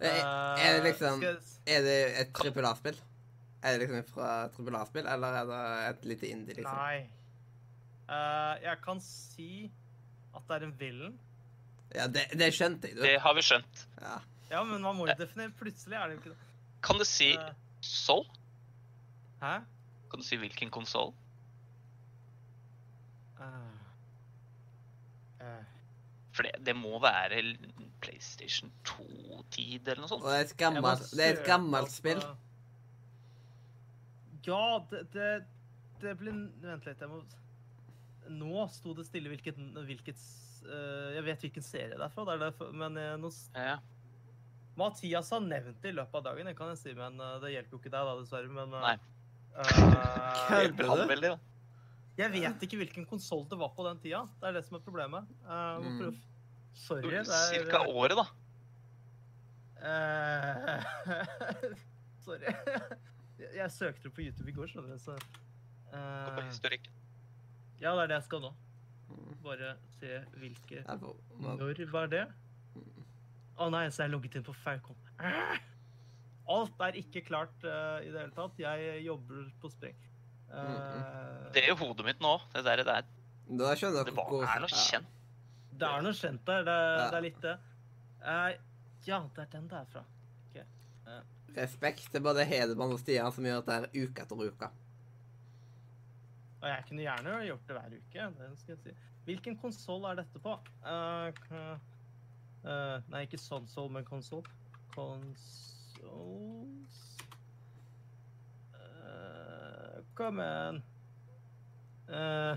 [0.04, 0.24] Er
[0.60, 2.98] er det liksom Er det et trippel A-spill?
[3.64, 5.60] Er det liksom fra trippel A-spill, eller er det
[5.90, 6.76] et lite indie, liksom?
[6.78, 7.10] Nei.
[8.10, 9.72] Eh, jeg kan si
[10.36, 11.20] at det er en villain.
[11.94, 13.04] Ja, det, det skjønte jeg, du.
[13.06, 13.84] Det har vi skjønt.
[14.02, 14.18] Ja.
[14.52, 16.50] Ja, men man må jo definere Plutselig er det jo ikke det.
[16.84, 17.52] Kan du si uh,
[17.82, 18.26] Soul?
[19.42, 19.54] Hæ?
[20.12, 21.14] Kan du si hvilken konsoll?
[23.40, 23.46] Uh,
[25.42, 25.64] uh.
[26.34, 27.42] For det, det må være
[28.04, 30.26] PlayStation 2-tid eller noe sånt.
[30.26, 32.20] Og det er et gammelt, det er et gammelt spill.
[32.20, 32.36] eh,
[34.48, 35.28] Ja, det, det,
[36.02, 37.22] det blir Vent litt, jeg må
[38.30, 40.20] Nå sto det stille hvilket, hvilket
[40.64, 43.80] eh, Jeg vet hvilken serie det er fra, det er derfor, men uh, Ja.
[44.80, 47.52] Mathias har nevnt det i løpet av dagen, det kan jeg si, men uh, det
[47.54, 48.50] hjelper jo ikke deg, da, dessverre.
[48.50, 48.94] Men Nei.
[49.54, 51.40] eh, Hjelper han veldig, da.
[52.18, 54.24] jeg vet ikke hvilken konsoll det var på den tida.
[54.42, 55.30] Det er det som er problemet.
[55.46, 56.16] Eh, Mm.
[56.74, 57.04] Sorry.
[57.12, 58.26] det er- Cirka året, da.
[59.84, 60.84] Eh,
[62.26, 62.50] Sorry.
[63.38, 65.16] Jeg, jeg søkte det på YouTube i går, skjønner du, så
[65.94, 66.88] Gå på eh, historikk.
[67.84, 68.54] Ja, det er det jeg skal nå.
[69.10, 69.34] Mm.
[69.44, 72.24] Bare se hvilke Når var det?
[73.60, 74.56] Å nei, så jeg logget inn på.
[75.22, 75.60] Ah!
[76.54, 78.58] Alt er ikke klart uh, i det hele tatt.
[78.60, 80.00] Jeg jobber på spreng.
[80.54, 82.34] Eh, Det er jo hodet mitt nå.
[82.54, 83.06] Det der, det, er,
[83.62, 85.14] Da skjønner det var, er noe kjent.
[85.80, 86.66] det er noe kjent der.
[86.68, 87.06] Det, Ja.
[87.14, 87.56] det er litt det.
[88.24, 88.52] Uh,
[89.08, 90.04] ja, det er den det er fra.
[91.54, 94.70] Respekt til både Hedemann og Stian som gjør dette uke etter uke.
[96.64, 98.26] Og jeg kunne gjerne gjort det hver uke.
[98.40, 98.92] det skal jeg si.
[99.28, 100.54] Hvilken konsoll er dette på?
[100.84, 101.76] Uh, uh,
[102.64, 104.46] eh, nei, ikke Sonsol, men konsoll.
[104.96, 107.02] Consoles
[108.80, 110.80] uh, Kom igjen.
[112.08, 112.56] Uh,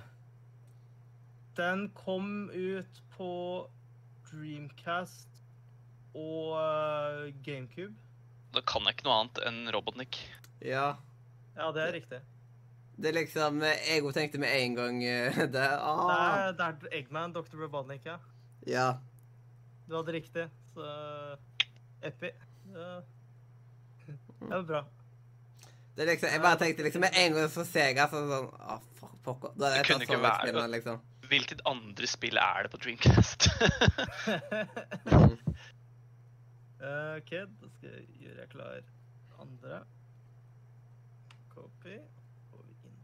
[1.59, 3.31] den kom ut på
[4.31, 5.43] Dreamcast
[6.15, 6.55] og
[7.43, 7.95] GameCube.
[8.55, 10.21] Da kan jeg ikke noe annet enn Robotnik.
[10.63, 10.93] Ja.
[11.57, 12.21] Ja, det er riktig.
[12.97, 15.35] Det er liksom Jeg òg tenkte med en gang det.
[15.37, 15.53] det.
[15.53, 16.49] Det Ah.
[16.49, 17.57] er, det er Eggman, Dr.
[17.61, 18.17] Robotnik, ja.
[18.67, 18.87] Ja.
[19.89, 20.87] Du hadde riktig, så
[22.03, 22.31] Epi.
[22.73, 23.05] Det,
[24.41, 24.85] Det var bra.
[25.97, 28.49] Det er liksom, jeg bare tenkte liksom med en gang så ser jeg altså sånn
[28.53, 29.55] Å, fuck, pokker.
[29.57, 30.99] Da er Det det kunne ikke være spillene, liksom.
[31.27, 33.49] Hvilket andre spill er det på Dreamcast?
[35.07, 35.37] Mm.
[37.17, 38.81] OK, da skal jeg gjøre jeg klar
[39.43, 39.81] andre.
[41.55, 41.97] Copy.
[42.53, 43.01] Og inn.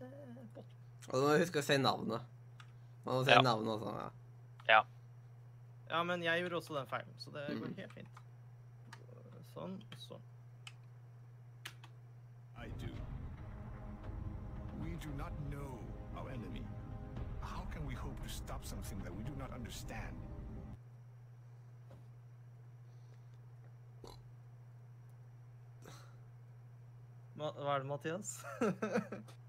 [0.00, 0.64] Eh, bot.
[1.10, 2.22] Og du må huske å si navnet.
[3.04, 3.40] Man må si Ja.
[3.42, 3.98] navnet og sånn,
[4.68, 4.82] ja.
[5.90, 7.76] Ja, men jeg gjorde også den feilen, så det går Mhm.
[7.76, 8.08] helt fint.
[9.52, 10.22] Sånn, sånn.
[12.56, 12.92] I do.
[14.84, 15.78] We do not know
[16.16, 16.64] our enemy.
[17.42, 20.16] How can we hope to stop something that we do not understand?
[27.40, 28.32] Ma hva er det, Mathias?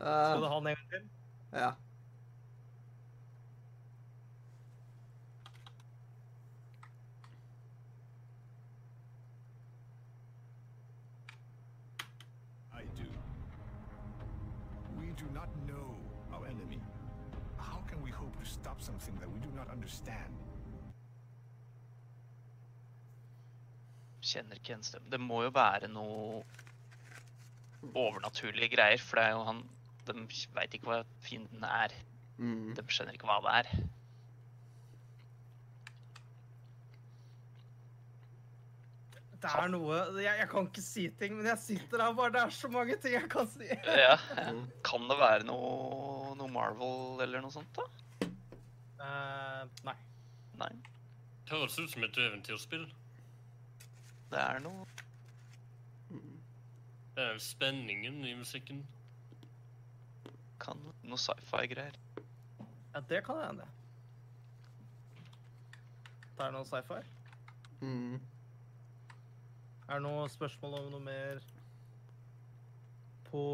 [0.00, 1.08] Uh, Skal du ha den en gang til?
[1.52, 1.70] ja.
[12.72, 13.08] I do.
[14.98, 15.96] We do not know
[16.32, 16.80] our enemy.
[17.58, 20.32] How can we hope to stop something that we do not understand?
[24.22, 25.10] Kjenner ikke en stemme.
[25.10, 26.42] Det må jo være noe
[27.96, 29.62] overnaturlige greier, for det er jo han
[30.16, 31.94] De veit ikke hva fienden er.
[32.40, 32.70] Mm.
[32.76, 33.88] De skjønner ikke hva det er.
[39.40, 42.32] Det er noe jeg, jeg kan ikke si ting, men jeg sitter her bare.
[42.34, 43.68] Det er så mange ting jeg kan si.
[43.88, 44.16] Ja,
[44.88, 47.86] Kan det være noe, noe Marvel eller noe sånt, da?
[49.00, 49.96] Uh, nei.
[50.60, 50.72] Nei.
[51.48, 52.84] Det høres ut som et eventyrspill.
[54.30, 54.84] Det er noe
[57.16, 58.84] Det er spenningen i musikken.
[60.60, 61.96] Kan Noe sci-fi-greier.
[62.94, 63.66] Ja, det kan hende.
[66.36, 67.00] Det er noe sci-fi.
[67.80, 68.18] Mm.
[69.88, 71.40] Er det noe spørsmål om noe mer
[73.30, 73.44] på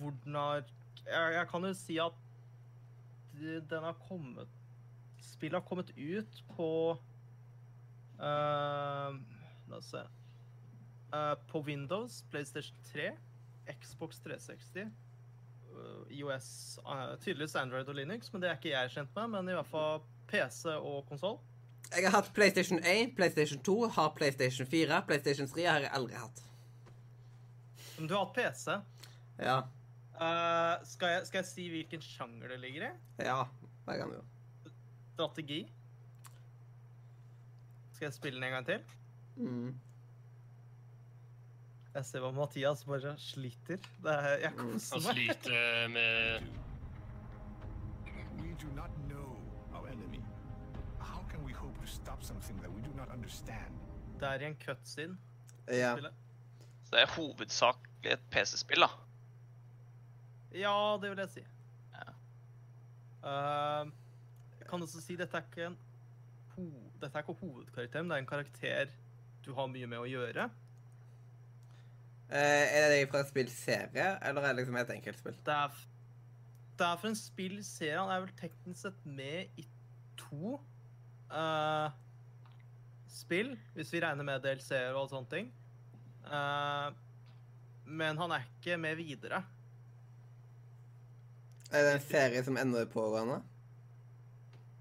[0.00, 0.62] hvordan har
[1.06, 2.16] jeg, jeg kan jo si at
[3.70, 4.48] den har kommet
[5.24, 6.70] Spillet har kommet ut på
[8.20, 9.20] uh,
[9.68, 10.04] La oss se
[11.10, 13.08] Uh, På Windows, PlayStation 3,
[13.78, 19.16] Xbox 360, eh, IOS eh, Tydeligvis Android og Linux, men det er ikke jeg kjent
[19.16, 19.32] med.
[19.36, 21.40] Men i hvert fall PC og konsoll.
[21.90, 25.02] Jeg har hatt PlayStation 1, PlayStation 2, har PlayStation 4.
[25.08, 26.42] PlayStation 3 har jeg aldri hatt.
[27.98, 28.76] Men du har hatt PC.
[29.40, 29.58] Ja.
[30.20, 32.92] Uh, skal, jeg, skal jeg si hvilken sjanger det ligger i?
[33.24, 33.42] Ja,
[33.86, 34.72] det kan du jo.
[35.14, 35.60] Strategi.
[37.96, 38.84] Skal jeg spille den en gang til?
[39.36, 39.74] Mm.
[41.94, 43.80] Jeg ser hva Mathias bare sliter.
[44.02, 45.06] Det er, jeg koser meg.
[45.06, 46.48] Han sliter med
[48.40, 49.34] We do not know
[49.74, 50.22] our enemy.
[51.00, 53.74] How can we hope to stop something that we do not understand?
[54.20, 55.18] Det er i en cutscene.
[55.68, 55.96] Ja.
[55.96, 58.88] Så det er hovedsakelig et PC-spill, da.
[60.54, 61.46] Ja, det vil jeg si.
[63.20, 63.90] Eh,
[64.60, 65.76] jeg kan også si dette er ikke en
[66.54, 66.64] ho
[67.00, 68.92] dette er ikke hovedkarakteren, det er en karakter
[69.44, 70.48] du har mye med å gjøre.
[72.30, 75.34] Eh, er det fra en spillserie, eller er det liksom et enkeltspill?
[75.46, 75.80] Det er,
[76.78, 77.98] det er for en spillserie.
[77.98, 79.66] Han er vel teknisk sett med i
[80.20, 80.60] to
[81.32, 81.90] uh,
[83.10, 85.50] spill, hvis vi regner med DLC-er og sånne ting.
[86.28, 86.94] Uh,
[87.90, 89.42] men han er ikke med videre.
[91.72, 93.42] Er det en serie som ennå er pågående?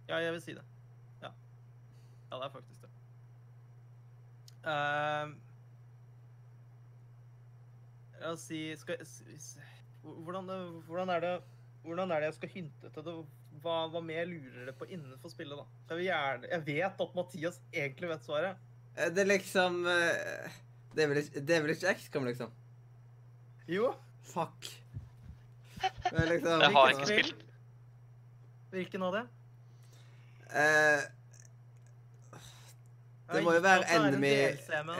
[0.09, 0.65] Ja, jeg vil si det.
[1.21, 1.33] Ja.
[2.29, 2.95] Ja, det er faktisk det.
[4.69, 5.48] Uh,
[8.21, 8.99] la oss si skal,
[10.03, 10.49] hvordan,
[10.87, 11.33] hvordan, er det,
[11.83, 13.13] hvordan er det jeg skal hynte til det?
[13.59, 15.65] Hva, hva mer lurer det på innenfor spillet, da?
[15.89, 18.61] Jeg, vil gjerne, jeg vet at Mathias egentlig vet svaret.
[18.95, 20.59] Eh, Det er liksom eh,
[20.95, 22.53] Det er vel ikke, det er vel ikke XCOM, liksom?
[23.67, 23.91] Jo.
[24.31, 24.69] Fuck.
[26.09, 27.29] Det er liksom Jeg har ikke spill?
[27.33, 27.45] spilt.
[28.71, 29.25] Hvilken av det?
[30.55, 31.03] Eh,
[33.33, 34.33] Det må jo være enemy.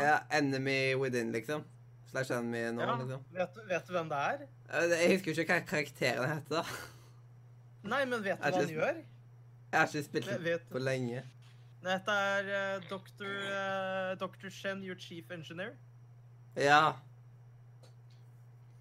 [0.03, 1.63] Ja, enemy within, liksom.
[2.09, 2.95] Slash enemy nå, Ja.
[2.97, 3.23] liksom.
[3.35, 4.45] Vet, vet du hvem det er?
[4.97, 6.71] Jeg husker jo ikke hva karakteren heter.
[7.83, 9.03] Nei, men vet du hva han gjør?
[9.69, 11.21] Jeg har ikke spilt det på lenge.
[11.83, 13.29] Dette er uh, Dr.
[13.29, 14.49] Uh, Dr.
[14.51, 15.75] Shen, your chief engineer.
[16.57, 16.95] Ja.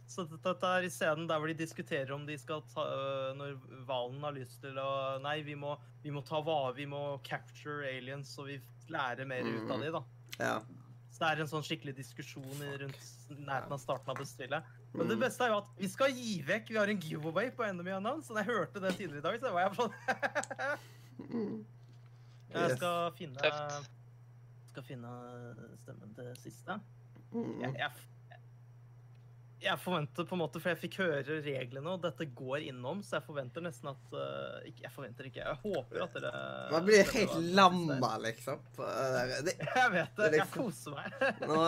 [0.08, 3.52] Så dette er i scenen der hvor de diskuterer om de skal ta uh, Når
[3.86, 4.89] hvalen har lyst til å
[5.23, 8.57] Nei, vi må, vi må ta vare, vi må capture aliens, så vi
[8.89, 9.84] lærer mer ut av Mhm.
[9.84, 10.02] de, da.
[10.40, 10.57] Ja.
[11.18, 13.06] Så det er en sånn skikkelig diskusjon rundt
[13.42, 14.62] nærheten av starten av bestillet.
[14.94, 15.22] Men det Mm.
[15.24, 18.22] beste er jo at vi skal gi vekk Vi har en giveaway på Enemy Unknown,
[18.22, 19.92] så da jeg hørte det tidligere i dag, så var jeg sånn.
[22.55, 23.50] Jeg skal finne.
[24.70, 25.10] Skal finne
[25.82, 26.78] stemmen til siste.
[27.32, 27.60] Mm.
[27.60, 27.90] Jeg, jeg,
[29.58, 33.16] jeg forventer på en måte, for jeg fikk høre reglene, og dette går innom, så
[33.18, 36.42] jeg forventer nesten at uh, ikke, Jeg forventer ikke, jeg håper at dere
[36.74, 38.62] Man blir helt lamma, liksom.
[38.76, 39.32] på det der.
[39.48, 40.22] Det, Jeg vet det.
[40.22, 41.18] Det er Jeg liksom- koser meg.
[41.42, 41.58] nå,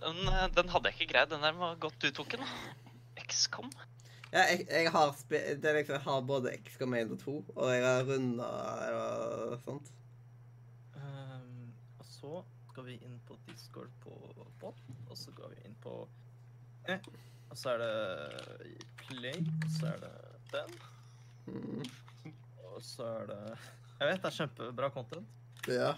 [0.00, 1.30] Den, eh, den hadde jeg ikke greid.
[1.30, 2.44] Den der var godt du tok den.
[3.20, 3.70] XCOM.
[4.32, 7.70] ja, jeg, jeg har det er liksom, jeg har både XCOM 1 og 2, og
[7.74, 8.48] jeg har runda
[9.52, 9.92] og sånt.
[10.96, 11.70] Um,
[12.00, 14.16] og så skal vi inn på Discord på
[14.62, 15.94] bot, og så går vi inn på
[16.88, 16.98] eh,
[17.50, 17.92] Og så er det
[19.06, 20.14] Play, og så er det
[20.52, 20.78] den,
[21.50, 21.82] Mm.
[22.68, 23.38] og så er det
[23.98, 25.26] Jeg vet det er kjempebra content.
[25.66, 25.94] Ja.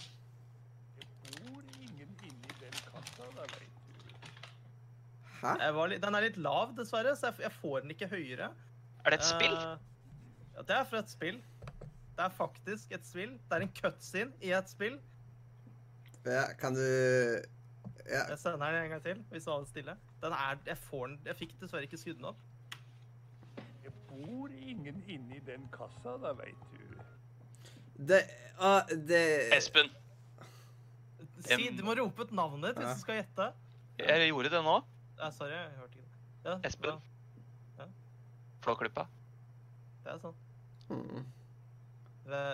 [5.42, 5.54] Hæ?
[5.74, 8.50] Var litt, den er litt lav, dessverre, så jeg, jeg får den ikke høyere.
[9.02, 9.56] Er det et spill?
[9.58, 11.40] Uh, ja, det er fra et spill.
[12.12, 13.32] Det er faktisk et spill.
[13.48, 14.98] Det er en cutscene i et spill.
[16.28, 16.44] ja.
[16.60, 16.84] Kan du
[18.06, 18.24] Ja.
[18.32, 19.96] Jeg sender den en gang til, hvis alle er stille.
[20.22, 22.40] Den er, jeg, får den, jeg fikk dessverre ikke skrudd den opp.
[23.84, 26.78] Det bor ingen inni den kassa da veit du.
[28.02, 28.22] Det
[28.58, 29.22] uh, Det
[29.54, 29.90] Espen,
[31.42, 33.48] Si, du må rope ut navnet ditt hvis du skal gjette.
[33.98, 34.76] jeg gjorde det nå.
[35.18, 36.46] Ja, sorry, jeg hørte ikke det.
[36.46, 37.00] Ja, Espen.
[37.78, 37.86] Ja.
[38.62, 39.06] Flåklypa.
[40.04, 40.38] Det er sånn.
[40.90, 41.24] mm.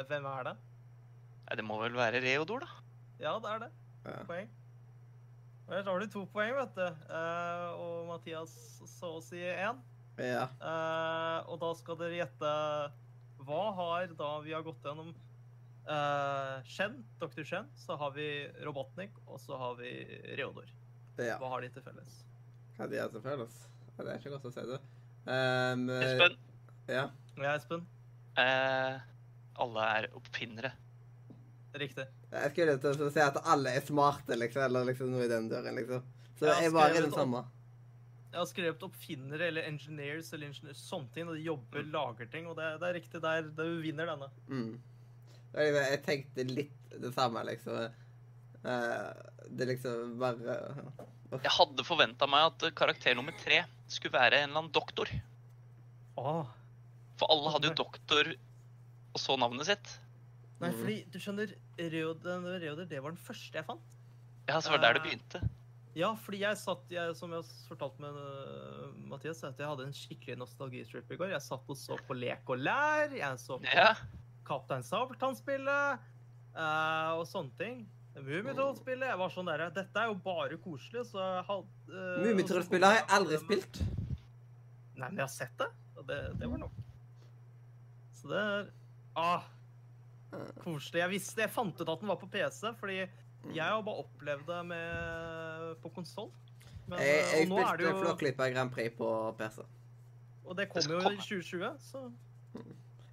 [0.09, 0.55] Hvem er det?
[1.49, 2.71] Nei, det må vel være Reodor, da.
[3.21, 3.69] Ja, det er det.
[4.05, 4.17] Ja.
[4.29, 4.49] Poeng.
[5.69, 6.85] Der har du to poeng, vet du.
[7.13, 8.53] Uh, og Mathias
[8.89, 9.81] så å si én.
[10.19, 10.47] Ja.
[10.63, 12.53] Uh, og da skal dere gjette
[13.47, 17.45] Hva har da vi har gått gjennom uh, Shen, Dr.
[17.47, 18.27] Shen, så har vi
[18.67, 19.93] Robotnik, og så har vi
[20.41, 20.67] Reodor.
[21.21, 21.37] ja.
[21.39, 22.19] Hva har de til felles?
[22.79, 23.61] Hva de har til felles?
[23.99, 24.81] Det er ikke godt å si det.
[25.29, 26.37] Um, Espen,
[26.89, 27.09] Ja.
[27.39, 27.83] Ja, Espen?
[28.39, 28.99] eh,
[29.59, 30.71] alle er oppfinnere.
[31.79, 32.07] Riktig.
[32.33, 35.49] Jeg skulle til å si at alle er smarte, liksom, eller liksom noe i den
[35.51, 36.03] døren, liksom.
[36.39, 37.45] Så jeg, jeg var i den samme.
[38.29, 41.93] Jeg har skrevet oppfinnere eller engineers eller ingeniører, sånne ting, og de jobber, Mm.
[41.95, 44.29] lager ting, og det, det er riktig der, der du vinner denne.
[44.49, 44.75] Mm.
[45.55, 47.89] Det Jeg tenkte litt det samme, liksom.
[48.65, 49.13] Eh,
[49.49, 50.59] det er liksom bare
[51.31, 55.09] Jeg hadde forventa meg at karakter nummer tre skulle være en eller annen doktor.
[56.19, 56.45] Oh.
[57.19, 58.35] For alle hadde jo doktor
[59.15, 59.95] og så navnet sitt.
[60.59, 60.79] Nei, Mm.
[60.81, 63.95] fordi, du skjønner, Reoder, det var den første jeg fant.
[64.49, 65.51] Ja, så var det der det Eh, begynte.
[65.95, 69.87] Ja, fordi jeg satt, jeg, som jeg har fortalt med uh, Mathias, at jeg hadde
[69.87, 71.31] en skikkelig nostalgistrip i går.
[71.33, 73.95] Jeg satt og så på Lek og lær, jeg så på Ja.
[74.47, 75.99] Kaptein Sabeltann-spillet
[76.57, 77.87] uh, og sånne ting.
[78.19, 79.09] Mummitroll-spillet.
[79.13, 83.09] Jeg var sånn der, Dette er jo bare koselig, så jeg hadde Mummitroll-spillet har jeg
[83.19, 83.81] aldri spilt.
[84.99, 86.73] Nei, men jeg har sett det, og det, det var nok.
[88.19, 88.71] Så det er
[89.19, 89.43] Ah,
[90.63, 91.01] koselig.
[91.01, 92.99] Jeg visste Jeg fant ut at den var på PC, fordi
[93.55, 96.31] jeg har bare opplevd det med på konsoll.
[96.89, 99.09] Jeg, jeg er spilte jo Flåklypa Grand Prix på
[99.39, 99.61] PC.
[100.49, 102.05] Og det kommer jo i 2020, så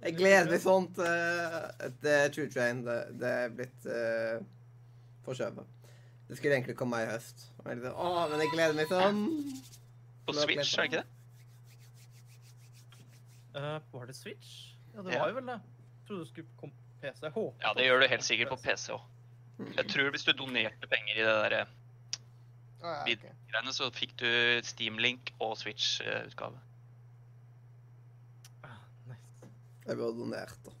[0.02, 2.84] Jeg gleder meg sånn til uh, 2021.
[2.86, 4.44] Det, det er blitt uh,
[5.26, 5.74] forskjøvet.
[6.28, 7.46] Det skulle egentlig komme i høst.
[7.60, 9.20] Og jeg liksom, Åh, men jeg gleder meg sånn.
[10.26, 11.08] På Switch, er det ikke det?
[13.56, 14.54] Uh, Var det Switch?
[14.94, 15.20] Ja, det Ja.
[15.22, 15.60] var jo vel det.
[15.60, 17.30] Jeg trodde det skulle komme PC.
[17.34, 19.02] Håper Ja, det gjør du helt sikkert på PC òg.
[19.76, 21.66] Jeg tror hvis du donerte penger i det der
[22.84, 23.36] Ah, ja, Vid- ok.
[23.50, 24.26] greiene, så fikk du
[24.62, 26.58] Steam-link og Switch-utgave.
[28.62, 28.76] Ah,
[29.08, 29.48] nice.
[29.86, 30.74] Jeg burde donert, da.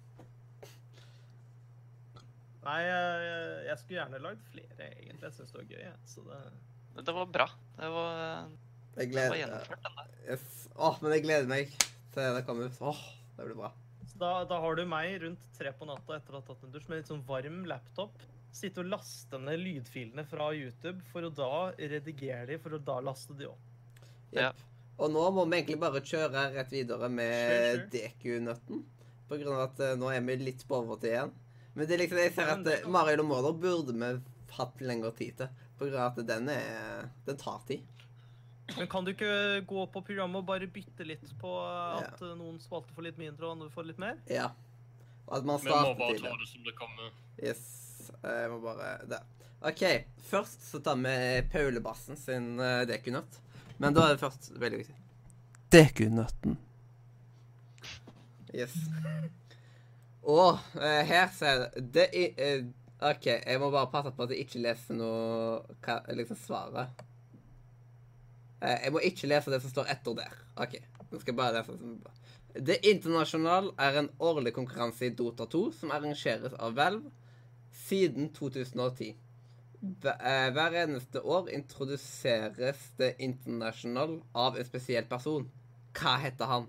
[2.66, 5.22] Nei, jeg, jeg skulle gjerne lagd flere, egentlig.
[5.22, 5.82] Jeg syns det var gøy.
[5.86, 5.96] jeg.
[6.10, 7.46] Så det Det var bra.
[7.78, 8.48] Det var, Jeg
[8.96, 10.32] det var gleder gjennomført, den der.
[10.32, 10.68] yes.
[10.76, 11.74] Åh, men jeg gleder meg
[12.12, 12.80] til det kommer ut.
[12.80, 13.02] Åh,
[13.36, 13.70] det blir bra.
[14.16, 16.88] Da, da har du meg rundt tre på natta etter å ha tatt en dusj
[16.88, 18.16] med litt sånn varm laptop.
[18.56, 23.00] Sitte og laste ned lydfilene fra YouTube for å da redigere de, for å da
[23.04, 24.06] laste de opp.
[24.32, 24.52] Ja.
[24.96, 27.90] Og nå må vi egentlig bare kjøre rett videre med.
[27.92, 28.84] DQ-nøtten.
[29.28, 31.34] På grunn av at uh, nå er vi litt på overtid igjen.
[31.74, 34.12] Men det er liksom, jeg ser at uh, Mario Mordor burde vi
[34.56, 35.62] hatt lengre tid til.
[35.76, 37.84] På grunn av at den er Den tar tid.
[38.74, 42.32] Men kan du ikke gå på programmet og bare bytte litt på at ja.
[42.34, 44.18] noen spalter får litt mindre, og andre får litt mer?
[44.30, 44.50] Ja.
[45.28, 47.14] Og at man Vi må starter bare ta det som det kommer.
[47.38, 47.64] Yes.
[48.22, 49.24] Jeg må bare Der.
[49.66, 49.82] OK.
[50.28, 51.16] Først så tar vi
[51.52, 53.40] Paule Bassen sin uh, DQ-nøtt.
[53.82, 54.96] Men da er det først veldig viktig.
[55.74, 56.58] DQ-nøtten.
[58.56, 58.76] Yes.
[60.26, 62.64] Og eh, her ser jeg det i, eh,
[63.04, 67.04] OK, jeg må bare passe på at jeg ikke leser noe hva, liksom svaret.
[68.62, 70.38] Eh, jeg må ikke lese det som står etter der.
[70.62, 70.78] OK.
[71.10, 75.62] Nå skal jeg bare lese det Det Internasjonal er en årlig konkurranse i Dota 2
[75.76, 77.12] som arrangeres av Valve
[77.86, 79.12] siden 2010.
[80.02, 85.46] Hver eh, eneste år introduseres det Internasjonal av en spesiell person.
[85.96, 86.66] Hva heter han?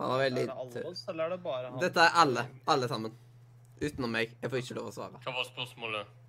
[0.00, 1.80] Han var veldig Er det alle oss, eller er det bare han?
[1.80, 2.46] Dette er alle.
[2.72, 3.16] Alle sammen.
[3.80, 4.32] Utenom meg.
[4.40, 5.20] Jeg får ikke lov å svare.
[5.24, 6.19] Hva var spørsmålet?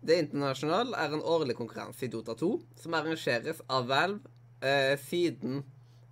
[0.00, 2.48] Det International er en årlig konkurranse i Dota 2
[2.82, 4.20] som arrangeres av Valve
[4.62, 5.64] eh, siden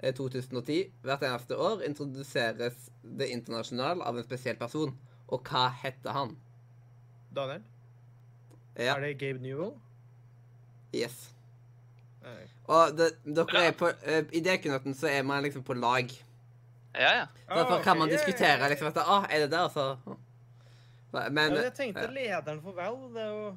[0.02, 0.90] eh, 2010.
[1.06, 4.97] Hvert eneste år introduseres Det International av en spesiell person.
[5.28, 6.34] Og hva heter han?
[7.36, 7.62] Daniel?
[8.76, 9.73] Ja, Er det Gabe Newell?
[10.94, 11.32] yes.
[12.26, 12.47] Nei.
[12.66, 16.10] Og det, dere er på eh, I Dekunøtten så er man liksom på lag.
[16.97, 17.26] Ja, ja.
[17.48, 19.97] Derfor Ah, kan man diskutere liksom at ah, Er det der, så
[21.12, 22.10] Men Ja, jeg tenkte ja.
[22.10, 23.56] lederen for Valve, det er jo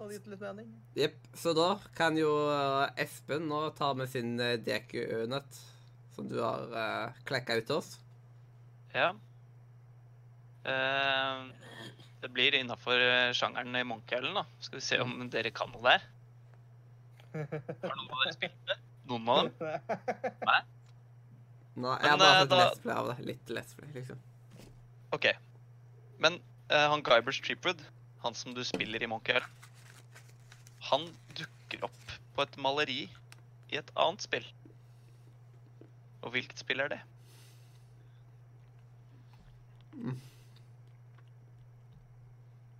[0.00, 0.68] hadde gitt litt mening.
[0.98, 1.16] Jepp.
[1.36, 5.58] Så da kan jo eh, Espen nå ta med sin uh, DQ-nøtt,
[6.16, 7.96] som du har uh, klekka ut til oss.
[8.96, 9.12] ja.
[10.60, 11.48] Uh,
[12.20, 13.00] det blir innafor
[13.32, 14.42] sjangeren i Monkey da.
[14.60, 16.02] Skal vi se om dere kan noe der.
[17.32, 18.76] Har noen av dere spilt det?
[19.08, 19.78] Noen av dem?
[20.50, 20.60] Nei
[21.80, 23.16] jeg har bare eh, sett da- Let's Play av det.
[23.24, 24.18] Litt Let's Play, liksom.
[25.16, 25.26] OK.
[26.18, 26.40] Men
[26.72, 27.82] uh, han Guybers Tripwood,
[28.24, 29.69] han som du spiller i Monkey Island,
[30.90, 31.06] han
[31.38, 33.02] dukker opp på et maleri
[33.70, 34.46] i et annet spill.
[36.20, 37.00] Og hvilket spill er det?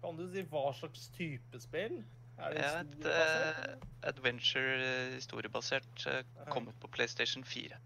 [0.01, 2.01] Kan du si hva slags type spill?
[2.41, 7.77] Er det Ja, et historiebasert, eh, adventure-historiebasert uh, kommet på PlayStation 4.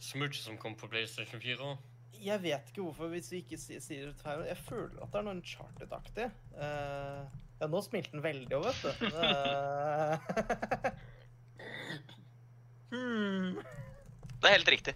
[0.00, 1.76] Så mye som kom på PlayStation 4.
[2.24, 4.46] Jeg vet ikke hvorfor, hvis vi ikke sier, det.
[4.48, 6.30] Jeg føler at det er noe Uncharted-aktig.
[6.56, 8.88] Eh, ja, nå smilte den veldig òg, vet du.
[9.08, 10.14] Eh,
[12.92, 13.58] hmm.
[14.38, 14.94] Det er helt riktig.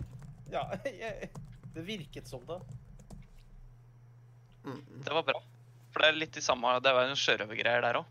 [0.53, 1.31] Ja, jeg,
[1.75, 2.61] det virket som det.
[4.63, 5.41] Det var bra.
[5.93, 8.11] For det er litt de samme Det var jo sjørøvergreier der òg.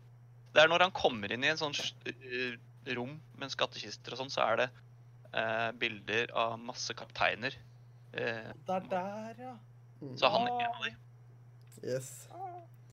[0.52, 2.58] Det er når han kommer inn i en sånn øh,
[2.92, 4.66] rom med en skattkiste og sånn, så er det
[5.32, 7.56] eh, bilder av masse kapteiner.
[8.12, 9.54] Eh, Det er der, ja.
[10.20, 11.00] så han er en av dem.
[11.82, 12.12] Yes.
[12.36, 12.61] Ah.